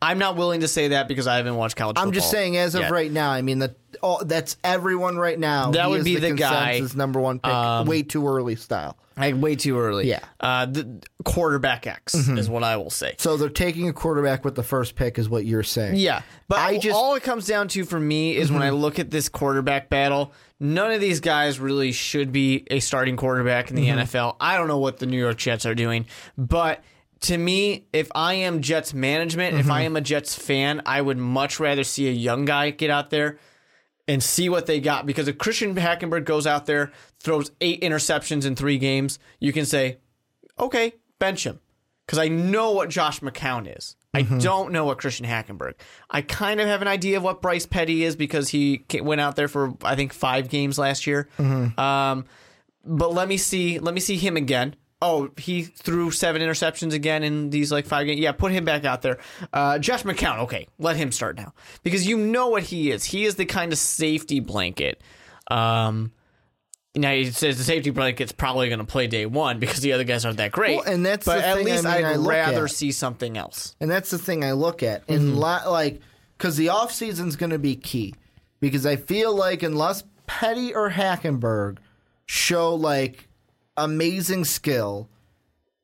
I'm 0.00 0.18
not 0.18 0.36
willing 0.36 0.60
to 0.60 0.68
say 0.68 0.88
that 0.88 1.08
because 1.08 1.26
I 1.26 1.36
haven't 1.36 1.56
watched 1.56 1.76
college. 1.76 1.96
Football. 1.96 2.08
I'm 2.08 2.12
just 2.12 2.30
saying, 2.30 2.56
as 2.56 2.74
of 2.74 2.82
yet. 2.82 2.90
right 2.92 3.10
now, 3.10 3.30
I 3.30 3.42
mean 3.42 3.58
that 3.58 3.74
oh, 4.02 4.22
that's 4.22 4.56
everyone 4.62 5.16
right 5.16 5.38
now. 5.38 5.72
That 5.72 5.86
He 5.86 5.90
would 5.90 5.98
is 6.00 6.04
be 6.04 6.16
the 6.16 6.34
guy, 6.34 6.80
number 6.94 7.20
one 7.20 7.40
pick, 7.40 7.52
um, 7.52 7.86
way 7.86 8.02
too 8.02 8.26
early 8.28 8.54
style. 8.56 8.96
Like 9.16 9.34
way 9.36 9.56
too 9.56 9.76
early. 9.76 10.08
Yeah. 10.08 10.20
Mm-hmm. 10.20 10.46
Uh, 10.46 10.66
the 10.66 11.00
quarterback 11.24 11.88
X 11.88 12.14
is 12.14 12.48
what 12.48 12.62
I 12.62 12.76
will 12.76 12.90
say. 12.90 13.16
So 13.18 13.36
they're 13.36 13.48
taking 13.48 13.88
a 13.88 13.92
quarterback 13.92 14.44
with 14.44 14.54
the 14.54 14.62
first 14.62 14.94
pick, 14.94 15.18
is 15.18 15.28
what 15.28 15.44
you're 15.44 15.64
saying. 15.64 15.96
Yeah, 15.96 16.22
but 16.46 16.58
I 16.58 16.66
I 16.68 16.78
just- 16.78 16.94
all 16.94 17.16
it 17.16 17.24
comes 17.24 17.46
down 17.46 17.66
to 17.68 17.84
for 17.84 17.98
me 17.98 18.36
is 18.36 18.52
when 18.52 18.62
I 18.62 18.70
look 18.70 19.00
at 19.00 19.10
this 19.10 19.28
quarterback 19.28 19.90
battle, 19.90 20.32
none 20.60 20.92
of 20.92 21.00
these 21.00 21.18
guys 21.18 21.58
really 21.58 21.90
should 21.90 22.30
be 22.30 22.64
a 22.70 22.78
starting 22.78 23.16
quarterback 23.16 23.70
in 23.70 23.76
the 23.76 23.88
NFL. 23.88 24.36
I 24.40 24.56
don't 24.56 24.68
know 24.68 24.78
what 24.78 24.98
the 24.98 25.06
New 25.06 25.18
York 25.18 25.38
Jets 25.38 25.66
are 25.66 25.74
doing, 25.74 26.06
but 26.36 26.84
to 27.20 27.36
me, 27.36 27.86
if 27.92 28.08
I 28.14 28.34
am 28.34 28.62
Jets 28.62 28.94
management, 28.94 29.56
if 29.56 29.70
I 29.70 29.80
mm-hmm. 29.80 29.86
am 29.86 29.96
a 29.96 30.00
Jets 30.00 30.34
fan, 30.34 30.82
I 30.86 31.00
would 31.00 31.18
much 31.18 31.58
rather 31.58 31.84
see 31.84 32.08
a 32.08 32.12
young 32.12 32.44
guy 32.44 32.70
get 32.70 32.90
out 32.90 33.10
there 33.10 33.38
and 34.06 34.22
see 34.22 34.48
what 34.48 34.66
they 34.66 34.80
got. 34.80 35.04
Because 35.04 35.28
if 35.28 35.36
Christian 35.36 35.74
Hackenberg 35.74 36.24
goes 36.24 36.46
out 36.46 36.66
there, 36.66 36.92
throws 37.20 37.50
eight 37.60 37.82
interceptions 37.82 38.46
in 38.46 38.54
three 38.54 38.78
games, 38.78 39.18
you 39.40 39.52
can 39.52 39.66
say, 39.66 39.98
okay, 40.58 40.94
bench 41.18 41.44
him. 41.44 41.60
Because 42.06 42.18
I 42.18 42.28
know 42.28 42.72
what 42.72 42.88
Josh 42.88 43.20
McCown 43.20 43.76
is. 43.76 43.96
I 44.14 44.22
mm-hmm. 44.22 44.38
don't 44.38 44.72
know 44.72 44.86
what 44.86 44.98
Christian 44.98 45.26
Hackenberg. 45.26 45.74
I 46.08 46.22
kind 46.22 46.60
of 46.60 46.66
have 46.66 46.80
an 46.80 46.88
idea 46.88 47.18
of 47.18 47.22
what 47.22 47.42
Bryce 47.42 47.66
Petty 47.66 48.04
is 48.04 48.16
because 48.16 48.48
he 48.48 48.84
went 49.02 49.20
out 49.20 49.36
there 49.36 49.48
for 49.48 49.74
I 49.82 49.96
think 49.96 50.14
five 50.14 50.48
games 50.48 50.78
last 50.78 51.06
year. 51.06 51.28
Mm-hmm. 51.36 51.78
Um, 51.78 52.24
but 52.84 53.12
let 53.12 53.28
me 53.28 53.36
see. 53.36 53.78
Let 53.78 53.92
me 53.92 54.00
see 54.00 54.16
him 54.16 54.36
again. 54.36 54.74
Oh, 55.00 55.30
he 55.36 55.62
threw 55.62 56.10
seven 56.10 56.42
interceptions 56.42 56.92
again 56.92 57.22
in 57.22 57.50
these 57.50 57.70
like 57.70 57.86
five 57.86 58.06
games. 58.06 58.18
Yeah, 58.20 58.32
put 58.32 58.50
him 58.50 58.64
back 58.64 58.84
out 58.84 59.02
there. 59.02 59.18
Uh, 59.52 59.78
Josh 59.78 60.02
McCown. 60.02 60.40
Okay, 60.40 60.66
let 60.78 60.96
him 60.96 61.12
start 61.12 61.36
now 61.36 61.52
because 61.84 62.06
you 62.06 62.18
know 62.18 62.48
what 62.48 62.64
he 62.64 62.90
is. 62.90 63.04
He 63.04 63.24
is 63.24 63.36
the 63.36 63.44
kind 63.44 63.72
of 63.72 63.78
safety 63.78 64.40
blanket. 64.40 65.00
Um, 65.48 66.10
now 66.96 67.12
he 67.12 67.26
says 67.26 67.58
the 67.58 67.64
safety 67.64 67.90
blanket's 67.90 68.32
probably 68.32 68.68
going 68.68 68.80
to 68.80 68.84
play 68.84 69.06
day 69.06 69.24
one 69.24 69.60
because 69.60 69.78
the 69.80 69.92
other 69.92 70.02
guys 70.04 70.24
aren't 70.24 70.38
that 70.38 70.50
great. 70.50 70.78
Well, 70.78 70.86
and 70.92 71.06
that's 71.06 71.24
but 71.26 71.38
at 71.44 71.58
I 71.58 71.62
least 71.62 71.84
mean, 71.84 71.94
would 71.94 72.04
I 72.04 72.16
rather 72.16 72.64
at. 72.64 72.70
see 72.72 72.90
something 72.90 73.36
else. 73.38 73.76
And 73.80 73.88
that's 73.88 74.10
the 74.10 74.18
thing 74.18 74.42
I 74.42 74.52
look 74.52 74.82
at. 74.82 75.04
And 75.08 75.20
Mm-hmm. 75.20 75.36
li- 75.38 75.70
like, 75.70 76.00
because 76.36 76.56
the 76.56 76.66
offseason's 76.68 77.36
going 77.36 77.50
to 77.50 77.58
be 77.58 77.76
key. 77.76 78.14
Because 78.60 78.84
I 78.84 78.96
feel 78.96 79.32
like 79.36 79.62
unless 79.62 80.02
Petty 80.26 80.74
or 80.74 80.90
Hackenberg 80.90 81.78
show 82.26 82.74
like 82.74 83.27
amazing 83.78 84.44
skill, 84.44 85.08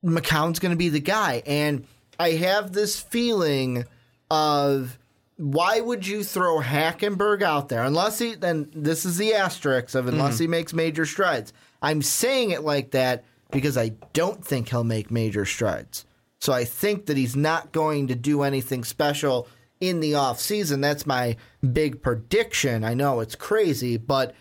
McCown's 0.04 0.58
going 0.58 0.70
to 0.70 0.76
be 0.76 0.88
the 0.88 1.00
guy. 1.00 1.42
And 1.46 1.86
I 2.18 2.32
have 2.32 2.72
this 2.72 3.00
feeling 3.00 3.84
of 4.30 4.98
why 5.36 5.80
would 5.80 6.06
you 6.06 6.22
throw 6.22 6.60
Hackenberg 6.60 7.42
out 7.42 7.68
there 7.68 7.82
unless 7.82 8.18
he 8.18 8.34
then 8.34 8.70
this 8.74 9.04
is 9.04 9.16
the 9.16 9.34
asterisk 9.34 9.94
of 9.94 10.06
unless 10.06 10.36
mm. 10.36 10.40
he 10.40 10.46
makes 10.46 10.72
major 10.72 11.06
strides. 11.06 11.52
I'm 11.82 12.02
saying 12.02 12.50
it 12.50 12.62
like 12.62 12.92
that 12.92 13.24
because 13.50 13.76
I 13.76 13.90
don't 14.12 14.44
think 14.44 14.68
he'll 14.68 14.84
make 14.84 15.10
major 15.10 15.44
strides. 15.44 16.04
So 16.38 16.52
I 16.52 16.64
think 16.64 17.06
that 17.06 17.16
he's 17.16 17.36
not 17.36 17.72
going 17.72 18.08
to 18.08 18.14
do 18.14 18.42
anything 18.42 18.84
special 18.84 19.48
in 19.80 20.00
the 20.00 20.14
off 20.14 20.40
season. 20.40 20.80
That's 20.80 21.06
my 21.06 21.36
big 21.72 22.02
prediction. 22.02 22.84
I 22.84 22.94
know 22.94 23.20
it's 23.20 23.34
crazy, 23.34 23.96
but 23.96 24.34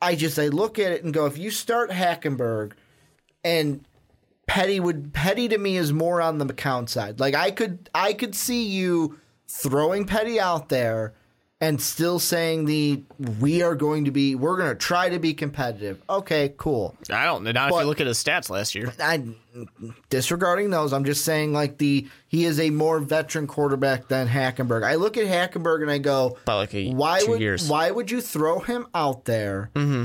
I 0.00 0.14
just 0.14 0.38
I 0.38 0.48
look 0.48 0.78
at 0.78 0.92
it 0.92 1.04
and 1.04 1.12
go 1.12 1.26
if 1.26 1.36
you 1.36 1.50
start 1.50 1.90
Hackenberg 1.90 2.72
and 3.44 3.84
Petty 4.46 4.80
would 4.80 5.12
Petty 5.12 5.48
to 5.48 5.58
me 5.58 5.76
is 5.76 5.92
more 5.92 6.20
on 6.22 6.38
the 6.38 6.46
McCown 6.46 6.88
side. 6.88 7.20
Like 7.20 7.34
I 7.34 7.50
could 7.50 7.90
I 7.94 8.12
could 8.12 8.34
see 8.34 8.64
you 8.64 9.18
throwing 9.46 10.06
Petty 10.06 10.40
out 10.40 10.68
there 10.68 11.14
and 11.60 11.80
still 11.80 12.18
saying 12.18 12.66
the 12.66 13.02
we 13.40 13.62
are 13.62 13.74
going 13.74 14.04
to 14.04 14.10
be 14.10 14.34
we're 14.34 14.56
going 14.56 14.68
to 14.68 14.76
try 14.76 15.08
to 15.08 15.18
be 15.18 15.34
competitive. 15.34 16.00
Okay, 16.08 16.54
cool. 16.56 16.96
I 17.10 17.24
don't. 17.24 17.42
Not 17.44 17.72
if 17.72 17.80
you 17.80 17.84
look 17.84 18.00
at 18.00 18.06
his 18.06 18.22
stats 18.22 18.48
last 18.48 18.74
year. 18.74 18.92
I 19.00 19.22
disregarding 20.08 20.70
those, 20.70 20.92
I'm 20.92 21.04
just 21.04 21.24
saying 21.24 21.52
like 21.52 21.78
the 21.78 22.06
he 22.28 22.44
is 22.44 22.60
a 22.60 22.70
more 22.70 23.00
veteran 23.00 23.46
quarterback 23.46 24.08
than 24.08 24.28
Hackenberg. 24.28 24.84
I 24.84 24.94
look 24.94 25.16
at 25.16 25.26
Hackenberg 25.26 25.82
and 25.82 25.90
I 25.90 25.98
go, 25.98 26.38
By 26.44 26.54
like 26.54 26.74
a, 26.74 26.92
why 26.92 27.22
would 27.26 27.40
years. 27.40 27.68
why 27.68 27.90
would 27.90 28.10
you 28.10 28.20
throw 28.20 28.60
him 28.60 28.86
out 28.94 29.24
there 29.24 29.70
mm-hmm. 29.74 30.04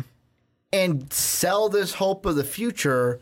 And 0.73 1.13
sell 1.13 1.69
this 1.69 1.93
hope 1.93 2.25
of 2.25 2.35
the 2.35 2.43
future 2.43 3.21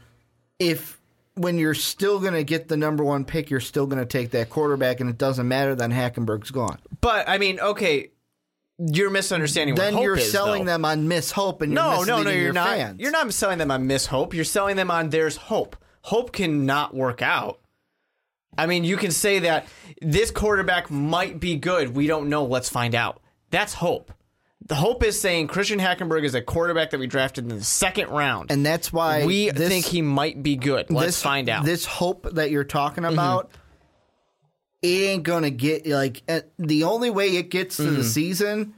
if 0.57 0.99
when 1.35 1.57
you're 1.57 1.73
still 1.73 2.19
going 2.19 2.33
to 2.33 2.43
get 2.43 2.67
the 2.67 2.77
number 2.77 3.03
one 3.03 3.25
pick, 3.25 3.49
you're 3.49 3.59
still 3.59 3.85
going 3.85 3.99
to 3.99 4.05
take 4.05 4.31
that 4.31 4.49
quarterback, 4.49 4.99
and 4.99 5.09
it 5.09 5.17
doesn't 5.17 5.47
matter. 5.47 5.75
Then 5.75 5.91
Hackenberg's 5.91 6.51
gone. 6.51 6.79
But 7.01 7.27
I 7.27 7.37
mean, 7.37 7.59
okay, 7.59 8.11
you're 8.77 9.09
misunderstanding. 9.09 9.75
Then 9.75 9.93
what 9.93 9.99
hope 9.99 10.05
you're 10.05 10.17
is, 10.17 10.31
selling 10.31 10.65
though. 10.65 10.71
them 10.73 10.85
on 10.85 11.07
Miss 11.07 11.31
Hope, 11.31 11.61
and 11.61 11.73
you're 11.73 11.81
No, 11.81 12.03
no, 12.03 12.23
no. 12.23 12.29
You're 12.29 12.41
your 12.41 12.53
not. 12.53 12.69
Fans. 12.69 12.99
You're 12.99 13.11
not 13.11 13.31
selling 13.33 13.57
them 13.57 13.69
on 13.69 13.85
Miss 13.85 14.07
Hope. 14.07 14.33
You're 14.33 14.43
selling 14.45 14.75
them 14.75 14.89
on 14.89 15.09
there's 15.09 15.35
hope. 15.35 15.75
Hope 16.03 16.31
cannot 16.31 16.95
work 16.95 17.21
out. 17.21 17.59
I 18.57 18.65
mean, 18.65 18.83
you 18.83 18.97
can 18.97 19.11
say 19.11 19.39
that 19.39 19.67
this 20.01 20.31
quarterback 20.31 20.89
might 20.89 21.39
be 21.39 21.55
good. 21.55 21.95
We 21.95 22.07
don't 22.07 22.29
know. 22.29 22.43
Let's 22.43 22.69
find 22.69 22.95
out. 22.95 23.21
That's 23.49 23.73
hope. 23.73 24.11
The 24.71 24.75
hope 24.77 25.03
is 25.03 25.19
saying 25.19 25.47
Christian 25.47 25.79
Hackenberg 25.79 26.23
is 26.23 26.33
a 26.33 26.41
quarterback 26.41 26.91
that 26.91 26.99
we 27.01 27.05
drafted 27.05 27.43
in 27.43 27.57
the 27.57 27.61
second 27.61 28.07
round. 28.07 28.51
and 28.51 28.65
that's 28.65 28.93
why 28.93 29.25
we 29.25 29.49
this, 29.49 29.67
think 29.67 29.83
he 29.85 30.01
might 30.01 30.41
be 30.41 30.55
good. 30.55 30.89
Let's 30.89 31.07
this, 31.07 31.21
find 31.21 31.49
out. 31.49 31.57
Mm-hmm. 31.57 31.65
This 31.65 31.85
hope 31.85 32.25
that 32.35 32.51
you're 32.51 32.63
talking 32.63 33.03
about, 33.03 33.51
it 34.81 34.87
ain't 34.87 35.23
gonna 35.23 35.49
get 35.49 35.85
like 35.85 36.23
uh, 36.29 36.39
the 36.57 36.85
only 36.85 37.09
way 37.09 37.35
it 37.35 37.49
gets 37.49 37.75
to 37.75 37.83
Mm-hmm. 37.83 37.95
the 37.95 38.03
season 38.05 38.73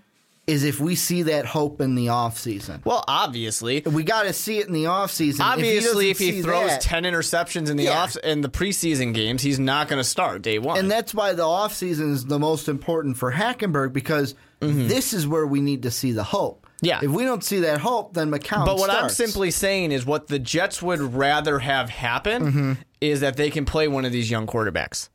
is 0.47 0.63
if 0.63 0.79
we 0.79 0.95
see 0.95 1.21
that 1.21 1.45
hope 1.45 1.79
in 1.79 1.93
the 1.93 2.09
off 2.09 2.39
season. 2.39 2.81
well, 2.83 3.03
obviously, 3.07 3.81
We 3.85 4.03
got 4.03 4.23
to 4.23 4.33
see 4.33 4.57
it 4.57 4.67
in 4.67 4.73
the 4.73 4.87
off 4.87 5.11
season. 5.11 5.41
obviously, 5.45 6.09
if 6.09 6.17
he, 6.17 6.31
doesn't 6.31 6.41
see 6.41 6.45
throws 6.49 6.69
that- 6.71 6.81
ten 6.81 7.03
interceptions 7.03 7.69
in 7.69 7.77
the 7.77 7.83
Yeah. 7.83 8.01
off 8.01 8.17
in 8.17 8.41
the 8.41 8.49
preseason 8.49 9.13
games, 9.13 9.41
he's 9.43 9.59
not 9.59 9.87
going 9.87 10.01
to 10.01 10.03
start 10.03 10.41
day 10.41 10.57
one. 10.57 10.79
and 10.79 10.89
that's 10.89 11.13
why 11.13 11.33
the 11.33 11.43
off 11.47 11.75
season 11.75 12.11
is 12.13 12.25
the 12.25 12.39
most 12.39 12.67
important 12.67 13.15
for 13.15 13.31
Hackenberg 13.31 13.93
because 13.93 14.33
this 14.67 15.13
is 15.13 15.27
where 15.27 15.45
we 15.45 15.61
need 15.61 15.83
to 15.83 15.91
see 15.91 16.11
the 16.11 16.23
hope. 16.23 16.65
Mm-hmm. 16.65 16.85
Yeah. 16.85 16.99
If 17.01 17.11
we 17.11 17.23
don't 17.23 17.43
see 17.43 17.59
that 17.61 17.79
hope, 17.79 18.13
then 18.13 18.29
McCown. 18.29 18.65
But 18.65 18.77
what 18.77 18.89
I'm 18.89 19.09
simply 19.09 19.51
saying 19.51 19.91
is 19.91 20.05
what 20.05 20.27
the 20.27 20.39
Jets 20.39 20.81
would 20.81 20.99
rather 21.13 21.59
have 21.59 21.89
happen 21.89 22.43
Mm-hmm. 22.43 22.73
is 22.99 23.21
that 23.21 23.37
they 23.37 23.49
can 23.49 23.63
play 23.65 23.87
one 23.87 24.03
of 24.05 24.11
these 24.11 24.29
young 24.29 24.47
quarterbacks. 24.47 25.09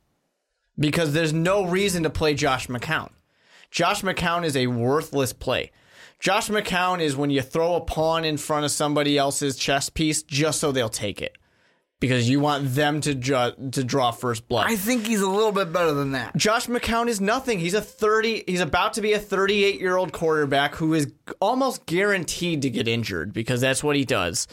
Because 0.79 1.13
there's 1.13 1.33
no 1.33 1.65
reason 1.65 2.03
to 2.03 2.09
play 2.09 2.33
Josh 2.33 2.67
McCown. 2.67 3.09
Josh 3.69 4.01
McCown 4.01 4.43
is 4.45 4.55
a 4.55 4.67
worthless 4.67 5.33
play. 5.33 5.71
Josh 6.19 6.49
McCown 6.49 7.01
is 7.01 7.15
when 7.15 7.29
you 7.29 7.41
throw 7.41 7.75
a 7.75 7.81
pawn 7.81 8.25
in 8.25 8.37
front 8.37 8.65
of 8.65 8.71
somebody 8.71 9.17
else's 9.17 9.55
chess 9.55 9.89
piece 9.89 10.23
just 10.23 10.59
so 10.59 10.71
they'll 10.71 10.89
take 10.89 11.21
it. 11.21 11.37
Because 11.99 12.29
you 12.29 12.39
want 12.39 12.73
them 12.75 13.01
to 13.01 13.13
ju- 13.13 13.51
to 13.71 13.83
draw 13.83 14.11
first 14.11 14.47
blood. 14.47 14.67
I 14.69 14.77
think 14.77 15.05
he's 15.05 15.19
a 15.19 15.29
little 15.29 15.51
bit 15.51 15.73
better 15.73 15.93
than 15.93 16.13
that. 16.13 16.35
Josh 16.37 16.67
McCown 16.67 17.07
is 17.09 17.19
nothing. 17.19 17.59
He's 17.59 17.73
a 17.73 17.81
30 17.81 18.45
he's 18.47 18.61
about 18.61 18.93
to 18.93 19.01
be 19.01 19.11
a 19.13 19.19
38-year-old 19.19 20.13
quarterback 20.13 20.75
who 20.75 20.93
is 20.93 21.11
almost 21.41 21.85
guaranteed 21.85 22.61
to 22.61 22.69
get 22.69 22.87
injured 22.87 23.33
because 23.33 23.59
that's 23.59 23.83
what 23.83 23.97
he 23.97 24.05
does. 24.05 24.47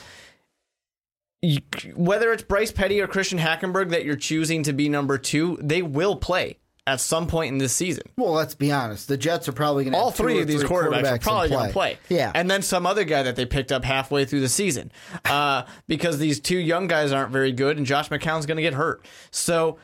You- 1.42 1.60
whether 1.94 2.32
it's 2.32 2.42
Bryce 2.42 2.72
Petty 2.72 3.00
or 3.00 3.06
Christian 3.06 3.38
Hackenberg 3.38 3.90
that 3.90 4.04
you're 4.04 4.16
choosing 4.16 4.64
to 4.64 4.72
be 4.72 4.88
number 4.88 5.16
2, 5.16 5.58
they 5.62 5.82
will 5.82 6.16
play 6.16 6.58
at 6.86 7.00
some 7.00 7.26
point 7.26 7.52
in 7.52 7.58
this 7.58 7.72
season. 7.72 8.04
Well, 8.16 8.32
let's 8.32 8.54
be 8.54 8.70
honest. 8.70 9.08
The 9.08 9.16
Jets 9.16 9.48
are 9.48 9.52
probably 9.52 9.84
going 9.84 9.92
to 9.92 9.98
All 9.98 10.12
three 10.12 10.40
of 10.40 10.46
these 10.46 10.60
three 10.60 10.68
quarterbacks, 10.68 11.12
are 11.12 11.18
probably 11.18 11.48
going 11.48 11.66
to 11.66 11.72
play. 11.72 11.98
Yeah, 12.08 12.30
And 12.34 12.48
then 12.50 12.62
some 12.62 12.86
other 12.86 13.04
guy 13.04 13.24
that 13.24 13.34
they 13.34 13.44
picked 13.44 13.72
up 13.72 13.84
halfway 13.84 14.24
through 14.24 14.40
the 14.40 14.48
season. 14.48 14.92
Uh, 15.24 15.64
because 15.88 16.18
these 16.18 16.38
two 16.38 16.58
young 16.58 16.86
guys 16.86 17.12
aren't 17.12 17.32
very 17.32 17.52
good 17.52 17.76
and 17.76 17.86
Josh 17.86 18.08
McCown's 18.08 18.46
going 18.46 18.56
to 18.56 18.62
get 18.62 18.74
hurt. 18.74 19.04
So 19.30 19.78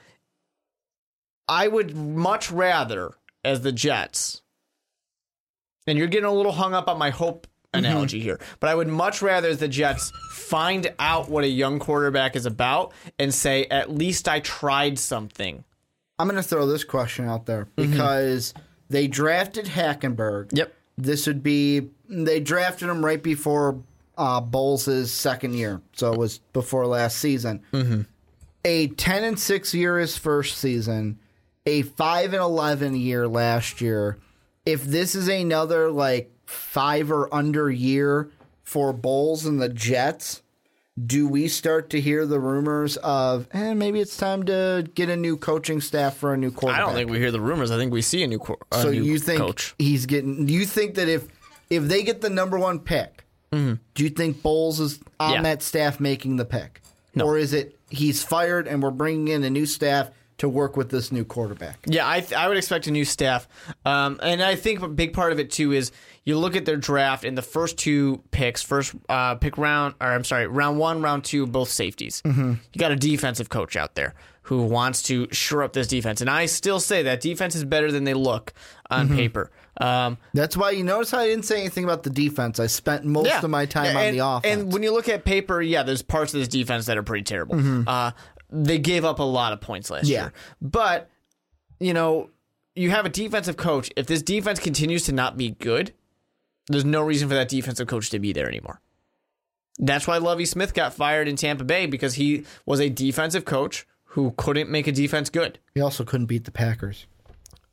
I 1.48 1.66
would 1.66 1.96
much 1.96 2.50
rather, 2.53 3.12
as 3.44 3.62
the 3.62 3.72
Jets, 3.72 4.42
and 5.86 5.98
you're 5.98 6.07
getting 6.07 6.28
a 6.28 6.32
little 6.32 6.53
hung 6.53 6.74
up 6.74 6.88
on 6.88 6.98
my 6.98 7.11
hope 7.11 7.48
analogy 7.74 8.20
here, 8.20 8.38
but 8.61 8.70
I 8.70 8.74
would 8.74 8.86
much 8.86 9.22
rather 9.22 9.48
as 9.48 9.59
the 9.59 9.66
Jets 9.66 10.12
find 10.30 10.92
out 10.98 11.28
what 11.28 11.42
a 11.42 11.48
young 11.48 11.78
quarterback 11.78 12.36
is 12.36 12.46
about 12.46 12.92
and 13.18 13.34
say, 13.34 13.64
at 13.66 13.90
least 13.90 14.28
I 14.28 14.40
tried 14.40 14.98
something 14.98 15.64
I'm 16.23 16.29
going 16.29 16.41
to 16.41 16.49
throw 16.49 16.66
this 16.66 16.85
question 16.85 17.29
out 17.29 17.47
there 17.47 17.66
because 17.75 18.55
they 18.89 19.09
drafted 19.09 19.64
Hackenberg. 19.64 20.57
Yep. 20.57 20.73
This 20.97 21.27
would 21.27 21.43
be 21.43 21.89
they 22.09 22.39
drafted 22.39 22.89
him 22.89 23.05
right 23.05 23.20
before 23.20 23.83
uh, 24.16 24.41
Bowles' 24.41 25.11
second 25.11 25.55
year, 25.55 25.83
so 25.95 26.12
it 26.12 26.18
was 26.20 26.39
before 26.53 26.87
last 26.87 27.18
season. 27.18 27.64
Mm-hmm. 27.73 28.03
A 28.64 28.87
ten 28.87 29.25
and 29.25 29.37
six 29.37 29.75
year 29.75 29.99
his 29.99 30.16
first 30.16 30.59
season, 30.59 31.18
a 31.66 31.83
five 31.83 32.35
and 32.35 32.43
eleven 32.43 32.95
year 32.95 33.27
last 33.27 33.81
year. 33.81 34.16
If 34.64 34.85
this 34.85 35.16
is 35.16 35.27
another 35.27 35.91
like 35.91 36.31
five 36.47 37.11
or 37.11 37.35
under 37.35 37.68
year 37.68 38.31
for 38.62 38.93
Bowles 38.93 39.45
and 39.45 39.61
the 39.61 39.68
Jets, 39.68 40.41
do 41.07 41.26
we 41.26 41.49
start 41.49 41.90
to 41.90 42.01
hear 42.01 42.26
the 42.26 42.38
rumors 42.38 42.97
of 42.99 43.49
eh, 43.53 43.72
maybe 43.74 43.99
it's 44.01 44.16
time 44.16 44.43
to 44.45 44.86
get 44.95 45.09
a 45.09 45.16
new 45.16 45.36
coaching 45.36 45.80
staff 45.80 46.16
for 46.16 46.34
a 46.34 46.36
new 46.36 46.51
quarterback? 46.51 46.82
I 46.82 46.86
don't 46.86 46.95
think 46.95 47.11
we 47.11 47.18
hear 47.18 47.30
the 47.30 47.40
rumors. 47.40 47.70
I 47.70 47.78
think 47.78 47.93
we 47.93 48.03
see 48.03 48.22
a 48.22 48.26
new, 48.26 48.38
co- 48.38 48.59
a 48.70 48.82
So 48.82 48.90
new 48.90 49.03
you 49.03 49.18
think 49.18 49.40
coach. 49.40 49.74
he's 49.78 50.05
getting? 50.07 50.45
Do 50.47 50.53
You 50.53 50.66
think 50.66 50.97
that 50.97 51.09
if 51.09 51.26
if 51.70 51.84
they 51.84 52.03
get 52.03 52.20
the 52.20 52.28
number 52.30 52.59
one 52.59 52.78
pick, 52.78 53.24
do 53.51 53.78
you 53.97 54.09
think 54.11 54.43
Bowles 54.43 54.80
is 54.80 54.99
on 55.20 55.28
Mm-hmm. 55.28 55.34
Yeah. 55.36 55.43
that 55.43 55.62
staff 55.62 56.01
making 56.01 56.36
the 56.36 56.45
pick, 56.45 56.82
No. 57.14 57.24
or 57.26 57.38
is 57.38 57.53
it 57.55 57.78
he's 57.90 58.22
fired 58.22 58.66
and 58.66 58.82
we're 58.82 58.90
bringing 58.90 59.28
in 59.28 59.45
a 59.45 59.51
new 59.51 59.66
staff 59.66 60.11
to 60.43 60.49
work 60.49 60.76
with 60.76 60.90
this 60.90 61.11
new 61.11 61.24
quarterback? 61.24 61.78
Yeah, 61.86 62.07
I 62.09 62.20
th- 62.20 62.32
I 62.34 62.49
would 62.49 62.57
expect 62.57 62.86
a 62.86 62.90
new 62.90 63.05
staff, 63.05 63.49
um, 63.84 64.18
and 64.22 64.43
I 64.43 64.55
think 64.57 64.82
a 64.82 64.88
big 64.88 65.12
part 65.14 65.32
of 65.32 65.38
it 65.38 65.51
too 65.51 65.72
is 65.72 65.90
you 66.24 66.36
look 66.38 66.55
at 66.57 66.64
their 66.66 66.76
draft 66.76 67.24
and 67.24 67.36
the 67.38 67.43
first 67.43 67.78
two 67.78 68.22
picks, 68.30 68.62
first 68.62 68.95
uh, 69.09 69.36
pick 69.36 69.57
round, 69.57 69.95
or 70.01 70.09
I'm 70.09 70.24
sorry, 70.24 70.47
round 70.47 70.78
one, 70.78 71.01
round 71.03 71.24
two, 71.24 71.47
both 71.47 71.68
safeties. 71.68 72.20
Mm-hmm. 72.22 72.55
You 72.72 72.78
got 72.78 72.93
a 72.93 72.97
defensive 72.97 73.49
coach 73.49 73.76
out 73.76 73.95
there 73.95 74.14
who 74.47 74.62
wants 74.64 75.03
to 75.03 75.28
shore 75.32 75.62
up 75.62 75.72
this 75.72 75.86
defense, 75.86 76.20
and 76.20 76.28
I 76.28 76.47
still 76.47 76.80
say 76.80 77.05
that 77.05 77.20
defense 77.20 77.55
is 77.55 77.64
better 77.64 77.90
than 77.93 78.05
they 78.05 78.14
look 78.14 78.53
on 78.90 79.07
Mm-hmm. 79.07 79.16
paper. 79.16 79.51
Um, 79.80 80.18
That's 80.34 80.55
why 80.55 80.72
you 80.72 80.84
notice 80.84 81.11
how 81.11 81.20
I 81.20 81.26
didn't 81.28 81.47
say 81.47 81.59
anything 81.61 81.84
about 81.84 82.03
the 82.03 82.11
defense. 82.11 82.61
I 82.61 82.66
spent 82.66 83.07
most 83.07 83.26
yeah. 83.28 83.40
of 83.43 83.49
my 83.49 83.64
time 83.64 83.95
Yeah, 83.97 84.07
on 84.07 84.12
the 84.12 84.18
offense. 84.18 84.62
And 84.62 84.72
when 84.72 84.82
you 84.82 84.93
look 84.93 85.09
at 85.09 85.24
paper, 85.24 85.62
yeah, 85.62 85.82
there's 85.82 86.03
parts 86.03 86.34
of 86.34 86.40
this 86.40 86.49
defense 86.49 86.84
that 86.86 86.99
are 86.99 87.03
pretty 87.03 87.24
terrible. 87.24 87.55
Mm-hmm. 87.55 87.84
Uh, 87.88 88.11
they 88.53 88.78
gave 88.78 89.05
up 89.05 89.18
a 89.18 89.22
lot 89.24 89.53
of 89.53 89.61
points 89.61 89.90
last 89.90 90.07
Yeah. 90.07 90.22
year. 90.24 90.32
But, 90.61 91.11
you 91.80 91.94
know, 91.94 92.30
you 92.74 92.90
have 92.90 93.07
a 93.07 93.09
defensive 93.09 93.57
coach. 93.57 93.90
If 93.96 94.07
this 94.07 94.22
defense 94.22 94.61
continues 94.61 95.05
to 95.05 95.12
not 95.12 95.36
be 95.36 95.50
good, 95.50 95.92
there's 96.68 96.84
no 96.84 97.00
reason 97.03 97.28
for 97.28 97.34
that 97.34 97.48
defensive 97.48 97.86
coach 97.88 98.11
to 98.11 98.18
be 98.18 98.32
there 98.32 98.46
anymore. 98.48 98.80
That's 99.78 100.07
why 100.07 100.18
Lovie 100.18 100.44
Smith 100.44 100.74
got 100.74 100.92
fired 100.94 101.28
in 101.28 101.36
Tampa 101.36 101.64
Bay 101.64 101.86
because 101.86 102.14
he 102.14 102.44
was 102.66 102.78
a 102.80 102.88
defensive 102.90 103.44
coach 103.44 103.86
who 104.05 104.34
couldn't 104.36 104.70
make 104.70 104.86
a 104.86 104.92
defense 104.92 105.30
good. 105.30 105.59
he 105.74 105.80
also 105.80 106.05
couldn't 106.05 106.26
beat 106.26 106.44
the 106.44 106.50
Packers. 106.50 107.07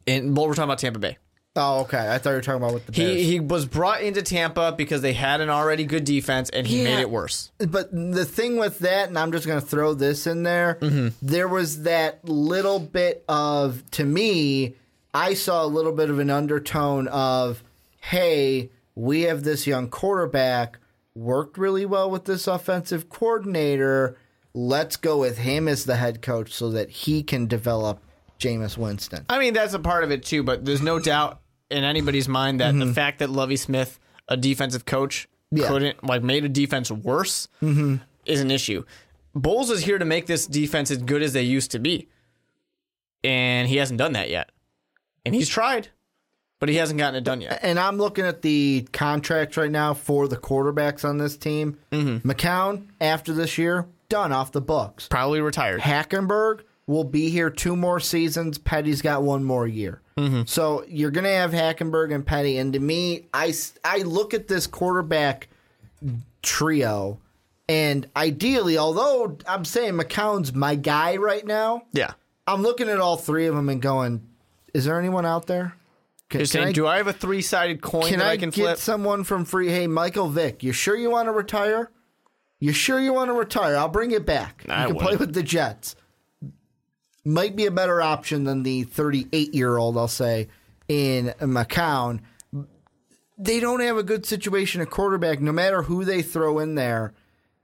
And 0.07 0.35
well, 0.35 0.47
we're 0.47 0.53
talking 0.53 0.63
about 0.69 0.79
Tampa 0.79 0.99
Bay. 0.99 1.17
Oh, 1.59 1.81
okay. 1.81 2.09
I 2.09 2.17
thought 2.17 2.29
you 2.31 2.35
were 2.37 2.41
talking 2.41 2.61
about 2.61 2.73
with 2.73 2.85
the 2.85 2.91
Bears. 2.93 3.11
He 3.17 3.23
he 3.23 3.39
was 3.39 3.65
brought 3.65 4.01
into 4.01 4.21
Tampa 4.21 4.73
because 4.77 5.01
they 5.01 5.13
had 5.13 5.41
an 5.41 5.49
already 5.49 5.83
good 5.83 6.05
defense 6.05 6.49
and 6.49 6.65
he 6.65 6.79
Yeah. 6.83 6.95
made 6.95 6.99
it 7.01 7.09
worse. 7.09 7.51
But 7.57 7.91
the 7.91 8.25
thing 8.25 8.57
with 8.57 8.79
that, 8.79 9.09
and 9.09 9.19
I'm 9.19 9.31
just 9.31 9.45
going 9.45 9.59
to 9.59 9.65
throw 9.65 9.93
this 9.93 10.25
in 10.25 10.43
there, 10.43 10.77
mm-hmm. 10.81 11.09
there 11.21 11.47
was 11.47 11.83
that 11.83 12.23
little 12.27 12.79
bit 12.79 13.23
of, 13.27 13.83
to 13.91 14.05
me, 14.05 14.75
I 15.13 15.33
saw 15.33 15.63
a 15.63 15.67
little 15.67 15.91
bit 15.91 16.09
of 16.09 16.19
an 16.19 16.29
undertone 16.29 17.07
of, 17.09 17.63
hey, 18.01 18.69
we 18.95 19.23
have 19.23 19.43
this 19.43 19.67
young 19.67 19.89
quarterback, 19.89 20.77
worked 21.15 21.57
really 21.57 21.85
well 21.85 22.09
with 22.09 22.25
this 22.25 22.47
offensive 22.47 23.09
coordinator. 23.09 24.17
Let's 24.53 24.95
go 24.95 25.17
with 25.17 25.39
him 25.39 25.67
as 25.67 25.85
the 25.85 25.95
head 25.97 26.21
coach 26.21 26.53
so 26.53 26.69
that 26.71 26.89
he 26.89 27.23
can 27.23 27.47
develop 27.47 28.01
Jameis 28.39 28.77
Winston. 28.77 29.25
I 29.29 29.37
mean, 29.39 29.53
that's 29.53 29.73
a 29.73 29.79
part 29.79 30.03
of 30.03 30.11
it 30.11 30.23
too, 30.23 30.43
but 30.43 30.63
there's 30.65 30.81
no 30.81 30.99
doubt 30.99 31.41
in 31.69 31.83
anybody's 31.83 32.27
mind 32.27 32.59
that 32.59 32.73
the 32.73 32.85
mm-hmm. 32.85 32.93
fact 32.93 33.19
that 33.19 33.29
Lovie 33.29 33.55
Smith, 33.55 33.99
a 34.27 34.37
defensive 34.37 34.85
coach, 34.85 35.27
Yeah. 35.51 35.67
couldn't 35.67 36.03
like 36.03 36.23
made 36.23 36.45
a 36.45 36.49
defense 36.49 36.91
worse 36.91 37.47
mm-hmm. 37.61 37.97
is 38.25 38.41
an 38.41 38.51
issue. 38.51 38.83
Bowles 39.35 39.69
is 39.69 39.81
here 39.81 39.97
to 39.97 40.05
make 40.05 40.25
this 40.25 40.47
defense 40.47 40.91
as 40.91 40.97
good 40.97 41.21
as 41.21 41.33
they 41.33 41.43
used 41.43 41.71
to 41.71 41.79
be, 41.79 42.07
and 43.23 43.67
he 43.67 43.77
hasn't 43.77 43.97
done 43.97 44.13
that 44.13 44.29
yet. 44.29 44.51
And 45.25 45.35
he's 45.35 45.49
tried, 45.49 45.89
but 46.59 46.69
he 46.69 46.75
hasn't 46.75 46.97
gotten 46.97 47.15
it 47.15 47.23
done 47.23 47.41
yet. 47.41 47.59
And 47.61 47.77
I'm 47.79 47.97
looking 47.97 48.25
at 48.25 48.41
the 48.41 48.87
contracts 48.91 49.57
right 49.57 49.69
now 49.69 49.93
for 49.93 50.27
the 50.27 50.37
quarterbacks 50.37 51.05
on 51.07 51.17
this 51.17 51.37
team. 51.37 51.77
Mm-hmm. 51.91 52.29
McCown, 52.29 52.87
after 52.99 53.33
this 53.33 53.57
year, 53.57 53.85
done 54.07 54.31
off 54.31 54.51
the 54.51 54.61
books. 54.61 55.07
Probably 55.07 55.41
retired. 55.41 55.81
Hackenberg 55.81 56.61
will 56.89 57.03
be 57.03 57.29
here 57.29 57.51
two 57.51 57.75
more 57.75 57.99
seasons. 57.99 58.57
Petty's 58.57 59.03
got 59.03 59.21
one 59.21 59.43
more 59.43 59.67
year. 59.67 60.01
Mm-hmm. 60.17 60.41
So 60.47 60.83
you're 60.87 61.11
going 61.11 61.23
to 61.23 61.29
have 61.29 61.51
Hackenberg 61.51 62.11
and 62.13 62.25
Petty. 62.25 62.57
And 62.57 62.73
to 62.73 62.79
me, 62.79 63.27
I, 63.31 63.53
I 63.85 63.99
look 63.99 64.33
at 64.33 64.47
this 64.47 64.65
quarterback 64.65 65.49
trio, 66.41 67.19
and 67.67 68.07
ideally, 68.15 68.77
although 68.77 69.37
I'm 69.47 69.65
saying 69.65 69.93
McCown's 69.93 70.53
my 70.53 70.75
guy 70.75 71.17
right 71.17 71.45
now, 71.45 71.83
Yeah. 71.93 72.13
I'm 72.47 72.63
looking 72.63 72.89
at 72.89 72.99
all 72.99 73.17
three 73.17 73.45
of 73.45 73.53
them 73.55 73.69
and 73.69 73.79
going, 73.81 74.25
is 74.73 74.85
there 74.85 74.97
anyone 74.99 75.25
out 75.27 75.45
there? 75.45 75.75
Can, 76.29 76.39
You're 76.39 76.45
saying, 76.47 76.67
I- 76.69 76.71
do 76.71 76.87
I 76.87 76.97
have 76.97 77.07
a 77.07 77.13
three 77.13 77.43
sided 77.43 77.81
coin 77.81 78.09
can 78.09 78.19
that 78.19 78.27
I, 78.27 78.31
I 78.31 78.37
can 78.37 78.49
get 78.49 78.63
flip? 78.63 78.77
someone 78.79 79.23
from 79.23 79.45
free? 79.45 79.69
Hey, 79.69 79.85
Michael 79.85 80.27
Vick, 80.29 80.63
you 80.63 80.71
sure 80.71 80.95
you 80.95 81.11
want 81.11 81.27
to 81.27 81.31
retire? 81.31 81.91
You 82.59 82.73
sure 82.73 82.99
you 82.99 83.13
want 83.13 83.29
to 83.29 83.33
retire? 83.33 83.77
I'll 83.77 83.87
bring 83.89 84.09
it 84.11 84.25
back. 84.25 84.65
I 84.67 84.81
you 84.83 84.87
can 84.87 84.95
play 84.97 85.03
wouldn't. 85.11 85.19
with 85.19 85.33
the 85.35 85.43
Jets. 85.43 85.95
Might 87.29 87.55
be 87.55 87.65
a 87.65 87.71
better 87.71 88.01
option 88.01 88.43
than 88.43 88.63
the 88.63 88.83
38 88.83 89.53
year 89.53 89.77
old, 89.77 89.97
I'll 89.97 90.07
say, 90.07 90.47
in 90.87 91.33
McCown. 91.39 92.21
They 93.37 93.59
don't 93.59 93.81
have 93.81 93.97
a 93.97 94.03
good 94.03 94.25
situation 94.25 94.81
at 94.81 94.89
quarterback. 94.89 95.39
No 95.39 95.51
matter 95.51 95.83
who 95.83 96.03
they 96.03 96.21
throw 96.21 96.59
in 96.59 96.75
there, 96.75 97.13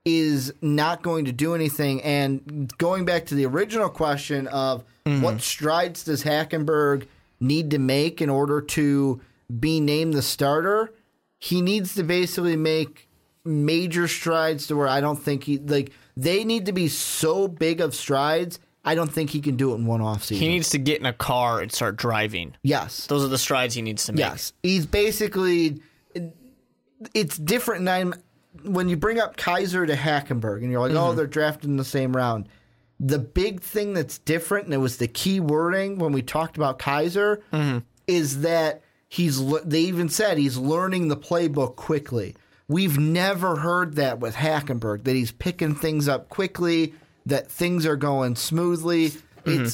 is 0.05 0.53
not 0.61 1.01
going 1.01 1.25
to 1.25 1.31
do 1.31 1.55
anything. 1.55 2.01
And 2.03 2.71
going 2.77 3.05
back 3.05 3.25
to 3.27 3.35
the 3.35 3.45
original 3.45 3.89
question 3.89 4.47
of 4.47 4.83
Mm-hmm. 5.05 5.21
what 5.21 5.39
strides 5.39 6.03
does 6.03 6.23
Hackenberg 6.23 7.05
need 7.39 7.69
to 7.69 7.77
make 7.77 8.23
in 8.23 8.29
order 8.31 8.59
to 8.59 9.21
be 9.59 9.79
named 9.79 10.15
the 10.15 10.23
starter, 10.23 10.91
he 11.37 11.61
needs 11.61 11.93
to 11.93 12.01
basically 12.01 12.55
make 12.55 13.07
major 13.43 14.07
strides 14.07 14.65
to 14.65 14.75
where 14.75 14.87
I 14.87 15.01
don't 15.01 15.21
think 15.21 15.43
he 15.43 15.59
like 15.59 15.91
they 16.17 16.43
need 16.43 16.65
to 16.65 16.71
be 16.71 16.87
so 16.87 17.47
big 17.47 17.81
of 17.81 17.93
strides. 17.93 18.59
I 18.85 18.93
don't 18.95 19.11
think 19.11 19.31
he 19.31 19.41
can 19.41 19.55
do 19.55 19.71
it 19.71 19.75
in 19.75 19.85
one 19.85 19.99
off 20.01 20.23
season. 20.23 20.43
he 20.43 20.47
needs 20.49 20.69
to 20.69 20.77
get 20.77 20.99
in 20.99 21.05
a 21.07 21.13
car 21.13 21.59
and 21.59 21.71
start 21.71 21.95
driving. 21.97 22.55
yes. 22.61 23.07
Those 23.07 23.23
are 23.25 23.27
the 23.27 23.37
strides 23.37 23.73
he 23.73 23.81
needs 23.81 24.05
to 24.05 24.13
make. 24.13 24.19
Yes, 24.19 24.53
he's 24.63 24.85
basically. 24.85 25.81
It's 27.13 27.37
different. 27.37 27.87
And 27.87 28.15
when 28.63 28.87
you 28.89 28.95
bring 28.97 29.19
up 29.19 29.37
Kizer 29.37 29.85
to 29.85 29.95
Hackenberg, 29.95 30.61
and 30.63 30.71
you're 30.71 30.79
like, 30.81 30.91
Mm-hmm. 30.91 30.97
"Oh, 30.97 31.13
they're 31.13 31.27
drafted 31.27 31.69
in 31.69 31.77
the 31.77 31.83
same 31.85 32.15
round." 32.15 32.47
The 32.99 33.19
big 33.19 33.59
thing 33.61 33.93
that's 33.93 34.19
different, 34.19 34.65
and 34.65 34.73
it 34.73 34.77
was 34.77 34.97
the 34.97 35.07
key 35.07 35.39
wording 35.41 35.99
when 35.99 36.13
we 36.13 36.21
talked 36.21 36.55
about 36.57 36.79
Kizer, 36.79 37.41
Mm-hmm. 37.51 37.79
is 38.07 38.41
that 38.41 38.81
he's. 39.09 39.43
They 39.63 39.81
even 39.81 40.09
said 40.09 40.37
he's 40.37 40.57
learning 40.57 41.09
the 41.09 41.17
playbook 41.17 41.75
quickly. 41.75 42.35
We've 42.67 42.97
never 42.97 43.57
heard 43.57 43.95
that 43.97 44.19
with 44.19 44.35
Hackenberg. 44.35 45.03
That 45.03 45.15
he's 45.15 45.31
picking 45.31 45.75
things 45.75 46.07
up 46.07 46.29
quickly. 46.29 46.93
That 47.25 47.49
things 47.51 47.85
are 47.85 47.95
going 47.97 48.35
smoothly. 48.35 49.05
It's 49.05 49.21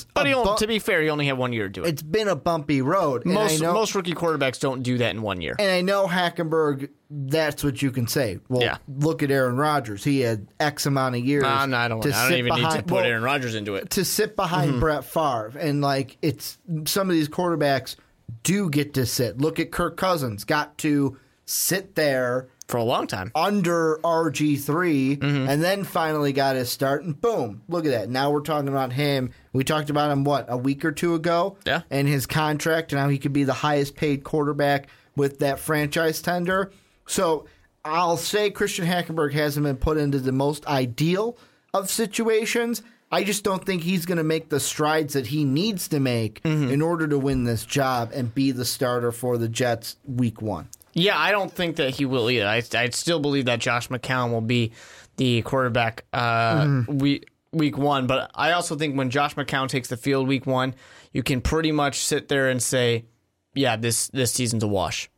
Mm-hmm. 0.03 0.09
But 0.13 0.27
he 0.27 0.33
bu- 0.33 0.57
to 0.57 0.67
be 0.67 0.79
fair, 0.79 1.01
he 1.01 1.09
only 1.09 1.27
had 1.27 1.37
one 1.37 1.53
year 1.53 1.63
to 1.63 1.69
do 1.69 1.83
it. 1.85 1.87
it's 1.87 2.01
been 2.01 2.27
a 2.27 2.35
bumpy 2.35 2.81
road. 2.81 3.25
Most 3.25 3.61
know- 3.61 3.73
most 3.73 3.95
rookie 3.95 4.13
quarterbacks 4.13 4.59
don't 4.59 4.83
do 4.83 4.97
that 4.97 5.11
in 5.15 5.21
one 5.21 5.39
year. 5.39 5.55
and 5.59 5.71
I 5.71 5.79
know 5.79 6.07
Hackenberg, 6.07 6.89
that's 7.09 7.63
what 7.63 7.81
you 7.81 7.89
can 7.89 8.05
say. 8.05 8.39
Well, 8.49 8.61
Yeah. 8.61 8.79
look 8.89 9.23
at 9.23 9.31
Aaron 9.31 9.55
Rodgers. 9.55 10.03
He 10.03 10.19
had 10.19 10.45
X 10.59 10.85
amount 10.87 11.15
of 11.15 11.23
years. 11.23 11.45
Uh, 11.45 11.65
no, 11.67 11.77
I 11.77 11.87
don't. 11.87 12.01
to 12.01 12.13
I 12.13 12.27
don't 12.29 12.37
even 12.39 12.55
need 12.55 12.69
to 12.71 12.83
put 12.83 12.91
well, 12.91 13.05
Aaron 13.05 13.23
Rodgers 13.23 13.55
into 13.55 13.75
it. 13.75 13.91
To 13.91 14.03
sit 14.03 14.35
behind 14.35 14.71
Mm-hmm. 14.71 14.79
Brett 14.81 15.05
Favre. 15.05 15.53
And, 15.57 15.81
like, 15.81 16.17
it's 16.21 16.57
some 16.85 17.09
of 17.09 17.15
these 17.15 17.29
quarterbacks 17.29 17.95
do 18.43 18.69
get 18.69 18.93
to 18.95 19.05
sit. 19.05 19.37
Look 19.39 19.57
at 19.57 19.71
Kirk 19.71 19.95
Cousins. 19.95 20.43
Got 20.43 20.77
to 20.79 21.17
sit 21.45 21.95
there 21.95 22.49
for 22.71 22.77
a 22.77 22.83
long 22.83 23.05
time. 23.05 23.31
under 23.35 23.99
RG3 24.03 25.17
Mm-hmm. 25.19 25.49
and 25.49 25.61
then 25.61 25.83
finally 25.83 26.33
got 26.33 26.55
his 26.55 26.69
start 26.71 27.03
and 27.03 27.19
boom, 27.19 27.61
look 27.67 27.85
at 27.85 27.91
that. 27.91 28.09
Now 28.09 28.31
we're 28.31 28.41
talking 28.41 28.69
about 28.69 28.93
him. 28.93 29.31
We 29.53 29.63
talked 29.63 29.89
about 29.89 30.11
him 30.11 30.23
what, 30.23 30.45
a 30.49 30.57
week 30.57 30.83
or 30.85 30.91
two 30.91 31.13
ago? 31.15 31.57
Yeah. 31.65 31.81
And 31.91 32.07
his 32.07 32.25
contract 32.25 32.91
and 32.93 32.99
how 33.01 33.09
he 33.09 33.17
could 33.19 33.33
be 33.33 33.43
the 33.43 33.53
highest 33.53 33.95
paid 33.95 34.23
quarterback 34.23 34.87
with 35.15 35.39
that 35.39 35.59
franchise 35.59 36.21
tender. 36.21 36.71
So 37.05 37.45
I'll 37.83 38.17
say 38.17 38.49
Christian 38.49 38.85
Hackenberg 38.85 39.33
hasn't 39.33 39.65
been 39.65 39.77
put 39.77 39.97
into 39.97 40.19
the 40.19 40.31
most 40.31 40.65
ideal 40.67 41.37
of 41.73 41.89
situations. 41.89 42.81
I 43.11 43.25
just 43.25 43.43
don't 43.43 43.65
think 43.65 43.83
he's 43.83 44.05
going 44.05 44.19
to 44.19 44.23
make 44.23 44.47
the 44.49 44.59
strides 44.61 45.13
that 45.15 45.27
he 45.27 45.43
needs 45.43 45.89
to 45.89 45.99
make 45.99 46.39
in 46.45 46.81
order 46.81 47.07
to 47.09 47.19
win 47.19 47.43
this 47.43 47.65
job 47.65 48.11
and 48.13 48.33
be 48.33 48.51
the 48.51 48.63
starter 48.63 49.11
for 49.11 49.37
the 49.37 49.49
Jets 49.49 49.97
week 50.05 50.41
one. 50.41 50.69
Yeah, 50.93 51.17
I 51.17 51.31
don't 51.31 51.51
think 51.51 51.77
that 51.77 51.91
he 51.91 52.05
will 52.05 52.29
either. 52.29 52.47
I 52.47 52.61
I 52.73 52.89
still 52.89 53.19
believe 53.19 53.45
that 53.45 53.59
Josh 53.59 53.87
McCown 53.89 54.31
will 54.31 54.41
be 54.41 54.71
the 55.17 55.41
quarterback. 55.43 56.05
Uh, 56.11 56.83
We 56.87 57.23
week 57.51 57.77
one, 57.77 58.07
but 58.07 58.31
I 58.33 58.51
also 58.53 58.75
think 58.75 58.97
when 58.97 59.09
Josh 59.09 59.35
McCown 59.35 59.67
takes 59.67 59.89
the 59.89 59.97
field 59.97 60.27
week 60.27 60.45
one, 60.45 60.73
you 61.11 61.23
can 61.23 61.41
pretty 61.41 61.71
much 61.71 62.03
sit 62.05 62.27
there 62.29 62.49
and 62.49 62.61
say, 62.61 63.05
yeah, 63.53 63.75
this 63.75 64.07
this 64.09 64.31
season's 64.33 64.63
a 64.63 64.67
wash. 64.67 65.09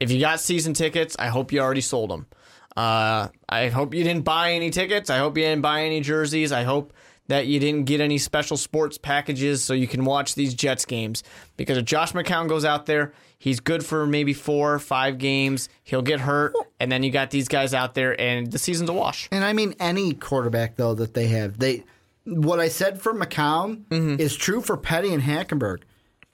If 0.00 0.10
you 0.10 0.20
got 0.20 0.40
season 0.40 0.74
tickets, 0.74 1.16
I 1.18 1.28
hope 1.28 1.52
you 1.52 1.60
already 1.60 1.80
sold 1.80 2.10
them. 2.10 2.26
Uh, 2.76 3.28
I 3.48 3.68
hope 3.68 3.94
you 3.94 4.02
didn't 4.02 4.24
buy 4.24 4.52
any 4.52 4.70
tickets. 4.70 5.08
I 5.08 5.18
hope 5.18 5.38
you 5.38 5.44
didn't 5.44 5.62
buy 5.62 5.84
any 5.84 6.00
jerseys. 6.00 6.50
I 6.50 6.64
hope 6.64 6.92
that 7.28 7.46
you 7.46 7.58
didn't 7.58 7.84
get 7.84 8.00
any 8.00 8.18
special 8.18 8.56
sports 8.56 8.98
packages 8.98 9.64
so 9.64 9.72
you 9.74 9.86
can 9.86 10.04
watch 10.04 10.34
these 10.34 10.52
Jets 10.54 10.84
games. 10.84 11.22
Because 11.56 11.78
if 11.78 11.84
Josh 11.84 12.12
McCown 12.12 12.48
goes 12.48 12.64
out 12.64 12.86
there, 12.86 13.12
he's 13.38 13.60
good 13.60 13.84
for 13.84 14.06
maybe 14.06 14.32
four 14.34 14.78
five 14.78 15.18
games. 15.18 15.68
He'll 15.82 16.02
get 16.02 16.20
hurt, 16.20 16.54
and 16.78 16.92
then 16.92 17.02
you 17.02 17.10
got 17.10 17.30
these 17.30 17.48
guys 17.48 17.72
out 17.74 17.94
there, 17.94 18.18
and 18.20 18.50
the 18.52 18.58
season's 18.58 18.90
a 18.90 18.92
wash. 18.92 19.28
And 19.32 19.44
I 19.44 19.52
mean 19.52 19.74
any 19.80 20.12
quarterback 20.14 20.76
though 20.76 20.94
that 20.94 21.14
they 21.14 21.28
have. 21.28 21.58
They 21.58 21.84
what 22.24 22.58
I 22.60 22.68
said 22.68 23.00
for 23.00 23.12
McCown 23.14 23.84
Mm-hmm. 23.90 24.20
is 24.20 24.34
true 24.36 24.60
for 24.60 24.76
Petty 24.76 25.12
and 25.12 25.22
Hackenberg. 25.22 25.82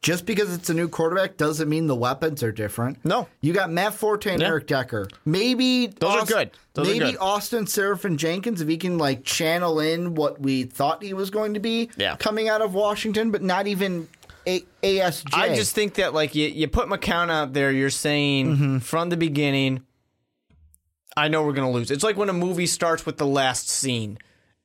Just 0.02 0.24
because 0.24 0.54
it's 0.54 0.70
a 0.70 0.74
new 0.74 0.88
quarterback 0.88 1.36
doesn't 1.36 1.68
mean 1.68 1.86
the 1.86 1.94
weapons 1.94 2.42
are 2.42 2.52
different. 2.52 3.04
No. 3.04 3.28
You 3.42 3.52
got 3.52 3.70
Matt 3.70 3.92
Forte 3.92 4.32
and 4.32 4.40
Yeah. 4.40 4.48
Eric 4.48 4.66
Decker. 4.66 5.08
Maybe 5.26 5.88
Those 5.88 6.22
are 6.22 6.24
good. 6.26 6.50
Those 6.72 6.88
are 6.88 6.92
maybe 6.92 7.12
good. 7.12 7.18
Austin 7.20 7.66
Seferian-Jenkins 7.66 8.62
if 8.62 8.68
he 8.68 8.78
can 8.78 8.96
like 8.96 9.24
channel 9.24 9.78
in 9.78 10.14
what 10.14 10.40
we 10.40 10.62
thought 10.64 11.02
he 11.02 11.12
was 11.12 11.28
going 11.28 11.52
to 11.52 11.60
be 11.60 11.90
Yeah. 11.98 12.16
coming 12.16 12.48
out 12.48 12.62
of 12.62 12.72
Washington, 12.72 13.30
but 13.30 13.42
not 13.42 13.66
even 13.66 14.08
a- 14.46 14.64
ASJ. 14.82 15.34
I 15.34 15.54
just 15.54 15.74
think 15.74 15.94
that 15.94 16.14
like 16.14 16.34
you, 16.34 16.48
you 16.48 16.66
put 16.66 16.88
McCown 16.88 17.30
out 17.30 17.52
there, 17.52 17.70
you're 17.70 17.90
saying 17.90 18.54
mm-hmm. 18.54 18.78
from 18.78 19.10
the 19.10 19.18
beginning, 19.18 19.82
I 21.14 21.28
know 21.28 21.42
we're 21.44 21.52
gonna 21.52 21.70
lose. 21.70 21.90
It's 21.90 22.04
like 22.04 22.16
when 22.16 22.30
a 22.30 22.34
movie 22.34 22.66
starts 22.66 23.04
with 23.04 23.18
the 23.18 23.26
last 23.26 23.68
scene 23.68 24.16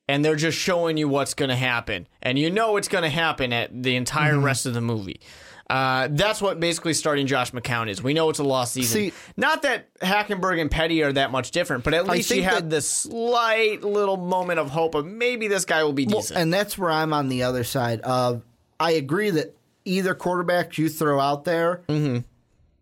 and 0.08 0.24
they're 0.24 0.36
just 0.36 0.58
showing 0.58 0.98
you 0.98 1.08
what's 1.10 1.34
gonna 1.34 1.56
happen. 1.56 2.08
And 2.22 2.38
you 2.40 2.50
know 2.52 2.78
it's 2.78 2.88
gonna 2.88 3.10
happen 3.10 3.52
at 3.54 3.84
the 3.84 3.96
entire 3.96 4.40
rest 4.40 4.66
of 4.66 4.74
the 4.74 4.82
movie. 4.82 5.20
Uh, 5.68 6.08
that's 6.12 6.44
what 6.44 6.60
basically 6.60 6.94
starting 6.94 7.26
Josh 7.26 7.50
McCown 7.52 7.90
is. 7.90 8.04
We 8.04 8.14
know 8.14 8.30
it's 8.30 8.38
a 8.38 8.44
lost 8.44 8.74
season. 8.74 9.02
See- 9.10 9.14
Not 9.36 9.64
that 9.64 9.92
Hackenberg 10.00 10.62
and 10.62 10.70
Petty 10.70 11.02
are 11.02 11.12
that 11.14 11.32
much 11.32 11.50
different, 11.50 11.84
but 11.84 11.96
at 11.96 12.06
least 12.06 12.30
you 12.30 12.36
think 12.44 12.48
had 12.54 12.70
this 12.70 12.88
slight 12.88 13.84
little 13.84 14.18
moment 14.18 14.60
of 14.60 14.70
hope 14.70 14.94
of 14.94 15.08
maybe 15.08 15.48
this 15.48 15.66
guy 15.66 15.84
will 15.84 15.92
be 15.92 16.06
Well, 16.06 16.22
decent. 16.22 16.40
and 16.40 16.54
that's 16.54 16.78
where 16.78 16.92
I'm 16.92 17.14
on 17.14 17.30
the 17.30 17.42
other 17.42 17.64
side 17.64 18.00
of. 18.02 18.44
I 18.80 18.92
agree 18.92 19.32
that 19.32 19.56
either 19.86 20.14
quarterback 20.14 20.78
you 20.78 20.88
throw 20.88 21.20
out 21.20 21.46
there, 21.46 21.82
Mm-hmm. 21.90 22.20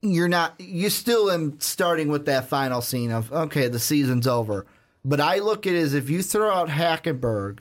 you're 0.02 0.28
not. 0.28 0.60
You 0.60 0.90
still 0.90 1.32
am 1.32 1.62
starting 1.62 2.10
with 2.10 2.26
that 2.26 2.50
final 2.50 2.82
scene 2.82 3.12
of 3.14 3.32
okay, 3.32 3.70
the 3.70 3.80
season's 3.80 4.28
over. 4.28 4.66
But 5.06 5.20
I 5.20 5.40
look 5.40 5.68
at 5.68 5.74
it 5.74 5.80
as 5.82 5.94
if 5.94 6.10
you 6.10 6.22
throw 6.24 6.52
out 6.52 6.70
Hackenberg, 6.70 7.60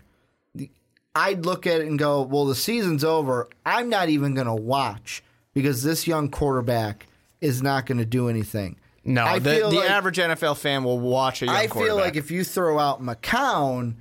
I'd 1.14 1.44
look 1.44 1.66
at 1.66 1.80
it 1.80 1.86
and 1.88 1.98
go, 1.98 2.22
well, 2.22 2.46
the 2.46 2.54
season's 2.54 3.04
over. 3.04 3.48
I'm 3.66 3.88
not 3.88 4.08
even 4.08 4.34
going 4.34 4.46
to 4.46 4.54
watch 4.54 5.22
because 5.52 5.82
this 5.82 6.06
young 6.06 6.30
quarterback 6.30 7.06
is 7.40 7.62
not 7.62 7.84
going 7.86 7.98
to 7.98 8.04
do 8.06 8.28
anything. 8.28 8.76
no, 9.04 9.24
I 9.24 9.38
the, 9.38 9.50
the 9.50 9.68
like- 9.70 9.90
average 9.90 10.16
NFL 10.18 10.56
fan 10.58 10.84
will 10.84 10.98
watch 11.00 11.42
a 11.42 11.46
young 11.46 11.54
I 11.56 11.66
feel 11.66 11.96
like 11.96 12.16
if 12.16 12.30
you 12.30 12.44
throw 12.44 12.78
out 12.78 13.02
McCown, 13.02 13.94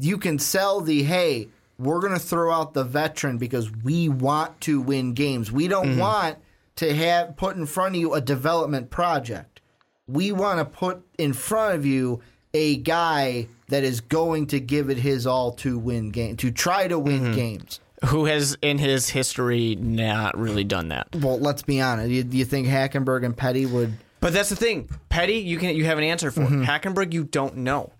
you 0.00 0.18
can 0.18 0.38
sell 0.38 0.80
the 0.80 1.02
hey, 1.04 1.48
we're 1.78 2.00
going 2.00 2.14
to 2.14 2.18
throw 2.18 2.50
out 2.50 2.72
the 2.74 2.82
veteran 2.84 3.36
because 3.38 3.70
we 3.84 4.08
want 4.08 4.60
to 4.62 4.80
win 4.80 5.12
games. 5.12 5.52
We 5.52 5.68
don't 5.68 5.86
Mm-hmm. 5.90 6.00
want 6.00 6.38
to 6.76 6.94
have 6.94 7.36
put 7.36 7.56
in 7.56 7.66
front 7.66 7.94
of 7.94 8.00
you 8.00 8.14
a 8.14 8.20
development 8.20 8.90
project. 8.90 9.60
We 10.08 10.32
want 10.32 10.58
to 10.58 10.64
put 10.64 11.02
in 11.18 11.32
front 11.32 11.74
of 11.74 11.86
you 11.86 12.20
a 12.56 12.76
guy 12.76 13.46
that 13.68 13.84
is 13.84 14.00
going 14.00 14.46
to 14.48 14.60
give 14.60 14.88
it 14.90 14.96
his 14.96 15.26
all 15.26 15.52
to 15.52 15.78
win 15.78 16.10
game 16.10 16.36
to 16.38 16.50
try 16.50 16.88
to 16.88 16.98
win 16.98 17.20
Mm-hmm. 17.20 17.32
games. 17.34 17.80
who 18.06 18.24
has 18.26 18.56
in 18.62 18.78
his 18.78 19.08
history 19.10 19.74
not 19.76 20.36
really 20.38 20.64
done 20.64 20.88
that. 20.88 21.08
Well, 21.16 21.38
let's 21.38 21.62
be 21.62 21.80
honest. 21.80 22.10
You, 22.10 22.22
do 22.24 22.36
you 22.36 22.44
think 22.44 22.66
Hackenberg 22.68 23.24
and 23.24 23.36
Petty 23.36 23.66
would? 23.66 23.94
But 24.20 24.32
that's 24.32 24.48
the 24.48 24.56
thing, 24.56 24.88
Petty. 25.08 25.34
You 25.38 25.58
can 25.58 25.74
you 25.76 25.84
have 25.84 25.98
an 25.98 26.04
answer 26.04 26.30
for 26.30 26.42
Hackenberg. 26.42 27.12
You 27.12 27.24
don't 27.24 27.58
know. 27.58 27.92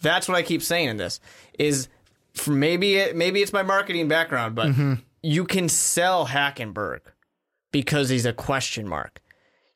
That's 0.00 0.26
what 0.28 0.36
I 0.36 0.42
keep 0.42 0.62
saying 0.62 0.88
in 0.88 0.96
this 0.96 1.20
is 1.58 1.88
maybe 2.48 2.96
it, 2.96 3.14
maybe 3.16 3.42
it's 3.42 3.52
my 3.52 3.62
marketing 3.62 4.08
background, 4.08 4.54
but 4.56 4.72
you 5.22 5.44
can 5.44 5.68
sell 5.68 6.26
Hackenberg 6.26 7.00
because 7.70 8.08
he's 8.08 8.26
a 8.26 8.32
question 8.32 8.88
mark. 8.88 9.20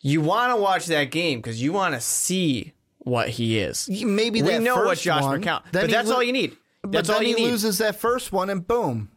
You 0.01 0.21
want 0.21 0.53
to 0.55 0.61
watch 0.61 0.87
that 0.87 1.11
game 1.11 1.39
because 1.41 1.61
you 1.63 1.73
want 1.73 1.95
to 1.95 2.01
see 2.01 2.73
what 3.07 3.29
he 3.29 3.59
is. 3.59 3.89
Maybe 3.89 4.43
we 4.43 4.59
know 4.59 4.85
what 4.85 4.99
Josh 4.99 5.23
one, 5.23 5.41
McCown, 5.41 5.63
but 5.71 5.89
that's 5.89 6.09
lo- 6.09 6.17
all 6.17 6.23
you 6.23 6.33
need. 6.33 6.57
But 6.83 6.93
That's 6.93 7.09
then 7.09 7.17
all 7.19 7.23
you 7.23 7.37
he 7.37 7.43
need. 7.45 7.51
loses 7.51 7.79
that 7.79 7.97
first 7.97 8.33
one, 8.33 8.51
and 8.51 8.67
boom. 8.67 9.11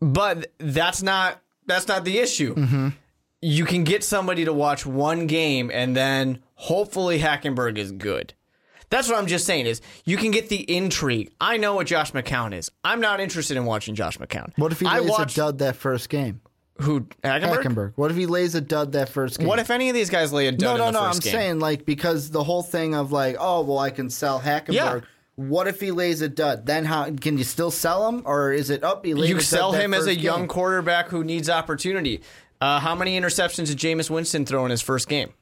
But 0.00 0.52
that's 0.58 1.02
not 1.02 1.40
that's 1.66 1.88
not 1.88 2.04
the 2.04 2.18
issue. 2.18 2.54
Mm-hmm. 2.54 2.88
You 3.40 3.64
can 3.64 3.84
get 3.84 4.02
somebody 4.04 4.44
to 4.44 4.52
watch 4.52 4.86
one 4.86 5.26
game 5.26 5.70
and 5.72 5.96
then 5.96 6.42
hopefully 6.54 7.18
Hackenberg 7.18 7.76
is 7.76 7.92
good. 7.92 8.32
That's 8.90 9.08
what 9.08 9.18
I'm 9.18 9.26
just 9.26 9.44
saying 9.46 9.66
is 9.66 9.80
you 10.04 10.16
can 10.16 10.30
get 10.30 10.48
the 10.48 10.60
intrigue. 10.74 11.30
I 11.40 11.56
know 11.56 11.74
what 11.74 11.86
Josh 11.86 12.12
McCown 12.12 12.54
is. 12.54 12.70
I'm 12.84 13.00
not 13.00 13.20
interested 13.20 13.56
in 13.56 13.64
watching 13.64 13.94
Josh 13.94 14.18
McCown. 14.18 14.52
What 14.56 14.72
if 14.72 14.80
he 14.80 14.86
I 14.86 15.00
watched 15.00 15.34
a 15.34 15.40
dud 15.40 15.58
that 15.58 15.76
first 15.76 16.08
game? 16.08 16.40
Who 16.78 17.00
Hackenberg? 17.22 17.62
Hackenberg. 17.62 17.92
What 17.96 18.10
if 18.10 18.16
he 18.16 18.26
lays 18.26 18.54
a 18.54 18.60
dud 18.60 18.92
that 18.92 19.08
first 19.08 19.38
game? 19.38 19.46
What 19.46 19.58
if 19.58 19.70
any 19.70 19.88
of 19.88 19.94
these 19.94 20.10
guys 20.10 20.32
lay 20.32 20.48
a 20.48 20.52
dud 20.52 20.78
No, 20.78 20.86
no, 20.86 20.90
no. 20.90 21.00
I'm 21.04 21.18
game? 21.18 21.32
saying 21.32 21.58
like 21.60 21.86
because 21.86 22.30
the 22.30 22.42
whole 22.42 22.62
thing 22.62 22.94
of 22.94 23.12
like, 23.12 23.36
oh 23.38 23.62
well, 23.62 23.78
I 23.78 23.90
can 23.90 24.10
sell 24.10 24.40
Hackenberg. 24.40 24.72
Yeah. 24.74 25.00
What 25.36 25.66
if 25.66 25.80
he 25.80 25.90
lays 25.90 26.20
a 26.20 26.28
dud? 26.28 26.66
Then 26.66 26.84
how 26.84 27.10
can 27.10 27.38
you 27.38 27.44
still 27.44 27.70
sell 27.72 28.08
him, 28.08 28.22
or 28.24 28.52
is 28.52 28.70
it 28.70 28.84
up? 28.84 29.04
a 29.04 29.08
you 29.08 29.40
sell 29.40 29.72
him 29.72 29.92
as 29.92 30.06
a 30.06 30.10
first 30.10 30.20
young 30.20 30.46
quarterback 30.46 31.08
who 31.08 31.24
needs 31.24 31.50
opportunity. 31.50 32.22
Uh, 32.60 32.78
how 32.78 32.94
many 32.94 33.18
interceptions 33.20 33.66
did 33.66 33.78
Jameis 33.78 34.08
Winston 34.10 34.46
throw 34.46 34.64
in 34.64 34.70
his 34.70 34.80
first 34.80 35.08
game? 35.08 35.32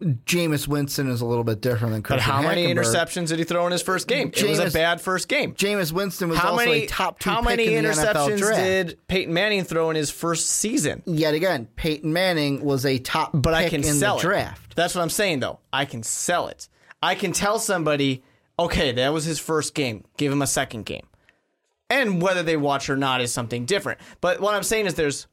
Jameis 0.00 0.66
Winston 0.66 1.08
is 1.08 1.20
a 1.20 1.26
little 1.26 1.44
bit 1.44 1.60
different 1.60 1.92
than 1.92 2.02
But 2.02 2.08
Christian 2.08 2.32
how 2.32 2.42
many 2.42 2.66
interceptions 2.66 3.28
did 3.28 3.38
he 3.38 3.44
throw 3.44 3.66
in 3.66 3.72
his 3.72 3.82
first 3.82 4.06
game? 4.08 4.30
it 4.34 4.48
was 4.48 4.58
a 4.58 4.70
bad 4.70 5.00
first 5.00 5.28
game. 5.28 5.54
Jameis 5.54 5.92
Winston 5.92 6.28
was 6.28 6.38
how 6.38 6.52
also 6.52 6.64
many 6.64 6.84
a 6.84 6.86
top 6.86 7.18
two 7.18 7.30
how 7.30 7.40
pick 7.40 7.44
many 7.44 7.74
in 7.74 7.84
the 7.84 7.90
NFL 7.90 8.30
interceptions 8.30 8.54
did 8.56 8.98
Peyton 9.08 9.34
Manning 9.34 9.64
throw 9.64 9.90
in 9.90 9.96
his 9.96 10.10
first 10.10 10.48
season? 10.48 11.02
Yet 11.06 11.34
again, 11.34 11.68
Peyton 11.76 12.12
Manning 12.12 12.64
was 12.64 12.84
a 12.84 12.98
top 12.98 13.30
But 13.34 13.54
I 13.54 13.68
can 13.68 13.82
sell 13.82 14.18
draft. 14.18 14.74
That's 14.76 14.94
what 14.94 15.02
I'm 15.02 15.10
saying 15.10 15.40
though. 15.40 15.60
I 15.72 15.84
can 15.84 16.02
sell 16.02 16.48
it. 16.48 16.68
I 17.02 17.14
can 17.14 17.32
tell 17.32 17.58
somebody, 17.58 18.22
okay, 18.58 18.92
that 18.92 19.12
was 19.12 19.24
his 19.24 19.38
first 19.38 19.74
game. 19.74 20.04
Give 20.16 20.32
him 20.32 20.42
a 20.42 20.46
second 20.46 20.86
game. 20.86 21.06
And 21.90 22.22
whether 22.22 22.42
they 22.42 22.56
watch 22.56 22.88
or 22.88 22.96
not 22.96 23.20
is 23.20 23.32
something 23.32 23.66
different. 23.66 24.00
But 24.20 24.40
what 24.40 24.54
I'm 24.54 24.62
saying 24.62 24.86
is 24.86 24.94
there's 24.94 25.26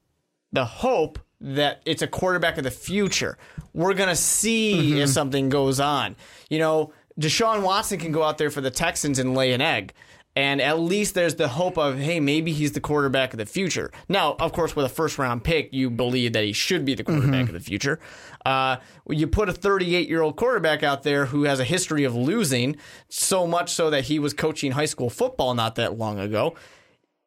the 0.51 0.65
hope 0.65 1.17
that 1.41 1.81
it's 1.85 2.01
a 2.01 2.07
quarterback 2.07 2.57
of 2.57 2.63
the 2.63 2.71
future. 2.71 3.37
We're 3.73 3.93
going 3.93 4.09
to 4.09 4.15
see 4.15 5.01
if 5.01 5.09
something 5.09 5.49
goes 5.49 5.79
on. 5.79 6.15
You 6.49 6.59
know, 6.59 6.93
Deshaun 7.19 7.63
Watson 7.63 7.99
can 7.99 8.11
go 8.11 8.23
out 8.23 8.37
there 8.37 8.49
for 8.49 8.61
the 8.61 8.71
Texans 8.71 9.19
and 9.19 9.35
lay 9.35 9.53
an 9.53 9.61
egg. 9.61 9.93
And 10.33 10.61
at 10.61 10.79
least 10.79 11.13
there's 11.13 11.35
the 11.35 11.49
hope 11.49 11.77
of, 11.77 11.99
hey, 11.99 12.21
maybe 12.21 12.53
he's 12.53 12.71
the 12.71 12.79
quarterback 12.79 13.33
of 13.33 13.37
the 13.37 13.45
future. 13.45 13.91
Now, 14.07 14.37
of 14.39 14.53
course, 14.53 14.77
with 14.77 14.85
a 14.85 14.89
first 14.89 15.17
round 15.17 15.43
pick, 15.43 15.73
you 15.73 15.89
believe 15.89 16.31
that 16.33 16.45
he 16.45 16.53
should 16.53 16.85
be 16.85 16.95
the 16.95 17.03
quarterback 17.03 17.47
of 17.47 17.53
the 17.53 17.59
future. 17.59 17.99
Uh, 18.45 18.77
you 19.09 19.27
put 19.27 19.49
a 19.49 19.53
38 19.53 20.07
year 20.07 20.21
old 20.21 20.37
quarterback 20.37 20.83
out 20.83 21.03
there 21.03 21.25
who 21.25 21.43
has 21.43 21.59
a 21.59 21.65
history 21.65 22.05
of 22.05 22.15
losing, 22.15 22.77
so 23.09 23.45
much 23.45 23.73
so 23.73 23.89
that 23.89 24.05
he 24.05 24.19
was 24.19 24.33
coaching 24.33 24.71
high 24.71 24.85
school 24.85 25.09
football 25.09 25.53
not 25.53 25.75
that 25.75 25.97
long 25.97 26.17
ago 26.17 26.55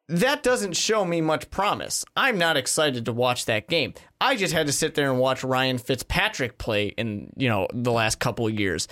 that 0.07 0.43
doesn't 0.43 0.73
show 0.77 1.03
me 1.05 1.21
much 1.21 1.49
promise. 1.49 2.05
I'm 2.15 2.37
not 2.37 2.57
excited 2.57 3.05
to 3.05 3.13
watch 3.13 3.45
that 3.45 3.67
game. 3.67 3.93
I 4.21 4.35
just 4.35 4.53
had 4.53 4.67
to 4.67 4.73
sit 4.73 4.95
there 4.95 5.09
and 5.11 5.19
watch 5.19 5.43
Ryan 5.43 5.77
Fitzpatrick 5.77 6.57
play 6.57 6.87
in, 6.89 7.31
you 7.35 7.49
know, 7.49 7.67
the 7.73 7.91
last 7.91 8.19
couple 8.19 8.45
of 8.47 8.59
years. 8.59 8.87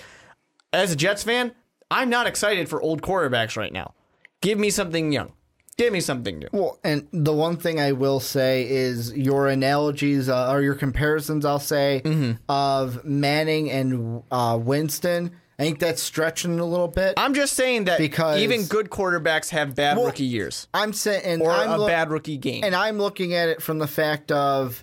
As 0.72 0.92
a 0.92 0.96
Jets 0.96 1.22
fan, 1.22 1.52
I'm 1.90 2.10
not 2.10 2.26
excited 2.26 2.68
for 2.68 2.82
old 2.82 3.02
quarterbacks 3.02 3.56
right 3.56 3.72
now. 3.72 3.94
Give 4.40 4.58
me 4.58 4.70
something 4.70 5.12
young. 5.12 5.32
Give 5.76 5.92
me 5.92 6.00
something 6.00 6.38
new. 6.38 6.48
Well, 6.52 6.78
and 6.84 7.08
the 7.12 7.32
one 7.32 7.56
thing 7.56 7.80
I 7.80 7.92
will 7.92 8.20
say 8.20 8.68
is 8.68 9.12
your 9.16 9.48
analogies 9.48 10.28
uh, 10.28 10.50
or 10.50 10.62
your 10.62 10.74
comparisons, 10.76 11.44
I'll 11.44 11.58
say, 11.58 12.00
Mm-hmm. 12.04 12.32
of 12.48 13.04
Manning 13.04 13.70
and 13.70 14.22
uh, 14.30 14.58
Winston. 14.60 15.32
I 15.58 15.62
think 15.62 15.78
that's 15.78 16.02
stretching 16.02 16.58
a 16.58 16.64
little 16.64 16.88
bit. 16.88 17.14
I'm 17.16 17.32
just 17.34 17.52
saying 17.52 17.84
that 17.84 17.98
Because- 17.98 18.40
even 18.40 18.64
good 18.66 18.90
quarterbacks 18.90 19.50
have 19.50 19.74
bad 19.74 19.96
Well, 19.96 20.06
rookie 20.06 20.24
years 20.24 20.66
I'm 20.74 20.92
saying, 20.92 21.40
or 21.42 21.50
I'm 21.52 21.70
a 21.70 21.78
look- 21.78 21.88
bad 21.88 22.10
rookie 22.10 22.36
game. 22.36 22.64
and 22.64 22.74
I'm 22.74 22.98
looking 22.98 23.34
at 23.34 23.48
it 23.48 23.62
from 23.62 23.78
the 23.78 23.86
fact 23.86 24.32
of 24.32 24.82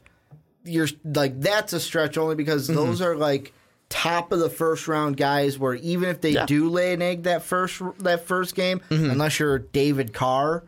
you're 0.63 0.87
like 1.03 1.41
that's 1.41 1.73
a 1.73 1.79
stretch 1.79 2.17
only 2.17 2.35
because 2.35 2.67
Mm-hmm. 2.67 2.75
those 2.75 3.01
are 3.01 3.15
like 3.17 3.51
top 3.89 4.31
of 4.31 4.39
the 4.39 4.49
first 4.49 4.87
round 4.87 5.17
guys 5.17 5.59
where 5.59 5.73
even 5.73 6.07
if 6.07 6.21
they 6.21 6.29
Yeah. 6.31 6.45
do 6.45 6.69
lay 6.69 6.93
an 6.93 7.01
egg 7.01 7.23
that 7.23 7.43
first 7.43 7.81
that 7.99 8.25
first 8.25 8.55
game, 8.55 8.79
Mm-hmm. 8.89 9.09
unless 9.09 9.39
you're 9.39 9.59
David 9.59 10.13
Carr, 10.13 10.63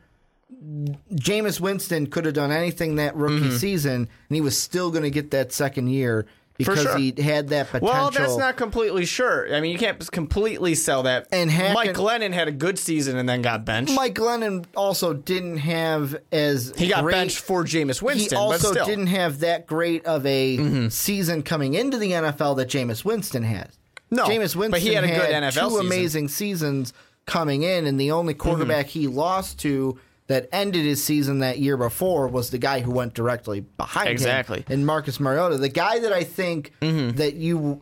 Jameis 1.13 1.59
Winston 1.59 2.07
could 2.07 2.25
have 2.25 2.33
done 2.33 2.51
anything 2.51 2.95
that 2.95 3.15
rookie 3.15 3.35
Mm-hmm. 3.45 3.55
season 3.57 3.93
and 4.29 4.35
he 4.35 4.41
was 4.41 4.57
still 4.57 4.91
going 4.91 5.03
to 5.03 5.09
get 5.09 5.31
that 5.31 5.51
second 5.51 5.87
year 5.87 6.25
because 6.57 6.81
sure. 6.81 6.97
he 6.97 7.13
had 7.21 7.49
that 7.49 7.67
potential. 7.67 7.87
Well, 7.87 8.11
that's 8.11 8.37
not 8.37 8.57
completely 8.57 9.05
sure. 9.05 9.53
I 9.53 9.59
mean, 9.59 9.71
you 9.71 9.77
can't 9.77 10.11
completely 10.11 10.75
sell 10.75 11.03
that. 11.03 11.27
And 11.31 11.49
Hacken- 11.49 11.73
Mike 11.73 11.93
Glennon 11.93 12.31
had 12.31 12.47
a 12.47 12.51
good 12.51 12.77
season 12.77 13.17
and 13.17 13.27
then 13.27 13.41
got 13.41 13.65
benched. 13.65 13.93
Mike 13.93 14.15
Glennon 14.15 14.65
also 14.75 15.13
didn't 15.13 15.57
have 15.57 16.15
as 16.31 16.73
he 16.77 16.87
got 16.87 17.03
great, 17.03 17.13
benched 17.13 17.39
for 17.39 17.63
Jameis 17.63 18.01
Winston. 18.01 18.37
He 18.37 18.41
also. 18.43 18.73
Mm-hmm. 18.73 18.89
didn't 18.89 19.07
have 19.07 19.39
that 19.39 19.67
great 19.67 20.05
of 20.05 20.25
a 20.25 20.89
season 20.89 21.43
coming 21.43 21.73
into 21.73 21.97
the 21.97 22.11
NFL 22.11 22.57
that 22.57 22.69
Jameis 22.69 23.03
Winston 23.03 23.43
has. 23.43 23.77
No, 24.11 24.25
Jameis 24.25 24.55
Winston 24.55 24.71
but 24.71 24.79
he 24.79 24.93
had 24.93 25.03
a 25.03 25.07
good 25.07 25.29
NFL 25.29 25.51
two 25.51 25.51
season. 25.51 25.69
Mm-hmm. 25.69 25.87
amazing 25.87 26.27
seasons 26.27 26.93
coming 27.25 27.63
in, 27.63 27.87
and 27.87 27.99
the 27.99 28.11
only 28.11 28.33
quarterback 28.33 28.87
he 28.87 29.07
lost 29.07 29.59
to 29.59 29.97
that 30.27 30.47
ended 30.51 30.85
his 30.85 31.03
season 31.03 31.39
that 31.39 31.59
year 31.59 31.75
before 31.77 32.27
was 32.27 32.49
the 32.49 32.57
guy 32.57 32.79
who 32.79 32.91
went 32.91 33.13
directly 33.13 33.59
behind 33.61 34.09
Exactly. 34.09 34.59
him, 34.59 34.65
and 34.69 34.85
Marcus 34.85 35.19
Mariota, 35.19 35.57
the 35.57 35.69
guy 35.69 35.99
that 35.99 36.13
I 36.13 36.23
think 36.23 36.71
Mm-hmm. 36.81 37.17
that 37.17 37.35
you 37.35 37.81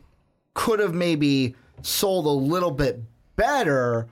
could 0.53 0.79
have 0.79 0.93
maybe 0.93 1.55
sold 1.83 2.25
a 2.25 2.29
little 2.29 2.71
bit 2.71 2.99
better 3.35 4.07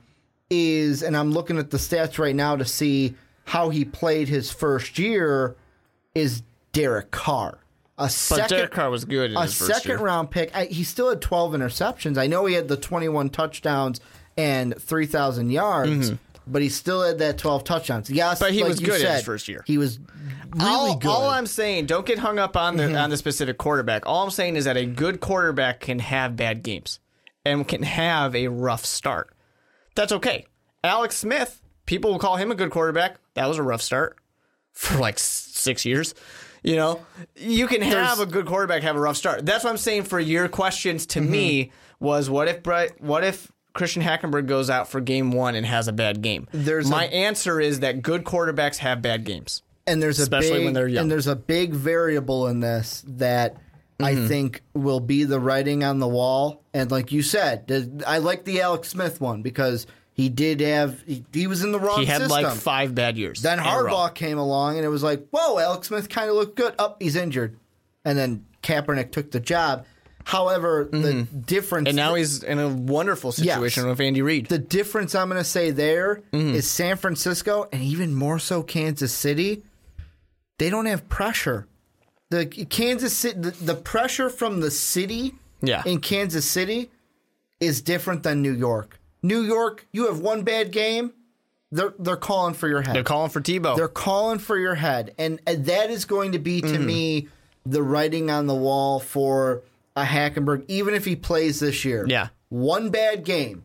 is, 0.48 1.02
and 1.02 1.16
I'm 1.16 1.32
looking 1.32 1.58
at 1.58 1.70
the 1.70 1.76
stats 1.76 2.18
right 2.18 2.34
now 2.34 2.56
to 2.56 2.64
see 2.64 3.14
how 3.44 3.68
he 3.70 3.84
played 3.84 4.28
his 4.28 4.50
first 4.50 4.98
year, 4.98 5.56
is 6.14 6.42
Derek 6.72 7.10
Carr. 7.10 7.58
A 7.98 8.04
But 8.04 8.10
second, 8.12 8.56
Derek 8.56 8.70
Carr 8.72 8.90
was 8.90 9.04
good 9.04 9.32
in 9.32 9.36
a 9.36 9.42
his 9.42 9.54
first 9.58 9.72
second 9.72 9.90
year. 9.90 9.98
round 9.98 10.30
pick. 10.30 10.54
I, 10.56 10.64
he 10.66 10.84
still 10.84 11.08
had 11.10 11.20
12 11.20 11.52
interceptions. 11.52 12.16
I 12.16 12.26
know 12.26 12.46
he 12.46 12.54
had 12.54 12.68
the 12.68 12.76
21 12.76 13.28
touchdowns 13.30 14.00
and 14.36 14.74
3,000 14.80 15.50
yards, 15.50 16.12
but 16.50 16.62
he 16.62 16.68
still 16.68 17.02
had 17.02 17.18
that 17.18 17.38
12 17.38 17.64
touchdowns. 17.64 18.10
Yes, 18.10 18.38
Mm-hmm. 18.38 18.44
But 18.44 18.52
he 18.52 18.60
like 18.62 18.68
was 18.70 18.80
you 18.80 18.86
good 18.86 19.00
in 19.00 19.12
his 19.12 19.24
first 19.24 19.48
year. 19.48 19.62
He 19.66 19.78
was 19.78 19.98
really 20.50 20.66
all, 20.66 20.96
good. 20.96 21.08
all 21.08 21.28
I'm 21.28 21.46
saying, 21.46 21.86
don't 21.86 22.06
get 22.06 22.18
hung 22.18 22.38
up 22.38 22.56
on 22.56 22.76
the 22.76 22.96
on 22.96 23.10
the 23.10 23.16
specific 23.16 23.58
quarterback. 23.58 24.06
All 24.06 24.24
I'm 24.24 24.30
saying 24.30 24.56
is 24.56 24.64
that 24.64 24.76
a 24.76 24.84
good 24.84 25.20
quarterback 25.20 25.80
can 25.80 25.98
have 25.98 26.36
bad 26.36 26.62
games 26.62 26.98
and 27.44 27.66
can 27.66 27.82
have 27.82 28.34
a 28.34 28.48
rough 28.48 28.84
start. 28.84 29.34
That's 29.94 30.12
okay. 30.12 30.46
Alex 30.82 31.16
Smith, 31.16 31.62
people 31.86 32.12
will 32.12 32.18
call 32.18 32.36
him 32.36 32.50
a 32.50 32.54
good 32.54 32.70
quarterback. 32.70 33.16
That 33.34 33.46
was 33.46 33.58
a 33.58 33.62
rough 33.62 33.82
start 33.82 34.16
for 34.72 34.98
like 34.98 35.18
six 35.18 35.84
years. 35.84 36.14
You 36.62 36.76
know, 36.76 37.00
you 37.36 37.66
can 37.66 37.80
have 37.80 38.20
a 38.20 38.26
good 38.26 38.44
quarterback 38.44 38.82
have 38.82 38.96
a 38.96 39.00
rough 39.00 39.16
start. 39.16 39.46
That's 39.46 39.64
what 39.64 39.70
I'm 39.70 39.78
saying. 39.78 40.04
For 40.04 40.20
your 40.20 40.46
questions 40.46 41.06
to 41.06 41.20
me 41.20 41.72
was, 42.00 42.28
what 42.28 42.48
if 42.48 42.62
Brett, 42.62 43.00
what 43.00 43.24
if 43.24 43.50
Christian 43.72 44.02
Hackenberg 44.02 44.46
goes 44.46 44.68
out 44.70 44.88
for 44.88 45.00
game 45.00 45.32
one 45.32 45.54
and 45.54 45.64
has 45.66 45.88
a 45.88 45.92
bad 45.92 46.22
game? 46.22 46.48
There's 46.52 46.88
my 46.90 47.04
a- 47.06 47.08
answer 47.08 47.60
is 47.60 47.80
that 47.80 48.02
good 48.02 48.24
quarterbacks 48.24 48.78
have 48.78 49.00
bad 49.02 49.24
games. 49.24 49.62
and 49.86 50.02
there's 50.02 50.18
a 50.18 50.22
especially 50.22 50.58
big, 50.58 50.64
when 50.66 50.74
they're 50.74 50.88
young. 50.88 51.02
and 51.02 51.10
there's 51.10 51.26
a 51.26 51.36
big 51.36 51.72
variable 51.72 52.46
in 52.48 52.60
this 52.60 53.04
that 53.06 53.56
Mm-hmm. 54.00 54.24
I 54.24 54.28
think 54.28 54.62
will 54.72 55.00
be 55.00 55.24
the 55.24 55.38
writing 55.38 55.84
on 55.84 55.98
the 55.98 56.08
wall. 56.08 56.62
And 56.72 56.90
like 56.90 57.12
you 57.12 57.20
said, 57.22 58.02
I 58.06 58.16
like 58.16 58.46
the 58.46 58.62
Alex 58.62 58.88
Smith 58.88 59.20
one 59.20 59.42
because 59.42 59.86
he 60.14 60.30
did 60.30 60.60
have 60.62 61.02
he, 61.06 61.22
he 61.34 61.46
was 61.46 61.62
in 61.62 61.70
the 61.70 61.78
wrong 61.78 61.98
He 62.00 62.06
had 62.06 62.22
system. 62.22 62.42
like 62.44 62.54
five 62.56 62.94
bad 62.94 63.18
years. 63.18 63.42
Then. 63.42 63.58
Harbaugh 63.58 64.14
came 64.14 64.38
along, 64.38 64.76
and 64.76 64.86
it 64.86 64.88
was 64.88 65.02
like, 65.02 65.26
whoa, 65.28 65.58
Alex 65.58 65.88
Smith 65.88 66.08
kind 66.08 66.30
of 66.30 66.36
looked 66.36 66.56
good. 66.56 66.74
Up, 66.78 66.96
he's 67.02 67.14
injured, 67.14 67.58
and 68.02 68.16
then 68.16 68.46
Kaepernick 68.62 69.12
took 69.12 69.32
the 69.32 69.40
job. 69.40 69.84
However, 70.30 70.88
the 70.90 71.24
difference, 71.24 71.88
Mm-hmm. 71.88 71.88
and 71.88 71.96
now 71.96 72.14
he's 72.14 72.42
in 72.44 72.58
a 72.60 72.68
wonderful 72.68 73.32
situation 73.32 73.82
Yes. 73.84 73.90
with 73.90 74.00
Andy 74.00 74.22
Reid. 74.22 74.46
the 74.46 74.58
difference 74.58 75.14
I'm 75.14 75.28
going 75.28 75.40
to 75.40 75.44
say 75.48 75.70
there 75.72 76.22
is 76.32 76.40
Mm-hmm. 76.40 76.60
San 76.60 76.96
Francisco, 76.96 77.68
and 77.72 77.82
even 77.82 78.14
more 78.14 78.38
so 78.38 78.62
Kansas 78.62 79.12
City. 79.12 79.62
They 80.58 80.70
don't 80.70 80.86
have 80.86 81.08
pressure. 81.08 81.66
The 82.28 82.46
Kansas 82.46 83.16
City, 83.16 83.40
the, 83.40 83.50
the 83.50 83.74
pressure 83.74 84.30
from 84.30 84.60
the 84.60 84.70
city 84.70 85.34
Yeah. 85.62 85.82
in 85.84 86.00
Kansas 86.00 86.48
City 86.48 86.90
is 87.58 87.82
different 87.82 88.22
than 88.22 88.40
New 88.40 88.52
York. 88.52 89.00
New 89.22 89.40
York, 89.40 89.86
you 89.92 90.06
have 90.06 90.20
one 90.20 90.42
bad 90.44 90.70
game, 90.70 91.12
they're 91.72 91.92
they're 91.98 92.16
calling 92.16 92.54
for 92.54 92.68
your 92.68 92.82
head. 92.82 92.94
They're 92.94 93.02
calling 93.04 93.30
for 93.30 93.40
Tebow. 93.40 93.76
They're 93.76 93.88
calling 93.88 94.38
for 94.38 94.56
your 94.58 94.74
head, 94.76 95.12
and, 95.18 95.40
and 95.46 95.66
that 95.66 95.90
is 95.90 96.04
going 96.04 96.32
to 96.32 96.38
be 96.38 96.60
Mm-hmm. 96.62 96.72
to 96.72 96.78
me 96.78 97.28
the 97.66 97.82
writing 97.82 98.30
on 98.30 98.46
the 98.46 98.54
wall 98.54 99.00
for 99.00 99.62
a 100.00 100.04
Hackenberg, 100.04 100.64
even 100.68 100.94
if 100.94 101.04
he 101.04 101.16
plays 101.16 101.60
this 101.60 101.84
year. 101.84 102.04
Yeah. 102.08 102.28
one 102.48 102.90
bad 102.90 103.24
game, 103.24 103.64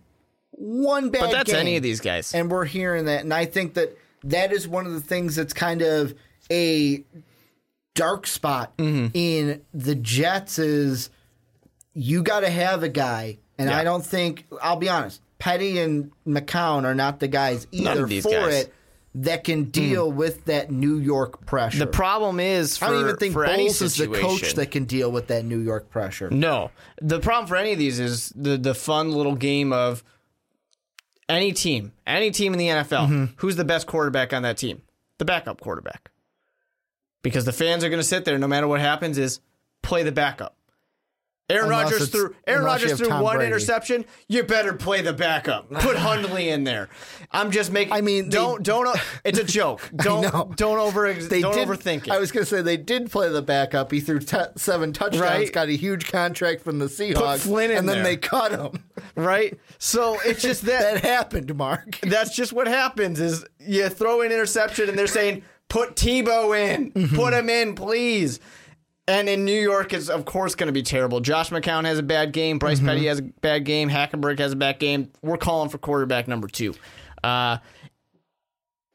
one 0.52 1.10
bad. 1.10 1.22
but 1.22 1.32
that's 1.32 1.52
game, 1.52 1.60
any 1.62 1.78
of 1.78 1.84
these 1.84 2.00
guys. 2.02 2.34
and 2.34 2.50
we're 2.52 2.66
hearing 2.66 3.06
that, 3.06 3.22
and 3.24 3.34
I 3.34 3.46
think 3.46 3.74
that 3.76 3.98
that 4.24 4.52
is 4.52 4.68
one 4.68 4.86
of 4.86 4.94
the 4.94 5.02
things 5.02 5.36
that's 5.36 5.54
kind 5.54 5.82
of 5.82 6.14
a 6.52 7.04
dark 7.94 8.28
spot 8.28 8.76
Mm-hmm. 8.78 9.08
in 9.14 9.62
the 9.74 9.96
Jets 9.96 10.60
is 10.60 11.10
you 11.94 12.24
got 12.24 12.42
to 12.42 12.50
have 12.50 12.84
a 12.84 12.90
guy, 12.90 13.38
and 13.58 13.70
Yeah. 13.70 13.78
I 13.78 13.84
don't 13.84 14.06
think 14.06 14.46
I'll 14.62 14.76
be 14.76 14.90
honest. 14.90 15.22
Petty 15.38 15.80
and 15.80 16.12
McCown 16.28 16.84
are 16.86 16.96
not 16.96 17.20
the 17.20 17.28
guys 17.28 17.68
either 17.72 18.08
for 18.22 18.32
guys. 18.32 18.54
it 18.66 18.74
that 19.16 19.46
can 19.46 19.66
deal 19.66 20.12
with 20.12 20.46
that 20.46 20.70
New 20.70 20.98
York 20.98 21.46
pressure. 21.46 21.80
the 21.80 21.88
problem 21.88 22.40
is, 22.40 22.78
for, 22.78 22.86
I 22.86 22.90
don't 22.90 23.02
even 23.02 23.16
think 23.16 23.34
Bowles 23.34 23.82
is 23.82 23.96
the 23.96 24.08
coach 24.08 24.56
that 24.56 24.72
can 24.72 24.84
deal 24.84 25.10
with 25.10 25.28
that 25.28 25.46
New 25.46 25.60
York 25.60 25.90
pressure. 25.90 26.30
No, 26.30 26.72
the 27.02 27.20
problem 27.20 27.48
for 27.48 27.56
any 27.56 27.72
of 27.72 27.80
these 27.80 28.00
is 28.00 28.30
the 28.36 28.58
the 28.58 28.76
fun 28.76 29.12
little 29.12 29.36
game 29.36 29.72
of 29.72 30.04
any 31.30 31.54
team, 31.54 31.94
any 32.06 32.30
team 32.30 32.54
in 32.54 32.60
the 32.60 32.68
NFL. 32.68 33.08
Mm-hmm. 33.08 33.26
Who's 33.38 33.56
the 33.56 33.66
best 33.66 33.88
quarterback 33.88 34.34
on 34.34 34.44
that 34.44 34.58
team? 34.58 34.82
The 35.18 35.26
backup 35.26 35.62
quarterback, 35.62 36.12
because 37.24 37.46
the 37.46 37.54
fans 37.54 37.86
are 37.86 37.90
going 37.90 38.02
to 38.02 38.08
sit 38.08 38.26
there 38.26 38.38
no 38.38 38.48
matter 38.48 38.68
what 38.68 38.82
happens. 38.82 39.18
Is 39.18 39.40
play 39.82 40.04
the 40.04 40.12
backup. 40.12 40.58
Aaron 41.48 41.70
Rodgers 41.70 42.10
threw 42.10 42.36
Aaron 42.48 42.64
Rodgers 42.64 42.98
threw 42.98 43.10
one 43.10 43.36
Brady. 43.36 43.48
interception. 43.48 44.06
You 44.28 44.42
better 44.44 44.74
play 44.74 45.02
the 45.02 45.14
backup. 45.14 45.70
Put 45.80 45.96
Hundley 45.96 46.50
in 46.50 46.64
there. 46.64 46.90
I'm 47.32 47.52
just 47.52 47.72
making. 47.72 47.94
I 47.94 48.02
mean, 48.02 48.30
don't 48.30 48.64
don't. 48.64 48.88
It's 49.24 49.38
a 49.38 49.44
joke. 49.60 49.88
Don't 49.96 50.58
don't 50.58 50.80
over 50.80 51.14
They 51.14 51.42
don't 51.42 51.54
did, 51.54 51.68
overthink 51.68 52.08
it. 52.08 52.12
I 52.12 52.18
was 52.18 52.32
going 52.32 52.46
to 52.46 52.50
say 52.50 52.64
they 52.64 52.78
did 52.78 53.12
play 53.12 53.30
the 53.30 53.44
backup. 53.44 53.92
He 53.92 54.00
threw 54.00 54.20
t- 54.20 54.38
seven 54.58 54.92
touchdowns, 54.92 55.22
Right. 55.22 55.52
got 55.54 55.68
a 55.68 55.74
huge 55.78 56.12
contract 56.12 56.64
from 56.64 56.80
the 56.80 56.86
Seahawks, 56.88 57.42
Flynn 57.42 57.70
in 57.70 57.78
and 57.78 57.88
then 57.90 57.98
there. 57.98 58.04
they 58.06 58.18
cut 58.18 58.52
him. 58.52 58.84
right? 59.16 59.56
So 59.78 60.18
it's 60.26 60.42
just 60.42 60.64
that 60.64 60.82
that 61.04 61.06
happened, 61.06 61.54
Mark. 61.56 62.00
that's 62.02 62.36
just 62.36 62.54
what 62.54 62.66
happens 62.68 63.20
is 63.20 63.46
you 63.60 63.88
throw 63.90 64.22
an 64.22 64.32
interception 64.32 64.90
and 64.90 64.98
they're 64.98 65.06
saying 65.06 65.44
put 65.70 65.96
Tebow 65.96 66.58
in, 66.58 66.92
Mm-hmm. 66.92 67.16
put 67.16 67.34
him 67.34 67.50
in, 67.50 67.76
please. 67.76 68.40
And 69.08 69.30
in 69.30 69.46
New 69.46 69.60
York, 69.62 69.94
it's 69.94 70.10
of 70.10 70.26
course 70.26 70.56
going 70.56 70.68
to 70.68 70.74
be 70.74 70.82
terrible. 70.82 71.20
Josh 71.20 71.52
McCown 71.52 71.86
has 71.86 72.00
a 72.00 72.04
bad 72.04 72.32
game. 72.32 72.58
Bryce 72.58 72.78
Mm-hmm. 72.78 72.88
Petty 72.88 73.06
has 73.06 73.20
a 73.20 73.22
bad 73.24 73.64
game. 73.64 73.90
Hackenberg 73.90 74.40
has 74.40 74.54
a 74.54 74.56
bad 74.56 74.80
game. 74.80 75.12
We're 75.22 75.38
calling 75.38 75.70
for 75.70 75.78
quarterback 75.78 76.28
number 76.28 76.48
two. 76.48 76.74
Uh, 77.24 77.58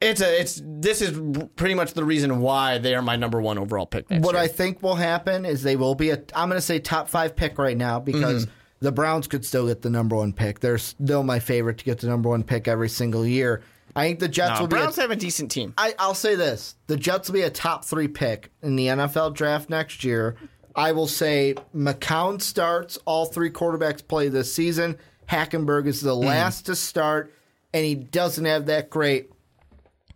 it's 0.01 0.19
a 0.19 0.41
it's 0.41 0.61
this 0.65 1.01
is 1.01 1.17
pretty 1.55 1.75
much 1.75 1.93
the 1.93 2.03
reason 2.03 2.39
why 2.41 2.77
they 2.79 2.95
are 2.95 3.01
my 3.03 3.15
number 3.15 3.39
one 3.39 3.57
overall 3.57 3.85
pick 3.85 4.09
next 4.09 4.25
What 4.25 4.33
year. 4.33 4.43
I 4.43 4.47
think 4.47 4.81
will 4.81 4.95
happen 4.95 5.45
is 5.45 5.61
they 5.63 5.75
will 5.75 5.95
be 5.95 6.09
a. 6.09 6.15
I'm 6.35 6.49
going 6.49 6.57
to 6.57 6.61
say 6.61 6.79
top 6.79 7.07
five 7.07 7.35
pick 7.35 7.57
right 7.57 7.77
now 7.77 7.99
because 7.99 8.45
Mm-hmm. 8.47 8.53
the 8.85 8.91
Browns 8.91 9.27
could 9.27 9.45
still 9.45 9.67
get 9.67 9.81
the 9.83 9.91
number 9.91 10.15
one 10.15 10.33
pick. 10.33 10.59
They're 10.59 10.79
still 10.79 11.21
my 11.23 11.39
favorite 11.39 11.77
to 11.77 11.85
get 11.85 11.99
the 11.99 12.07
number 12.07 12.29
one 12.29 12.43
pick 12.43 12.67
every 12.67 12.89
single 12.89 13.25
year. 13.25 13.61
I 13.95 14.07
think 14.07 14.19
the 14.19 14.27
Jets 14.27 14.55
No, 14.55 14.61
will 14.61 14.67
be. 14.67 14.75
Browns 14.77 14.97
A, 14.97 15.01
have 15.01 15.11
a 15.11 15.15
decent 15.15 15.51
team. 15.51 15.73
I, 15.77 15.93
I'll 15.99 16.13
say 16.15 16.35
this: 16.35 16.75
the 16.87 16.97
Jets 16.97 17.29
will 17.29 17.33
be 17.35 17.41
a 17.41 17.49
top 17.49 17.83
three 17.85 18.07
pick 18.07 18.51
in 18.61 18.75
the 18.75 18.87
NFL 18.87 19.33
draft 19.33 19.69
next 19.69 20.03
year. 20.03 20.35
I 20.75 20.93
will 20.93 21.07
say 21.07 21.55
McCown 21.75 22.41
starts. 22.41 22.97
All 23.05 23.25
three 23.25 23.49
quarterbacks 23.49 24.05
play 24.07 24.29
this 24.29 24.53
season. 24.53 24.97
Hackenberg 25.29 25.87
is 25.87 26.01
Hmm. 26.01 26.07
the 26.07 26.15
last 26.15 26.65
to 26.67 26.75
start, 26.75 27.33
and 27.73 27.85
he 27.85 27.95
doesn't 27.95 28.45
have 28.45 28.65
that 28.67 28.89
great 28.89 29.29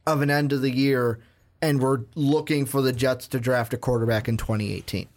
of 0.07 0.21
an 0.21 0.29
end 0.29 0.53
of 0.53 0.61
the 0.61 0.71
year. 0.71 1.19
And 1.61 1.81
we're 1.81 2.01
looking 2.15 2.65
for 2.65 2.81
the 2.81 2.93
Jets 2.93 3.27
to 3.29 3.39
draft 3.39 3.73
a 3.73 3.77
quarterback 3.77 4.27
in 4.27 4.37
2018. 4.37 5.07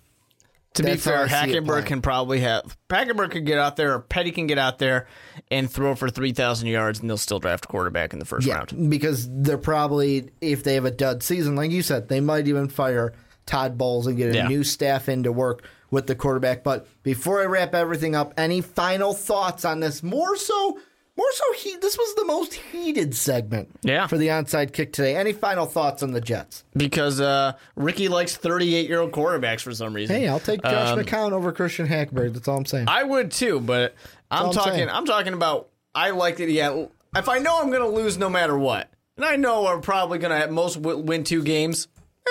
To 0.75 0.83
be 0.83 0.91
That's 0.91 1.05
how 1.05 1.11
fair, 1.13 1.25
I 1.25 1.29
see 1.47 1.57
it 1.57 1.65
Hackenberg 1.65 1.87
can 1.87 2.03
probably 2.03 2.41
have 2.41 2.77
Hackenberg 2.89 3.31
could 3.33 3.47
get 3.47 3.59
out 3.59 3.77
there, 3.77 3.95
or 3.95 4.01
Petty 4.01 4.31
can 4.31 4.47
get 4.47 4.59
out 4.59 4.79
there 4.79 5.07
and 5.51 5.69
throw 5.69 5.95
for 5.97 6.09
three 6.11 6.33
thousand 6.33 6.69
yards, 6.69 7.01
and 7.01 7.09
they'll 7.11 7.17
still 7.17 7.41
draft 7.41 7.65
a 7.65 7.69
quarterback 7.69 8.13
in 8.13 8.19
the 8.19 8.25
first 8.25 8.47
Yeah, 8.47 8.59
round. 8.59 8.91
because 8.91 9.29
they're 9.31 9.59
probably 9.59 10.31
if 10.41 10.63
they 10.63 10.75
have 10.75 10.85
a 10.85 10.91
dud 10.91 11.23
season, 11.23 11.57
like 11.57 11.71
you 11.71 11.83
said, 11.83 12.09
they 12.09 12.21
might 12.21 12.47
even 12.47 12.69
fire 12.69 13.13
Todd 13.47 13.77
Bowles 13.79 14.07
and 14.07 14.17
get 14.17 14.31
a 14.35 14.37
Yeah. 14.37 14.49
new 14.49 14.63
staff 14.63 15.09
in 15.09 15.23
to 15.25 15.33
work 15.33 15.65
with 15.91 16.07
the 16.07 16.15
quarterback. 16.15 16.63
But 16.63 16.87
before 17.03 17.41
I 17.41 17.47
wrap 17.47 17.75
everything 17.75 18.15
up, 18.15 18.35
any 18.37 18.61
final 18.61 19.15
thoughts 19.15 19.65
on 19.65 19.81
this? 19.81 20.03
More 20.03 20.37
so, 20.37 20.79
more 21.19 21.33
so. 21.33 21.45
He, 21.57 21.77
this 21.77 21.99
was 21.99 22.15
the 22.15 22.25
most 22.25 22.55
heated 22.55 23.15
segment, 23.15 23.69
Yeah. 23.83 24.07
for 24.07 24.17
the 24.17 24.29
onside 24.29 24.73
kick 24.73 24.93
today. 24.95 25.17
Any 25.17 25.33
final 25.35 25.67
thoughts 25.67 26.03
on 26.03 26.13
the 26.13 26.21
Jets? 26.21 26.65
Because 26.77 27.21
uh, 27.21 27.53
Ricky 27.77 28.09
likes 28.09 28.37
thirty-eight-year-old 28.37 29.13
quarterbacks 29.13 29.61
for 29.61 29.75
some 29.75 29.93
reason. 29.93 30.17
Hey, 30.17 30.29
I'll 30.29 30.41
take 30.41 30.63
Josh 30.63 30.89
Um, 30.91 31.01
McCown 31.01 31.33
over 31.33 31.53
Christian 31.53 31.87
Hackenberg. 31.87 32.33
That's 32.35 32.49
all 32.49 32.57
I'm 32.57 32.65
saying. 32.65 32.87
I 32.89 33.03
would 33.03 33.31
too, 33.33 33.61
but 33.61 33.95
I'm 34.31 34.47
I'm 34.47 34.53
talking. 34.53 34.73
saying. 34.75 34.89
I'm 34.89 35.05
talking 35.05 35.35
about. 35.35 35.69
I 35.95 36.11
like 36.11 36.39
it. 36.41 36.49
Yeah, 36.51 36.87
if 37.17 37.29
I 37.29 37.39
know 37.39 37.61
I'm 37.61 37.71
going 37.71 37.83
to 37.83 37.89
lose 37.89 38.17
no 38.17 38.31
matter 38.31 38.57
what, 38.57 38.89
and 39.17 39.25
I 39.27 39.37
know 39.37 39.67
I'm 39.67 39.81
probably 39.81 40.19
going 40.19 40.31
to 40.31 40.37
at 40.39 40.53
most 40.53 40.77
win 40.79 41.25
two 41.25 41.43
games, 41.43 41.89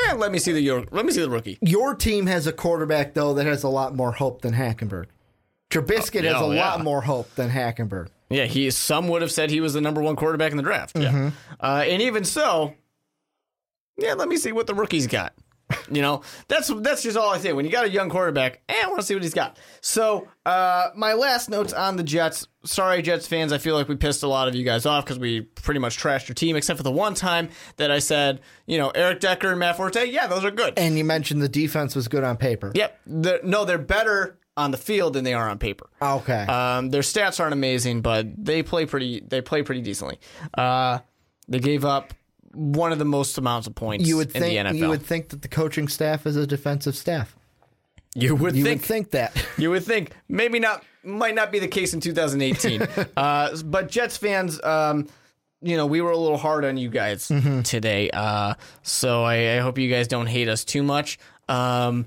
Eh, 0.07 0.13
let 0.13 0.31
me 0.31 0.39
see 0.39 0.51
the 0.53 0.85
let 0.91 1.05
me 1.05 1.11
see 1.11 1.21
the 1.21 1.29
rookie. 1.29 1.57
Your 1.61 1.95
team 1.95 2.27
has 2.27 2.47
a 2.47 2.53
quarterback 2.53 3.13
though 3.15 3.33
that 3.33 3.45
has 3.45 3.63
a 3.63 3.69
lot 3.69 3.95
more 3.95 4.11
hope 4.11 4.41
than 4.41 4.53
Hackenberg. 4.53 5.05
Trubisky 5.69 6.23
has 6.23 6.35
oh, 6.37 6.51
a 6.51 6.55
yeah. 6.55 6.65
lot 6.69 6.83
more 6.83 7.01
hope 7.01 7.33
than 7.35 7.49
Hackenberg. 7.49 8.07
Yeah, 8.29 8.45
he. 8.45 8.69
Some 8.71 9.07
would 9.07 9.21
have 9.21 9.31
said 9.31 9.49
he 9.49 9.61
was 9.61 9.73
the 9.73 9.81
number 9.81 10.01
one 10.01 10.15
quarterback 10.15 10.51
in 10.51 10.57
the 10.57 10.63
draft. 10.63 10.97
Yeah, 10.97 11.31
uh, 11.59 11.83
and 11.87 12.01
even 12.01 12.23
so, 12.23 12.73
yeah. 13.97 14.13
Let 14.13 14.27
me 14.27 14.37
see 14.37 14.51
what 14.51 14.67
the 14.67 14.75
rookie's 14.75 15.07
got. 15.07 15.33
You 15.91 16.01
know, 16.01 16.21
that's 16.47 16.71
that's 16.79 17.03
just 17.03 17.17
all 17.17 17.33
I 17.33 17.39
say. 17.39 17.51
When 17.51 17.65
you 17.65 17.71
got 17.71 17.85
a 17.85 17.89
young 17.89 18.09
quarterback, 18.09 18.61
eh, 18.69 18.75
I 18.83 18.87
want 18.87 18.99
to 18.99 19.05
see 19.05 19.13
what 19.15 19.23
he's 19.23 19.33
got. 19.33 19.57
So, 19.81 20.27
uh, 20.45 20.91
my 20.95 21.13
last 21.13 21.49
notes 21.49 21.73
on 21.73 21.97
the 21.97 22.03
Jets. 22.03 22.47
Sorry, 22.63 23.01
Jets 23.01 23.27
fans. 23.27 23.51
I 23.51 23.57
feel 23.57 23.75
like 23.75 23.89
we 23.89 23.95
pissed 23.95 24.23
a 24.23 24.27
lot 24.29 24.47
of 24.47 24.55
you 24.55 24.63
guys 24.63 24.85
off 24.85 25.03
because 25.03 25.19
we 25.19 25.41
pretty 25.41 25.79
much 25.81 25.97
trashed 25.97 26.29
your 26.29 26.35
team, 26.35 26.55
except 26.55 26.77
for 26.77 26.83
the 26.83 26.91
one 26.91 27.15
time 27.15 27.49
that 27.77 27.91
I 27.91 27.99
said, 27.99 28.39
you 28.65 28.77
know, 28.77 28.91
Eric 28.91 29.19
Decker 29.19 29.49
and 29.49 29.59
Matt 29.59 29.75
Forte. 29.75 30.05
Yeah, 30.09 30.27
those 30.27 30.45
are 30.45 30.51
good. 30.51 30.73
And 30.77 30.97
you 30.97 31.03
mentioned 31.03 31.41
the 31.41 31.49
defense 31.49 31.95
was 31.95 32.07
good 32.07 32.23
on 32.23 32.37
paper. 32.37 32.71
Yep. 32.73 32.99
They're, 33.05 33.39
no, 33.43 33.65
they're 33.65 33.77
better 33.77 34.39
on 34.57 34.71
the 34.71 34.77
field 34.77 35.13
than 35.13 35.23
they 35.23 35.33
are 35.33 35.47
on 35.49 35.57
paper. 35.59 35.87
Okay. 36.01 36.41
Um, 36.43 36.89
their 36.89 37.01
stats 37.03 37.39
aren't 37.39 37.53
amazing, 37.53 38.01
but 38.01 38.25
they 38.43 38.63
play 38.63 38.85
pretty. 38.85 39.21
They 39.25 39.39
play 39.41 39.61
pretty 39.63 39.81
decently. 39.81 40.19
Uh, 40.57 40.99
they 41.47 41.59
gave 41.59 41.85
up 41.85 42.13
one 42.53 42.91
of 42.91 42.97
the 42.99 43.05
most 43.05 43.37
amounts 43.37 43.67
of 43.67 43.75
points 43.75 44.07
you 44.07 44.17
would 44.17 44.27
in 44.27 44.33
the 44.33 44.39
think 44.39 44.67
NFL. 44.67 44.77
you 44.77 44.89
would 44.89 45.03
think 45.05 45.29
that 45.29 45.41
the 45.43 45.47
coaching 45.47 45.87
staff 45.87 46.25
is 46.25 46.35
a 46.35 46.47
defensive 46.47 46.95
staff. 46.95 47.35
You 48.15 48.35
would 48.35 48.55
You 48.55 48.63
think. 48.63 48.81
would 48.81 48.87
think 48.87 49.11
that. 49.11 49.45
You 49.59 49.69
would 49.69 49.83
think. 49.83 50.11
Maybe 50.27 50.59
not. 50.59 50.83
Might 51.03 51.35
not 51.35 51.51
be 51.51 51.59
the 51.59 51.67
case 51.67 51.93
in 51.93 51.99
2018. 51.99 52.81
uh, 53.17 53.55
but 53.63 53.89
Jets 53.89 54.17
fans. 54.17 54.61
Um, 54.63 55.07
you 55.61 55.75
know, 55.77 55.85
we 55.85 56.01
were 56.01 56.11
a 56.11 56.17
little 56.17 56.37
hard 56.37 56.65
on 56.65 56.77
you 56.77 56.89
guys 56.89 57.27
Mm-hmm. 57.29 57.61
today. 57.61 58.09
Uh, 58.11 58.53
so 58.83 59.23
I, 59.23 59.57
I 59.57 59.59
hope 59.59 59.77
you 59.77 59.89
guys 59.89 60.07
don't 60.07 60.27
hate 60.27 60.47
us 60.49 60.63
too 60.63 60.83
much. 60.83 61.17
Um, 61.49 62.05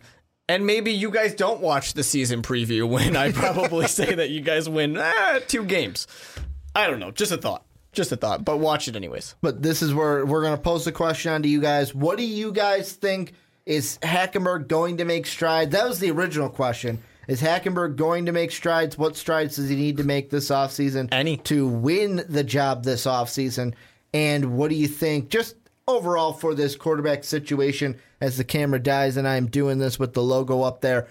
and 0.51 0.66
maybe 0.66 0.90
you 0.90 1.12
guys 1.12 1.32
don't 1.32 1.60
watch 1.60 1.94
the 1.94 2.02
season 2.02 2.43
preview 2.43 2.89
when 2.89 3.14
I 3.14 3.31
probably 3.31 3.86
say 4.01 4.16
that 4.16 4.31
you 4.31 4.40
guys 4.40 4.68
win 4.68 4.97
eh, 4.97 5.39
two 5.47 5.62
games. 5.64 6.09
I 6.74 6.89
don't 6.89 6.98
know. 6.98 7.12
Just 7.12 7.31
a 7.31 7.36
thought. 7.36 7.64
Just 7.93 8.10
a 8.10 8.16
thought. 8.16 8.44
But 8.44 8.59
watch 8.59 8.89
it 8.89 8.97
anyways. 8.97 9.36
But 9.43 9.62
this 9.62 9.81
is 9.81 9.94
where 9.94 10.27
we're 10.27 10.43
going 10.43 10.56
to 10.56 10.60
pose 10.60 10.85
the 10.85 10.90
question 10.90 11.32
on 11.32 11.43
to 11.44 11.48
you 11.48 11.60
guys. 11.60 11.94
What 11.94 12.18
do 12.18 12.24
you 12.24 12.51
guys 12.51 12.93
think? 12.93 13.32
Is 13.64 13.98
Hackenberg 14.02 14.66
going 14.66 14.97
to 14.97 15.05
make 15.05 15.24
strides? 15.27 15.70
That 15.70 15.86
was 15.86 16.01
the 16.01 16.10
original 16.10 16.48
question. 16.48 17.01
Is 17.28 17.40
Hackenberg 17.40 17.94
going 17.94 18.27
to 18.27 18.32
make 18.32 18.51
strides? 18.51 18.98
What 18.98 19.16
strides 19.16 19.55
does 19.55 19.68
he 19.68 19.77
need 19.77 19.98
to 19.98 20.05
make 20.05 20.31
this 20.31 20.51
offseason 20.51 21.10
Any. 21.12 21.36
to 21.39 21.68
win 21.68 22.24
the 22.28 22.43
job 22.43 22.82
this 22.82 23.06
offseason? 23.06 23.74
And 24.12 24.56
what 24.56 24.70
do 24.70 24.74
you 24.74 24.89
think 24.89 25.28
just 25.28 25.55
overall 25.91 26.33
for 26.33 26.55
this 26.55 26.77
quarterback 26.77 27.25
situation 27.25 27.97
as 28.21 28.37
the 28.37 28.45
camera 28.45 28.79
dies 28.79 29.17
and 29.17 29.27
I'm 29.27 29.47
doing 29.47 29.79
this 29.79 29.99
with 29.99 30.15
the 30.15 30.23
logo 30.23 30.62
up 30.62 30.81
there? 30.81 31.07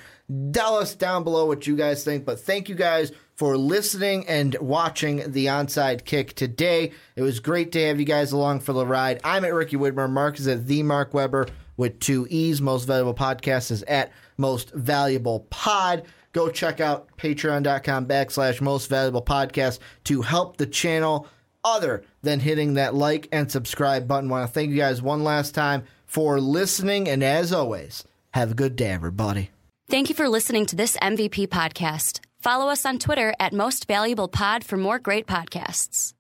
Tell 0.54 0.76
us 0.78 0.96
down 0.96 1.24
below 1.24 1.46
what 1.46 1.68
you 1.68 1.76
guys 1.76 2.04
think. 2.04 2.26
But 2.26 2.40
thank 2.40 2.70
you 2.70 2.76
guys 2.76 3.12
for 3.36 3.58
listening 3.58 4.28
and 4.28 4.56
watching 4.60 5.32
the 5.32 5.46
onside 5.48 6.06
kick 6.06 6.34
today. 6.34 6.92
It 7.16 7.22
was 7.22 7.40
great 7.40 7.72
to 7.74 7.88
have 7.88 8.00
you 8.00 8.06
guys 8.06 8.32
along 8.32 8.62
for 8.62 8.74
the 8.74 8.86
ride. 8.86 9.22
I'm 9.24 9.46
at 9.46 9.54
Ricky 9.54 9.78
Widmer. 9.78 10.10
Mark 10.10 10.40
is 10.40 10.48
at 10.48 10.68
the 10.68 10.84
Mark 10.84 11.14
Weber 11.14 11.48
with 11.78 12.00
two 12.00 12.28
E's. 12.30 12.62
Most 12.62 12.86
Valuable 12.86 13.14
Podcast 13.14 13.72
is 13.72 13.84
at 13.84 14.12
Most 14.38 14.72
Valuable 14.74 15.48
Pod. 15.50 16.04
Go 16.34 16.50
check 16.50 16.80
out 16.80 17.08
patreon.com 17.18 18.06
backslash 18.06 18.62
Most 18.62 18.88
Valuable 18.88 19.24
Podcast 19.24 19.80
to 20.04 20.22
help 20.22 20.58
the 20.58 20.68
channel 20.68 21.28
other 21.64 22.03
than 22.22 22.40
hitting 22.40 22.76
that 22.76 22.95
like 22.95 23.27
and 23.31 23.52
subscribe 23.52 24.07
button. 24.07 24.30
want 24.30 24.48
to 24.48 24.53
thank 24.53 24.72
you 24.72 24.77
guys 24.77 25.02
one 25.02 25.23
last 25.23 25.53
time 25.53 25.84
for 26.06 26.40
listening. 26.40 27.07
And 27.07 27.23
as 27.23 27.53
always, 27.53 28.03
have 28.31 28.52
a 28.52 28.56
good 28.56 28.76
day, 28.76 28.91
everybody. 28.91 29.52
Thank 29.90 30.10
you 30.10 30.15
for 30.15 30.30
listening 30.30 30.65
to 30.68 30.76
this 30.76 30.98
MVP 30.98 31.48
podcast. 31.48 32.19
Follow 32.41 32.69
us 32.69 32.86
on 32.86 32.99
Twitter 32.99 33.34
at 33.40 33.53
Most 33.53 33.88
Valuable 33.88 34.27
Pod 34.27 34.64
for 34.64 34.77
more 34.77 34.99
great 34.99 35.27
podcasts. 35.27 36.14